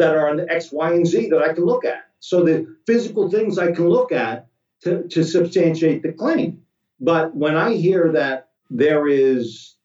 that, 0.00 0.16
are 0.16 0.28
on 0.28 0.36
the 0.38 0.50
X, 0.50 0.72
Y, 0.72 0.92
and 0.92 1.06
Z 1.06 1.28
that 1.30 1.42
I 1.42 1.52
can 1.52 1.64
look 1.64 1.84
at. 1.84 2.04
So 2.18 2.44
the 2.44 2.76
physical 2.86 3.30
things 3.30 3.58
I 3.58 3.72
can 3.72 3.88
look 3.88 4.12
at 4.12 4.48
to, 4.82 5.06
to 5.08 5.24
substantiate 5.24 6.02
the 6.02 6.12
claim. 6.12 6.62
But 7.00 7.34
when 7.34 7.56
I 7.56 7.74
hear 7.74 8.12
that 8.12 8.48
there 8.68 9.06
is 9.06 9.76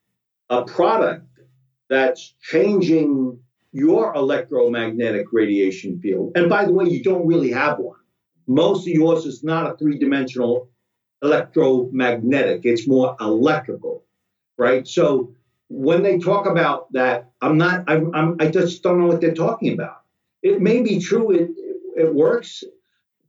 a 0.50 0.64
product 0.64 1.28
that's 1.90 2.34
changing 2.42 3.40
your 3.72 4.14
electromagnetic 4.16 5.28
radiation 5.32 6.00
field, 6.00 6.34
and 6.36 6.50
by 6.50 6.66
the 6.66 6.74
way, 6.74 6.86
you 6.86 7.04
don't 7.04 7.28
really 7.28 7.52
have 7.52 7.80
one. 7.80 8.00
Most 8.48 8.82
of 8.82 8.94
yours 8.94 9.26
is 9.26 9.44
not 9.44 9.72
a 9.72 9.78
three 9.78 9.98
dimensional 9.98 10.70
electromagnetic, 11.22 12.62
it's 12.66 12.88
more 12.88 13.16
electrical, 13.20 14.04
right? 14.58 14.88
So 14.88 15.34
when 15.70 16.04
they 16.04 16.20
talk 16.20 16.46
about 16.46 16.92
that, 16.94 17.32
I'm 17.42 17.58
not, 17.58 17.86
I'm, 17.88 18.14
I'm, 18.14 18.38
I 18.40 18.48
just 18.48 18.84
don't 18.84 19.00
know 19.00 19.08
what 19.08 19.22
they're 19.22 19.34
talking 19.34 19.74
about. 19.74 20.05
It 20.46 20.62
may 20.62 20.84
be 20.84 21.00
true, 21.00 21.32
it, 21.32 21.50
it 21.96 22.14
works. 22.14 22.64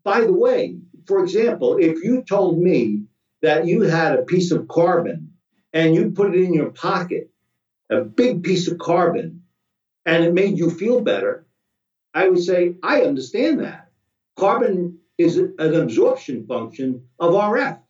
By 0.04 0.20
the 0.20 0.34
way, 0.34 0.76
for 1.06 1.24
example, 1.24 1.78
if 1.80 2.04
you 2.04 2.22
told 2.22 2.58
me 2.60 3.04
that 3.40 3.64
you 3.64 3.80
had 3.80 4.18
a 4.18 4.22
piece 4.22 4.50
of 4.50 4.68
carbon 4.68 5.32
and 5.72 5.94
you 5.94 6.10
put 6.10 6.34
it 6.34 6.42
in 6.42 6.52
your 6.52 6.72
pocket, 6.72 7.30
a 7.88 8.02
big 8.02 8.42
piece 8.42 8.68
of 8.68 8.76
carbon, 8.76 9.44
and 10.04 10.24
it 10.24 10.34
made 10.34 10.58
you 10.58 10.68
feel 10.68 11.00
better, 11.00 11.46
I 12.12 12.28
would 12.28 12.42
say, 12.42 12.76
I 12.82 13.00
understand 13.00 13.60
that. 13.60 13.90
Carbon 14.36 14.98
is 15.16 15.38
an 15.38 15.54
absorption 15.58 16.46
function 16.46 17.06
of 17.18 17.32
RF. 17.32 17.80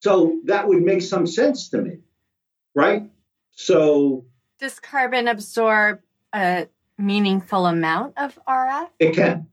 So 0.00 0.40
that 0.44 0.66
would 0.66 0.82
make 0.82 1.02
some 1.02 1.26
sense 1.26 1.68
to 1.70 1.82
me, 1.82 1.98
right? 2.74 3.02
So 3.50 4.24
Does 4.58 4.80
carbon 4.80 5.28
absorb 5.28 6.00
a 6.32 6.68
meaningful 6.98 7.66
amount 7.66 8.14
of 8.16 8.38
RF? 8.48 8.88
it 8.98 9.14
can. 9.14 9.46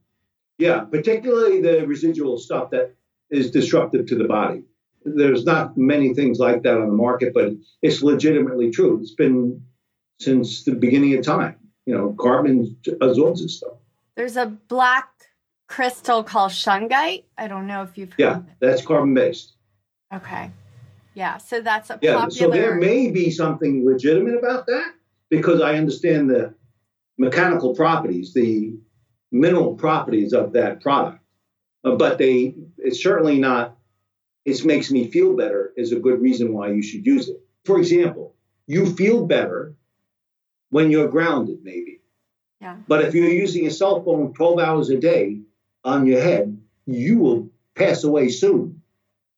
Yeah, 0.58 0.80
particularly 0.84 1.60
the 1.60 1.86
residual 1.86 2.38
stuff 2.38 2.70
that 2.70 2.94
is 3.30 3.50
disruptive 3.50 4.06
to 4.06 4.14
the 4.16 4.24
body. 4.24 4.62
There's 5.04 5.44
not 5.44 5.76
many 5.76 6.14
things 6.14 6.38
like 6.38 6.62
that 6.62 6.74
on 6.78 6.86
the 6.88 6.94
market, 6.94 7.34
but 7.34 7.52
it's 7.82 8.02
legitimately 8.02 8.70
true. 8.70 9.00
It's 9.00 9.14
been 9.14 9.62
since 10.20 10.62
the 10.64 10.72
beginning 10.74 11.14
of 11.18 11.24
time. 11.24 11.56
You 11.86 11.94
know, 11.94 12.16
carbon 12.18 12.76
absorbs 13.00 13.42
this 13.42 13.58
stuff. 13.58 13.74
There's 14.16 14.36
a 14.36 14.46
black 14.46 15.10
crystal 15.66 16.22
called 16.22 16.52
shungite. 16.52 17.24
I 17.36 17.48
don't 17.48 17.66
know 17.66 17.82
if 17.82 17.98
you've 17.98 18.10
heard 18.10 18.18
Yeah, 18.18 18.40
that's 18.60 18.80
carbon 18.86 19.12
based. 19.12 19.54
Okay. 20.14 20.50
Yeah, 21.14 21.38
so 21.38 21.60
that's 21.60 21.90
a 21.90 21.98
Yeah, 22.00 22.14
popular. 22.20 22.30
so 22.30 22.50
there 22.50 22.76
may 22.76 23.10
be 23.10 23.30
something 23.30 23.84
legitimate 23.84 24.36
about 24.38 24.66
that 24.66 24.94
because 25.30 25.60
I 25.60 25.74
understand 25.74 26.30
the 26.30 26.54
mechanical 27.18 27.74
properties, 27.74 28.34
the 28.34 28.74
mineral 29.30 29.74
properties 29.74 30.32
of 30.32 30.52
that 30.52 30.80
product. 30.80 31.20
Uh, 31.84 31.96
but 31.96 32.18
they, 32.18 32.54
it's 32.78 33.02
certainly 33.02 33.38
not. 33.38 33.76
It 34.44 34.64
makes 34.64 34.90
me 34.90 35.10
feel 35.10 35.36
better 35.36 35.72
is 35.76 35.92
a 35.92 35.98
good 35.98 36.20
reason 36.20 36.52
why 36.52 36.70
you 36.70 36.82
should 36.82 37.06
use 37.06 37.28
it. 37.28 37.40
For 37.64 37.78
example, 37.78 38.34
you 38.66 38.94
feel 38.94 39.26
better 39.26 39.74
when 40.70 40.90
you're 40.90 41.08
grounded, 41.08 41.58
maybe. 41.62 42.00
Yeah. 42.60 42.76
But 42.88 43.04
if 43.04 43.14
you're 43.14 43.28
using 43.28 43.66
a 43.66 43.70
cell 43.70 44.02
phone 44.02 44.32
12 44.34 44.58
hours 44.58 44.90
a 44.90 44.98
day 44.98 45.40
on 45.82 46.06
your 46.06 46.20
head, 46.20 46.60
you 46.86 47.18
will 47.18 47.50
pass 47.74 48.04
away 48.04 48.28
soon 48.28 48.82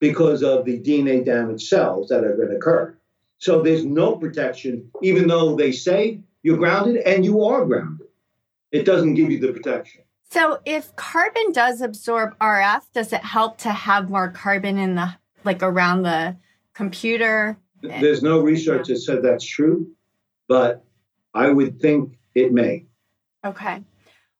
because 0.00 0.42
of 0.42 0.64
the 0.64 0.80
DNA 0.80 1.24
damaged 1.24 1.66
cells 1.66 2.08
that 2.08 2.24
are 2.24 2.36
going 2.36 2.50
to 2.50 2.56
occur. 2.56 2.96
So 3.38 3.62
there's 3.62 3.84
no 3.84 4.16
protection, 4.16 4.90
even 5.02 5.28
though 5.28 5.56
they 5.56 5.72
say 5.72 6.20
you're 6.42 6.56
grounded 6.56 6.98
and 6.98 7.24
you 7.24 7.44
are 7.44 7.64
grounded. 7.64 8.06
It 8.72 8.84
doesn't 8.84 9.14
give 9.14 9.30
you 9.30 9.38
the 9.40 9.52
protection. 9.52 10.02
So 10.30 10.60
if 10.64 10.94
carbon 10.96 11.52
does 11.52 11.80
absorb 11.80 12.36
RF, 12.38 12.82
does 12.92 13.12
it 13.12 13.22
help 13.22 13.58
to 13.58 13.70
have 13.70 14.10
more 14.10 14.30
carbon 14.30 14.78
in 14.78 14.96
the 14.96 15.14
like 15.44 15.62
around 15.62 16.02
the 16.02 16.36
computer? 16.74 17.58
There's 17.82 18.22
no 18.22 18.40
research 18.40 18.88
that 18.88 18.98
said 18.98 19.22
that's 19.22 19.44
true, 19.44 19.88
but 20.48 20.84
I 21.34 21.48
would 21.48 21.80
think 21.80 22.18
it 22.34 22.52
may. 22.52 22.86
Okay. 23.44 23.82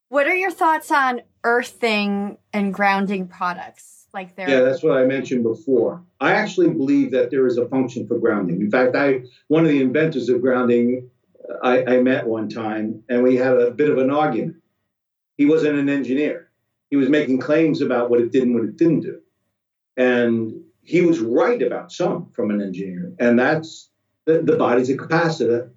What 0.09 0.27
are 0.27 0.35
your 0.35 0.51
thoughts 0.51 0.91
on 0.91 1.23
earthing 1.45 2.39
and 2.53 2.75
grounding 2.75 3.29
products? 3.29 4.07
Like 4.13 4.35
they're 4.35 4.49
Yeah, 4.49 4.61
that's 4.61 4.83
what 4.83 4.97
I 4.97 5.05
mentioned 5.05 5.43
before. 5.45 6.03
I 6.21 6.33
actually 6.33 6.71
believe 6.71 7.11
that 7.13 7.31
there 7.31 7.47
is 7.47 7.59
a 7.59 7.69
function 7.69 8.07
for 8.07 8.19
grounding. 8.19 8.61
In 8.61 8.71
fact, 8.71 8.97
I 8.97 9.23
one 9.49 9.65
of 9.65 9.71
the 9.71 9.83
inventors 9.83 10.29
of 10.29 10.41
grounding, 10.41 11.11
I, 11.63 11.85
I 11.87 12.01
met 12.01 12.27
one 12.27 12.49
time, 12.49 13.03
and 13.09 13.23
we 13.23 13.37
had 13.37 13.57
a 13.57 13.73
bit 13.73 13.91
of 13.91 13.99
an 13.99 14.11
argument. 14.11 14.57
He 15.37 15.47
wasn't 15.47 15.79
an 15.79 15.89
engineer. 15.89 16.49
He 16.91 16.97
was 16.97 17.09
making 17.09 17.41
claims 17.41 17.81
about 17.83 18.11
what 18.11 18.21
it 18.21 18.33
did 18.33 18.45
and 18.45 18.55
what 18.55 18.65
it 18.65 18.77
didn't 18.77 19.01
do, 19.01 19.19
and 19.97 20.53
he 20.83 21.03
was 21.03 21.21
right 21.21 21.63
about 21.63 21.93
some 21.93 22.29
from 22.33 22.51
an 22.51 22.61
engineer, 22.61 23.13
and 23.19 23.39
that's 23.39 23.91
the, 24.27 24.43
the 24.43 24.57
body's 24.57 24.91
a 24.91 24.97
capacitor, 24.97 25.69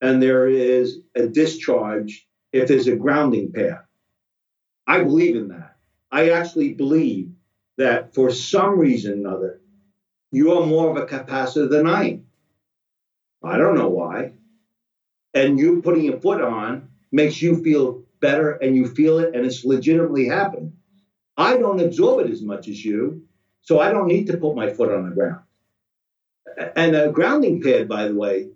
and 0.00 0.22
there 0.22 0.48
is 0.48 1.00
a 1.16 1.26
discharge 1.26 2.26
if 2.52 2.68
there's 2.68 2.88
a 2.88 2.96
grounding 2.96 3.50
path. 3.52 3.78
I 4.86 5.02
believe 5.02 5.36
in 5.36 5.48
that. 5.48 5.72
I 6.12 6.30
actually 6.30 6.74
believe 6.74 7.28
that 7.78 8.14
for 8.14 8.30
some 8.30 8.78
reason 8.78 9.12
or 9.12 9.28
another, 9.30 9.60
you 10.32 10.52
are 10.52 10.66
more 10.66 10.90
of 10.90 10.96
a 10.96 11.06
capacitor 11.06 11.68
than 11.70 11.86
I 11.86 12.04
am. 12.04 12.20
I 13.42 13.58
don't 13.58 13.74
know 13.76 13.88
why. 13.88 14.32
And 15.36 15.58
you 15.58 15.82
putting 15.82 16.04
your 16.04 16.18
foot 16.18 16.40
on 16.40 16.88
makes 17.12 17.42
you 17.42 17.62
feel 17.62 18.02
better 18.20 18.52
and 18.52 18.74
you 18.74 18.88
feel 18.88 19.18
it 19.18 19.34
and 19.34 19.44
it's 19.44 19.66
legitimately 19.66 20.26
happened. 20.26 20.72
I 21.36 21.58
don't 21.58 21.78
absorb 21.78 22.24
it 22.24 22.32
as 22.32 22.40
much 22.40 22.68
as 22.68 22.82
you, 22.82 23.26
so 23.60 23.78
I 23.78 23.92
don't 23.92 24.08
need 24.08 24.28
to 24.28 24.38
put 24.38 24.56
my 24.56 24.72
foot 24.72 24.90
on 24.90 25.06
the 25.06 25.14
ground. 25.14 25.42
And 26.74 26.96
a 26.96 27.10
grounding 27.10 27.62
pad, 27.62 27.86
by 27.86 28.08
the 28.08 28.14
way, 28.14 28.48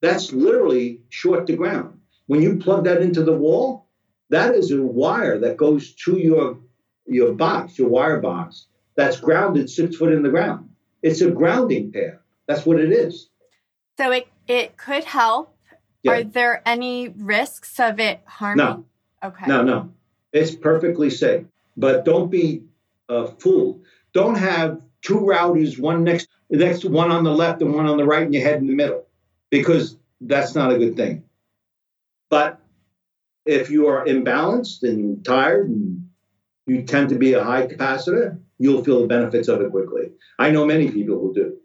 that's 0.00 0.32
literally 0.32 1.02
short 1.10 1.46
to 1.48 1.56
ground. 1.56 2.00
When 2.26 2.40
you 2.40 2.56
plug 2.56 2.84
that 2.84 3.02
into 3.02 3.22
the 3.22 3.36
wall, 3.36 3.88
that 4.30 4.54
is 4.54 4.70
a 4.72 4.82
wire 4.82 5.38
that 5.40 5.58
goes 5.58 5.94
to 6.04 6.16
your 6.16 6.58
your 7.06 7.32
box, 7.32 7.78
your 7.78 7.90
wire 7.90 8.20
box, 8.20 8.66
that's 8.96 9.20
grounded 9.20 9.68
six 9.68 9.96
foot 9.96 10.12
in 10.14 10.22
the 10.22 10.30
ground. 10.30 10.70
It's 11.02 11.20
a 11.20 11.30
grounding 11.30 11.92
pad. 11.92 12.18
That's 12.46 12.64
what 12.64 12.80
it 12.80 12.92
is. 12.92 13.28
So 13.98 14.10
it 14.10 14.28
it 14.46 14.78
could 14.78 15.04
help. 15.04 15.54
Yeah. 16.02 16.12
Are 16.12 16.24
there 16.24 16.62
any 16.64 17.08
risks 17.08 17.80
of 17.80 18.00
it 18.00 18.20
harming? 18.24 18.64
No. 18.64 18.84
Okay. 19.22 19.46
No, 19.46 19.62
no. 19.62 19.92
It's 20.32 20.54
perfectly 20.54 21.10
safe. 21.10 21.44
But 21.76 22.04
don't 22.04 22.30
be 22.30 22.62
uh, 23.08 23.26
fooled. 23.26 23.84
Don't 24.12 24.36
have 24.36 24.80
two 25.02 25.20
routers, 25.20 25.78
one 25.78 26.04
next 26.04 26.28
next 26.50 26.84
one 26.84 27.10
on 27.10 27.24
the 27.24 27.32
left 27.32 27.62
and 27.62 27.74
one 27.74 27.86
on 27.86 27.96
the 27.96 28.04
right, 28.04 28.22
and 28.22 28.34
your 28.34 28.42
head 28.42 28.60
in 28.60 28.66
the 28.66 28.74
middle, 28.74 29.06
because 29.50 29.96
that's 30.20 30.54
not 30.54 30.72
a 30.72 30.78
good 30.78 30.96
thing. 30.96 31.24
But 32.30 32.60
if 33.46 33.70
you 33.70 33.86
are 33.88 34.04
imbalanced 34.04 34.82
and 34.82 35.24
tired 35.24 35.68
and 35.68 36.08
you 36.66 36.82
tend 36.82 37.10
to 37.10 37.14
be 37.16 37.32
a 37.32 37.44
high 37.44 37.66
capacitor, 37.66 38.38
you'll 38.58 38.84
feel 38.84 39.00
the 39.02 39.06
benefits 39.06 39.48
of 39.48 39.60
it 39.60 39.70
quickly. 39.70 40.12
I 40.38 40.50
know 40.50 40.66
many 40.66 40.90
people 40.90 41.18
who 41.18 41.34
do, 41.34 41.56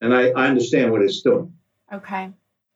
and 0.00 0.14
I, 0.14 0.28
I 0.30 0.48
understand 0.48 0.92
what 0.92 1.02
it's 1.02 1.22
doing. 1.22 1.52
Okay. 1.92 2.30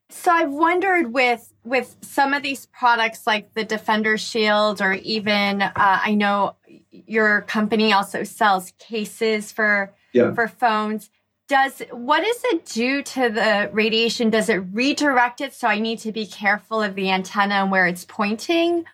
So 0.09 0.31
I've 0.31 0.53
wondered 0.53 1.13
with 1.13 1.53
with 1.65 1.97
some 2.01 2.33
of 2.33 2.43
these 2.43 2.67
products 2.67 3.27
like 3.27 3.55
the 3.55 3.65
Defender 3.65 4.17
Shield, 4.17 4.81
or 4.81 4.93
even 4.93 5.63
uh, 5.63 5.73
I 5.77 6.15
know 6.15 6.57
your 6.91 7.43
company 7.43 7.93
also 7.93 8.23
sells 8.23 8.73
cases 8.79 9.51
for 9.51 9.93
yeah. 10.13 10.33
for 10.33 10.47
phones. 10.47 11.11
Does 11.49 11.83
what 11.91 12.23
does 12.25 12.41
it 12.53 12.67
do 12.67 13.03
to 13.03 13.29
the 13.29 13.71
radiation? 13.73 14.31
Does 14.31 14.49
it 14.49 14.63
redirect 14.73 15.41
it? 15.41 15.55
So 15.55 15.69
I 15.69 15.81
need 15.81 15.99
to 16.01 16.13
be 16.13 16.27
careful 16.27 16.83
of 16.83 16.95
the 16.95 17.11
antenna 17.11 17.55
and 17.55 17.71
where 17.71 17.87
it's 17.87 18.05
pointing. 18.05 18.85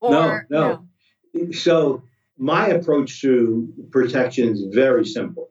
Or, 0.00 0.46
no, 0.50 0.60
no. 0.60 0.86
no. 1.34 1.52
So 1.52 2.02
my 2.38 2.68
approach 2.68 3.20
to 3.20 3.72
protection 3.90 4.48
is 4.48 4.64
very 4.72 5.04
simple. 5.04 5.50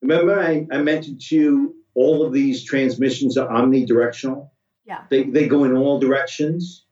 Remember, 0.00 0.40
I, 0.40 0.66
I 0.72 0.78
mentioned 0.78 1.20
to 1.28 1.36
you 1.36 1.74
all 1.98 2.24
of 2.24 2.32
these 2.32 2.62
transmissions 2.62 3.36
are 3.36 3.48
omnidirectional. 3.48 4.50
Yeah. 4.84 5.02
They, 5.10 5.24
they 5.24 5.48
go 5.48 5.64
in 5.64 5.76
all 5.76 5.98
directions. 5.98 6.86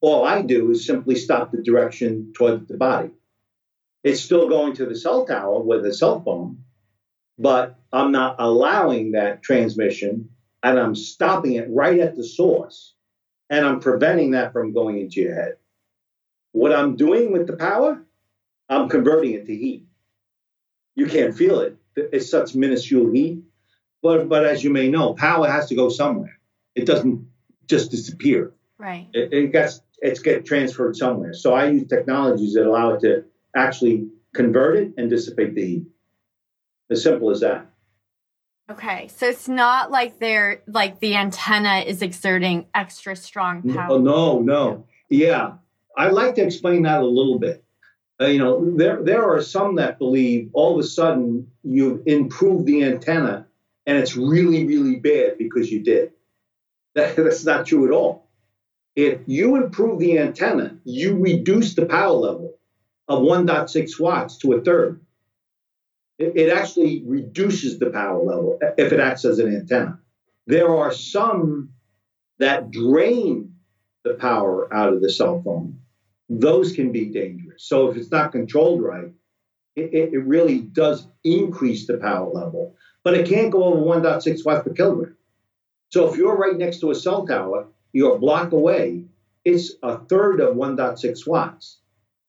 All 0.00 0.24
I 0.24 0.42
do 0.42 0.70
is 0.70 0.86
simply 0.86 1.16
stop 1.16 1.50
the 1.50 1.60
direction 1.60 2.32
toward 2.36 2.68
the 2.68 2.76
body. 2.76 3.10
It's 4.04 4.20
still 4.20 4.48
going 4.48 4.74
to 4.74 4.86
the 4.86 4.94
cell 4.94 5.26
tower 5.26 5.58
with 5.58 5.84
a 5.84 5.92
cell 5.92 6.20
phone, 6.20 6.62
but 7.36 7.80
I'm 7.92 8.12
not 8.12 8.36
allowing 8.38 9.12
that 9.12 9.42
transmission 9.42 10.30
and 10.62 10.78
I'm 10.78 10.94
stopping 10.94 11.54
it 11.54 11.66
right 11.68 11.98
at 11.98 12.14
the 12.14 12.22
source 12.22 12.94
and 13.50 13.66
I'm 13.66 13.80
preventing 13.80 14.30
that 14.32 14.52
from 14.52 14.72
going 14.72 15.00
into 15.00 15.20
your 15.20 15.34
head. 15.34 15.56
What 16.52 16.72
I'm 16.72 16.94
doing 16.94 17.32
with 17.32 17.48
the 17.48 17.56
power, 17.56 18.04
I'm 18.68 18.88
converting 18.88 19.32
it 19.32 19.46
to 19.46 19.56
heat. 19.56 19.86
You 20.94 21.06
can't 21.06 21.36
feel 21.36 21.58
it. 21.58 21.76
It's 21.96 22.30
such 22.30 22.54
minuscule 22.54 23.10
heat. 23.10 23.42
But, 24.02 24.28
but 24.28 24.44
as 24.44 24.62
you 24.62 24.70
may 24.70 24.88
know, 24.88 25.14
power 25.14 25.48
has 25.48 25.68
to 25.68 25.74
go 25.74 25.88
somewhere. 25.88 26.38
It 26.74 26.86
doesn't 26.86 27.26
just 27.66 27.90
disappear. 27.90 28.52
Right. 28.78 29.08
It, 29.12 29.32
it 29.32 29.52
gets 29.52 29.82
it's 30.00 30.20
get 30.20 30.46
transferred 30.46 30.96
somewhere. 30.96 31.34
So 31.34 31.54
I 31.54 31.70
use 31.70 31.88
technologies 31.88 32.54
that 32.54 32.66
allow 32.66 32.94
it 32.94 33.00
to 33.00 33.24
actually 33.54 34.08
convert 34.32 34.76
it 34.76 34.94
and 34.96 35.10
dissipate 35.10 35.54
the 35.54 35.66
heat. 35.66 35.86
As 36.90 37.02
simple 37.02 37.30
as 37.30 37.40
that. 37.40 37.66
Okay, 38.70 39.08
so 39.08 39.26
it's 39.26 39.48
not 39.48 39.90
like 39.90 40.18
they're 40.18 40.62
like 40.66 41.00
the 41.00 41.16
antenna 41.16 41.78
is 41.80 42.02
exerting 42.02 42.66
extra 42.74 43.16
strong 43.16 43.62
power. 43.62 43.98
No, 43.98 43.98
no, 43.98 44.40
no. 44.40 44.86
Yeah, 45.08 45.54
I'd 45.96 46.12
like 46.12 46.34
to 46.36 46.42
explain 46.42 46.82
that 46.82 47.00
a 47.00 47.06
little 47.06 47.38
bit. 47.38 47.64
Uh, 48.20 48.26
you 48.26 48.38
know, 48.38 48.76
there 48.76 49.02
there 49.02 49.24
are 49.24 49.42
some 49.42 49.76
that 49.76 49.98
believe 49.98 50.50
all 50.52 50.74
of 50.74 50.84
a 50.84 50.86
sudden 50.86 51.50
you've 51.62 52.02
improved 52.06 52.66
the 52.66 52.84
antenna 52.84 53.47
and 53.88 53.96
it's 53.96 54.16
really 54.16 54.66
really 54.66 54.96
bad 54.96 55.38
because 55.38 55.72
you 55.72 55.82
did. 55.82 56.12
That, 56.94 57.16
that's 57.16 57.44
not 57.44 57.66
true 57.66 57.86
at 57.86 57.92
all. 57.92 58.28
If 58.94 59.20
you 59.26 59.56
improve 59.56 59.98
the 59.98 60.18
antenna, 60.18 60.78
you 60.84 61.16
reduce 61.16 61.74
the 61.74 61.86
power 61.86 62.12
level 62.12 62.58
of 63.08 63.22
1.6 63.22 64.00
watts 64.00 64.38
to 64.38 64.52
a 64.52 64.60
third. 64.60 65.00
It, 66.18 66.36
it 66.36 66.52
actually 66.52 67.02
reduces 67.06 67.78
the 67.78 67.90
power 67.90 68.22
level 68.22 68.58
if 68.76 68.92
it 68.92 69.00
acts 69.00 69.24
as 69.24 69.38
an 69.38 69.54
antenna. 69.54 70.00
There 70.46 70.76
are 70.76 70.92
some 70.92 71.70
that 72.38 72.70
drain 72.70 73.54
the 74.04 74.14
power 74.14 74.72
out 74.72 74.92
of 74.92 75.00
the 75.00 75.10
cell 75.10 75.40
phone. 75.42 75.80
Those 76.28 76.72
can 76.72 76.92
be 76.92 77.06
dangerous. 77.06 77.64
So 77.64 77.90
if 77.90 77.96
it's 77.96 78.10
not 78.10 78.32
controlled 78.32 78.82
right, 78.82 79.12
it, 79.76 80.12
it 80.12 80.24
really 80.24 80.60
does 80.60 81.06
increase 81.24 81.86
the 81.86 81.98
power 81.98 82.28
level, 82.28 82.74
but 83.08 83.16
it 83.16 83.26
can't 83.26 83.50
go 83.50 83.64
over 83.64 83.80
1.6 83.80 84.44
watts 84.44 84.68
per 84.68 84.74
kilogram. 84.74 85.16
So 85.88 86.12
if 86.12 86.18
you're 86.18 86.36
right 86.36 86.58
next 86.58 86.80
to 86.80 86.90
a 86.90 86.94
cell 86.94 87.26
tower, 87.26 87.68
you're 87.90 88.16
a 88.16 88.18
block 88.18 88.52
away, 88.52 89.06
it's 89.46 89.72
a 89.82 89.96
third 89.96 90.42
of 90.42 90.56
1.6 90.56 91.26
watts. 91.26 91.78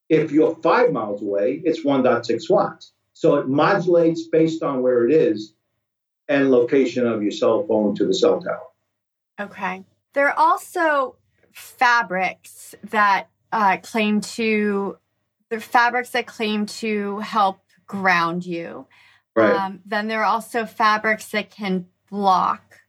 If 0.08 0.32
you're 0.32 0.56
five 0.64 0.94
miles 0.94 1.22
away, 1.22 1.62
it's 1.66 1.84
1.6 1.84 2.50
watts. 2.50 2.94
So 3.12 3.36
it 3.36 3.50
modulates 3.50 4.30
based 4.30 4.64
on 4.64 4.82
where 4.82 5.06
it 5.06 5.12
is 5.14 5.54
and 6.30 6.50
location 6.50 7.06
of 7.06 7.22
your 7.24 7.34
cell 7.34 7.66
phone 7.68 7.94
to 7.96 8.06
the 8.06 8.14
cell 8.14 8.42
tower. 8.42 8.68
Okay. 9.38 9.84
There 10.14 10.30
are 10.30 10.40
also 10.40 11.18
fabrics 11.52 12.74
that 12.86 13.28
uh, 13.52 13.80
claim 13.84 14.22
to, 14.22 14.98
the 15.50 15.60
fabrics 15.60 16.12
that 16.12 16.26
claim 16.26 16.68
to 16.68 17.20
help 17.20 17.60
ground 17.86 18.46
you. 18.46 18.88
Right. 19.36 19.56
Um, 19.56 19.82
then 19.86 20.08
there 20.08 20.22
are 20.22 20.26
also 20.26 20.66
fabrics 20.66 21.30
that 21.30 21.50
can 21.50 21.88
block, 22.10 22.82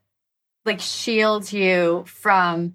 like 0.64 0.80
shield 0.80 1.52
you 1.52 2.04
from, 2.06 2.74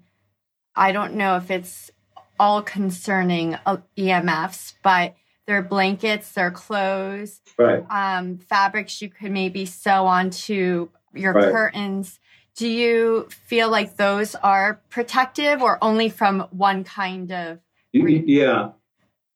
I 0.74 0.92
don't 0.92 1.14
know 1.14 1.36
if 1.36 1.50
it's 1.50 1.90
all 2.38 2.62
concerning 2.62 3.56
uh, 3.66 3.78
EMFs, 3.96 4.74
but 4.82 5.14
their 5.46 5.62
blankets, 5.62 6.32
their 6.32 6.50
clothes, 6.50 7.40
right. 7.58 7.84
um, 7.90 8.38
fabrics 8.38 9.00
you 9.00 9.08
could 9.08 9.30
maybe 9.30 9.64
sew 9.64 10.06
onto 10.06 10.88
your 11.14 11.32
right. 11.32 11.52
curtains. 11.52 12.20
Do 12.56 12.68
you 12.68 13.28
feel 13.30 13.70
like 13.70 13.96
those 13.96 14.34
are 14.34 14.80
protective 14.88 15.62
or 15.62 15.78
only 15.82 16.08
from 16.08 16.40
one 16.50 16.84
kind 16.84 17.30
of? 17.30 17.58
Yeah, 17.92 18.70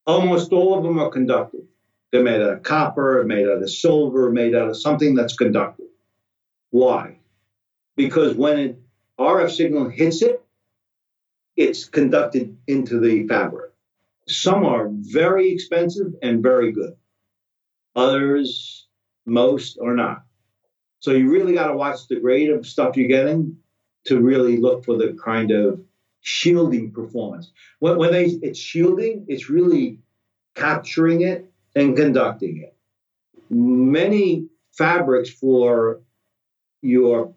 almost 0.06 0.52
all 0.52 0.76
of 0.76 0.82
them 0.82 0.98
are 0.98 1.10
conductive. 1.10 1.69
They're 2.12 2.22
made 2.22 2.40
out 2.40 2.52
of 2.52 2.62
copper, 2.62 3.24
made 3.24 3.46
out 3.46 3.62
of 3.62 3.70
silver, 3.70 4.30
made 4.30 4.54
out 4.54 4.68
of 4.68 4.76
something 4.76 5.14
that's 5.14 5.36
conductive. 5.36 5.86
Why? 6.70 7.18
Because 7.96 8.34
when 8.34 8.58
an 8.58 8.82
RF 9.18 9.50
signal 9.50 9.88
hits 9.88 10.22
it, 10.22 10.42
it's 11.56 11.84
conducted 11.84 12.56
into 12.66 12.98
the 12.98 13.26
fabric. 13.28 13.72
Some 14.26 14.64
are 14.64 14.88
very 14.90 15.50
expensive 15.50 16.14
and 16.22 16.42
very 16.42 16.72
good. 16.72 16.94
Others, 17.96 18.86
most, 19.26 19.78
are 19.82 19.94
not. 19.94 20.24
So 21.00 21.12
you 21.12 21.30
really 21.30 21.54
got 21.54 21.68
to 21.68 21.76
watch 21.76 22.08
the 22.08 22.20
grade 22.20 22.50
of 22.50 22.66
stuff 22.66 22.96
you're 22.96 23.08
getting 23.08 23.56
to 24.04 24.20
really 24.20 24.56
look 24.56 24.84
for 24.84 24.96
the 24.96 25.16
kind 25.22 25.50
of 25.50 25.80
shielding 26.20 26.92
performance. 26.92 27.50
When, 27.78 27.96
when 27.96 28.12
they 28.12 28.26
it's 28.26 28.58
shielding, 28.58 29.24
it's 29.28 29.50
really 29.50 29.98
capturing 30.54 31.22
it 31.22 31.49
and 31.80 31.96
conducting 31.96 32.62
it. 32.62 32.76
Many 33.48 34.46
fabrics 34.72 35.30
for 35.30 36.02
your 36.82 37.34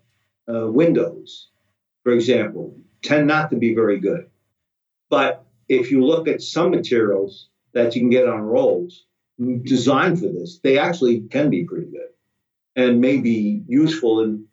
uh, 0.48 0.68
windows, 0.68 1.50
for 2.04 2.12
example, 2.12 2.78
tend 3.02 3.28
not 3.28 3.50
to 3.50 3.56
be 3.56 3.74
very 3.74 4.00
good. 4.00 4.30
But 5.10 5.46
if 5.68 5.92
you 5.92 6.06
look 6.06 6.28
at 6.28 6.42
some 6.42 6.72
materials 6.72 7.50
that 7.74 7.96
you 7.96 8.02
can 8.02 8.10
get 8.10 8.28
on 8.28 8.42
rolls 8.42 9.06
designed 9.64 10.20
for 10.20 10.28
this, 10.28 10.60
they 10.64 10.78
actually 10.78 11.22
can 11.22 11.50
be 11.50 11.66
pretty 11.66 11.88
good 11.88 12.10
and 12.76 13.02
may 13.02 13.18
be 13.18 13.64
useful 13.68 14.22
in 14.22 14.46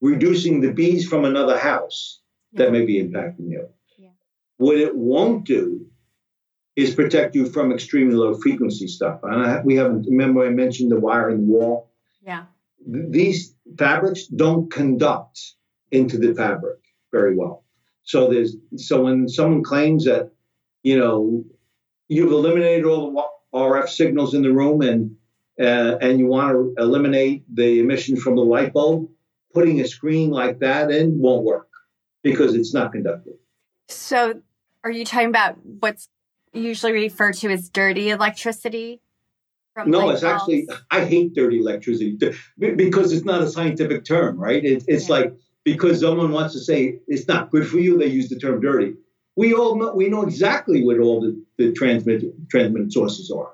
reducing 0.00 0.60
the 0.60 0.72
bees 0.72 1.08
from 1.08 1.24
another 1.24 1.58
house 1.58 2.20
yeah. 2.52 2.64
that 2.64 2.72
may 2.72 2.84
be 2.84 3.02
impacting 3.02 3.50
you. 3.50 3.68
Yeah. 3.98 4.10
What 4.58 4.76
it 4.76 4.94
won't 4.96 5.44
do 5.44 5.86
is 6.76 6.94
protect 6.94 7.34
you 7.34 7.46
from 7.46 7.72
extremely 7.72 8.14
low 8.14 8.34
frequency 8.34 8.86
stuff. 8.86 9.20
And 9.22 9.46
I, 9.46 9.60
we 9.62 9.76
haven't, 9.76 10.06
remember 10.06 10.46
I 10.46 10.50
mentioned 10.50 10.92
the 10.92 11.00
wire 11.00 11.30
in 11.30 11.38
the 11.38 11.52
wall? 11.52 11.90
Yeah. 12.22 12.44
These 12.86 13.54
fabrics 13.78 14.26
don't 14.26 14.70
conduct 14.70 15.54
into 15.90 16.18
the 16.18 16.34
fabric 16.34 16.78
very 17.10 17.34
well. 17.34 17.64
So 18.02 18.30
there's, 18.30 18.56
so 18.76 19.04
when 19.04 19.28
someone 19.28 19.64
claims 19.64 20.04
that, 20.04 20.30
you 20.82 20.98
know, 20.98 21.44
you've 22.08 22.30
eliminated 22.30 22.84
all 22.84 23.10
the 23.10 23.58
RF 23.58 23.88
signals 23.88 24.34
in 24.34 24.42
the 24.42 24.52
room 24.52 24.82
and, 24.82 25.16
uh, 25.58 25.96
and 26.00 26.18
you 26.18 26.26
want 26.26 26.52
to 26.52 26.74
eliminate 26.78 27.42
the 27.52 27.80
emissions 27.80 28.22
from 28.22 28.36
the 28.36 28.42
light 28.42 28.74
bulb, 28.74 29.08
putting 29.54 29.80
a 29.80 29.88
screen 29.88 30.30
like 30.30 30.58
that 30.58 30.90
in 30.90 31.18
won't 31.18 31.44
work 31.44 31.68
because 32.22 32.54
it's 32.54 32.74
not 32.74 32.92
conductive. 32.92 33.34
So 33.88 34.42
are 34.84 34.90
you 34.90 35.04
talking 35.04 35.30
about 35.30 35.56
what's 35.64 36.08
usually 36.56 36.92
referred 36.92 37.34
to 37.36 37.50
as 37.50 37.68
dirty 37.68 38.10
electricity? 38.10 39.00
no, 39.84 40.10
it's 40.10 40.22
bulbs? 40.22 40.24
actually 40.24 40.68
I 40.90 41.04
hate 41.04 41.34
dirty 41.34 41.58
electricity 41.58 42.18
because 42.58 43.12
it's 43.12 43.26
not 43.26 43.42
a 43.42 43.48
scientific 43.48 44.04
term, 44.04 44.38
right? 44.38 44.64
It, 44.64 44.84
it's 44.88 45.08
yeah. 45.08 45.16
like 45.16 45.36
because 45.64 46.00
someone 46.00 46.32
wants 46.32 46.54
to 46.54 46.60
say 46.60 47.00
it's 47.08 47.28
not 47.28 47.50
good 47.50 47.66
for 47.68 47.78
you, 47.78 47.98
they 47.98 48.06
use 48.06 48.28
the 48.28 48.38
term 48.38 48.60
dirty. 48.60 48.94
We 49.34 49.52
all 49.52 49.76
know 49.76 49.94
we 49.94 50.08
know 50.08 50.22
exactly 50.22 50.82
what 50.82 50.98
all 50.98 51.20
the, 51.20 51.42
the 51.58 51.72
transmit 51.72 52.24
transmitted 52.48 52.92
sources 52.92 53.30
are, 53.30 53.52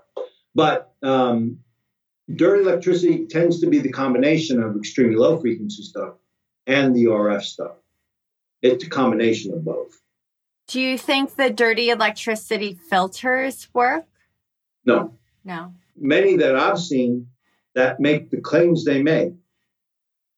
but 0.54 0.92
um, 1.02 1.58
dirty 2.32 2.62
electricity 2.62 3.26
tends 3.26 3.60
to 3.60 3.66
be 3.66 3.80
the 3.80 3.90
combination 3.90 4.62
of 4.62 4.76
extremely 4.76 5.16
low 5.16 5.40
frequency 5.40 5.82
stuff 5.82 6.14
and 6.66 6.94
the 6.94 7.06
RF 7.06 7.42
stuff. 7.42 7.72
It's 8.62 8.84
a 8.84 8.90
combination 8.90 9.52
of 9.52 9.64
both. 9.64 10.01
Do 10.68 10.80
you 10.80 10.96
think 10.96 11.36
the 11.36 11.50
dirty 11.50 11.90
electricity 11.90 12.74
filters 12.74 13.68
work? 13.74 14.06
No. 14.84 15.14
No. 15.44 15.74
Many 15.96 16.36
that 16.36 16.56
I've 16.56 16.78
seen 16.78 17.28
that 17.74 18.00
make 18.00 18.30
the 18.30 18.40
claims 18.40 18.84
they 18.84 19.02
make 19.02 19.34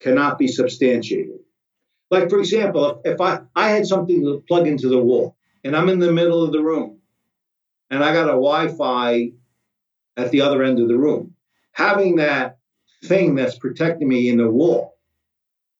cannot 0.00 0.38
be 0.38 0.48
substantiated. 0.48 1.40
Like, 2.10 2.30
for 2.30 2.38
example, 2.38 3.00
if 3.04 3.20
I, 3.20 3.40
I 3.54 3.70
had 3.70 3.86
something 3.86 4.22
to 4.22 4.42
plug 4.46 4.66
into 4.66 4.88
the 4.88 4.98
wall 4.98 5.36
and 5.62 5.76
I'm 5.76 5.88
in 5.88 5.98
the 5.98 6.12
middle 6.12 6.42
of 6.42 6.52
the 6.52 6.62
room 6.62 6.98
and 7.90 8.04
I 8.04 8.12
got 8.12 8.28
a 8.28 8.32
Wi 8.32 8.68
Fi 8.68 9.32
at 10.16 10.30
the 10.30 10.42
other 10.42 10.62
end 10.62 10.80
of 10.80 10.88
the 10.88 10.98
room, 10.98 11.34
having 11.72 12.16
that 12.16 12.58
thing 13.04 13.34
that's 13.34 13.58
protecting 13.58 14.08
me 14.08 14.28
in 14.28 14.38
the 14.38 14.50
wall 14.50 14.96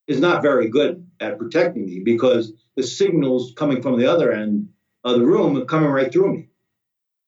is 0.06 0.20
not 0.20 0.42
very 0.42 0.68
good 0.68 1.03
at 1.24 1.38
protecting 1.38 1.86
me 1.86 2.00
because 2.04 2.52
the 2.76 2.82
signals 2.82 3.52
coming 3.56 3.82
from 3.82 3.98
the 3.98 4.06
other 4.06 4.32
end 4.32 4.68
of 5.04 5.18
the 5.18 5.26
room 5.26 5.56
are 5.56 5.64
coming 5.64 5.90
right 5.90 6.12
through 6.12 6.34
me. 6.34 6.48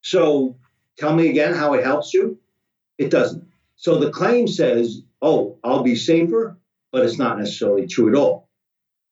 So 0.02 0.56
tell 0.98 1.14
me 1.14 1.28
again 1.28 1.54
how 1.54 1.74
it 1.74 1.84
helps 1.84 2.14
you. 2.14 2.38
It 2.98 3.10
doesn't. 3.10 3.46
So 3.76 3.98
the 3.98 4.10
claim 4.10 4.46
says, 4.46 5.02
oh, 5.20 5.58
I'll 5.62 5.82
be 5.82 5.96
safer, 5.96 6.58
but 6.92 7.04
it's 7.04 7.18
not 7.18 7.38
necessarily 7.38 7.86
true 7.86 8.08
at 8.08 8.14
all. 8.14 8.48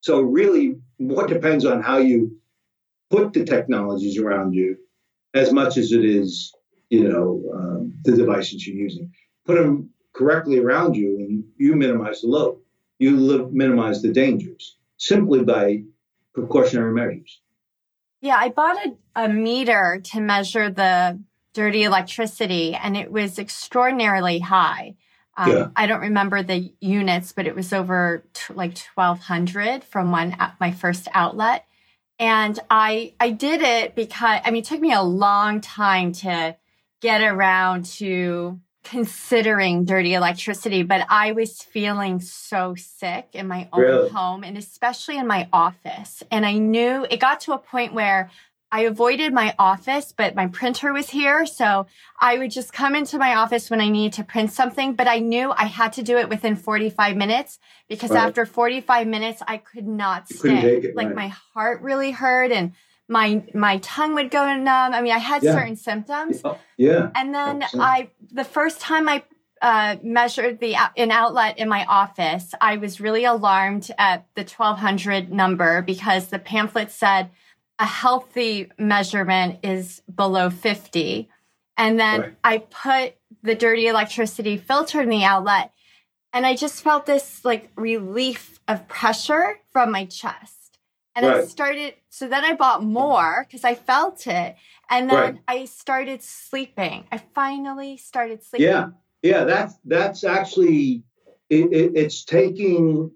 So 0.00 0.20
really, 0.20 0.80
what 0.98 1.28
depends 1.28 1.64
on 1.64 1.82
how 1.82 1.98
you 1.98 2.38
put 3.10 3.32
the 3.32 3.44
technologies 3.44 4.18
around 4.18 4.54
you 4.54 4.76
as 5.34 5.52
much 5.52 5.76
as 5.76 5.92
it 5.92 6.04
is, 6.04 6.52
you 6.90 7.08
know, 7.08 7.42
um, 7.54 7.94
the 8.04 8.16
devices 8.16 8.66
you're 8.66 8.76
using. 8.76 9.12
Put 9.44 9.56
them 9.56 9.90
correctly 10.14 10.58
around 10.58 10.94
you 10.96 11.18
and 11.18 11.44
you 11.56 11.74
minimize 11.74 12.22
the 12.22 12.28
load. 12.28 12.58
You 13.04 13.18
live, 13.18 13.52
minimize 13.52 14.00
the 14.00 14.10
dangers 14.10 14.78
simply 14.96 15.44
by 15.44 15.82
precautionary 16.32 16.94
measures. 16.94 17.42
Yeah, 18.22 18.38
I 18.38 18.48
bought 18.48 18.78
a, 18.86 19.24
a 19.24 19.28
meter 19.28 20.00
to 20.12 20.20
measure 20.22 20.70
the 20.70 21.20
dirty 21.52 21.82
electricity 21.82 22.74
and 22.74 22.96
it 22.96 23.12
was 23.12 23.38
extraordinarily 23.38 24.38
high. 24.38 24.94
Um, 25.36 25.50
yeah. 25.50 25.68
I 25.76 25.86
don't 25.86 26.00
remember 26.00 26.42
the 26.42 26.72
units, 26.80 27.32
but 27.32 27.46
it 27.46 27.54
was 27.54 27.74
over 27.74 28.24
t- 28.32 28.54
like 28.54 28.78
1200 28.94 29.84
from 29.84 30.10
one, 30.10 30.34
my 30.58 30.72
first 30.72 31.06
outlet. 31.12 31.66
And 32.18 32.58
I, 32.70 33.12
I 33.20 33.32
did 33.32 33.60
it 33.60 33.94
because, 33.94 34.40
I 34.42 34.50
mean, 34.50 34.62
it 34.62 34.64
took 34.64 34.80
me 34.80 34.94
a 34.94 35.02
long 35.02 35.60
time 35.60 36.12
to 36.12 36.56
get 37.02 37.20
around 37.20 37.84
to 37.84 38.60
considering 38.84 39.84
dirty 39.84 40.14
electricity, 40.14 40.82
but 40.82 41.06
I 41.08 41.32
was 41.32 41.62
feeling 41.62 42.20
so 42.20 42.74
sick 42.76 43.28
in 43.32 43.48
my 43.48 43.68
own 43.72 43.80
really? 43.80 44.08
home 44.10 44.44
and 44.44 44.56
especially 44.56 45.16
in 45.16 45.26
my 45.26 45.48
office. 45.52 46.22
And 46.30 46.46
I 46.46 46.58
knew 46.58 47.06
it 47.10 47.18
got 47.18 47.40
to 47.40 47.52
a 47.52 47.58
point 47.58 47.94
where 47.94 48.30
I 48.70 48.80
avoided 48.80 49.32
my 49.32 49.54
office, 49.56 50.12
but 50.16 50.34
my 50.34 50.48
printer 50.48 50.92
was 50.92 51.08
here. 51.08 51.46
So 51.46 51.86
I 52.18 52.38
would 52.38 52.50
just 52.50 52.72
come 52.72 52.96
into 52.96 53.18
my 53.18 53.36
office 53.36 53.70
when 53.70 53.80
I 53.80 53.88
needed 53.88 54.14
to 54.14 54.24
print 54.24 54.50
something, 54.50 54.94
but 54.94 55.06
I 55.06 55.20
knew 55.20 55.52
I 55.52 55.66
had 55.66 55.92
to 55.94 56.02
do 56.02 56.18
it 56.18 56.28
within 56.28 56.56
45 56.56 57.16
minutes 57.16 57.60
because 57.88 58.10
right. 58.10 58.26
after 58.26 58.44
45 58.44 59.06
minutes, 59.06 59.42
I 59.46 59.58
could 59.58 59.86
not 59.86 60.28
stay. 60.28 60.78
It, 60.78 60.96
like 60.96 61.06
right. 61.06 61.16
my 61.16 61.28
heart 61.28 61.82
really 61.82 62.10
hurt 62.10 62.50
and 62.50 62.72
my 63.08 63.42
my 63.54 63.78
tongue 63.78 64.14
would 64.14 64.30
go 64.30 64.54
numb. 64.56 64.94
I 64.94 65.02
mean, 65.02 65.12
I 65.12 65.18
had 65.18 65.42
yeah. 65.42 65.54
certain 65.54 65.76
symptoms. 65.76 66.42
Yeah. 66.76 67.10
And 67.14 67.34
then 67.34 67.64
I 67.74 68.10
the 68.32 68.44
first 68.44 68.80
time 68.80 69.08
I 69.08 69.22
uh, 69.62 69.96
measured 70.02 70.60
the 70.60 70.76
an 70.96 71.10
outlet 71.10 71.58
in 71.58 71.68
my 71.68 71.84
office, 71.86 72.54
I 72.60 72.76
was 72.76 73.00
really 73.00 73.24
alarmed 73.24 73.90
at 73.98 74.26
the 74.34 74.42
1200 74.42 75.32
number 75.32 75.82
because 75.82 76.28
the 76.28 76.38
pamphlet 76.38 76.90
said 76.90 77.30
a 77.78 77.86
healthy 77.86 78.70
measurement 78.78 79.60
is 79.62 80.02
below 80.14 80.50
50. 80.50 81.28
And 81.76 81.98
then 81.98 82.20
right. 82.20 82.34
I 82.44 82.58
put 82.58 83.16
the 83.42 83.54
dirty 83.54 83.88
electricity 83.88 84.56
filter 84.56 85.00
in 85.00 85.08
the 85.08 85.24
outlet 85.24 85.72
and 86.32 86.44
I 86.44 86.56
just 86.56 86.82
felt 86.82 87.06
this 87.06 87.44
like 87.44 87.70
relief 87.76 88.58
of 88.66 88.88
pressure 88.88 89.60
from 89.72 89.92
my 89.92 90.04
chest. 90.04 90.63
And 91.16 91.26
right. 91.26 91.36
I 91.36 91.44
started, 91.44 91.94
so 92.10 92.28
then 92.28 92.44
I 92.44 92.54
bought 92.54 92.82
more 92.82 93.46
because 93.46 93.64
I 93.64 93.74
felt 93.74 94.26
it. 94.26 94.56
And 94.90 95.08
then 95.08 95.16
right. 95.16 95.38
I 95.46 95.64
started 95.66 96.22
sleeping. 96.22 97.06
I 97.12 97.18
finally 97.18 97.96
started 97.96 98.42
sleeping. 98.42 98.68
Yeah. 98.68 98.88
Yeah. 99.22 99.44
That's, 99.44 99.74
that's 99.84 100.24
actually, 100.24 101.04
it, 101.48 101.72
it, 101.72 101.92
it's 101.94 102.24
taking 102.24 103.12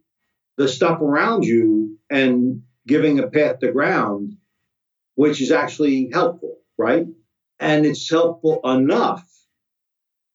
the 0.57 0.69
stuff 0.69 1.01
around 1.01 1.45
you 1.45 1.99
and 2.09 2.63
giving 2.87 3.19
a 3.19 3.27
path 3.27 3.59
to 3.61 3.73
ground, 3.73 4.37
which 5.17 5.41
is 5.41 5.51
actually 5.51 6.11
helpful, 6.13 6.59
right? 6.77 7.07
And 7.59 7.85
it's 7.85 8.09
helpful 8.09 8.61
enough 8.65 9.29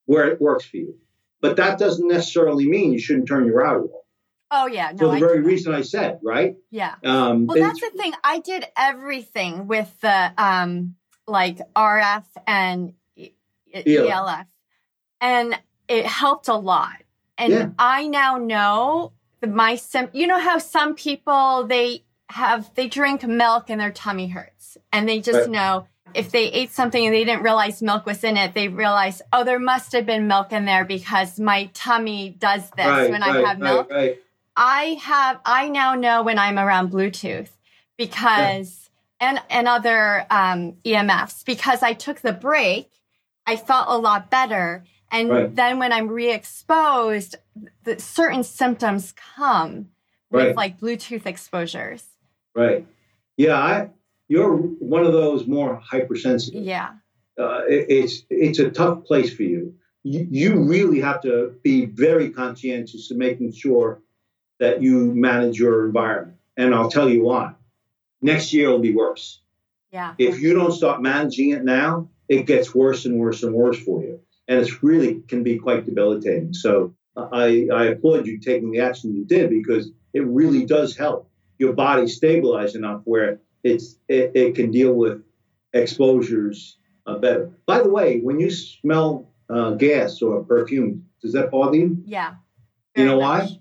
where 0.06 0.28
it 0.28 0.42
works 0.42 0.66
for 0.66 0.78
you. 0.78 0.96
But 1.42 1.56
that 1.58 1.80
doesn't 1.80 2.08
necessarily 2.08 2.68
mean 2.68 2.94
you 2.94 3.00
shouldn't 3.00 3.28
turn 3.28 3.46
your 3.46 3.58
router 3.58 3.86
off. 3.86 4.03
Oh 4.56 4.68
yeah, 4.68 4.92
no. 4.92 4.98
For 4.98 5.06
the 5.08 5.12
I 5.14 5.20
very 5.20 5.42
reason 5.42 5.74
I 5.74 5.82
said, 5.82 6.20
right? 6.22 6.56
Yeah. 6.70 6.94
Um, 7.04 7.48
well, 7.48 7.58
that's 7.58 7.82
the 7.82 7.90
thing. 7.98 8.14
I 8.24 8.38
did 8.38 8.68
everything 8.78 9.66
with 9.68 9.92
the 10.02 10.32
um, 10.38 10.94
like 11.28 11.58
RF 11.76 12.24
and 12.46 12.94
ELF, 13.74 14.46
and 15.20 15.60
it 15.88 16.06
helped 16.06 16.50
a 16.50 16.56
lot. 16.56 17.02
And 17.36 17.52
yeah. 17.52 17.70
I 17.80 18.06
now 18.06 18.38
know 18.38 19.14
my 19.42 19.76
sim. 19.76 20.10
You 20.14 20.28
know 20.28 20.40
how 20.40 20.60
some 20.60 20.94
people 20.94 21.66
they 21.66 22.04
have 22.30 22.70
they 22.76 22.88
drink 22.88 23.24
milk 23.24 23.72
and 23.72 23.82
their 23.82 23.92
tummy 23.92 24.28
hurts, 24.28 24.78
and 24.92 25.10
they 25.10 25.20
just 25.20 25.40
right. 25.40 25.50
know 25.50 25.88
if 26.14 26.30
they 26.30 26.46
ate 26.52 26.72
something 26.72 27.04
and 27.04 27.12
they 27.12 27.24
didn't 27.24 27.42
realize 27.42 27.82
milk 27.82 28.06
was 28.06 28.24
in 28.24 28.38
it, 28.38 28.54
they 28.54 28.68
realize, 28.68 29.20
oh, 29.32 29.44
there 29.44 29.58
must 29.58 29.94
have 29.94 30.06
been 30.06 30.28
milk 30.28 30.52
in 30.52 30.66
there 30.66 30.86
because 30.86 31.40
my 31.40 31.72
tummy 31.74 32.30
does 32.30 32.70
this 32.78 32.86
right, 32.86 33.10
when 33.10 33.22
right, 33.22 33.44
I 33.44 33.48
have 33.48 33.58
milk. 33.58 33.92
I 34.56 35.00
have, 35.02 35.40
I 35.46 35.70
now 35.70 35.96
know 35.96 36.24
when 36.24 36.38
I'm 36.38 36.60
around 36.60 36.92
Bluetooth 36.92 37.50
because, 37.98 38.90
yeah. 39.20 39.30
and, 39.30 39.42
and 39.50 39.68
other 39.68 40.26
um, 40.30 40.74
EMFs 40.86 41.46
because 41.46 41.82
I 41.82 41.94
took 41.94 42.22
the 42.22 42.34
break. 42.34 42.90
I 43.46 43.56
felt 43.56 43.88
a 43.90 43.98
lot 43.98 44.30
better. 44.30 44.84
And 45.12 45.30
right. 45.30 45.56
then 45.56 45.80
when 45.80 45.92
I'm 45.92 46.08
re-exposed, 46.08 47.36
the 47.84 48.00
certain 48.00 48.44
symptoms 48.44 49.14
come 49.36 49.90
right. 50.32 50.48
with 50.48 50.56
like 50.56 50.80
Bluetooth 50.80 51.26
exposures. 51.26 52.04
Right. 52.56 52.88
Yeah. 53.38 53.58
I, 53.58 53.90
you're 54.28 54.56
one 54.56 55.06
of 55.06 55.14
those 55.14 55.46
more 55.48 55.82
hypersensitive. 55.84 56.64
Yeah. 56.64 56.92
Uh, 57.38 57.62
it, 57.68 57.86
it's, 57.90 58.24
it's 58.30 58.60
a 58.60 58.70
tough 58.70 59.04
place 59.06 59.34
for 59.34 59.44
you. 59.44 59.76
you. 60.04 60.28
You 60.30 60.64
really 60.64 61.02
have 61.02 61.22
to 61.24 61.56
be 61.64 61.86
very 61.86 62.30
conscientious 62.30 63.10
of 63.10 63.18
making 63.18 63.54
sure 63.54 64.02
that 64.60 64.82
you 64.82 65.14
manage 65.14 65.60
your 65.60 65.86
environment. 65.86 66.38
And 66.58 66.74
I'll 66.74 66.90
tell 66.90 67.10
you 67.10 67.24
why. 67.24 67.54
Next 68.22 68.54
year 68.54 68.70
will 68.70 68.80
be 68.80 68.94
worse. 68.94 69.42
Yeah. 69.92 70.14
If 70.18 70.40
you 70.40 70.54
don't 70.54 70.72
start 70.72 71.02
managing 71.02 71.52
it 71.52 71.64
now, 71.64 72.10
it 72.30 72.46
gets 72.46 72.74
worse 72.74 73.06
and 73.06 73.20
worse 73.20 73.44
and 73.44 73.54
worse 73.54 73.80
for 73.80 74.02
you. 74.02 74.20
And 74.48 74.60
it's 74.60 74.84
really 74.84 75.22
can 75.28 75.44
be 75.44 75.58
quite 75.58 75.86
debilitating. 75.86 76.54
So 76.54 76.96
I, 77.16 77.68
I 77.74 77.86
applaud 77.86 78.26
you 78.26 78.40
taking 78.40 78.72
the 78.72 78.80
action 78.80 79.16
you 79.16 79.26
did 79.26 79.50
because 79.50 79.92
it 80.14 80.26
really 80.26 80.66
does 80.66 80.96
help 80.96 81.30
your 81.58 81.74
body 81.74 82.08
stabilize 82.08 82.76
enough 82.76 83.02
where 83.06 83.40
it's 83.64 83.98
it, 84.08 84.32
it 84.36 84.56
can 84.56 84.72
deal 84.72 84.94
with 84.94 85.24
exposures 85.74 86.78
uh, 87.06 87.18
better. 87.18 87.52
By 87.66 87.82
the 87.82 87.90
way, 87.90 88.20
when 88.20 88.40
you 88.40 88.52
smell 88.52 89.30
uh, 89.50 89.72
gas 89.72 90.22
or 90.22 90.44
perfume, 90.44 91.06
does 91.22 91.34
that 91.34 91.52
bother 91.52 91.78
you? 91.78 92.04
Yeah. 92.06 92.36
You 92.96 93.06
know 93.06 93.20
much. 93.20 93.50
why? 93.50 93.58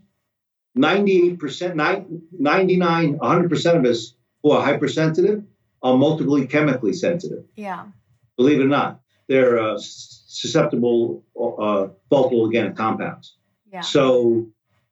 98%, 0.77 2.20
99, 2.39 3.18
100% 3.18 3.77
of 3.77 3.85
us 3.85 4.14
who 4.43 4.51
are 4.53 4.64
hypersensitive 4.64 5.45
are 5.83 5.97
multiply 5.97 6.45
chemically 6.47 6.93
sensitive. 6.93 7.45
Yeah. 7.57 7.87
Believe 8.37 8.61
it 8.61 8.64
or 8.64 8.68
not, 8.68 9.01
they're 9.29 9.59
uh, 9.59 9.79
susceptible, 9.79 11.25
uh, 11.39 11.89
volatile 12.09 12.41
organic 12.41 12.77
compounds. 12.77 13.37
Yeah. 13.70 13.81
So, 13.81 14.47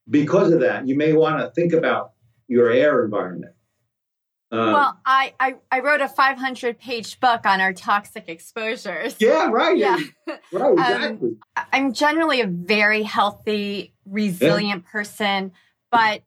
because 0.09 0.53
of 0.53 0.61
that, 0.61 0.87
you 0.89 0.97
may 0.97 1.13
want 1.13 1.41
to 1.41 1.51
think 1.51 1.73
about 1.73 2.13
your 2.49 2.71
air 2.71 3.05
environment. 3.05 3.55
Uh, 4.53 4.73
well, 4.75 5.01
I, 5.07 5.35
I, 5.39 5.55
I 5.71 5.81
wrote 5.81 6.01
a 6.01 6.09
500 6.09 6.79
page 6.81 7.21
book 7.21 7.47
on 7.47 7.61
our 7.61 7.73
toxic 7.73 8.29
exposures. 8.29 9.15
Yeah, 9.21 9.49
right. 9.51 9.77
Yeah. 9.77 9.99
Right, 10.53 10.73
exactly. 10.73 11.31
Um, 11.57 11.65
I'm 11.73 11.93
generally 11.93 12.41
a 12.41 12.47
very 12.47 13.03
healthy, 13.03 13.95
resilient 14.05 14.85
yeah. 14.87 14.93
person, 14.93 15.53
but 15.91 16.23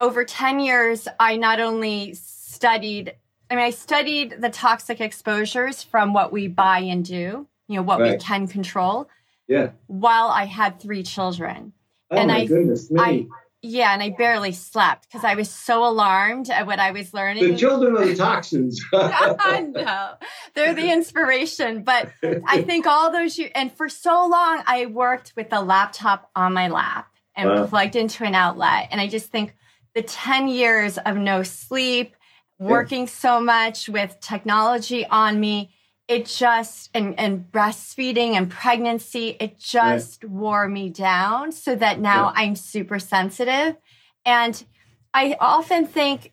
over 0.00 0.24
10 0.24 0.60
years, 0.60 1.08
I 1.18 1.36
not 1.36 1.60
only 1.60 2.14
studied, 2.14 3.14
I 3.50 3.56
mean, 3.56 3.64
I 3.64 3.70
studied 3.70 4.36
the 4.40 4.50
toxic 4.50 5.00
exposures 5.00 5.82
from 5.82 6.12
what 6.12 6.32
we 6.32 6.48
buy 6.48 6.80
and 6.80 7.04
do, 7.04 7.46
you 7.68 7.76
know, 7.76 7.82
what 7.82 8.00
right. 8.00 8.12
we 8.12 8.18
can 8.18 8.46
control. 8.46 9.08
Yeah. 9.48 9.70
While 9.86 10.28
I 10.28 10.44
had 10.44 10.80
three 10.80 11.02
children. 11.02 11.72
Oh, 12.10 12.16
and 12.16 12.28
my 12.28 12.38
I, 12.38 12.46
goodness 12.46 12.90
me. 12.90 13.00
I, 13.00 13.26
yeah, 13.62 13.92
and 13.92 14.02
I 14.02 14.10
barely 14.10 14.52
slept 14.52 15.08
because 15.08 15.24
I 15.24 15.34
was 15.34 15.50
so 15.50 15.84
alarmed 15.84 16.50
at 16.50 16.66
what 16.66 16.78
I 16.78 16.92
was 16.92 17.12
learning. 17.12 17.52
The 17.52 17.56
children 17.56 17.96
are 17.96 18.06
the 18.06 18.14
toxins. 18.14 18.80
no, 18.92 20.12
they're 20.54 20.74
the 20.74 20.92
inspiration. 20.92 21.82
But 21.82 22.12
I 22.22 22.62
think 22.62 22.86
all 22.86 23.10
those 23.10 23.36
years, 23.38 23.50
and 23.54 23.72
for 23.72 23.88
so 23.88 24.28
long, 24.28 24.62
I 24.66 24.86
worked 24.86 25.32
with 25.36 25.52
a 25.52 25.62
laptop 25.62 26.30
on 26.36 26.52
my 26.52 26.68
lap 26.68 27.15
and 27.36 27.48
wow. 27.48 27.66
plugged 27.66 27.96
into 27.96 28.24
an 28.24 28.34
outlet. 28.34 28.88
And 28.90 29.00
I 29.00 29.06
just 29.06 29.26
think 29.26 29.54
the 29.94 30.02
10 30.02 30.48
years 30.48 30.98
of 30.98 31.16
no 31.16 31.42
sleep, 31.42 32.14
working 32.58 33.02
yeah. 33.02 33.06
so 33.06 33.40
much 33.40 33.88
with 33.88 34.18
technology 34.20 35.06
on 35.06 35.38
me, 35.38 35.70
it 36.08 36.26
just 36.26 36.90
and 36.94 37.18
and 37.18 37.50
breastfeeding 37.50 38.32
and 38.34 38.50
pregnancy 38.50 39.36
it 39.40 39.58
just 39.58 40.22
yeah. 40.22 40.28
wore 40.28 40.68
me 40.68 40.88
down 40.88 41.50
so 41.50 41.74
that 41.74 41.98
now 41.98 42.26
yeah. 42.26 42.42
i'm 42.42 42.54
super 42.54 42.98
sensitive 42.98 43.76
and 44.24 44.64
i 45.12 45.36
often 45.40 45.86
think 45.86 46.32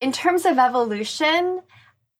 in 0.00 0.10
terms 0.10 0.44
of 0.44 0.58
evolution 0.58 1.60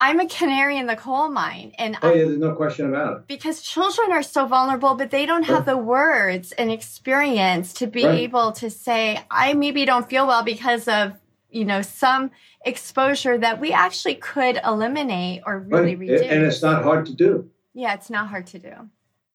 i'm 0.08 0.20
a 0.20 0.28
canary 0.28 0.76
in 0.76 0.86
the 0.86 0.96
coal 0.96 1.28
mine 1.28 1.72
and 1.78 1.96
oh 2.02 2.12
yeah 2.12 2.24
there's 2.24 2.38
no 2.38 2.54
question 2.54 2.86
about 2.86 3.16
it 3.16 3.26
because 3.26 3.62
children 3.62 4.12
are 4.12 4.22
so 4.22 4.46
vulnerable 4.46 4.94
but 4.94 5.10
they 5.10 5.26
don't 5.26 5.44
have 5.44 5.64
the 5.66 5.76
words 5.76 6.52
and 6.52 6.70
experience 6.70 7.72
to 7.72 7.86
be 7.86 8.04
right. 8.04 8.20
able 8.20 8.52
to 8.52 8.70
say 8.70 9.20
i 9.30 9.52
maybe 9.52 9.84
don't 9.84 10.08
feel 10.08 10.26
well 10.26 10.42
because 10.42 10.86
of 10.88 11.12
you 11.50 11.64
know 11.64 11.82
some 11.82 12.30
exposure 12.64 13.38
that 13.38 13.60
we 13.60 13.72
actually 13.72 14.16
could 14.16 14.58
eliminate 14.64 15.42
or 15.46 15.60
really 15.60 15.94
right. 15.94 15.98
reduce. 15.98 16.22
And 16.22 16.42
it's 16.42 16.62
not 16.62 16.82
hard 16.82 17.06
to 17.06 17.14
do. 17.14 17.50
Yeah, 17.74 17.94
it's 17.94 18.10
not 18.10 18.28
hard 18.28 18.46
to 18.48 18.58
do. 18.58 18.72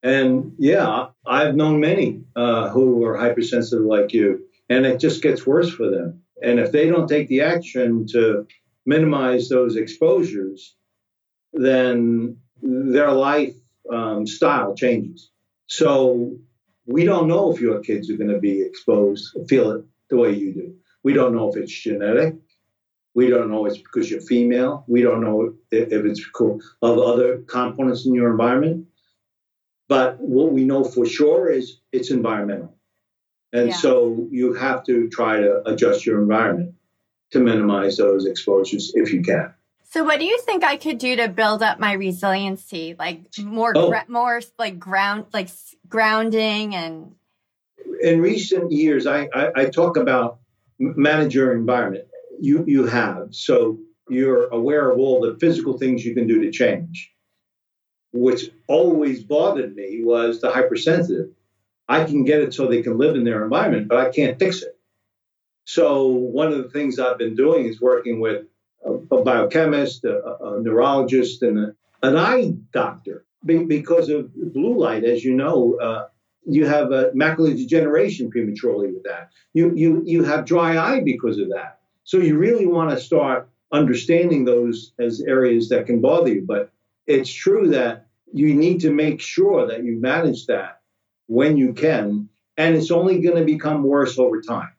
And 0.01 0.53
yeah, 0.57 1.07
I've 1.25 1.55
known 1.55 1.79
many 1.79 2.23
uh, 2.35 2.69
who 2.69 3.03
are 3.05 3.17
hypersensitive 3.17 3.85
like 3.85 4.13
you, 4.13 4.45
and 4.69 4.85
it 4.85 4.99
just 4.99 5.21
gets 5.21 5.45
worse 5.45 5.69
for 5.69 5.89
them. 5.89 6.21
And 6.41 6.59
if 6.59 6.71
they 6.71 6.87
don't 6.87 7.07
take 7.07 7.27
the 7.27 7.41
action 7.41 8.07
to 8.11 8.47
minimize 8.89 9.49
those 9.49 9.75
exposures, 9.75 10.75
then 11.53 12.37
their 12.61 13.11
life 13.11 13.55
um, 13.93 14.25
style 14.25 14.73
changes. 14.75 15.29
So 15.67 16.35
we 16.87 17.05
don't 17.05 17.27
know 17.27 17.53
if 17.53 17.61
your 17.61 17.79
kids 17.81 18.09
are 18.09 18.17
going 18.17 18.35
to 18.37 18.39
be 18.39 18.61
exposed, 18.61 19.23
feel 19.47 19.71
it 19.71 19.85
the 20.09 20.17
way 20.17 20.31
you 20.33 20.53
do. 20.53 20.73
We 21.03 21.13
don't 21.13 21.35
know 21.35 21.49
if 21.49 21.55
it's 21.55 21.71
genetic. 21.71 22.35
We 23.13 23.29
don't 23.29 23.49
know 23.51 23.65
it's 23.67 23.77
because 23.77 24.09
you're 24.09 24.21
female. 24.21 24.85
We 24.87 25.01
don't 25.01 25.21
know 25.21 25.53
if, 25.71 26.05
it's 26.09 26.25
cool 26.25 26.59
of 26.81 26.97
other 26.97 27.29
components 27.47 28.05
in 28.07 28.13
your 28.15 28.31
environment. 28.31 28.87
But 29.87 30.19
what 30.19 30.51
we 30.51 30.65
know 30.65 30.83
for 30.83 31.05
sure 31.05 31.49
is 31.49 31.79
it's 31.91 32.11
environmental. 32.11 32.75
And 33.53 33.69
yeah. 33.69 33.75
so 33.75 34.27
you 34.31 34.53
have 34.53 34.83
to 34.85 35.09
try 35.09 35.39
to 35.39 35.61
adjust 35.67 36.05
your 36.05 36.21
environment 36.21 36.75
to 37.31 37.39
minimize 37.39 37.97
those 37.97 38.25
exposures 38.25 38.91
if 38.95 39.13
you 39.13 39.21
can. 39.21 39.53
So, 39.91 40.03
what 40.03 40.19
do 40.19 40.25
you 40.25 40.39
think 40.41 40.63
I 40.63 40.77
could 40.77 40.99
do 40.99 41.15
to 41.15 41.27
build 41.27 41.63
up 41.63 41.79
my 41.79 41.93
resiliency? 41.93 42.95
Like 42.97 43.21
more, 43.39 43.73
oh. 43.75 43.89
gra- 43.89 44.05
more 44.07 44.41
like 44.57 44.79
ground, 44.79 45.25
like 45.33 45.49
grounding, 45.87 46.75
and. 46.75 47.15
In 48.01 48.21
recent 48.21 48.71
years, 48.71 49.07
I, 49.07 49.27
I, 49.33 49.51
I 49.55 49.65
talk 49.65 49.97
about 49.97 50.39
manage 50.79 51.35
your 51.35 51.53
environment 51.53 52.05
you 52.39 52.63
you 52.67 52.85
have. 52.85 53.29
So 53.31 53.79
you're 54.09 54.47
aware 54.47 54.89
of 54.89 54.99
all 54.99 55.21
the 55.21 55.37
physical 55.39 55.77
things 55.77 56.05
you 56.05 56.15
can 56.15 56.27
do 56.27 56.41
to 56.41 56.51
change. 56.51 57.11
What's 58.11 58.45
always 58.67 59.23
bothered 59.23 59.75
me 59.75 60.01
was 60.03 60.41
the 60.41 60.49
hypersensitive. 60.49 61.29
I 61.87 62.05
can 62.05 62.23
get 62.23 62.41
it 62.41 62.53
so 62.53 62.67
they 62.67 62.81
can 62.81 62.97
live 62.97 63.15
in 63.15 63.23
their 63.23 63.43
environment, 63.43 63.87
but 63.87 63.97
I 63.97 64.09
can't 64.09 64.39
fix 64.39 64.61
it. 64.61 64.78
So 65.69 66.07
one 66.07 66.51
of 66.51 66.57
the 66.57 66.69
things 66.69 66.97
I've 66.97 67.19
been 67.19 67.35
doing 67.35 67.67
is 67.67 67.79
working 67.79 68.19
with 68.19 68.47
a, 68.83 69.21
biochemist, 69.21 70.03
a, 70.03 70.37
a, 70.43 70.59
neurologist, 70.63 71.43
and 71.43 71.59
a, 71.59 71.75
an 72.01 72.17
eye 72.17 72.55
doctor 72.73 73.23
because 73.45 74.09
of 74.09 74.33
blue 74.33 74.79
light. 74.79 75.03
As 75.03 75.23
you 75.23 75.35
know, 75.35 75.77
uh, 75.79 76.07
you 76.43 76.65
have 76.65 76.87
macular 77.13 77.55
degeneration 77.55 78.31
prematurely 78.31 78.91
with 78.91 79.03
that. 79.03 79.29
You 79.53 79.75
you 79.75 80.01
you 80.07 80.23
have 80.23 80.45
dry 80.45 80.75
eye 80.75 81.01
because 81.01 81.37
of 81.37 81.49
that. 81.49 81.81
So 82.03 82.17
you 82.17 82.39
really 82.39 82.65
want 82.65 82.89
to 82.89 82.99
start 82.99 83.47
understanding 83.71 84.45
those 84.45 84.93
as 84.97 85.21
areas 85.21 85.69
that 85.69 85.85
can 85.85 86.01
bother 86.01 86.33
you. 86.33 86.45
But 86.47 86.71
it's 87.05 87.31
true 87.31 87.67
that 87.67 88.07
you 88.33 88.55
need 88.55 88.81
to 88.81 88.91
make 88.91 89.21
sure 89.21 89.67
that 89.67 89.83
you 89.83 90.01
manage 90.01 90.47
that 90.47 90.81
when 91.27 91.57
you 91.57 91.73
can, 91.73 92.27
and 92.57 92.75
it's 92.75 92.89
only 92.89 93.21
going 93.21 93.37
to 93.37 93.45
become 93.45 93.83
worse 93.83 94.17
over 94.17 94.41
time. 94.41 94.71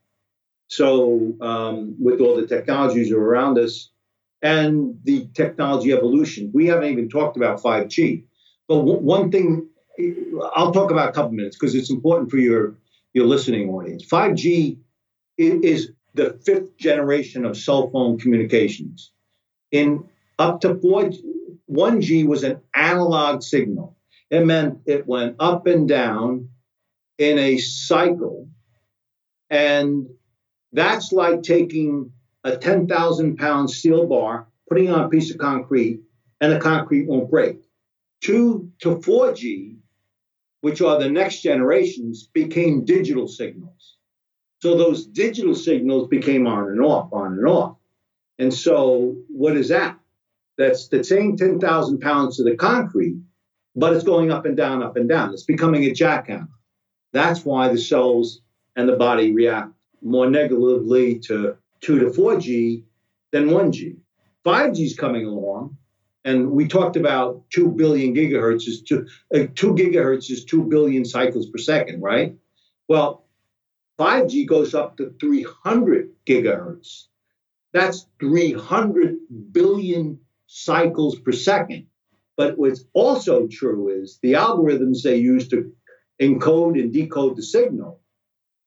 So, 0.71 1.35
um, 1.43 1.97
with 2.01 2.21
all 2.21 2.37
the 2.37 2.47
technologies 2.49 3.13
around 3.13 3.59
us 3.59 3.91
and 4.43 4.99
the 5.05 5.29
technology 5.35 5.93
evolution, 5.93 6.51
we 6.55 6.67
haven't 6.69 6.91
even 6.93 7.11
talked 7.11 7.37
about 7.37 7.63
5G. 7.63 8.25
But 8.69 8.77
w- 8.81 9.01
one 9.01 9.33
thing, 9.33 9.69
I'll 10.57 10.73
talk 10.73 10.93
about 10.93 11.11
a 11.11 11.13
couple 11.13 11.33
minutes 11.33 11.59
because 11.59 11.75
it's 11.77 11.91
important 11.91 12.31
for 12.31 12.39
your 12.39 12.77
your 13.15 13.27
listening 13.27 13.71
audience. 13.71 14.05
5G 14.05 14.79
is 15.39 15.93
the 16.15 16.41
fifth 16.47 16.77
generation 16.79 17.45
of 17.45 17.57
cell 17.57 17.91
phone 17.91 18.19
communications. 18.19 19.13
In 19.73 20.05
up 20.39 20.61
to 20.63 20.77
4 20.81 21.11
1G 21.67 22.27
was 22.27 22.45
an 22.45 22.61
analog 22.75 23.43
signal. 23.43 23.97
It 24.31 24.47
meant 24.47 24.81
it 24.87 25.07
went 25.07 25.37
up 25.41 25.67
and 25.67 25.89
down 25.89 26.51
in 27.19 27.39
a 27.39 27.59
cycle. 27.59 28.49
And 29.51 30.09
that's 30.73 31.13
like 31.13 31.43
taking 31.43 32.13
a 32.45 32.57
10,000 32.57 33.37
pound 33.37 33.71
steel 33.71 34.07
bar, 34.07 34.49
putting 34.69 34.91
on 34.91 35.05
a 35.05 35.09
piece 35.09 35.31
of 35.31 35.39
concrete, 35.39 36.01
and 36.41 36.53
the 36.53 36.59
concrete 36.59 37.07
won't 37.07 37.31
break. 37.31 37.59
2 38.23 38.71
to 38.81 38.97
4G, 38.97 39.77
which 40.61 40.81
are 40.81 40.99
the 40.99 41.11
next 41.11 41.43
generations, 41.43 42.29
became 42.33 42.85
digital 42.85 43.27
signals. 43.27 43.97
So 44.61 44.77
those 44.77 45.07
digital 45.07 45.55
signals 45.55 46.09
became 46.09 46.47
on 46.47 46.69
and 46.69 46.81
off, 46.83 47.13
on 47.13 47.33
and 47.33 47.47
off. 47.47 47.77
And 48.39 48.53
so 48.53 49.17
what 49.29 49.57
is 49.57 49.69
that? 49.69 49.99
That's 50.59 50.89
the 50.89 51.03
same 51.03 51.37
10,000 51.37 52.01
pounds 52.01 52.37
to 52.37 52.45
the 52.45 52.57
concrete, 52.57 53.17
but 53.75 53.95
it's 53.95 54.05
going 54.05 54.31
up 54.31 54.45
and 54.45 54.57
down, 54.57 54.83
up 54.83 54.97
and 54.97 55.09
down. 55.09 55.33
It's 55.33 55.45
becoming 55.45 55.85
a 55.85 55.93
jackhammer. 55.93 56.49
That's 57.13 57.45
why 57.45 57.69
the 57.69 57.79
cells 57.79 58.41
and 58.77 58.89
the 58.89 58.97
body 58.97 59.33
react 59.33 59.73
more 60.03 60.29
negatively 60.29 61.19
to 61.21 61.57
2 61.81 61.99
to 62.01 62.07
4G 62.07 62.85
than 63.33 63.49
1G. 63.49 63.97
5G 64.45 64.81
is 64.81 64.97
coming 64.97 65.27
along, 65.27 65.77
and 66.25 66.51
we 66.51 66.67
talked 66.67 66.97
about 66.97 67.43
2 67.51 67.71
billion 67.73 68.15
gigahertz 68.15 68.67
is 68.67 68.83
two, 68.83 69.07
uh, 69.35 69.47
2 69.55 69.75
gigahertz 69.75 70.31
is 70.31 70.45
2 70.45 70.65
billion 70.65 71.05
cycles 71.05 71.49
per 71.49 71.59
second, 71.59 72.03
right? 72.03 72.37
Well, 72.89 73.25
5G 73.99 74.47
goes 74.47 74.75
up 74.75 74.97
to 74.97 75.15
300 75.21 76.11
gigahertz. 76.27 77.07
That's 77.73 78.07
300 78.19 79.17
billion 79.53 80.21
cycles 80.47 81.19
per 81.19 81.33
second. 81.33 81.87
But 82.37 82.59
what's 82.59 82.85
also 82.95 83.47
true 83.47 83.89
is 83.89 84.19
the 84.23 84.33
algorithms 84.33 85.03
they 85.03 85.17
use 85.17 85.49
to 85.49 85.73
encode 86.21 86.81
and 86.81 86.93
decode 86.93 87.37
the 87.37 87.43
signal, 87.43 88.00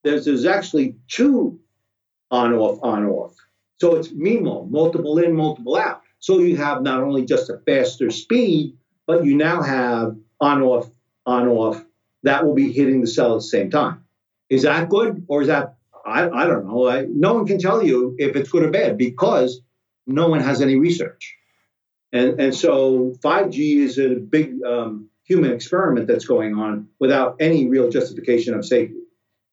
there's, 0.03 0.25
there's 0.25 0.45
actually 0.45 0.95
two 1.07 1.59
on 2.31 2.53
off, 2.53 2.79
on 2.81 3.05
off. 3.05 3.35
So 3.79 3.95
it's 3.95 4.09
MIMO, 4.09 4.69
multiple 4.69 5.17
in, 5.19 5.35
multiple 5.35 5.75
out. 5.75 6.01
So 6.19 6.39
you 6.39 6.55
have 6.57 6.81
not 6.81 7.01
only 7.01 7.25
just 7.25 7.49
a 7.49 7.57
faster 7.65 8.09
speed, 8.11 8.77
but 9.05 9.25
you 9.25 9.35
now 9.35 9.61
have 9.61 10.15
on 10.39 10.61
off, 10.61 10.89
on 11.25 11.47
off 11.47 11.83
that 12.23 12.45
will 12.45 12.53
be 12.53 12.71
hitting 12.71 13.01
the 13.01 13.07
cell 13.07 13.33
at 13.33 13.39
the 13.39 13.41
same 13.41 13.69
time. 13.69 14.03
Is 14.49 14.63
that 14.63 14.89
good 14.89 15.25
or 15.27 15.41
is 15.41 15.47
that, 15.47 15.75
I, 16.05 16.29
I 16.29 16.45
don't 16.45 16.65
know. 16.65 16.87
I, 16.87 17.05
no 17.09 17.33
one 17.33 17.45
can 17.45 17.59
tell 17.59 17.83
you 17.83 18.15
if 18.17 18.35
it's 18.35 18.49
good 18.49 18.63
or 18.63 18.71
bad 18.71 18.97
because 18.97 19.61
no 20.07 20.27
one 20.27 20.39
has 20.39 20.61
any 20.61 20.75
research. 20.75 21.35
And, 22.11 22.39
and 22.39 22.55
so 22.55 23.15
5G 23.23 23.77
is 23.77 23.97
a 23.97 24.15
big 24.15 24.63
um, 24.63 25.09
human 25.25 25.51
experiment 25.51 26.07
that's 26.07 26.25
going 26.25 26.55
on 26.55 26.87
without 26.99 27.37
any 27.39 27.67
real 27.67 27.89
justification 27.89 28.53
of 28.53 28.65
safety, 28.65 28.99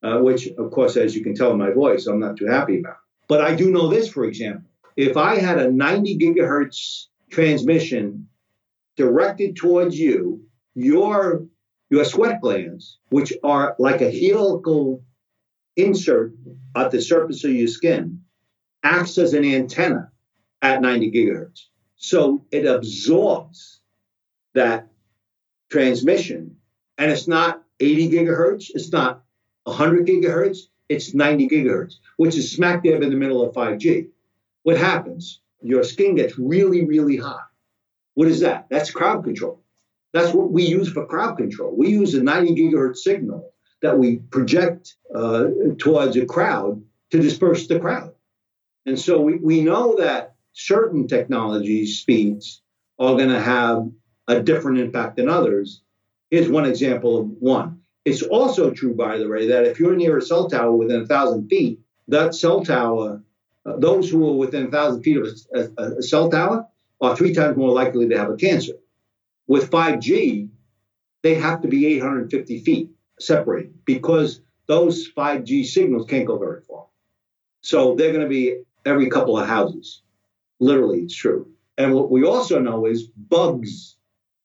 uh, 0.02 0.18
which, 0.18 0.48
of 0.58 0.70
course, 0.70 0.96
as 0.96 1.14
you 1.14 1.22
can 1.22 1.34
tell 1.34 1.52
in 1.52 1.58
my 1.58 1.70
voice, 1.70 2.06
I'm 2.06 2.20
not 2.20 2.36
too 2.36 2.46
happy 2.46 2.80
about. 2.80 2.96
But 3.28 3.42
I 3.42 3.54
do 3.54 3.70
know 3.70 3.88
this, 3.88 4.08
for 4.08 4.24
example. 4.24 4.68
If 4.96 5.16
I 5.16 5.36
had 5.36 5.58
a 5.58 5.70
90 5.70 6.18
gigahertz 6.18 7.06
transmission 7.30 8.28
directed 8.96 9.56
towards 9.56 9.98
you, 9.98 10.42
your, 10.74 11.46
your 11.90 12.04
sweat 12.04 12.40
glands, 12.40 12.98
which 13.10 13.32
are 13.42 13.76
like 13.78 14.00
a 14.00 14.10
helical 14.10 15.02
insert 15.76 16.32
at 16.74 16.90
the 16.90 17.00
surface 17.00 17.44
of 17.44 17.52
your 17.52 17.68
skin, 17.68 18.22
acts 18.82 19.18
as 19.18 19.34
an 19.34 19.44
antenna 19.44 20.10
at 20.62 20.82
90 20.82 21.12
gigahertz. 21.12 21.66
So 21.96 22.46
it 22.50 22.66
absorbs 22.66 23.80
that 24.54 24.88
transmission. 25.70 26.56
And 26.98 27.10
it's 27.10 27.28
not 27.28 27.62
80 27.78 28.10
gigahertz, 28.10 28.66
it's 28.74 28.92
not 28.92 29.22
100 29.64 30.06
gigahertz, 30.06 30.58
it's 30.88 31.14
90 31.14 31.48
gigahertz, 31.48 31.94
which 32.16 32.36
is 32.36 32.52
smack 32.52 32.84
dab 32.84 33.02
in 33.02 33.10
the 33.10 33.16
middle 33.16 33.42
of 33.42 33.54
5G. 33.54 34.08
What 34.62 34.76
happens? 34.76 35.40
Your 35.62 35.82
skin 35.84 36.14
gets 36.14 36.38
really, 36.38 36.84
really 36.84 37.16
hot. 37.16 37.46
What 38.14 38.28
is 38.28 38.40
that? 38.40 38.66
That's 38.70 38.90
crowd 38.90 39.24
control. 39.24 39.62
That's 40.12 40.34
what 40.34 40.50
we 40.50 40.64
use 40.64 40.90
for 40.90 41.06
crowd 41.06 41.36
control. 41.36 41.74
We 41.76 41.90
use 41.90 42.14
a 42.14 42.22
90 42.22 42.54
gigahertz 42.54 42.98
signal 42.98 43.52
that 43.82 43.98
we 43.98 44.16
project 44.16 44.96
uh, 45.14 45.46
towards 45.78 46.16
a 46.16 46.26
crowd 46.26 46.82
to 47.10 47.20
disperse 47.20 47.66
the 47.66 47.78
crowd. 47.78 48.12
And 48.86 48.98
so 48.98 49.20
we, 49.20 49.36
we 49.36 49.62
know 49.62 49.96
that 49.98 50.34
certain 50.52 51.06
technology 51.06 51.86
speeds 51.86 52.62
are 52.98 53.16
going 53.16 53.30
to 53.30 53.40
have 53.40 53.88
a 54.28 54.42
different 54.42 54.78
impact 54.78 55.16
than 55.16 55.28
others. 55.28 55.82
Here's 56.30 56.48
one 56.48 56.66
example 56.66 57.18
of 57.18 57.26
one. 57.38 57.79
It's 58.04 58.22
also 58.22 58.70
true, 58.70 58.94
by 58.94 59.18
the 59.18 59.28
way, 59.28 59.48
that 59.48 59.66
if 59.66 59.78
you're 59.78 59.96
near 59.96 60.18
a 60.18 60.22
cell 60.22 60.48
tower 60.48 60.72
within 60.72 61.02
a 61.02 61.06
thousand 61.06 61.48
feet, 61.48 61.80
that 62.08 62.34
cell 62.34 62.64
tower, 62.64 63.22
uh, 63.66 63.76
those 63.76 64.10
who 64.10 64.26
are 64.28 64.36
within 64.36 64.66
a 64.66 64.70
thousand 64.70 65.02
feet 65.02 65.18
of 65.18 65.28
a, 65.54 65.68
a, 65.76 65.98
a 65.98 66.02
cell 66.02 66.30
tower 66.30 66.66
are 67.00 67.16
three 67.16 67.34
times 67.34 67.56
more 67.56 67.72
likely 67.72 68.08
to 68.08 68.18
have 68.18 68.30
a 68.30 68.36
cancer. 68.36 68.74
With 69.46 69.70
5G, 69.70 70.48
they 71.22 71.34
have 71.34 71.60
to 71.62 71.68
be 71.68 71.86
850 71.86 72.60
feet 72.60 72.90
separated 73.18 73.84
because 73.84 74.40
those 74.66 75.10
5G 75.12 75.66
signals 75.66 76.06
can't 76.06 76.26
go 76.26 76.38
very 76.38 76.62
far. 76.62 76.86
So 77.60 77.94
they're 77.94 78.12
going 78.12 78.24
to 78.24 78.28
be 78.28 78.62
every 78.86 79.10
couple 79.10 79.38
of 79.38 79.46
houses. 79.46 80.02
Literally, 80.58 81.00
it's 81.00 81.14
true. 81.14 81.50
And 81.76 81.94
what 81.94 82.10
we 82.10 82.24
also 82.24 82.58
know 82.58 82.86
is 82.86 83.06
bugs, 83.06 83.96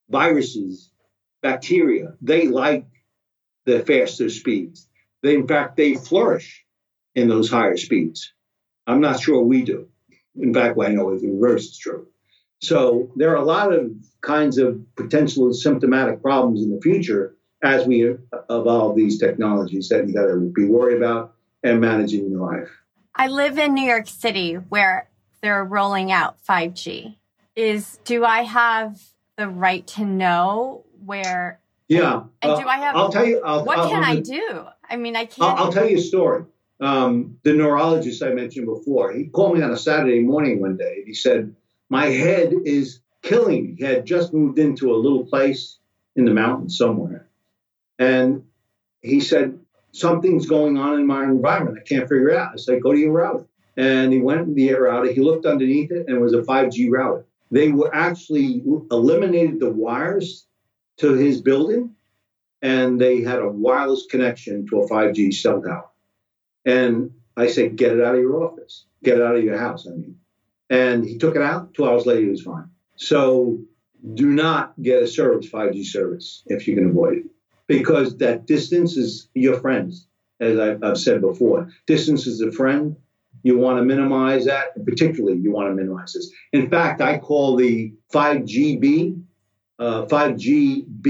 viruses, 0.08 0.90
bacteria, 1.42 2.14
they 2.20 2.48
like 2.48 2.86
the 3.66 3.80
faster 3.80 4.30
speeds. 4.30 4.88
They, 5.22 5.34
in 5.34 5.46
fact, 5.46 5.76
they 5.76 5.94
flourish 5.94 6.64
in 7.14 7.28
those 7.28 7.50
higher 7.50 7.76
speeds. 7.76 8.32
I'm 8.86 9.00
not 9.00 9.20
sure 9.20 9.42
we 9.42 9.62
do. 9.62 9.88
In 10.36 10.54
fact, 10.54 10.76
what 10.76 10.88
I 10.88 10.92
know 10.92 11.12
is 11.12 11.22
the 11.22 11.28
reverse 11.28 11.64
is 11.64 11.78
true. 11.78 12.06
So 12.60 13.10
there 13.16 13.32
are 13.32 13.36
a 13.36 13.44
lot 13.44 13.72
of 13.72 13.90
kinds 14.22 14.58
of 14.58 14.80
potential 14.96 15.52
symptomatic 15.52 16.22
problems 16.22 16.62
in 16.62 16.74
the 16.74 16.80
future 16.80 17.36
as 17.62 17.86
we 17.86 18.14
evolve 18.48 18.96
these 18.96 19.18
technologies 19.18 19.88
that 19.88 20.06
you 20.06 20.14
got 20.14 20.26
to 20.26 20.52
be 20.54 20.66
worried 20.66 20.98
about 20.98 21.34
and 21.62 21.80
managing 21.80 22.26
in 22.26 22.30
your 22.30 22.52
life. 22.52 22.70
I 23.14 23.28
live 23.28 23.58
in 23.58 23.74
New 23.74 23.86
York 23.86 24.08
City 24.08 24.54
where 24.54 25.08
they're 25.40 25.64
rolling 25.64 26.12
out 26.12 26.36
5G. 26.48 27.16
Is 27.56 27.98
do 28.04 28.24
I 28.24 28.42
have 28.42 29.00
the 29.36 29.48
right 29.48 29.86
to 29.88 30.04
know 30.04 30.84
where? 31.04 31.60
Yeah. 31.88 32.22
And, 32.42 32.52
and 32.52 32.60
do 32.60 32.68
I 32.68 32.78
have? 32.78 32.96
I'll 32.96 33.12
tell 33.12 33.26
you. 33.26 33.40
I'll, 33.44 33.64
what 33.64 33.78
I'll, 33.78 33.90
can 33.90 34.04
i 34.04 34.20
do? 34.20 34.64
I 34.88 34.96
mean, 34.96 35.16
I 35.16 35.26
can't. 35.26 35.42
I'll, 35.42 35.66
I'll 35.66 35.72
tell 35.72 35.88
you 35.88 35.98
a 35.98 36.00
story. 36.00 36.44
Um, 36.80 37.38
the 37.42 37.54
neurologist 37.54 38.22
I 38.22 38.30
mentioned 38.30 38.66
before, 38.66 39.12
he 39.12 39.26
called 39.26 39.56
me 39.56 39.62
on 39.62 39.70
a 39.70 39.78
Saturday 39.78 40.20
morning 40.20 40.60
one 40.60 40.76
day. 40.76 41.02
He 41.06 41.14
said, 41.14 41.54
"My 41.88 42.06
head 42.06 42.52
is 42.64 43.00
killing 43.22 43.64
me." 43.64 43.74
He 43.78 43.84
had 43.84 44.04
just 44.04 44.34
moved 44.34 44.58
into 44.58 44.92
a 44.92 44.96
little 44.96 45.24
place 45.24 45.78
in 46.16 46.24
the 46.24 46.34
mountains 46.34 46.76
somewhere, 46.76 47.28
and 47.98 48.44
he 49.00 49.20
said, 49.20 49.58
"Something's 49.92 50.46
going 50.46 50.76
on 50.76 51.00
in 51.00 51.06
my 51.06 51.24
environment. 51.24 51.78
I 51.80 51.88
can't 51.88 52.08
figure 52.08 52.30
it 52.30 52.36
out." 52.36 52.52
I 52.52 52.56
said, 52.56 52.82
"Go 52.82 52.92
to 52.92 52.98
your 52.98 53.12
router." 53.12 53.46
and 53.76 54.12
he 54.12 54.20
went 54.20 54.46
to 54.46 54.54
the 54.54 54.72
router. 54.72 55.12
He 55.12 55.20
looked 55.20 55.44
underneath 55.44 55.90
it, 55.90 56.06
and 56.06 56.16
it 56.16 56.20
was 56.20 56.32
a 56.32 56.42
5G 56.42 56.90
router. 56.90 57.26
They 57.50 57.70
were 57.70 57.94
actually 57.94 58.62
eliminated 58.90 59.60
the 59.60 59.70
wires 59.70 60.45
to 60.98 61.14
his 61.14 61.40
building, 61.40 61.94
and 62.62 63.00
they 63.00 63.20
had 63.20 63.40
a 63.40 63.48
wireless 63.48 64.06
connection 64.10 64.66
to 64.68 64.80
a 64.80 64.88
5G 64.88 65.32
cell 65.32 65.60
tower. 65.62 65.88
And 66.64 67.12
I 67.36 67.48
said, 67.48 67.76
"Get 67.76 67.92
it 67.92 68.02
out 68.02 68.14
of 68.14 68.20
your 68.20 68.42
office. 68.44 68.86
Get 69.04 69.18
it 69.18 69.22
out 69.22 69.36
of 69.36 69.44
your 69.44 69.58
house." 69.58 69.86
I 69.86 69.90
mean, 69.90 70.18
and 70.70 71.04
he 71.04 71.18
took 71.18 71.36
it 71.36 71.42
out. 71.42 71.74
Two 71.74 71.84
hours 71.84 72.06
later, 72.06 72.22
he 72.22 72.30
was 72.30 72.42
fine. 72.42 72.70
So, 72.96 73.60
do 74.14 74.26
not 74.26 74.74
get 74.80 75.02
a 75.02 75.06
service 75.06 75.46
5G 75.48 75.84
service 75.84 76.42
if 76.46 76.66
you 76.66 76.74
can 76.74 76.86
avoid 76.86 77.18
it, 77.18 77.26
because 77.66 78.16
that 78.18 78.46
distance 78.46 78.96
is 78.96 79.28
your 79.34 79.60
friends. 79.60 80.06
As 80.38 80.58
I've 80.58 80.98
said 80.98 81.22
before, 81.22 81.70
distance 81.86 82.26
is 82.26 82.42
a 82.42 82.52
friend 82.52 82.96
you 83.42 83.56
want 83.56 83.78
to 83.78 83.84
minimize 83.84 84.44
that. 84.46 84.84
Particularly, 84.84 85.38
you 85.38 85.50
want 85.52 85.68
to 85.70 85.74
minimize 85.74 86.12
this. 86.12 86.30
In 86.52 86.68
fact, 86.68 87.00
I 87.00 87.18
call 87.18 87.56
the 87.56 87.94
5GB, 88.12 89.22
uh, 89.78 90.06
5GB, 90.06 91.04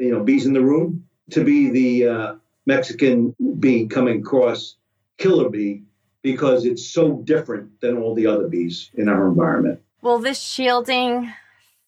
you 0.00 0.10
know, 0.12 0.22
bees 0.22 0.46
in 0.46 0.52
the 0.52 0.62
room, 0.62 1.04
to 1.30 1.44
be 1.44 1.70
the 1.70 2.08
uh, 2.08 2.34
Mexican 2.66 3.34
bee 3.58 3.86
coming 3.86 4.20
across 4.20 4.76
killer 5.18 5.48
bee 5.48 5.82
because 6.22 6.64
it's 6.64 6.86
so 6.86 7.18
different 7.24 7.80
than 7.80 7.96
all 7.96 8.14
the 8.14 8.26
other 8.26 8.48
bees 8.48 8.90
in 8.94 9.08
our 9.08 9.28
environment. 9.28 9.80
Will 10.02 10.18
this 10.18 10.40
shielding 10.40 11.32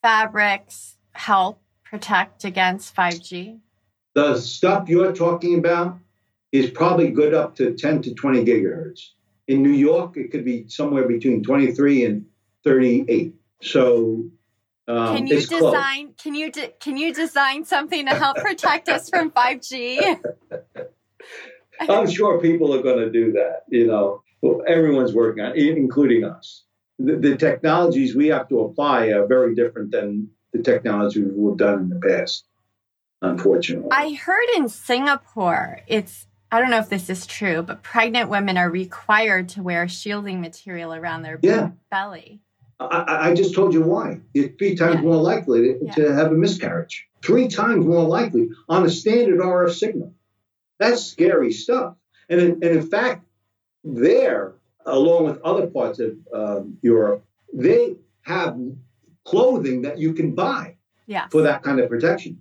fabrics 0.02 0.96
help 1.12 1.60
protect 1.84 2.44
against 2.44 2.94
5G? 2.94 3.60
The 4.14 4.36
stuff 4.36 4.88
you're 4.88 5.12
talking 5.12 5.58
about 5.58 5.98
is 6.52 6.70
probably 6.70 7.10
good 7.10 7.34
up 7.34 7.56
to 7.56 7.74
10 7.74 8.02
to 8.02 8.14
20 8.14 8.44
gigahertz. 8.44 9.10
In 9.48 9.62
New 9.62 9.72
York, 9.72 10.16
it 10.16 10.30
could 10.30 10.44
be 10.44 10.68
somewhere 10.68 11.06
between 11.06 11.42
23 11.42 12.04
and 12.04 12.26
38. 12.64 13.34
So 13.60 14.24
um, 14.86 15.16
can 15.16 15.26
you 15.26 15.40
design? 15.40 16.06
Close. 16.06 16.14
Can 16.22 16.34
you 16.34 16.50
de- 16.50 16.72
can 16.80 16.96
you 16.96 17.14
design 17.14 17.64
something 17.64 18.06
to 18.06 18.14
help 18.14 18.36
protect 18.36 18.88
us 18.88 19.08
from 19.08 19.30
5G? 19.30 20.22
I'm 21.80 22.08
sure 22.08 22.40
people 22.40 22.74
are 22.74 22.82
going 22.82 22.98
to 22.98 23.10
do 23.10 23.32
that. 23.32 23.62
You 23.68 23.86
know, 23.86 24.22
everyone's 24.66 25.12
working 25.12 25.44
on, 25.44 25.56
it, 25.56 25.76
including 25.76 26.24
us. 26.24 26.64
The, 26.98 27.16
the, 27.16 27.36
technologies 27.36 28.14
we 28.14 28.28
have 28.28 28.48
to 28.50 28.60
apply 28.60 29.08
are 29.08 29.26
very 29.26 29.56
different 29.56 29.90
than 29.90 30.30
the 30.52 30.62
technologies 30.62 31.24
we've 31.34 31.56
done 31.56 31.80
in 31.80 31.88
the 31.88 31.98
past. 31.98 32.44
Unfortunately, 33.20 33.88
I 33.90 34.12
heard 34.12 34.48
in 34.54 34.68
Singapore 34.68 35.80
it's 35.86 36.26
I 36.52 36.60
don't 36.60 36.70
know 36.70 36.78
if 36.78 36.88
this 36.88 37.10
is 37.10 37.26
true, 37.26 37.62
but 37.62 37.82
pregnant 37.82 38.28
women 38.28 38.56
are 38.56 38.70
required 38.70 39.48
to 39.50 39.62
wear 39.62 39.88
shielding 39.88 40.40
material 40.40 40.94
around 40.94 41.22
their 41.22 41.40
yeah. 41.42 41.70
belly. 41.90 42.43
I, 42.80 43.30
I, 43.30 43.34
just 43.34 43.54
told 43.54 43.72
you 43.72 43.82
why. 43.82 44.20
You're 44.32 44.48
three 44.48 44.74
times 44.74 44.96
yeah. 44.96 45.02
more 45.02 45.16
likely 45.16 45.60
to, 45.60 45.78
yeah. 45.82 45.92
to, 45.92 46.14
have 46.14 46.32
a 46.32 46.34
miscarriage. 46.34 47.06
Three 47.22 47.48
times 47.48 47.86
more 47.86 48.04
likely 48.04 48.50
on 48.68 48.84
a 48.84 48.90
standard 48.90 49.40
RF 49.40 49.72
signal. 49.74 50.14
That's 50.78 51.04
scary 51.04 51.52
stuff. 51.52 51.94
And 52.28 52.40
in, 52.40 52.50
and 52.52 52.64
in 52.64 52.86
fact, 52.88 53.24
there, 53.84 54.54
along 54.86 55.26
with 55.26 55.40
other 55.42 55.66
parts 55.66 56.00
of 56.00 56.16
um, 56.34 56.78
Europe, 56.82 57.24
they 57.52 57.96
have 58.22 58.58
clothing 59.24 59.82
that 59.82 59.98
you 59.98 60.12
can 60.12 60.34
buy 60.34 60.76
yeah. 61.06 61.28
for 61.28 61.42
that 61.42 61.62
kind 61.62 61.80
of 61.80 61.88
protection. 61.88 62.38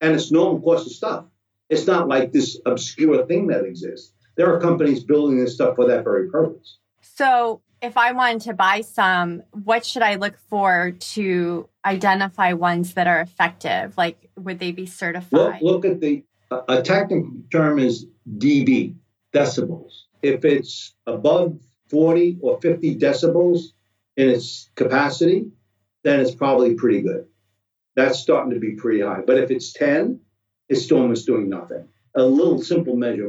And 0.00 0.14
it's 0.14 0.30
normal 0.30 0.60
course 0.60 0.86
of 0.86 0.92
stuff. 0.92 1.24
It's 1.68 1.86
not 1.86 2.08
like 2.08 2.32
this 2.32 2.60
obscure 2.66 3.26
thing 3.26 3.48
that 3.48 3.64
exists. 3.64 4.12
There 4.36 4.54
are 4.54 4.60
companies 4.60 5.02
building 5.02 5.38
this 5.38 5.54
stuff 5.54 5.76
for 5.76 5.86
that 5.88 6.04
very 6.04 6.28
purpose. 6.30 6.78
So, 7.00 7.62
if 7.82 7.96
I 7.96 8.12
wanted 8.12 8.42
to 8.42 8.54
buy 8.54 8.80
some, 8.80 9.42
what 9.52 9.84
should 9.84 10.02
I 10.02 10.14
look 10.16 10.38
for 10.48 10.92
to 10.92 11.68
identify 11.84 12.52
ones 12.54 12.94
that 12.94 13.06
are 13.06 13.20
effective? 13.20 13.96
Like, 13.96 14.30
would 14.36 14.58
they 14.58 14.72
be 14.72 14.86
certified? 14.86 15.60
Look, 15.60 15.84
look 15.84 15.84
at 15.84 16.00
the 16.00 16.24
a 16.68 16.80
technical 16.82 17.30
term 17.50 17.78
is 17.78 18.06
dB, 18.38 18.94
decibels. 19.34 19.92
If 20.22 20.44
it's 20.44 20.94
above 21.06 21.58
40 21.90 22.38
or 22.40 22.60
50 22.60 22.96
decibels 22.96 23.72
in 24.16 24.28
its 24.28 24.70
capacity, 24.74 25.50
then 26.04 26.20
it's 26.20 26.34
probably 26.34 26.74
pretty 26.74 27.02
good. 27.02 27.26
That's 27.96 28.18
starting 28.18 28.52
to 28.52 28.60
be 28.60 28.72
pretty 28.72 29.00
high. 29.00 29.22
But 29.26 29.38
if 29.38 29.50
it's 29.50 29.72
10, 29.72 30.20
it's 30.68 30.90
almost 30.92 31.26
doing 31.26 31.48
nothing. 31.48 31.88
A 32.14 32.22
little 32.22 32.62
simple 32.62 32.96
measure. 32.96 33.28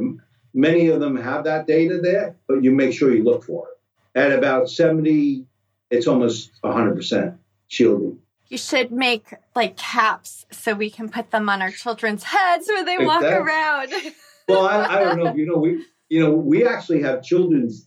Many 0.54 0.88
of 0.88 1.00
them 1.00 1.16
have 1.16 1.44
that 1.44 1.66
data 1.66 2.00
there, 2.00 2.36
but 2.46 2.62
you 2.62 2.72
make 2.72 2.92
sure 2.92 3.14
you 3.14 3.24
look 3.24 3.44
for 3.44 3.68
it. 3.68 3.77
At 4.18 4.32
about 4.32 4.68
70, 4.68 5.46
it's 5.90 6.08
almost 6.08 6.50
100% 6.64 7.36
shielding. 7.68 8.18
You 8.48 8.58
should 8.58 8.90
make 8.90 9.32
like 9.54 9.76
caps 9.76 10.44
so 10.50 10.74
we 10.74 10.90
can 10.90 11.08
put 11.08 11.30
them 11.30 11.48
on 11.48 11.62
our 11.62 11.70
children's 11.70 12.24
heads 12.24 12.66
when 12.66 12.84
they 12.84 12.98
walk 12.98 13.22
around. 13.22 13.92
well, 14.48 14.66
I, 14.66 14.86
I, 14.86 15.04
don't 15.04 15.18
know 15.18 15.26
if 15.28 15.36
you 15.40 15.46
know 15.46 15.58
we 15.58 15.84
you 16.08 16.20
know 16.20 16.32
we 16.32 16.66
actually 16.66 17.02
have 17.02 17.22
children's 17.22 17.86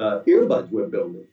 uh, 0.00 0.20
earbuds 0.26 0.70
we're 0.70 0.88
building 0.88 1.26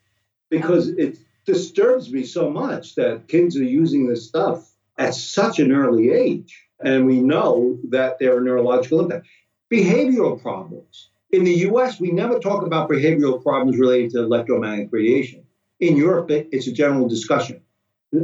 because 0.52 0.90
oh. 0.90 0.96
it 1.00 1.18
disturbs 1.48 2.12
me 2.12 2.24
so 2.24 2.52
much 2.52 2.94
that 2.94 3.28
kids 3.28 3.58
are 3.58 3.64
using 3.64 4.08
this 4.08 4.28
stuff 4.28 4.70
at 5.00 5.16
such 5.16 5.58
an 5.58 5.72
early 5.72 6.12
age, 6.12 6.64
and 6.80 7.08
we 7.08 7.22
know 7.22 7.80
that 7.90 8.20
there 8.20 8.38
are 8.38 8.42
neurological 8.42 9.00
impacts, 9.00 9.30
behavioral 9.72 10.40
problems. 10.40 11.10
In 11.32 11.44
the 11.44 11.54
U.S., 11.54 12.00
we 12.00 12.12
never 12.12 12.40
talk 12.40 12.66
about 12.66 12.90
behavioral 12.90 13.42
problems 13.42 13.78
related 13.78 14.12
to 14.12 14.24
electromagnetic 14.24 14.90
radiation. 14.92 15.46
In 15.80 15.98
Europe, 15.98 16.32
it's 16.32 16.68
a 16.68 16.72
general 16.72 17.08
discussion. 17.08 17.62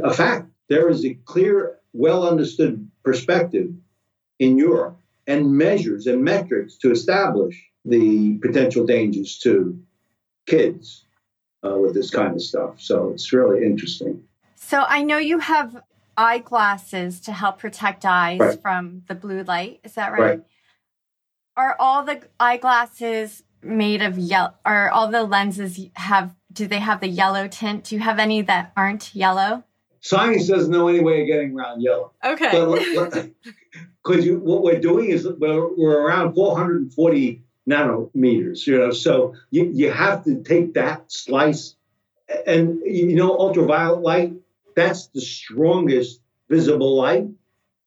A 0.02 0.12
fact, 0.12 0.48
there 0.68 0.88
is 0.88 1.04
a 1.04 1.14
clear, 1.24 1.78
well 1.92 2.26
understood 2.26 2.90
perspective 3.04 3.70
in 4.38 4.56
Europe 4.56 4.96
and 5.26 5.52
measures 5.52 6.06
and 6.06 6.24
metrics 6.24 6.76
to 6.78 6.90
establish 6.90 7.62
the 7.84 8.38
potential 8.38 8.86
dangers 8.86 9.38
to 9.38 9.78
kids 10.46 11.04
uh, 11.64 11.76
with 11.76 11.94
this 11.94 12.10
kind 12.10 12.34
of 12.34 12.42
stuff. 12.42 12.80
So 12.80 13.10
it's 13.10 13.32
really 13.32 13.64
interesting. 13.64 14.24
So 14.56 14.84
I 14.88 15.02
know 15.02 15.18
you 15.18 15.38
have 15.38 15.82
eyeglasses 16.16 17.20
to 17.20 17.32
help 17.32 17.58
protect 17.58 18.04
eyes 18.04 18.40
right. 18.40 18.62
from 18.62 19.02
the 19.08 19.14
blue 19.14 19.42
light. 19.42 19.80
Is 19.84 19.94
that 19.94 20.12
right? 20.12 20.20
right? 20.20 20.40
Are 21.56 21.76
all 21.78 22.04
the 22.04 22.22
eyeglasses 22.40 23.42
made 23.62 24.02
of 24.02 24.18
yellow? 24.18 24.54
Are 24.64 24.90
all 24.90 25.08
the 25.08 25.22
lenses 25.22 25.80
have? 25.94 26.34
Do 26.52 26.66
they 26.66 26.78
have 26.78 27.00
the 27.00 27.08
yellow 27.08 27.48
tint? 27.48 27.84
Do 27.84 27.94
you 27.94 28.00
have 28.00 28.18
any 28.18 28.42
that 28.42 28.72
aren't 28.76 29.14
yellow? 29.14 29.64
Science 30.00 30.46
doesn't 30.46 30.70
know 30.70 30.88
any 30.88 31.00
way 31.00 31.22
of 31.22 31.26
getting 31.26 31.58
around 31.58 31.80
yellow. 31.80 32.12
Okay. 32.22 32.50
Because 32.50 34.28
what 34.30 34.62
we're 34.62 34.80
doing 34.80 35.08
is 35.08 35.26
we're, 35.26 35.74
we're 35.74 35.98
around 36.02 36.34
440 36.34 37.42
nanometers, 37.66 38.66
you 38.66 38.78
know, 38.78 38.90
so 38.90 39.34
you, 39.50 39.70
you 39.72 39.90
have 39.90 40.24
to 40.24 40.42
take 40.42 40.74
that 40.74 41.10
slice. 41.10 41.76
And, 42.46 42.80
you 42.84 43.16
know, 43.16 43.38
ultraviolet 43.38 44.02
light, 44.02 44.34
that's 44.76 45.06
the 45.06 45.22
strongest 45.22 46.20
visible 46.50 46.96
light. 46.96 47.28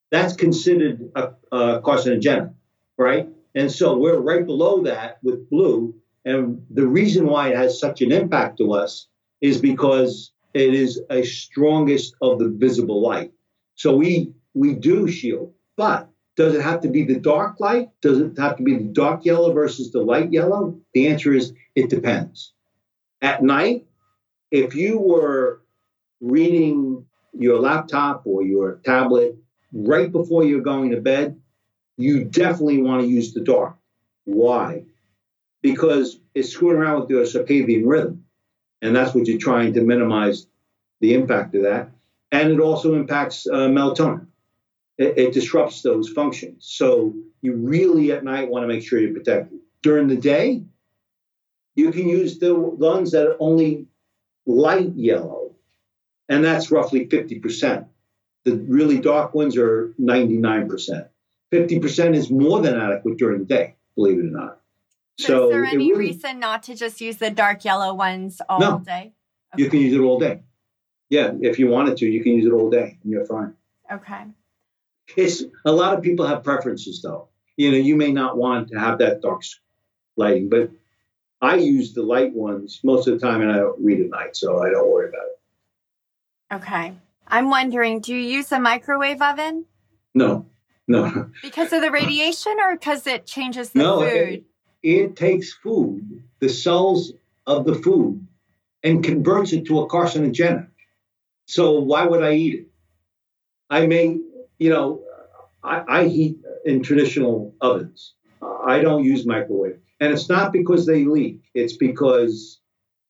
That's 0.09 0.35
considered 0.35 1.11
a, 1.15 1.33
a 1.51 1.81
carcinogenic, 1.81 2.51
right? 2.97 3.29
And 3.57 3.71
so 3.71 3.97
we're 3.97 4.19
right 4.19 4.45
below 4.45 4.83
that 4.83 5.17
with 5.23 5.49
blue. 5.49 5.95
And 6.25 6.63
the 6.69 6.85
reason 6.85 7.25
why 7.25 7.49
it 7.49 7.57
has 7.57 7.79
such 7.79 8.03
an 8.03 8.11
impact 8.11 8.59
to 8.59 8.71
us 8.73 9.07
is 9.41 9.59
because 9.59 10.31
it 10.53 10.75
is 10.75 11.01
a 11.09 11.23
strongest 11.23 12.13
of 12.21 12.37
the 12.37 12.49
visible 12.49 13.01
light. 13.01 13.31
So 13.73 13.95
we 13.95 14.31
we 14.53 14.75
do 14.75 15.07
shield, 15.07 15.53
but 15.75 16.07
does 16.35 16.53
it 16.53 16.61
have 16.61 16.81
to 16.81 16.87
be 16.87 17.03
the 17.03 17.19
dark 17.19 17.59
light? 17.59 17.89
Does 18.01 18.19
it 18.19 18.37
have 18.37 18.57
to 18.57 18.63
be 18.63 18.75
the 18.75 18.93
dark 18.93 19.25
yellow 19.25 19.51
versus 19.51 19.91
the 19.91 20.03
light 20.03 20.31
yellow? 20.31 20.79
The 20.93 21.07
answer 21.07 21.33
is 21.33 21.51
it 21.75 21.89
depends. 21.89 22.53
At 23.23 23.41
night, 23.41 23.87
if 24.51 24.75
you 24.75 24.99
were 24.99 25.63
reading 26.21 27.07
your 27.33 27.59
laptop 27.59 28.21
or 28.25 28.43
your 28.43 28.81
tablet 28.85 29.35
right 29.73 30.11
before 30.11 30.43
you're 30.43 30.61
going 30.61 30.91
to 30.91 31.01
bed, 31.01 31.39
you 31.97 32.23
definitely 32.23 32.81
want 32.81 33.01
to 33.01 33.07
use 33.07 33.33
the 33.33 33.41
dark. 33.41 33.75
Why? 34.25 34.83
Because 35.61 36.19
it's 36.35 36.49
screwing 36.49 36.77
around 36.77 37.01
with 37.01 37.09
your 37.09 37.23
circadian 37.23 37.83
rhythm. 37.85 38.25
And 38.81 38.95
that's 38.95 39.15
what 39.15 39.27
you're 39.27 39.39
trying 39.39 39.73
to 39.73 39.81
minimize 39.81 40.45
the 41.01 41.15
impact 41.15 41.55
of 41.55 41.63
that. 41.63 41.89
And 42.31 42.51
it 42.51 42.59
also 42.59 42.93
impacts 42.93 43.47
uh, 43.47 43.67
melatonin 43.67 44.27
it, 44.97 45.17
it 45.17 45.33
disrupts 45.33 45.81
those 45.81 46.09
functions. 46.09 46.65
So 46.67 47.13
you 47.41 47.53
really 47.53 48.11
at 48.11 48.23
night 48.23 48.49
want 48.49 48.63
to 48.63 48.67
make 48.67 48.83
sure 48.83 48.99
you're 48.99 49.13
protected. 49.13 49.59
During 49.81 50.07
the 50.07 50.17
day, 50.17 50.63
you 51.75 51.91
can 51.91 52.09
use 52.09 52.39
the 52.39 52.55
ones 52.55 53.11
that 53.11 53.27
are 53.27 53.37
only 53.39 53.85
light 54.45 54.93
yellow, 54.95 55.55
and 56.27 56.43
that's 56.43 56.71
roughly 56.71 57.07
50%. 57.07 57.85
The 58.45 58.55
really 58.55 58.99
dark 58.99 59.35
ones 59.35 59.57
are 59.57 59.93
99%. 59.99 61.07
50% 61.51 62.15
is 62.15 62.29
more 62.29 62.61
than 62.61 62.79
adequate 62.79 63.17
during 63.17 63.39
the 63.39 63.45
day, 63.45 63.75
believe 63.95 64.19
it 64.19 64.25
or 64.25 64.31
not. 64.31 64.61
So, 65.19 65.45
is 65.45 65.51
there 65.51 65.65
any 65.65 65.91
really, 65.91 66.09
reason 66.09 66.39
not 66.39 66.63
to 66.63 66.75
just 66.75 67.01
use 67.01 67.17
the 67.17 67.31
dark 67.31 67.65
yellow 67.65 67.93
ones 67.93 68.41
all 68.47 68.59
no, 68.59 68.79
day? 68.79 69.13
Okay. 69.53 69.63
You 69.63 69.69
can 69.69 69.79
use 69.79 69.93
it 69.93 69.99
all 69.99 70.19
day. 70.19 70.43
Yeah, 71.09 71.31
if 71.41 71.57
you 71.57 71.67
wanted 71.67 71.97
to, 71.97 72.05
you 72.05 72.21
can 72.21 72.33
use 72.33 72.45
it 72.45 72.51
all 72.51 72.69
day 72.69 72.99
and 73.01 73.11
you're 73.11 73.25
fine. 73.25 73.55
Okay. 73.91 74.25
It's 75.15 75.43
a 75.65 75.71
lot 75.71 75.97
of 75.97 76.03
people 76.03 76.27
have 76.27 76.43
preferences 76.43 77.01
though. 77.01 77.29
You 77.55 77.71
know, 77.71 77.77
you 77.77 77.95
may 77.95 78.11
not 78.11 78.37
want 78.37 78.69
to 78.69 78.79
have 78.79 78.99
that 78.99 79.21
dark 79.21 79.43
lighting, 80.17 80.49
but 80.49 80.69
I 81.41 81.55
use 81.55 81.93
the 81.93 82.03
light 82.03 82.33
ones 82.33 82.81
most 82.83 83.07
of 83.07 83.19
the 83.19 83.25
time 83.25 83.41
and 83.41 83.51
I 83.51 83.57
don't 83.57 83.83
read 83.83 84.01
at 84.01 84.09
night, 84.09 84.35
so 84.35 84.61
I 84.61 84.69
don't 84.69 84.91
worry 84.91 85.09
about 85.09 85.21
it. 85.21 86.55
Okay. 86.55 86.93
I'm 87.27 87.49
wondering, 87.49 88.01
do 88.01 88.13
you 88.13 88.21
use 88.21 88.51
a 88.51 88.59
microwave 88.59 89.21
oven? 89.21 89.65
No. 90.13 90.45
No. 90.87 91.29
because 91.41 91.73
of 91.73 91.81
the 91.81 91.91
radiation 91.91 92.55
or 92.59 92.75
because 92.75 93.07
it 93.07 93.25
changes 93.25 93.71
the 93.71 93.79
no, 93.79 93.99
food? 93.99 94.13
It, 94.13 94.43
it 94.83 95.15
takes 95.15 95.53
food, 95.53 96.23
the 96.39 96.49
cells 96.49 97.13
of 97.45 97.65
the 97.65 97.75
food, 97.75 98.25
and 98.83 99.03
converts 99.03 99.51
it 99.53 99.65
to 99.65 99.81
a 99.81 99.87
carcinogenic. 99.87 100.67
So 101.45 101.79
why 101.79 102.05
would 102.05 102.23
I 102.23 102.33
eat 102.33 102.53
it? 102.53 102.67
I 103.69 103.85
may 103.85 104.17
you 104.59 104.69
know, 104.69 105.01
I, 105.63 105.83
I 105.87 106.07
heat 106.07 106.37
in 106.65 106.83
traditional 106.83 107.53
ovens. 107.61 108.13
I 108.41 108.81
don't 108.81 109.03
use 109.03 109.25
microwave, 109.25 109.79
and 109.99 110.13
it's 110.13 110.29
not 110.29 110.51
because 110.51 110.85
they 110.85 111.05
leak. 111.05 111.41
It's 111.53 111.77
because 111.77 112.59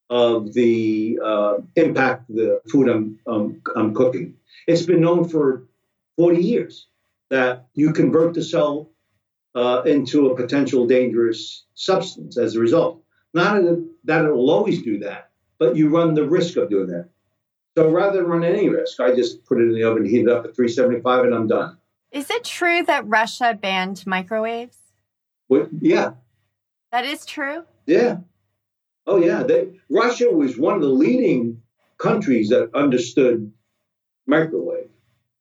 of 0.09 0.53
the 0.53 1.19
uh, 1.23 1.55
impact 1.75 2.27
the 2.29 2.61
food 2.71 2.87
I'm, 2.87 3.19
um, 3.27 3.61
I'm 3.75 3.93
cooking. 3.93 4.35
It's 4.67 4.83
been 4.83 5.01
known 5.01 5.27
for 5.27 5.67
40 6.17 6.41
years 6.41 6.87
that 7.29 7.67
you 7.73 7.93
convert 7.93 8.33
the 8.33 8.43
cell 8.43 8.91
uh, 9.55 9.81
into 9.85 10.29
a 10.29 10.35
potential 10.35 10.85
dangerous 10.85 11.65
substance 11.73 12.37
as 12.37 12.55
a 12.55 12.59
result. 12.59 13.03
Not 13.33 13.61
that 14.05 14.25
it 14.25 14.33
will 14.33 14.49
always 14.49 14.81
do 14.81 14.99
that, 14.99 15.31
but 15.59 15.75
you 15.75 15.89
run 15.89 16.13
the 16.13 16.27
risk 16.27 16.57
of 16.57 16.69
doing 16.69 16.87
that. 16.87 17.09
So 17.77 17.89
rather 17.89 18.17
than 18.17 18.27
run 18.27 18.43
any 18.43 18.69
risk, 18.69 18.99
I 18.99 19.13
just 19.13 19.45
put 19.45 19.59
it 19.59 19.65
in 19.65 19.73
the 19.73 19.83
oven, 19.83 20.05
heat 20.05 20.21
it 20.21 20.29
up 20.29 20.45
at 20.45 20.55
375, 20.55 21.25
and 21.25 21.35
I'm 21.35 21.47
done. 21.47 21.77
Is 22.11 22.29
it 22.29 22.43
true 22.43 22.83
that 22.83 23.07
Russia 23.07 23.57
banned 23.59 24.03
microwaves? 24.07 24.77
What, 25.47 25.69
yeah. 25.79 26.11
That 26.91 27.05
is 27.05 27.25
true? 27.25 27.65
Yeah. 27.85 28.17
Oh, 29.05 29.17
yeah. 29.17 29.43
They, 29.43 29.73
Russia 29.89 30.29
was 30.31 30.57
one 30.57 30.75
of 30.75 30.81
the 30.81 30.87
leading 30.87 31.61
countries 31.97 32.49
that 32.49 32.73
understood 32.73 33.51
microwave 34.25 34.89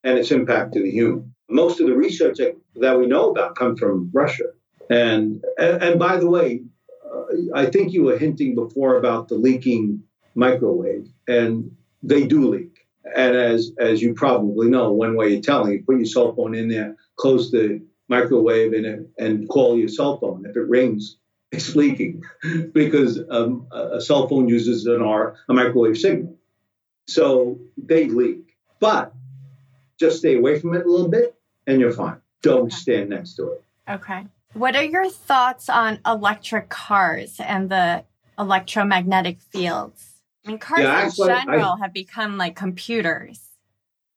and 0.05 0.19
its 0.19 0.31
impact 0.31 0.75
to 0.75 0.83
the 0.83 0.91
human. 0.91 1.26
Most 1.49 1.81
of 1.81 1.87
the 1.87 1.95
research 1.95 2.39
that, 2.39 2.57
that 2.77 2.99
we 2.99 3.07
know 3.07 3.31
about 3.31 3.57
come 3.57 3.77
from 3.77 4.11
Russia. 4.13 4.47
And, 4.91 5.45
and, 5.59 5.83
and 5.83 5.99
by 5.99 6.17
the 6.17 6.29
way, 6.29 6.63
uh, 7.05 7.25
I 7.55 7.67
think 7.67 7.93
you 7.93 8.05
were 8.05 8.19
hinting 8.19 8.55
before 8.55 8.97
about 8.97 9.29
the 9.29 9.37
leaking 9.37 10.03
microwave. 10.35 11.09
And 11.29 11.77
they 12.03 12.27
do 12.27 12.49
leak. 12.49 12.87
And 13.15 13.37
as 13.37 13.73
as 13.79 14.03
you 14.03 14.15
probably 14.15 14.69
know, 14.69 14.93
one 14.93 15.17
way 15.17 15.37
of 15.37 15.43
telling, 15.43 15.73
you 15.73 15.83
put 15.85 15.97
your 15.97 16.07
cell 16.07 16.35
phone 16.35 16.55
in 16.55 16.69
there, 16.69 16.97
close 17.17 17.51
the 17.51 17.81
microwave 18.09 18.73
and 18.73 19.09
and 19.19 19.49
call 19.49 19.79
your 19.79 19.89
cell 19.89 20.19
phone. 20.19 20.45
If 20.47 20.57
it 20.57 20.69
rings, 20.69 21.17
it's 21.53 21.77
leaking 21.77 22.23
because 22.73 23.21
um, 23.31 23.69
a 23.73 24.01
cell 24.01 24.29
phone 24.29 24.49
uses 24.49 24.87
an 24.87 25.03
R, 25.03 25.37
a 25.49 25.55
microwave 25.55 25.99
signal. 25.99 26.37
So 27.07 27.59
they 27.77 28.07
leak. 28.07 28.57
But 28.81 29.15
just 29.99 30.19
stay 30.19 30.37
away 30.37 30.59
from 30.59 30.75
it 30.75 30.85
a 30.85 30.91
little 30.91 31.09
bit 31.09 31.35
and 31.67 31.81
you're 31.81 31.93
fine. 31.93 32.21
Don't 32.43 32.73
stand 32.73 33.11
next 33.11 33.35
to 33.35 33.53
it. 33.53 33.65
Okay. 33.89 34.27
What 34.53 34.75
are 34.77 34.85
your 34.85 35.11
thoughts 35.11 35.69
on 35.69 35.99
electric 36.07 36.69
cars 36.69 37.41
and 37.41 37.69
the 37.69 38.05
electromagnetic 38.39 39.41
fields? 39.41 40.23
I 40.45 40.49
mean, 40.49 40.59
cars 40.59 40.83
yeah, 40.83 40.95
actually, 40.95 41.33
in 41.33 41.39
general 41.39 41.77
I, 41.79 41.79
have 41.81 41.93
become 41.93 42.39
like 42.39 42.57
computers. 42.57 43.41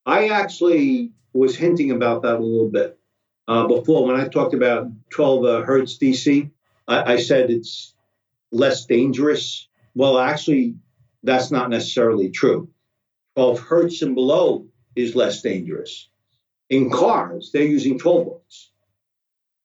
I 0.06 0.30
actually 0.30 1.12
was 1.34 1.56
hinting 1.56 1.92
about 1.92 2.22
that 2.22 2.36
a 2.36 2.40
little 2.40 2.70
bit 2.70 3.00
uh, 3.48 3.68
before 3.68 4.06
when 4.06 4.20
I 4.20 4.28
talked 4.28 4.54
about 4.54 4.88
12 5.10 5.46
uh, 5.46 5.62
hertz 5.64 5.98
DC. 5.98 6.50
I, 6.88 7.14
I, 7.14 7.18
said 7.18 7.50
it's 7.52 7.94
less 8.52 8.86
dangerous 8.86 9.68
Well, 9.94 10.18
actually, 10.18 10.76
that's 11.24 11.52
not 11.52 11.70
necessarily 11.70 12.30
true. 12.30 12.70
12 13.36 13.60
hertz 13.60 14.02
and 14.02 14.16
below 14.16 14.68
is 14.96 15.16
less 15.16 15.42
dangerous. 15.42 16.10
In 16.70 16.92
cars, 16.92 17.52
they're 17.52 17.64
using 17.64 17.98
12 17.98 18.26
volts. 18.26 18.72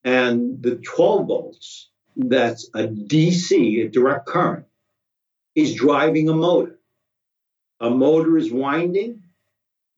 And 0.05 0.63
the 0.63 0.77
12 0.77 1.27
volts, 1.27 1.91
that's 2.17 2.69
a 2.75 2.87
DC, 2.87 3.85
a 3.85 3.89
direct 3.89 4.27
current, 4.27 4.67
is 5.55 5.75
driving 5.75 6.29
a 6.29 6.35
motor. 6.35 6.79
A 7.81 7.91
motor 7.91 8.39
is 8.39 8.53
winding, 8.53 9.23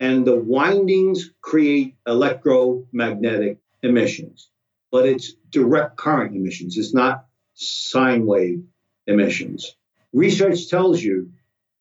and 0.01 0.27
the 0.27 0.37
windings 0.37 1.31
create 1.41 1.97
electromagnetic 2.07 3.59
emissions, 3.83 4.51
but 4.91 5.07
it's 5.07 5.35
direct 5.51 5.97
current 5.97 6.35
emissions. 6.35 6.77
It's 6.77 6.95
not 6.95 7.27
sine 7.55 8.27
wave 8.27 8.65
emissions. 9.07 9.77
Research 10.13 10.69
tells 10.69 11.03
you 11.03 11.33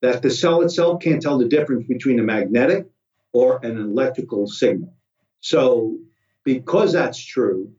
that 0.02 0.22
the 0.22 0.30
cell 0.30 0.62
itself 0.62 1.02
can't 1.02 1.22
tell 1.22 1.38
the 1.38 1.48
difference 1.48 1.88
between 1.88 2.20
a 2.20 2.24
magnetic 2.24 2.88
or 3.34 3.60
an 3.66 3.78
electrical 3.78 4.48
signal. 4.48 4.94
So, 5.42 5.98
because 6.44 6.94
that's 6.94 7.24
true, 7.24 7.72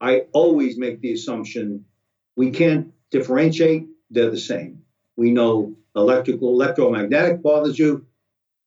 I 0.00 0.22
always 0.32 0.78
make 0.78 1.00
the 1.00 1.12
assumption 1.12 1.84
we 2.36 2.50
can't 2.50 2.92
differentiate, 3.10 3.86
they're 4.10 4.30
the 4.30 4.38
same. 4.38 4.82
We 5.16 5.30
know 5.30 5.76
electrical, 5.94 6.48
electromagnetic 6.50 7.42
bothers 7.42 7.78
you, 7.78 8.06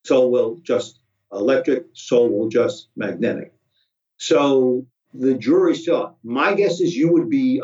so 0.03 0.27
will 0.27 0.59
just 0.63 0.99
electric, 1.31 1.87
so 1.93 2.25
will 2.27 2.49
just 2.49 2.89
magnetic. 2.95 3.53
So 4.17 4.85
the 5.13 5.33
jury's 5.33 5.81
still 5.81 5.97
out. 5.97 6.17
My 6.23 6.53
guess 6.53 6.79
is 6.79 6.95
you 6.95 7.11
would 7.13 7.29
be, 7.29 7.61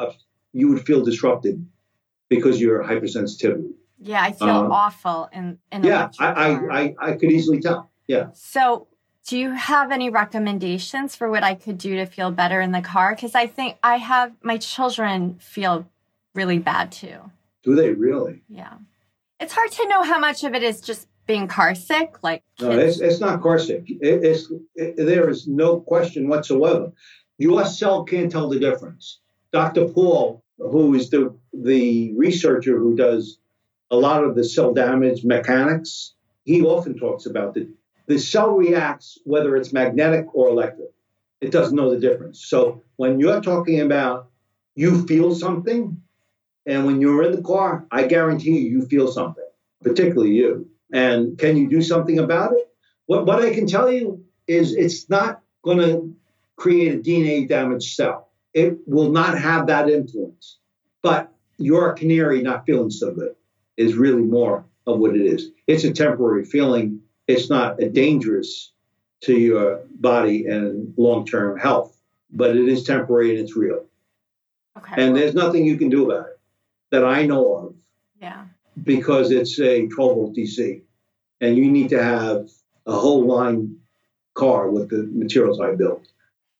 you 0.53 0.67
would 0.69 0.85
feel 0.85 1.03
disrupted 1.03 1.65
because 2.29 2.59
you're 2.59 2.83
hypersensitivity. 2.83 3.73
Yeah, 3.99 4.23
I 4.23 4.31
feel 4.31 4.49
um, 4.49 4.71
awful 4.71 5.29
in, 5.33 5.59
in 5.71 5.83
yeah, 5.83 6.09
I, 6.19 6.27
I, 6.27 6.79
I, 6.79 6.95
I 6.99 7.11
could 7.13 7.31
easily 7.31 7.59
tell. 7.59 7.91
Yeah. 8.07 8.27
So 8.33 8.87
do 9.29 9.37
you 9.37 9.51
have 9.51 9.91
any 9.91 10.09
recommendations 10.09 11.15
for 11.15 11.29
what 11.29 11.43
I 11.43 11.53
could 11.53 11.77
do 11.77 11.97
to 11.97 12.07
feel 12.07 12.31
better 12.31 12.61
in 12.61 12.71
the 12.71 12.81
car? 12.81 13.13
Because 13.13 13.35
I 13.35 13.45
think 13.45 13.77
I 13.83 13.97
have 13.97 14.33
my 14.41 14.57
children 14.57 15.37
feel 15.39 15.87
really 16.33 16.57
bad 16.57 16.91
too. 16.91 17.29
Do 17.61 17.75
they 17.75 17.91
really? 17.91 18.41
Yeah. 18.49 18.73
It's 19.39 19.53
hard 19.53 19.71
to 19.73 19.87
know 19.87 20.01
how 20.01 20.17
much 20.17 20.43
of 20.43 20.55
it 20.55 20.63
is 20.63 20.81
just 20.81 21.07
being 21.27 21.47
car 21.47 21.75
sick. 21.75 22.23
Like, 22.23 22.41
no, 22.59 22.71
it's, 22.71 23.01
it's 23.01 23.19
not 23.19 23.43
car 23.43 23.59
sick. 23.59 23.83
It, 23.87 24.25
it's, 24.25 24.51
it, 24.73 24.97
there 24.97 25.29
is 25.29 25.47
no 25.47 25.79
question 25.79 26.27
whatsoever. 26.27 26.91
Your 27.37 27.63
cell 27.65 28.05
can't 28.05 28.31
tell 28.31 28.49
the 28.49 28.59
difference. 28.59 29.19
Dr. 29.53 29.89
Pall, 29.89 30.41
who 30.57 30.95
is 30.95 31.11
the, 31.11 31.35
the 31.53 32.13
researcher 32.17 32.79
who 32.79 32.95
does 32.95 33.37
a 33.91 33.95
lot 33.95 34.23
of 34.23 34.33
the 34.33 34.43
cell 34.43 34.73
damage 34.73 35.23
mechanics, 35.23 36.15
he 36.45 36.63
often 36.63 36.97
talks 36.97 37.27
about 37.27 37.53
the 37.53 37.69
the 38.09 38.17
cell 38.17 38.55
reacts 38.55 39.19
whether 39.23 39.55
it's 39.55 39.71
magnetic 39.71 40.33
or 40.33 40.49
electric. 40.49 40.89
It 41.41 41.51
doesn't 41.51 41.75
know 41.75 41.91
the 41.91 41.99
difference. 41.99 42.43
So 42.43 42.81
when 42.95 43.19
you're 43.19 43.39
talking 43.39 43.81
about 43.81 44.29
you 44.73 45.05
feel 45.05 45.35
something, 45.35 46.01
and 46.65 46.85
when 46.87 47.01
you're 47.01 47.23
in 47.23 47.33
the 47.33 47.43
car, 47.43 47.85
I 47.91 48.07
guarantee 48.07 48.57
you, 48.57 48.79
you 48.79 48.87
feel 48.87 49.11
something, 49.11 49.45
particularly 49.83 50.31
you. 50.31 50.67
And 50.91 51.37
can 51.37 51.55
you 51.55 51.69
do 51.69 51.83
something 51.83 52.17
about 52.17 52.53
it? 52.53 52.67
What, 53.05 53.27
what 53.27 53.43
I 53.43 53.53
can 53.53 53.67
tell 53.67 53.91
you 53.91 54.25
is 54.47 54.73
it's 54.73 55.07
not 55.07 55.41
going 55.61 55.77
to 55.77 56.15
create 56.55 56.95
a 56.95 56.97
DNA 56.97 57.47
damaged 57.47 57.93
cell. 57.95 58.31
It 58.55 58.79
will 58.87 59.11
not 59.11 59.37
have 59.37 59.67
that 59.67 59.87
influence. 59.87 60.57
But 61.03 61.31
your 61.59 61.93
canary 61.93 62.41
not 62.41 62.65
feeling 62.65 62.89
so 62.89 63.11
good 63.11 63.35
is 63.77 63.93
really 63.93 64.23
more 64.23 64.65
of 64.87 64.97
what 64.97 65.15
it 65.15 65.21
is. 65.21 65.51
It's 65.67 65.83
a 65.83 65.93
temporary 65.93 66.45
feeling 66.45 67.01
it's 67.29 67.49
not 67.49 67.77
dangerous 67.93 68.71
to 69.21 69.37
your 69.37 69.81
body 69.99 70.47
and 70.47 70.93
long 70.97 71.25
term 71.25 71.59
health, 71.59 71.95
but 72.31 72.57
it 72.57 72.67
is 72.67 72.83
temporary 72.83 73.31
and 73.31 73.39
it's 73.39 73.55
real. 73.55 73.85
Okay. 74.77 75.03
And 75.03 75.15
there's 75.15 75.35
nothing 75.35 75.63
you 75.65 75.77
can 75.77 75.89
do 75.89 76.09
about 76.09 76.27
it 76.27 76.39
that 76.91 77.05
I 77.05 77.25
know 77.27 77.53
of. 77.55 77.75
Yeah. 78.19 78.45
Because 78.83 79.29
it's 79.29 79.59
a 79.59 79.87
12 79.87 80.15
volt 80.15 80.35
DC, 80.35 80.81
and 81.39 81.55
you 81.55 81.69
need 81.69 81.89
to 81.89 82.01
have 82.01 82.49
a 82.87 82.93
whole 82.93 83.25
line 83.25 83.77
car 84.33 84.69
with 84.71 84.89
the 84.89 85.03
materials 85.13 85.61
I 85.61 85.75
built. 85.75 86.07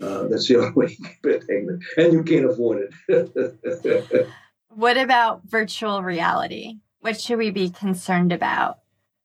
Uh, 0.01 0.27
that's 0.27 0.47
the 0.47 0.57
only 0.59 0.71
way 0.73 0.97
you 0.99 1.03
can 1.03 1.17
get 1.23 1.47
payment, 1.47 1.83
and 1.97 2.13
you 2.13 2.23
can't 2.23 2.45
afford 2.45 2.91
it. 3.07 4.27
what 4.69 4.97
about 4.97 5.41
virtual 5.45 6.03
reality? 6.03 6.77
What 6.99 7.19
should 7.19 7.39
we 7.39 7.49
be 7.49 7.69
concerned 7.69 8.31
about? 8.31 8.79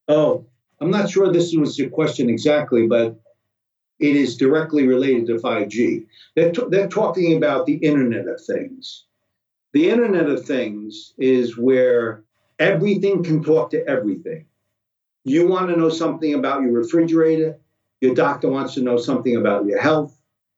Oh, 0.07 0.45
I'm 0.81 0.91
not 0.91 1.09
sure 1.09 1.31
this 1.31 1.53
was 1.55 1.79
your 1.79 1.89
question 1.89 2.29
exactly, 2.29 2.87
but 2.87 3.19
it 3.99 4.15
is 4.15 4.37
directly 4.37 4.87
related 4.87 5.27
to 5.27 5.35
5G. 5.35 6.05
They're, 6.35 6.51
t- 6.51 6.63
they're 6.69 6.87
talking 6.87 7.37
about 7.37 7.65
the 7.65 7.75
Internet 7.75 8.27
of 8.27 8.41
Things. 8.41 9.05
The 9.73 9.89
Internet 9.89 10.29
of 10.29 10.45
Things 10.45 11.13
is 11.17 11.57
where 11.57 12.23
everything 12.59 13.23
can 13.23 13.43
talk 13.43 13.71
to 13.71 13.87
everything. 13.87 14.45
You 15.23 15.47
want 15.47 15.69
to 15.69 15.77
know 15.77 15.89
something 15.89 16.33
about 16.33 16.61
your 16.61 16.71
refrigerator, 16.71 17.57
your 18.01 18.13
doctor 18.13 18.49
wants 18.49 18.75
to 18.75 18.81
know 18.81 18.97
something 18.97 19.35
about 19.35 19.65
your 19.65 19.79
health. 19.79 20.15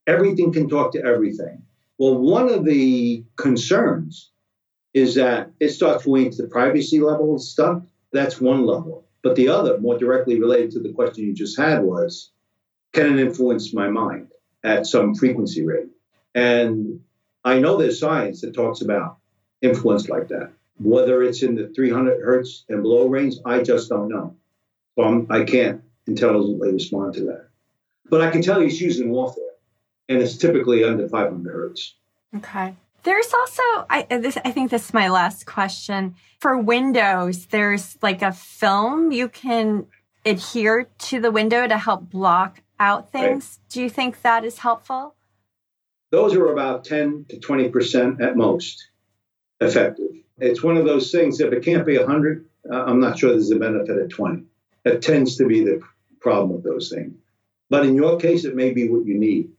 Everything 0.08 0.52
can 0.52 0.68
talk 0.68 0.92
to 0.94 1.04
everything. 1.04 1.62
Well, 1.98 2.16
one 2.16 2.50
of 2.50 2.66
the 2.66 3.24
concerns 3.36 4.32
is 4.94 5.16
that 5.16 5.52
it 5.60 5.70
starts 5.70 6.06
going 6.06 6.32
to 6.32 6.42
the 6.44 6.48
privacy 6.48 7.00
level 7.00 7.40
stuff. 7.40 7.84
That's 8.12 8.42
one 8.42 8.66
level. 8.66 9.07
But 9.24 9.36
the 9.36 9.50
other, 9.50 9.78
more 9.80 9.98
directly 9.98 10.40
related 10.40 10.72
to 10.72 10.80
the 10.80 10.94
question 10.94 11.26
you 11.26 11.34
just 11.34 11.58
had, 11.58 11.84
was 11.84 12.32
can 12.94 13.18
it 13.18 13.26
influence 13.26 13.74
my 13.74 13.90
mind 13.90 14.30
at 14.64 14.86
some 14.86 15.16
frequency 15.16 15.66
rate? 15.66 15.90
And 16.34 17.02
I 17.44 17.60
know 17.60 17.78
there's 17.78 18.00
science 18.00 18.42
that 18.42 18.54
talks 18.54 18.82
about 18.82 19.18
influence 19.62 20.10
like 20.10 20.28
that. 20.30 20.52
Whether 20.80 21.24
it's 21.24 21.42
in 21.42 21.56
the 21.56 21.70
300 21.70 22.22
hertz 22.22 22.64
and 22.70 22.84
below 22.84 23.08
range, 23.08 23.36
I 23.46 23.64
just 23.64 23.90
don't 23.90 24.10
know. 24.10 24.36
So 24.96 25.04
I'm, 25.04 25.28
I 25.30 25.44
can 25.44 25.72
not 25.72 25.82
intelligently 26.08 26.72
respond 26.72 27.16
to 27.16 27.26
that. 27.26 27.48
But 28.10 28.22
I 28.22 28.30
can 28.30 28.42
tell 28.42 28.62
you 28.62 28.68
it's 28.68 28.80
used 28.80 29.02
in 29.02 29.10
warfare, 29.10 29.44
and 30.08 30.22
it's 30.22 30.38
typically 30.38 30.84
under 30.84 31.10
500 31.10 31.52
hertz. 31.52 31.96
Okay. 32.36 32.76
There's 33.04 33.34
also, 33.34 33.62
I, 33.90 34.08
this, 34.10 34.38
I 34.44 34.52
think 34.52 34.72
this 34.72 34.86
is 34.86 34.94
my 34.94 35.10
last 35.10 35.46
question. 35.46 36.16
For 36.40 36.58
Windows, 36.58 37.48
there's 37.48 37.98
like 38.02 38.22
a 38.22 38.32
film 38.32 39.12
you 39.12 39.30
can 39.30 39.88
adhere 40.26 40.88
to 40.98 41.22
the 41.22 41.32
window 41.32 41.68
to 41.68 41.78
help 41.78 42.10
block 42.10 42.62
out 42.80 43.12
things. 43.12 43.60
Right. 43.60 43.70
Do 43.70 43.82
you 43.82 43.90
think 43.90 44.22
that 44.22 44.44
is 44.44 44.60
helpful? 44.60 45.16
Those 46.12 46.36
are 46.36 46.52
about 46.52 46.86
10 46.86 47.26
to 47.30 47.38
20% 47.38 48.22
at 48.22 48.38
most 48.38 48.90
effective. 49.60 50.12
It's 50.40 50.64
one 50.64 50.78
of 50.78 50.86
those 50.86 51.12
things, 51.12 51.40
if 51.40 51.52
it 51.52 51.64
can't 51.64 51.86
be 51.86 51.98
100, 51.98 52.46
uh, 52.72 52.84
I'm 52.84 53.00
not 53.00 53.18
sure 53.18 53.32
there's 53.32 53.52
a 53.52 53.58
benefit 53.58 53.98
at 53.98 54.10
20. 54.10 54.44
That 54.84 55.02
tends 55.02 55.38
to 55.38 55.48
be 55.48 55.64
the 55.64 55.82
problem 56.20 56.54
with 56.54 56.64
those 56.64 56.90
things. 56.90 57.16
But 57.70 57.86
in 57.86 57.96
your 57.96 58.20
case, 58.20 58.46
it 58.46 58.56
may 58.56 58.72
be 58.72 58.88
what 58.88 59.06
you 59.06 59.18
need. 59.18 59.52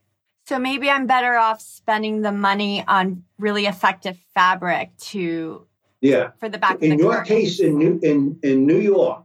So 0.48 0.58
maybe 0.58 0.88
I'm 0.88 1.06
better 1.06 1.36
off 1.36 1.60
spending 1.60 2.22
the 2.22 2.32
money 2.32 2.82
on 2.88 3.22
really 3.38 3.66
effective 3.66 4.16
fabric 4.32 4.96
to 5.10 5.66
yeah 6.00 6.30
for 6.40 6.48
the 6.48 6.56
back. 6.56 6.80
In 6.80 6.98
your 6.98 7.16
curtains. 7.16 7.28
case, 7.28 7.60
in 7.60 7.76
New 7.76 8.00
in 8.02 8.38
in 8.42 8.66
New 8.66 8.78
York, 8.78 9.24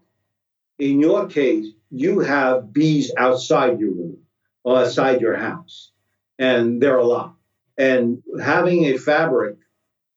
in 0.79 0.99
your 0.99 1.27
case, 1.27 1.67
you 1.89 2.19
have 2.19 2.73
bees 2.73 3.09
outside 3.17 3.79
your 3.79 3.91
room 3.91 4.17
or 4.65 4.79
outside 4.79 5.21
your 5.21 5.37
house, 5.37 5.93
and 6.39 6.81
there 6.81 6.93
are 6.93 6.99
a 6.99 7.07
lot. 7.07 7.35
And 7.77 8.21
having 8.43 8.83
a 8.83 8.97
fabric 8.97 9.55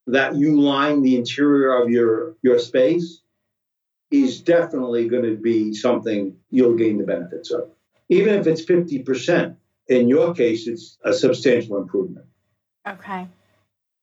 that 0.08 0.34
you 0.34 0.60
line 0.60 1.02
the 1.02 1.14
interior 1.14 1.80
of 1.80 1.88
your 1.88 2.34
your 2.42 2.58
space 2.58 3.22
is 4.10 4.40
definitely 4.40 5.08
going 5.08 5.22
to 5.22 5.36
be 5.36 5.72
something 5.72 6.36
you'll 6.50 6.74
gain 6.74 6.98
the 6.98 7.04
benefits 7.04 7.52
of, 7.52 7.70
even 8.08 8.34
if 8.34 8.48
it's 8.48 8.64
fifty 8.64 9.04
percent 9.04 9.56
in 9.88 10.08
your 10.08 10.34
case, 10.34 10.66
it's 10.66 10.98
a 11.04 11.12
substantial 11.12 11.78
improvement. 11.78 12.26
Okay. 12.86 13.28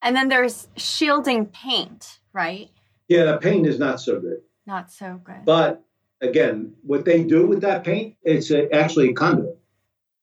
And 0.01 0.15
then 0.15 0.29
there's 0.29 0.67
shielding 0.75 1.45
paint, 1.47 2.19
right? 2.33 2.69
Yeah, 3.07 3.25
the 3.25 3.37
paint 3.37 3.67
is 3.67 3.79
not 3.79 3.99
so 3.99 4.19
good. 4.19 4.41
Not 4.65 4.91
so 4.91 5.19
good. 5.23 5.45
But 5.45 5.83
again, 6.21 6.73
what 6.83 7.05
they 7.05 7.23
do 7.23 7.45
with 7.45 7.61
that 7.61 7.83
paint, 7.83 8.15
it's 8.23 8.51
a, 8.51 8.73
actually 8.73 9.09
a 9.09 9.13
conduit. 9.13 9.57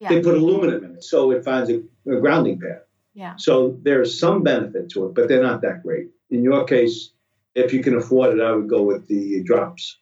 Yeah. 0.01 0.09
They 0.09 0.23
put 0.23 0.35
aluminum 0.35 0.85
in 0.85 0.97
it, 0.97 1.05
so 1.05 1.31
it 1.31 1.45
finds 1.45 1.70
a, 1.70 1.82
a 2.11 2.20
grounding 2.20 2.59
pad. 2.59 2.82
Yeah. 3.15 3.37
So 3.37 3.78
there's 3.82 4.19
some 4.19 4.43
benefit 4.43 4.91
to 4.91 5.07
it, 5.07 5.15
but 5.15 5.28
they're 5.28 5.43
not 5.43 5.62
that 5.62 5.82
great. 5.82 6.09
In 6.31 6.43
your 6.43 6.65
case, 6.65 7.11
if 7.55 7.73
you 7.73 7.82
can 7.82 7.97
afford 7.97 8.39
it, 8.39 8.43
I 8.43 8.53
would 8.53 8.69
go 8.69 8.82
with 8.82 9.09
the 9.09 9.43
drops, 9.43 9.99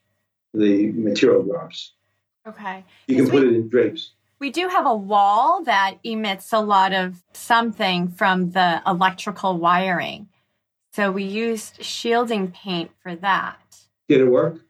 the 0.55 0.93
material 0.93 1.43
drops. 1.43 1.95
Okay. 2.47 2.85
You 3.07 3.17
can 3.17 3.31
put 3.31 3.43
we, 3.43 3.49
it 3.49 3.55
in 3.55 3.69
drapes. 3.69 4.13
We 4.41 4.51
do 4.51 4.69
have 4.69 4.87
a 4.87 4.95
wall 4.95 5.65
that 5.65 5.99
emits 6.05 6.53
a 6.53 6.61
lot 6.61 6.93
of 6.93 7.23
something 7.33 8.09
from 8.09 8.51
the 8.53 8.83
electrical 8.87 9.59
wiring. 9.59 10.29
So 10.93 11.11
we 11.11 11.25
used 11.25 11.83
shielding 11.83 12.53
paint 12.53 12.91
for 13.03 13.17
that. 13.17 13.59
Did 14.09 14.21
it 14.21 14.29
work? 14.29 14.61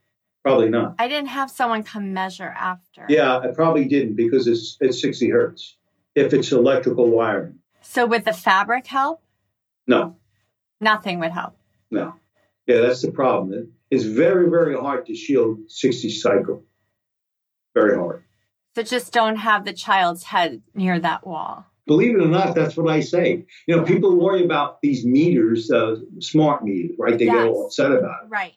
Probably 0.43 0.71
not. 0.71 0.95
I 0.99 1.09
didn't 1.09 1.29
have 1.29 1.51
someone 1.51 1.83
come 1.83 2.15
measure 2.15 2.55
after. 2.57 3.05
Yeah, 3.09 3.39
I 3.39 3.49
probably 3.49 3.87
didn't 3.87 4.15
because 4.15 4.47
it's 4.47 4.77
it's 4.81 5.01
60 5.03 5.31
hertz. 5.31 5.77
If 6.15 6.33
it's 6.33 6.51
electrical 6.51 7.11
wiring. 7.11 7.59
So 7.83 8.07
would 8.07 8.25
the 8.25 8.33
fabric 8.33 8.87
help? 8.87 9.23
No. 9.87 10.17
Nothing 10.81 11.21
would 11.21 11.33
help. 11.33 11.57
No. 11.91 12.15
Yeah, 12.67 12.81
that's 12.81 13.03
the 13.03 13.11
problem. 13.11 13.73
It's 13.91 14.05
very, 14.05 14.51
very 14.51 14.77
hard 14.77 15.07
to 15.07 15.15
shield 15.15 15.71
60 15.71 16.11
cycle. 16.11 16.65
Very 17.75 17.97
hard. 17.97 18.25
So 18.75 18.83
just 18.83 19.13
don't 19.13 19.37
have 19.37 19.65
the 19.65 19.73
child's 19.73 20.25
head 20.25 20.63
near 20.75 21.01
that 21.01 21.27
wall. 21.27 21.67
Believe 21.87 22.17
it 22.17 22.23
or 22.23 22.29
not, 22.29 22.55
that's 22.55 22.77
what 22.77 22.93
I 22.93 23.01
say. 23.01 23.47
You 23.67 23.77
know, 23.77 23.83
people 23.83 24.15
worry 24.15 24.45
about 24.45 24.83
these 24.83 25.07
meters, 25.07 25.71
uh, 25.71 25.97
smart 26.21 26.63
meters, 26.63 26.97
right? 26.99 27.19
They 27.19 27.25
yes. 27.25 27.35
get 27.35 27.47
all 27.47 27.67
upset 27.67 27.93
about 27.93 28.25
it. 28.25 28.29
Right. 28.29 28.53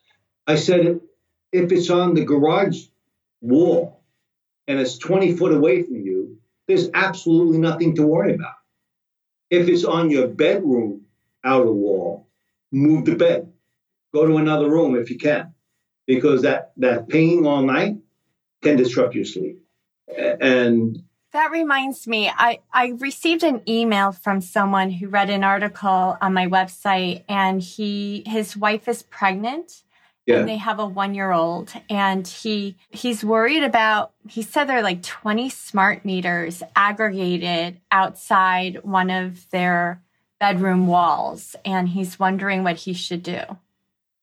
I 0.45 0.57
said, 0.57 0.99
if 1.53 1.71
it's 1.71 1.89
on 1.89 2.13
the 2.13 2.25
garage 2.25 2.83
wall 3.39 4.03
and 4.67 4.79
it's 4.79 4.97
20 4.97 5.37
foot 5.37 5.53
away 5.53 5.83
from 5.83 6.01
you, 6.01 6.39
there's 6.67 6.89
absolutely 6.93 7.57
nothing 7.57 7.95
to 7.95 8.05
worry 8.05 8.35
about. 8.35 8.55
If 9.49 9.67
it's 9.67 9.85
on 9.85 10.09
your 10.09 10.27
bedroom 10.27 11.05
outer 11.43 11.71
wall, 11.71 12.27
move 12.71 13.05
the 13.05 13.15
bed. 13.15 13.51
Go 14.13 14.25
to 14.27 14.37
another 14.37 14.69
room 14.69 14.95
if 14.95 15.09
you 15.09 15.17
can, 15.17 15.53
because 16.05 16.41
that, 16.41 16.73
that 16.77 17.07
pain 17.07 17.45
all 17.45 17.61
night 17.61 17.97
can 18.61 18.75
disrupt 18.75 19.15
your 19.15 19.25
sleep. 19.25 19.60
And 20.17 21.03
that 21.31 21.51
reminds 21.51 22.07
me, 22.07 22.29
I, 22.29 22.59
I 22.73 22.93
received 22.99 23.43
an 23.43 23.61
email 23.67 24.11
from 24.11 24.41
someone 24.41 24.91
who 24.91 25.07
read 25.07 25.29
an 25.29 25.43
article 25.43 26.17
on 26.21 26.33
my 26.33 26.47
website 26.47 27.23
and 27.29 27.61
he 27.61 28.23
his 28.25 28.57
wife 28.57 28.87
is 28.87 29.03
pregnant 29.03 29.83
yeah. 30.25 30.39
and 30.39 30.49
they 30.49 30.57
have 30.57 30.79
a 30.79 30.85
one 30.85 31.15
year 31.15 31.31
old 31.31 31.71
and 31.89 32.27
he 32.27 32.75
he's 32.89 33.23
worried 33.23 33.63
about 33.63 34.11
he 34.27 34.41
said 34.41 34.65
there 34.65 34.77
are 34.77 34.83
like 34.83 35.01
20 35.01 35.49
smart 35.49 36.05
meters 36.05 36.61
aggregated 36.75 37.79
outside 37.91 38.79
one 38.83 39.09
of 39.09 39.49
their 39.51 40.01
bedroom 40.39 40.87
walls 40.87 41.55
and 41.65 41.89
he's 41.89 42.19
wondering 42.19 42.63
what 42.63 42.77
he 42.77 42.93
should 42.93 43.23
do 43.23 43.41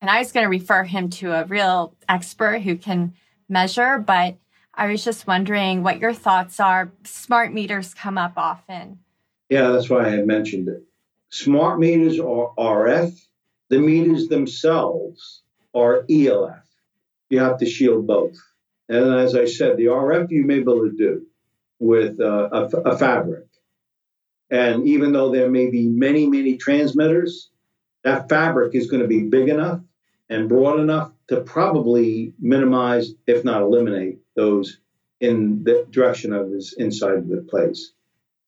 and 0.01 0.11
i 0.11 0.19
was 0.19 0.33
going 0.33 0.45
to 0.45 0.51
refer 0.51 0.85
him 0.85 1.11
to 1.11 1.33
a 1.33 1.45
real 1.45 1.95
expert 2.09 2.61
who 2.61 2.77
can 2.77 3.15
measure 3.49 3.99
but 3.99 4.37
i 4.79 4.87
was 4.87 5.05
just 5.05 5.27
wondering 5.27 5.83
what 5.83 5.99
your 5.99 6.15
thoughts 6.15 6.59
are 6.59 6.91
smart 7.05 7.53
meters 7.53 7.93
come 7.95 8.17
up 8.17 8.33
often 8.37 8.99
yeah 9.51 9.69
that's 9.69 9.91
why 9.91 10.07
i 10.07 10.09
had 10.09 10.27
mentioned 10.27 10.69
it 10.69 10.83
smart 11.29 11.79
meters 11.79 12.19
are 12.19 12.53
rf 12.59 13.13
the 13.69 13.79
meters 13.79 14.29
themselves 14.29 15.43
are 15.75 16.05
ELF. 16.11 16.65
You 17.29 17.41
have 17.41 17.59
to 17.59 17.67
shield 17.67 18.07
both. 18.07 18.37
And 18.89 19.15
as 19.15 19.35
I 19.35 19.45
said, 19.45 19.77
the 19.77 19.87
RF 19.87 20.31
you 20.31 20.45
may 20.45 20.57
be 20.57 20.63
able 20.63 20.89
to 20.89 20.97
do 20.97 21.27
with 21.79 22.19
uh, 22.21 22.49
a, 22.51 22.65
a 22.65 22.99
fabric. 22.99 23.45
And 24.51 24.89
even 24.89 25.13
though 25.13 25.31
there 25.31 25.51
may 25.51 25.71
be 25.71 25.87
many, 25.87 26.27
many 26.27 26.57
transmitters, 26.57 27.51
that 28.03 28.31
fabric 28.31 28.75
is 28.75 28.91
going 28.91 29.03
to 29.03 29.09
be 29.09 29.25
big 29.25 29.51
enough 29.51 29.81
and 30.31 30.49
broad 30.49 30.81
enough 30.81 31.13
to 31.29 31.43
probably 31.43 32.33
minimize, 32.41 33.13
if 33.27 33.45
not 33.45 33.61
eliminate, 33.61 34.21
those 34.39 34.79
in 35.21 35.65
the 35.65 35.87
direction 35.91 36.33
of 36.33 36.51
this 36.51 36.73
inside 36.75 37.29
the 37.29 37.45
place. 37.51 37.93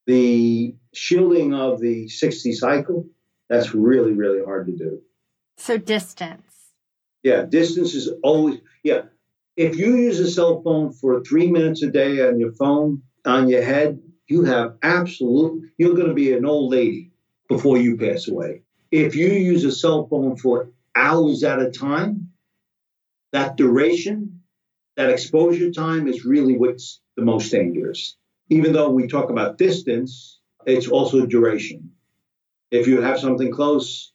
The 0.06 0.74
shielding 0.94 1.52
of 1.52 1.80
the 1.80 2.08
60 2.08 2.52
cycle, 2.52 3.06
that's 3.48 3.74
really, 3.74 4.12
really 4.12 4.42
hard 4.44 4.66
to 4.66 4.72
do. 4.72 5.02
So 5.56 5.76
distance. 5.76 6.42
Yeah, 7.22 7.42
distance 7.42 7.94
is 7.94 8.08
always, 8.22 8.60
yeah. 8.82 9.02
If 9.56 9.76
you 9.76 9.96
use 9.96 10.20
a 10.20 10.30
cell 10.30 10.62
phone 10.62 10.92
for 10.92 11.22
three 11.22 11.50
minutes 11.50 11.82
a 11.82 11.90
day 11.90 12.26
on 12.26 12.38
your 12.40 12.52
phone, 12.52 13.02
on 13.26 13.48
your 13.48 13.62
head, 13.62 14.00
you 14.26 14.44
have 14.44 14.76
absolute, 14.82 15.70
you're 15.76 15.96
going 15.96 16.08
to 16.08 16.14
be 16.14 16.32
an 16.32 16.46
old 16.46 16.70
lady 16.70 17.10
before 17.48 17.76
you 17.76 17.96
pass 17.96 18.28
away. 18.28 18.62
If 18.90 19.16
you 19.16 19.28
use 19.28 19.64
a 19.64 19.72
cell 19.72 20.06
phone 20.06 20.36
for 20.36 20.70
hours 20.94 21.42
at 21.42 21.60
a 21.60 21.70
time, 21.70 22.30
that 23.32 23.56
duration, 23.56 24.29
that 24.96 25.10
exposure 25.10 25.70
time 25.70 26.08
is 26.08 26.24
really 26.24 26.56
what's 26.56 27.00
the 27.16 27.22
most 27.22 27.50
dangerous. 27.50 28.16
Even 28.48 28.72
though 28.72 28.90
we 28.90 29.06
talk 29.06 29.30
about 29.30 29.58
distance, 29.58 30.40
it's 30.66 30.88
also 30.88 31.26
duration. 31.26 31.92
If 32.70 32.86
you 32.86 33.00
have 33.00 33.18
something 33.18 33.52
close 33.52 34.12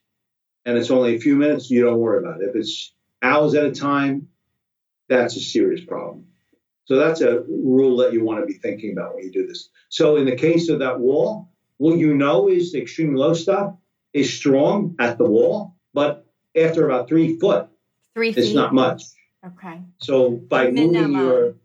and 0.66 0.78
it's 0.78 0.92
only 0.92 1.16
a 1.16 1.20
few 1.20 1.36
minutes, 1.36 1.70
you 1.70 1.84
don't 1.84 2.00
worry 2.00 2.20
about 2.20 2.42
it. 2.42 2.50
If 2.50 2.56
it's 2.56 2.94
hours 3.22 3.56
at 3.56 3.66
a 3.66 3.72
time, 3.72 4.28
that's 5.08 5.36
a 5.36 5.40
serious 5.40 5.84
problem. 5.84 6.26
So 6.86 6.98
that's 6.98 7.22
a 7.22 7.42
rule 7.42 7.98
that 7.98 8.14
you 8.14 8.24
want 8.24 8.42
to 8.42 8.46
be 8.46 8.54
thinking 8.60 8.92
about 8.92 9.16
when 9.16 9.24
you 9.24 9.32
do 9.32 9.48
this. 9.48 9.70
So 9.90 10.18
in 10.18 10.26
the 10.26 10.36
case 10.36 10.70
of 10.70 10.80
that 10.80 11.00
wall, 11.00 11.50
what 11.78 11.98
you 11.98 12.16
know 12.16 12.48
is 12.48 12.72
the 12.72 12.82
extreme 12.82 13.16
low 13.16 13.34
stuff 13.34 13.76
is 14.14 14.32
strong 14.32 14.96
at 15.00 15.18
the 15.18 15.26
wall, 15.26 15.76
but 15.94 16.26
after 16.56 16.86
about 16.86 17.08
three 17.08 17.38
foot, 17.40 17.68
three 18.14 18.32
feet. 18.32 18.44
it's 18.44 18.54
not 18.54 18.74
much. 18.74 19.04
Okay. 19.46 19.82
So 19.98 20.32
by 20.32 20.72
minimum. 20.72 21.12
moving 21.12 21.28
your 21.28 21.56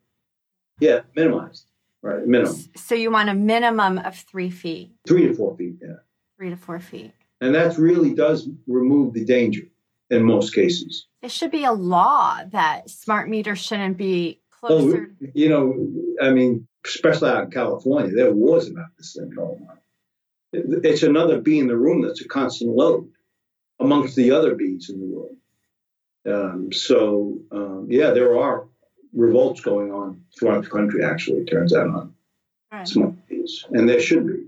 yeah 0.81 1.01
minimized 1.17 1.67
right 2.03 2.27
minimum. 2.27 2.57
So 2.77 2.95
you 2.95 3.11
want 3.11 3.29
a 3.29 3.35
minimum 3.35 3.99
of 3.99 4.17
three 4.17 4.51
feet. 4.51 4.93
Three 5.07 5.27
to 5.29 5.35
four 5.35 5.57
feet, 5.57 5.77
yeah. 5.81 5.97
Three 6.37 6.51
to 6.51 6.57
four 6.57 6.81
feet. 6.81 7.13
And 7.41 7.55
that 7.55 7.79
really 7.79 8.15
does 8.15 8.49
remove 8.67 9.15
the 9.15 9.25
danger 9.25 9.63
in 10.11 10.25
most 10.25 10.55
cases. 10.55 11.07
It 11.23 11.31
should 11.31 11.51
be 11.51 11.65
a 11.65 11.73
law 11.73 12.41
that 12.51 12.91
smart 12.91 13.29
meters 13.29 13.59
shouldn't 13.59 13.97
be 13.97 14.41
oh, 14.63 14.69
closer. 14.69 15.11
Oh, 15.23 15.27
you 15.35 15.49
know, 15.49 15.89
I 16.21 16.31
mean, 16.31 16.67
especially 16.85 17.31
out 17.31 17.45
in 17.45 17.51
California, 17.51 18.15
there 18.15 18.33
was 18.33 18.69
about 18.69 18.89
this 18.99 19.15
thing 19.15 19.31
oh 19.33 19.37
going 19.37 19.69
on. 19.71 19.79
It's 20.53 21.03
another 21.03 21.41
bee 21.41 21.61
in 21.61 21.69
the 21.69 21.77
room 21.77 22.03
that's 22.03 22.21
a 22.21 22.29
constant 22.29 22.75
load 22.75 23.09
amongst 23.79 24.17
the 24.17 24.33
other 24.33 24.55
bees 24.55 24.91
in 24.91 25.01
the 25.01 25.07
room. 25.07 25.37
Um, 26.27 26.73
so, 26.73 27.39
um, 27.51 27.87
yeah, 27.89 28.11
there 28.11 28.39
are 28.39 28.67
revolts 29.13 29.61
going 29.61 29.93
on 29.93 30.23
throughout 30.39 30.65
the 30.65 30.71
country, 30.71 31.05
actually, 31.05 31.39
it 31.39 31.47
turns 31.47 31.75
out, 31.75 31.89
on 31.89 32.15
right. 32.73 32.87
smart 32.87 33.15
bees. 33.29 33.65
And 33.71 33.89
there 33.89 34.01
should 34.01 34.27
be. 34.27 34.47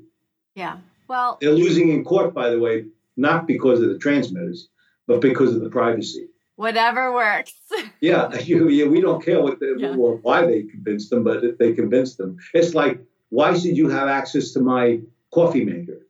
Yeah. 0.54 0.78
Well, 1.08 1.38
they're 1.40 1.50
losing 1.52 1.90
in 1.90 2.04
court, 2.04 2.34
by 2.34 2.50
the 2.50 2.58
way, 2.58 2.86
not 3.16 3.46
because 3.46 3.80
of 3.80 3.88
the 3.88 3.98
transmitters, 3.98 4.68
but 5.06 5.20
because 5.20 5.54
of 5.54 5.62
the 5.62 5.70
privacy. 5.70 6.28
Whatever 6.56 7.12
works. 7.12 7.54
yeah, 8.00 8.34
you, 8.40 8.68
yeah, 8.68 8.86
we 8.86 9.00
don't 9.00 9.24
care 9.24 9.42
what 9.42 9.58
the, 9.58 9.76
yeah. 9.78 9.96
well, 9.96 10.18
why 10.22 10.46
they 10.46 10.62
convinced 10.62 11.10
them, 11.10 11.24
but 11.24 11.42
if 11.42 11.58
they 11.58 11.72
convinced 11.72 12.18
them. 12.18 12.38
It's 12.54 12.74
like, 12.74 13.00
why 13.30 13.58
should 13.58 13.76
you 13.76 13.88
have 13.88 14.08
access 14.08 14.52
to 14.52 14.60
my 14.60 15.00
coffee 15.32 15.64
maker? 15.64 16.06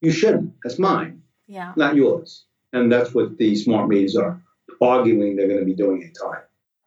You 0.00 0.12
shouldn't. 0.12 0.54
That's 0.62 0.78
mine. 0.78 1.22
Yeah. 1.46 1.72
Not 1.76 1.96
yours. 1.96 2.44
And 2.72 2.90
that's 2.90 3.12
what 3.12 3.36
the 3.36 3.56
smart 3.56 3.88
meters 3.88 4.16
are 4.16 4.40
arguing 4.80 5.36
they're 5.36 5.48
going 5.48 5.60
to 5.60 5.66
be 5.66 5.74
doing 5.74 6.02
in 6.02 6.12
time. 6.12 6.42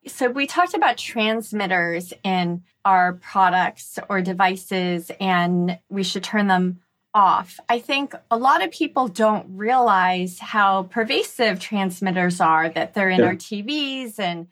So 0.05 0.29
we 0.29 0.47
talked 0.47 0.73
about 0.73 0.97
transmitters 0.97 2.13
in 2.23 2.63
our 2.83 3.13
products 3.13 3.99
or 4.09 4.21
devices, 4.21 5.11
and 5.19 5.79
we 5.89 6.03
should 6.03 6.23
turn 6.23 6.47
them 6.47 6.81
off. 7.13 7.59
I 7.69 7.79
think 7.79 8.13
a 8.29 8.37
lot 8.37 8.63
of 8.63 8.71
people 8.71 9.07
don't 9.07 9.45
realize 9.49 10.39
how 10.39 10.83
pervasive 10.83 11.59
transmitters 11.59 12.41
are, 12.41 12.69
that 12.69 12.93
they're 12.93 13.09
in 13.09 13.19
yeah. 13.19 13.27
our 13.27 13.35
TVs 13.35 14.19
and 14.19 14.47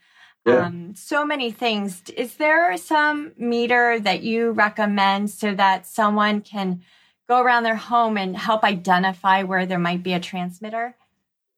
yeah. 0.46 0.66
um, 0.68 0.94
so 0.96 1.26
many 1.26 1.52
things. 1.52 2.02
Is 2.16 2.36
there 2.36 2.78
some 2.78 3.34
meter 3.38 4.00
that 4.00 4.24
you 4.24 4.52
recommend 4.52 5.32
so 5.32 5.54
that 5.56 5.88
someone 5.88 6.42
can 6.42 6.82
go 7.28 7.42
around 7.42 7.64
their 7.64 7.76
home 7.76 8.18
and 8.18 8.38
help 8.38 8.64
identify 8.64 9.44
where 9.44 9.66
there 9.66 9.80
might 9.80 10.04
be 10.04 10.14
a 10.14 10.20
transmitter? 10.20 10.96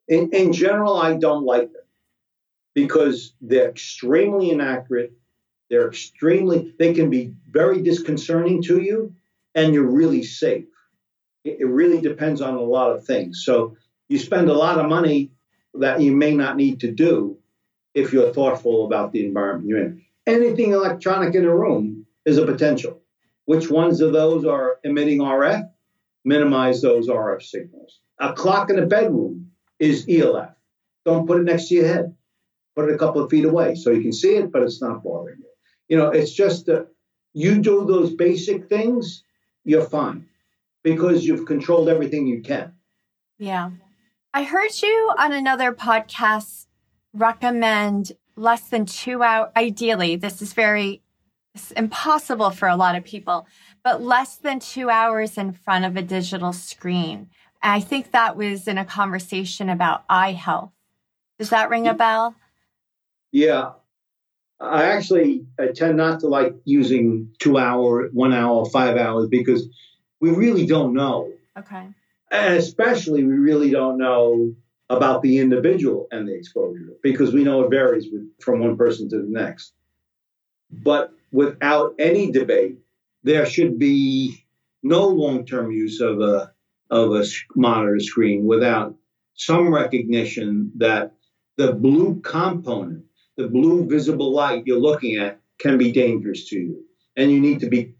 In, 0.07 0.31
in 0.31 0.53
general, 0.53 0.97
I 0.97 1.15
don't 1.15 1.45
like 1.45 1.71
them 1.71 1.83
because 2.75 3.33
they're 3.41 3.69
extremely 3.69 4.49
inaccurate. 4.49 5.13
They're 5.69 5.87
extremely, 5.87 6.73
they 6.77 6.93
can 6.93 7.09
be 7.09 7.33
very 7.49 7.81
disconcerting 7.81 8.61
to 8.63 8.81
you, 8.81 9.15
and 9.55 9.73
you're 9.73 9.89
really 9.89 10.23
safe 10.23 10.65
it 11.43 11.67
really 11.67 12.01
depends 12.01 12.41
on 12.41 12.55
a 12.55 12.61
lot 12.61 12.91
of 12.91 13.05
things. 13.05 13.43
So 13.45 13.75
you 14.07 14.17
spend 14.17 14.49
a 14.49 14.53
lot 14.53 14.79
of 14.79 14.87
money 14.87 15.31
that 15.73 16.01
you 16.01 16.15
may 16.15 16.35
not 16.35 16.55
need 16.55 16.79
to 16.81 16.91
do 16.91 17.37
if 17.93 18.13
you're 18.13 18.33
thoughtful 18.33 18.85
about 18.85 19.11
the 19.11 19.25
environment 19.25 19.67
you're 19.67 19.79
in. 19.79 20.01
Anything 20.25 20.71
electronic 20.71 21.35
in 21.35 21.45
a 21.45 21.55
room 21.55 22.05
is 22.25 22.37
a 22.37 22.45
potential. 22.45 23.01
Which 23.45 23.69
ones 23.69 23.99
of 23.99 24.13
those 24.13 24.45
are 24.45 24.79
emitting 24.83 25.19
RF? 25.19 25.69
Minimize 26.23 26.81
those 26.81 27.09
RF 27.09 27.43
signals. 27.43 27.99
A 28.19 28.33
clock 28.33 28.69
in 28.69 28.79
a 28.79 28.85
bedroom 28.85 29.51
is 29.79 30.05
ELF. 30.09 30.49
Don't 31.05 31.27
put 31.27 31.39
it 31.39 31.43
next 31.43 31.67
to 31.67 31.75
your 31.75 31.87
head. 31.87 32.15
Put 32.75 32.89
it 32.89 32.95
a 32.95 32.97
couple 32.97 33.23
of 33.23 33.29
feet 33.29 33.45
away 33.45 33.75
so 33.75 33.91
you 33.91 34.01
can 34.01 34.13
see 34.13 34.35
it, 34.35 34.51
but 34.51 34.63
it's 34.63 34.81
not 34.81 35.03
bothering 35.03 35.39
you. 35.39 35.49
You 35.89 35.97
know, 35.97 36.09
it's 36.09 36.31
just 36.31 36.65
that 36.67 36.87
you 37.33 37.59
do 37.59 37.85
those 37.85 38.13
basic 38.13 38.69
things, 38.69 39.23
you're 39.63 39.85
fine 39.85 40.27
because 40.83 41.25
you've 41.25 41.45
controlled 41.45 41.89
everything 41.89 42.27
you 42.27 42.41
can. 42.41 42.73
Yeah. 43.37 43.71
I 44.33 44.43
heard 44.43 44.71
you 44.81 45.13
on 45.17 45.31
another 45.31 45.71
podcast 45.73 46.65
recommend 47.13 48.13
less 48.35 48.69
than 48.69 48.85
two 48.85 49.21
hours. 49.21 49.51
Ideally, 49.55 50.15
this 50.15 50.41
is 50.41 50.53
very 50.53 51.01
it's 51.55 51.71
impossible 51.71 52.49
for 52.49 52.67
a 52.67 52.75
lot 52.75 52.95
of 52.95 53.03
people, 53.03 53.45
but 53.83 54.01
less 54.01 54.37
than 54.37 54.59
two 54.59 54.89
hours 54.89 55.37
in 55.37 55.51
front 55.51 55.85
of 55.85 55.95
a 55.95 56.01
digital 56.01 56.51
screen. 56.51 57.29
I 57.63 57.79
think 57.79 58.11
that 58.11 58.35
was 58.35 58.67
in 58.67 58.77
a 58.77 58.85
conversation 58.85 59.69
about 59.69 60.03
eye 60.09 60.33
health. 60.33 60.71
Does 61.39 61.49
that 61.49 61.69
ring 61.69 61.87
a 61.87 61.93
bell? 61.93 62.35
Yeah. 63.31 63.71
I 64.59 64.85
actually 64.85 65.45
I 65.59 65.67
tend 65.67 65.97
not 65.97 66.19
to 66.19 66.27
like 66.27 66.55
using 66.65 67.29
two 67.39 67.57
hour, 67.57 68.09
one 68.09 68.33
hour, 68.33 68.65
five 68.65 68.97
hours 68.97 69.27
because 69.29 69.67
we 70.19 70.29
really 70.29 70.65
don't 70.65 70.93
know. 70.93 71.31
Okay. 71.57 71.87
And 72.31 72.55
especially 72.55 73.23
we 73.23 73.33
really 73.33 73.71
don't 73.71 73.97
know 73.97 74.53
about 74.89 75.21
the 75.21 75.39
individual 75.39 76.07
and 76.11 76.27
the 76.27 76.35
exposure 76.35 76.93
because 77.01 77.33
we 77.33 77.43
know 77.43 77.63
it 77.63 77.69
varies 77.69 78.11
with, 78.11 78.29
from 78.41 78.59
one 78.59 78.77
person 78.77 79.09
to 79.09 79.17
the 79.17 79.29
next. 79.29 79.73
But 80.69 81.13
without 81.31 81.95
any 81.97 82.31
debate, 82.31 82.77
there 83.23 83.45
should 83.45 83.79
be 83.79 84.45
no 84.81 85.07
long 85.07 85.45
term 85.45 85.71
use 85.71 86.01
of 86.01 86.19
a, 86.19 86.52
of 86.93 87.15
a 87.15 87.25
monitor 87.55 87.99
screen 87.99 88.45
without 88.45 88.95
some 89.33 89.73
recognition 89.73 90.71
that 90.75 91.13
the 91.57 91.73
blue 91.73 92.21
component, 92.21 93.03
the 93.35 93.47
blue 93.47 93.87
visible 93.89 94.31
light 94.31 94.67
you're 94.67 94.79
looking 94.79 95.17
at, 95.17 95.39
can 95.57 95.79
be 95.79 95.91
dangerous 95.91 96.47
to 96.49 96.55
you. 96.55 96.83
And 97.17 97.31
you 97.31 97.39
need 97.39 97.59
to 97.61 97.69
be 97.69 97.95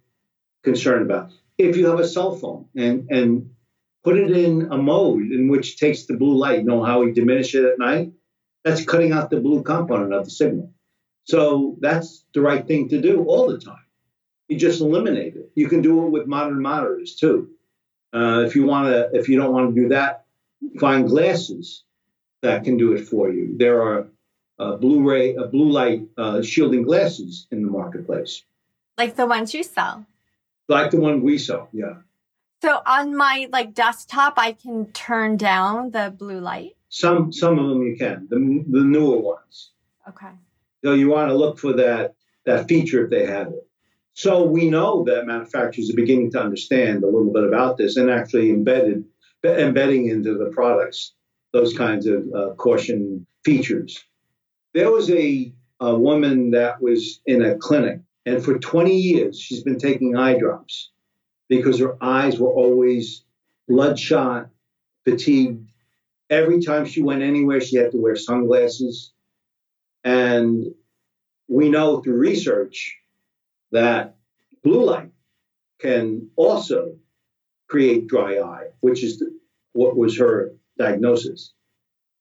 concerned 0.63 1.09
about. 1.09 1.31
If 1.57 1.75
you 1.75 1.87
have 1.87 1.99
a 1.99 2.07
cell 2.07 2.35
phone 2.35 2.67
and, 2.75 3.09
and 3.09 3.49
put 4.03 4.17
it 4.17 4.29
in 4.29 4.71
a 4.71 4.77
mode 4.77 5.23
in 5.31 5.47
which 5.47 5.77
takes 5.77 6.05
the 6.05 6.15
blue 6.15 6.35
light, 6.35 6.59
you 6.59 6.65
know 6.65 6.83
how 6.83 7.01
we 7.01 7.13
diminish 7.13 7.55
it 7.55 7.65
at 7.65 7.79
night? 7.79 8.11
That's 8.63 8.85
cutting 8.85 9.11
out 9.11 9.31
the 9.31 9.41
blue 9.41 9.63
component 9.63 10.13
of 10.13 10.25
the 10.25 10.31
signal. 10.31 10.71
So 11.23 11.77
that's 11.79 12.25
the 12.33 12.41
right 12.41 12.65
thing 12.65 12.89
to 12.89 13.01
do 13.01 13.23
all 13.23 13.49
the 13.49 13.57
time. 13.57 13.85
You 14.49 14.57
just 14.57 14.81
eliminate 14.81 15.35
it. 15.35 15.51
You 15.55 15.67
can 15.67 15.81
do 15.81 16.05
it 16.05 16.09
with 16.09 16.27
modern 16.27 16.61
monitors 16.61 17.15
too. 17.15 17.52
Uh, 18.13 18.43
if 18.45 18.55
you 18.55 18.65
want 18.65 18.87
to, 18.87 19.09
if 19.17 19.27
you 19.27 19.37
don't 19.37 19.51
want 19.51 19.73
to 19.73 19.81
do 19.81 19.89
that, 19.89 20.25
find 20.79 21.07
glasses 21.07 21.83
that 22.41 22.63
can 22.63 22.77
do 22.77 22.93
it 22.93 23.07
for 23.07 23.31
you. 23.31 23.55
There 23.57 23.81
are 23.81 24.07
uh, 24.59 24.75
Blu-ray, 24.75 25.35
uh, 25.35 25.47
blue 25.47 25.71
light 25.71 26.03
uh, 26.17 26.41
shielding 26.41 26.83
glasses 26.83 27.47
in 27.51 27.63
the 27.63 27.71
marketplace, 27.71 28.43
like 28.97 29.15
the 29.15 29.25
ones 29.25 29.53
you 29.53 29.63
sell. 29.63 30.05
Like 30.69 30.91
the 30.91 30.99
one 30.99 31.21
we 31.21 31.37
sell, 31.37 31.69
yeah. 31.73 31.95
So 32.61 32.81
on 32.85 33.15
my 33.17 33.49
like 33.51 33.73
desktop, 33.73 34.35
I 34.37 34.53
can 34.53 34.85
turn 34.93 35.35
down 35.35 35.91
the 35.91 36.13
blue 36.17 36.39
light. 36.39 36.75
Some 36.89 37.33
some 37.33 37.59
of 37.59 37.67
them 37.69 37.81
you 37.81 37.97
can. 37.97 38.27
The 38.29 38.37
the 38.69 38.85
newer 38.85 39.17
ones. 39.17 39.71
Okay. 40.07 40.31
So 40.83 40.93
you 40.93 41.09
want 41.09 41.29
to 41.29 41.35
look 41.35 41.57
for 41.57 41.73
that 41.73 42.15
that 42.45 42.67
feature 42.67 43.05
if 43.05 43.09
they 43.09 43.25
have 43.25 43.47
it. 43.47 43.67
So 44.15 44.43
we 44.43 44.69
know 44.69 45.03
that 45.05 45.25
manufacturers 45.25 45.89
are 45.89 45.95
beginning 45.95 46.31
to 46.31 46.41
understand 46.41 47.03
a 47.03 47.07
little 47.07 47.33
bit 47.33 47.45
about 47.45 47.77
this 47.77 47.97
and 47.97 48.09
actually 48.09 48.51
embedded 48.51 49.05
embedding 49.43 50.07
into 50.07 50.37
the 50.37 50.51
products 50.51 51.13
those 51.51 51.77
kinds 51.77 52.07
of 52.07 52.25
uh, 52.33 52.53
caution 52.55 53.27
features. 53.43 54.03
There 54.73 54.91
was 54.91 55.09
a, 55.11 55.53
a 55.79 55.95
woman 55.95 56.51
that 56.51 56.81
was 56.81 57.21
in 57.25 57.43
a 57.43 57.57
clinic, 57.57 57.99
and 58.25 58.43
for 58.43 58.57
20 58.57 58.95
years 58.95 59.39
she's 59.39 59.63
been 59.63 59.77
taking 59.77 60.15
eye 60.15 60.37
drops 60.37 60.91
because 61.49 61.79
her 61.79 62.01
eyes 62.01 62.39
were 62.39 62.51
always 62.51 63.23
bloodshot, 63.67 64.49
fatigued. 65.05 65.67
Every 66.29 66.61
time 66.61 66.85
she 66.85 67.03
went 67.03 67.21
anywhere, 67.21 67.61
she 67.61 67.75
had 67.75 67.91
to 67.91 67.97
wear 67.97 68.15
sunglasses. 68.15 69.11
And 70.03 70.65
we 71.47 71.69
know 71.69 72.01
through 72.01 72.17
research 72.17 72.97
that 73.73 74.15
blue 74.63 74.85
light 74.85 75.11
can 75.79 76.29
also 76.35 76.95
create 77.67 78.07
dry 78.07 78.39
eye, 78.39 78.67
which 78.79 79.03
is 79.03 79.19
the, 79.19 79.37
what 79.73 79.97
was 79.97 80.17
her 80.17 80.53
diagnosis. 80.77 81.53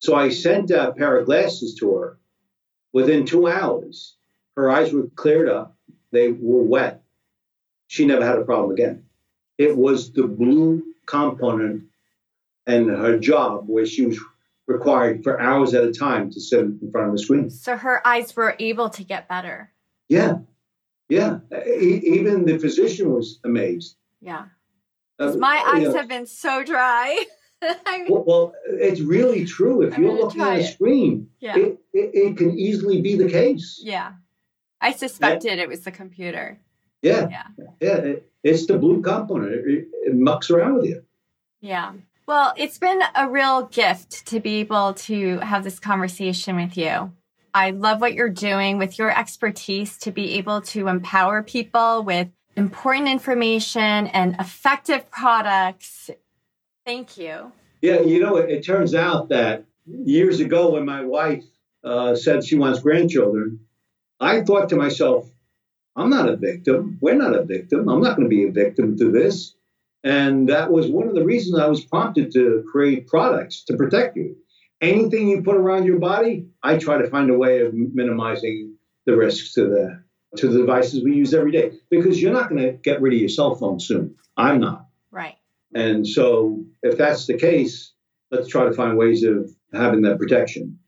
So 0.01 0.15
I 0.15 0.31
sent 0.31 0.71
a 0.71 0.93
pair 0.93 1.19
of 1.19 1.27
glasses 1.27 1.75
to 1.77 1.95
her. 1.95 2.19
Within 2.93 3.25
two 3.25 3.47
hours, 3.47 4.17
her 4.57 4.71
eyes 4.71 4.93
were 4.93 5.09
cleared 5.15 5.49
up, 5.49 5.77
they 6.11 6.33
were 6.33 6.63
wet. 6.63 7.03
She 7.87 8.07
never 8.07 8.25
had 8.25 8.39
a 8.39 8.45
problem 8.45 8.73
again. 8.73 9.05
It 9.59 9.77
was 9.77 10.13
the 10.13 10.27
blue 10.27 10.83
component 11.07 11.85
and 12.67 12.89
her 12.89 13.19
job 13.19 13.65
where 13.67 13.87
she 13.87 14.07
was 14.07 14.19
required 14.67 15.23
for 15.23 15.41
hours 15.41 15.75
at 15.75 15.85
a 15.85 15.93
time 15.93 16.31
to 16.31 16.41
sit 16.41 16.61
in 16.61 16.91
front 16.91 17.09
of 17.09 17.13
the 17.13 17.23
screen. 17.23 17.51
So 17.51 17.77
her 17.77 18.07
eyes 18.07 18.35
were 18.35 18.57
able 18.59 18.89
to 18.91 19.05
get 19.05 19.29
better. 19.29 19.73
Yeah. 20.09 20.39
Yeah. 21.13 21.41
Even 21.67 22.47
the 22.47 22.59
physician 22.59 23.13
was 23.13 23.39
amazed. 23.45 23.97
Yeah. 24.23 24.47
Uh, 25.19 25.35
my 25.37 25.63
eyes 25.75 25.89
know, 25.89 25.95
have 25.95 26.09
been 26.09 26.25
so 26.25 26.65
dry. 26.65 27.23
well, 28.09 28.25
well, 28.27 28.55
it's 28.65 29.03
really 29.03 29.45
true. 29.45 29.83
If 29.83 29.95
I'm 29.95 30.03
you're 30.03 30.19
looking 30.19 30.41
at 30.41 30.61
a 30.61 30.65
screen, 30.65 31.29
yeah. 31.39 31.59
it, 31.59 31.79
it, 31.93 32.11
it, 32.15 32.37
can 32.39 32.59
easily 32.59 33.03
be 33.03 33.17
the 33.17 33.29
case. 33.29 33.79
Yeah. 33.85 34.13
I 34.81 34.93
suspected 34.93 35.59
yeah. 35.59 35.65
it 35.65 35.69
was 35.69 35.81
the 35.81 35.91
computer. 35.91 36.59
Yeah. 37.03 37.29
Yeah. 37.29 37.47
Yeah. 37.83 37.97
It, 37.97 38.31
it's 38.43 38.65
the 38.65 38.79
blue 38.79 39.03
component. 39.03 39.53
It, 39.53 39.89
it 39.93 40.15
mucks 40.15 40.51
around 40.51 40.77
with 40.77 40.87
you. 40.87 41.05
Yeah. 41.61 41.93
Well, 42.27 42.55
it's 42.57 42.79
been 42.79 43.03
a 43.15 43.29
real 43.29 43.67
gift 43.67 44.27
to 44.29 44.41
be 44.41 44.61
able 44.61 44.95
to 44.95 45.41
have 45.41 45.63
this 45.63 45.79
conversation 45.79 46.57
with 46.57 46.79
you. 46.79 47.13
I 47.55 47.71
love 47.71 48.01
what 48.01 48.15
you're 48.15 48.29
doing 48.29 48.79
with 48.79 48.99
your 48.99 49.11
expertise 49.11 49.99
to 49.99 50.11
be 50.11 50.35
able 50.35 50.63
to 50.63 50.89
empower 50.89 51.43
people 51.43 52.03
with 52.03 52.29
important 52.57 53.09
information 53.09 54.07
and 54.09 54.37
effective 54.39 55.11
products. 55.11 56.11
Thank 56.87 57.19
you. 57.19 57.53
Yeah, 57.83 58.01
you 58.01 58.21
know, 58.21 58.37
it, 58.37 58.51
it 58.51 58.65
turns 58.65 58.95
out 58.95 59.29
that 59.31 59.65
years 59.87 60.41
ago 60.41 60.71
when 60.71 60.85
my 60.85 61.05
wife 61.05 61.45
uh, 61.85 62.15
said 62.15 62.45
she 62.45 62.57
wants 62.57 62.81
grandchildren, 62.81 63.61
I 64.21 64.43
thought 64.43 64.69
to 64.71 64.77
myself, 64.77 65.29
I'm 65.97 66.11
not 66.11 66.29
a 66.29 66.37
victim. 66.37 66.99
We're 67.01 67.17
not 67.17 67.35
a 67.35 67.45
victim. 67.45 67.89
I'm 67.89 68.01
not 68.01 68.17
going 68.17 68.29
to 68.29 68.35
be 68.35 68.45
a 68.45 68.53
victim 68.53 68.97
to 68.99 69.11
this. 69.11 69.55
And 70.05 70.49
that 70.49 70.71
was 70.71 70.89
one 70.89 71.07
of 71.09 71.15
the 71.15 71.25
reasons 71.25 71.59
I 71.59 71.67
was 71.67 71.85
prompted 71.85 72.33
to 72.33 72.65
create 72.71 73.07
products 73.07 73.63
to 73.65 73.77
protect 73.77 74.17
you. 74.17 74.37
Anything 74.83 75.29
you 75.29 75.43
put 75.43 75.57
around 75.57 75.87
your 75.87 75.99
body, 75.99 76.49
I 76.63 76.77
try 76.77 76.99
to 76.99 77.09
find 77.09 77.31
a 77.31 77.39
way 77.39 77.61
of 77.61 77.73
minimizing 77.73 78.77
the 79.07 79.17
risks 79.17 79.55
to 79.55 79.65
the 79.65 80.03
to 80.39 80.49
the 80.49 80.59
devices 80.59 81.05
we 81.05 81.15
use 81.15 81.35
every 81.35 81.53
day 81.53 81.73
because 81.91 82.21
you're 82.21 82.33
not 82.33 82.49
going 82.49 82.63
to 82.63 82.73
get 82.73 83.01
rid 83.01 83.13
of 83.15 83.21
your 83.21 83.29
cell 83.29 83.55
phone 83.55 83.79
soon. 83.79 84.17
I'm 84.37 84.61
not. 84.61 84.87
Right. 85.11 85.37
And 85.75 86.07
so 86.07 86.65
if 86.83 86.99
that's 86.99 87.27
the 87.27 87.37
case, 87.37 87.93
let's 88.31 88.49
try 88.49 88.65
to 88.65 88.73
find 88.73 88.97
ways 88.97 89.25
of 89.25 89.51
having 89.73 90.03
that 90.03 90.19
protection. 90.19 90.79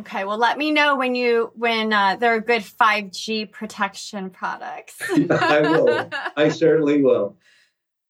Okay, 0.00 0.24
well, 0.24 0.38
let 0.38 0.56
me 0.56 0.70
know 0.70 0.96
when 0.96 1.14
you 1.14 1.50
when 1.54 1.92
uh, 1.92 2.16
there 2.16 2.34
are 2.34 2.40
good 2.40 2.62
5G 2.62 3.50
protection 3.50 4.30
products. 4.30 4.96
I 5.10 5.60
will. 5.62 6.10
I 6.36 6.48
certainly 6.50 7.02
will. 7.02 7.36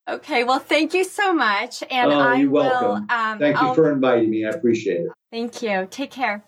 Okay, 0.09 0.45
well, 0.45 0.59
thank 0.59 0.95
you 0.95 1.05
so 1.05 1.35
much, 1.35 1.85
and 1.91 2.11
oh, 2.11 2.19
I 2.19 2.37
you're 2.37 2.51
will. 2.51 2.63
Welcome. 2.63 3.07
Um, 3.11 3.39
thank 3.39 3.61
you 3.61 3.67
I'll, 3.67 3.75
for 3.75 3.93
inviting 3.93 4.31
me. 4.31 4.47
I 4.47 4.51
appreciate 4.51 5.03
it. 5.03 5.11
Thank 5.31 5.61
you. 5.61 5.87
Take 5.91 6.11
care. 6.11 6.43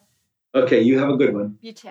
Okay, 0.54 0.80
you 0.80 0.98
have 0.98 1.10
a 1.10 1.16
good 1.16 1.34
one. 1.34 1.58
You 1.60 1.72
too. 1.72 1.90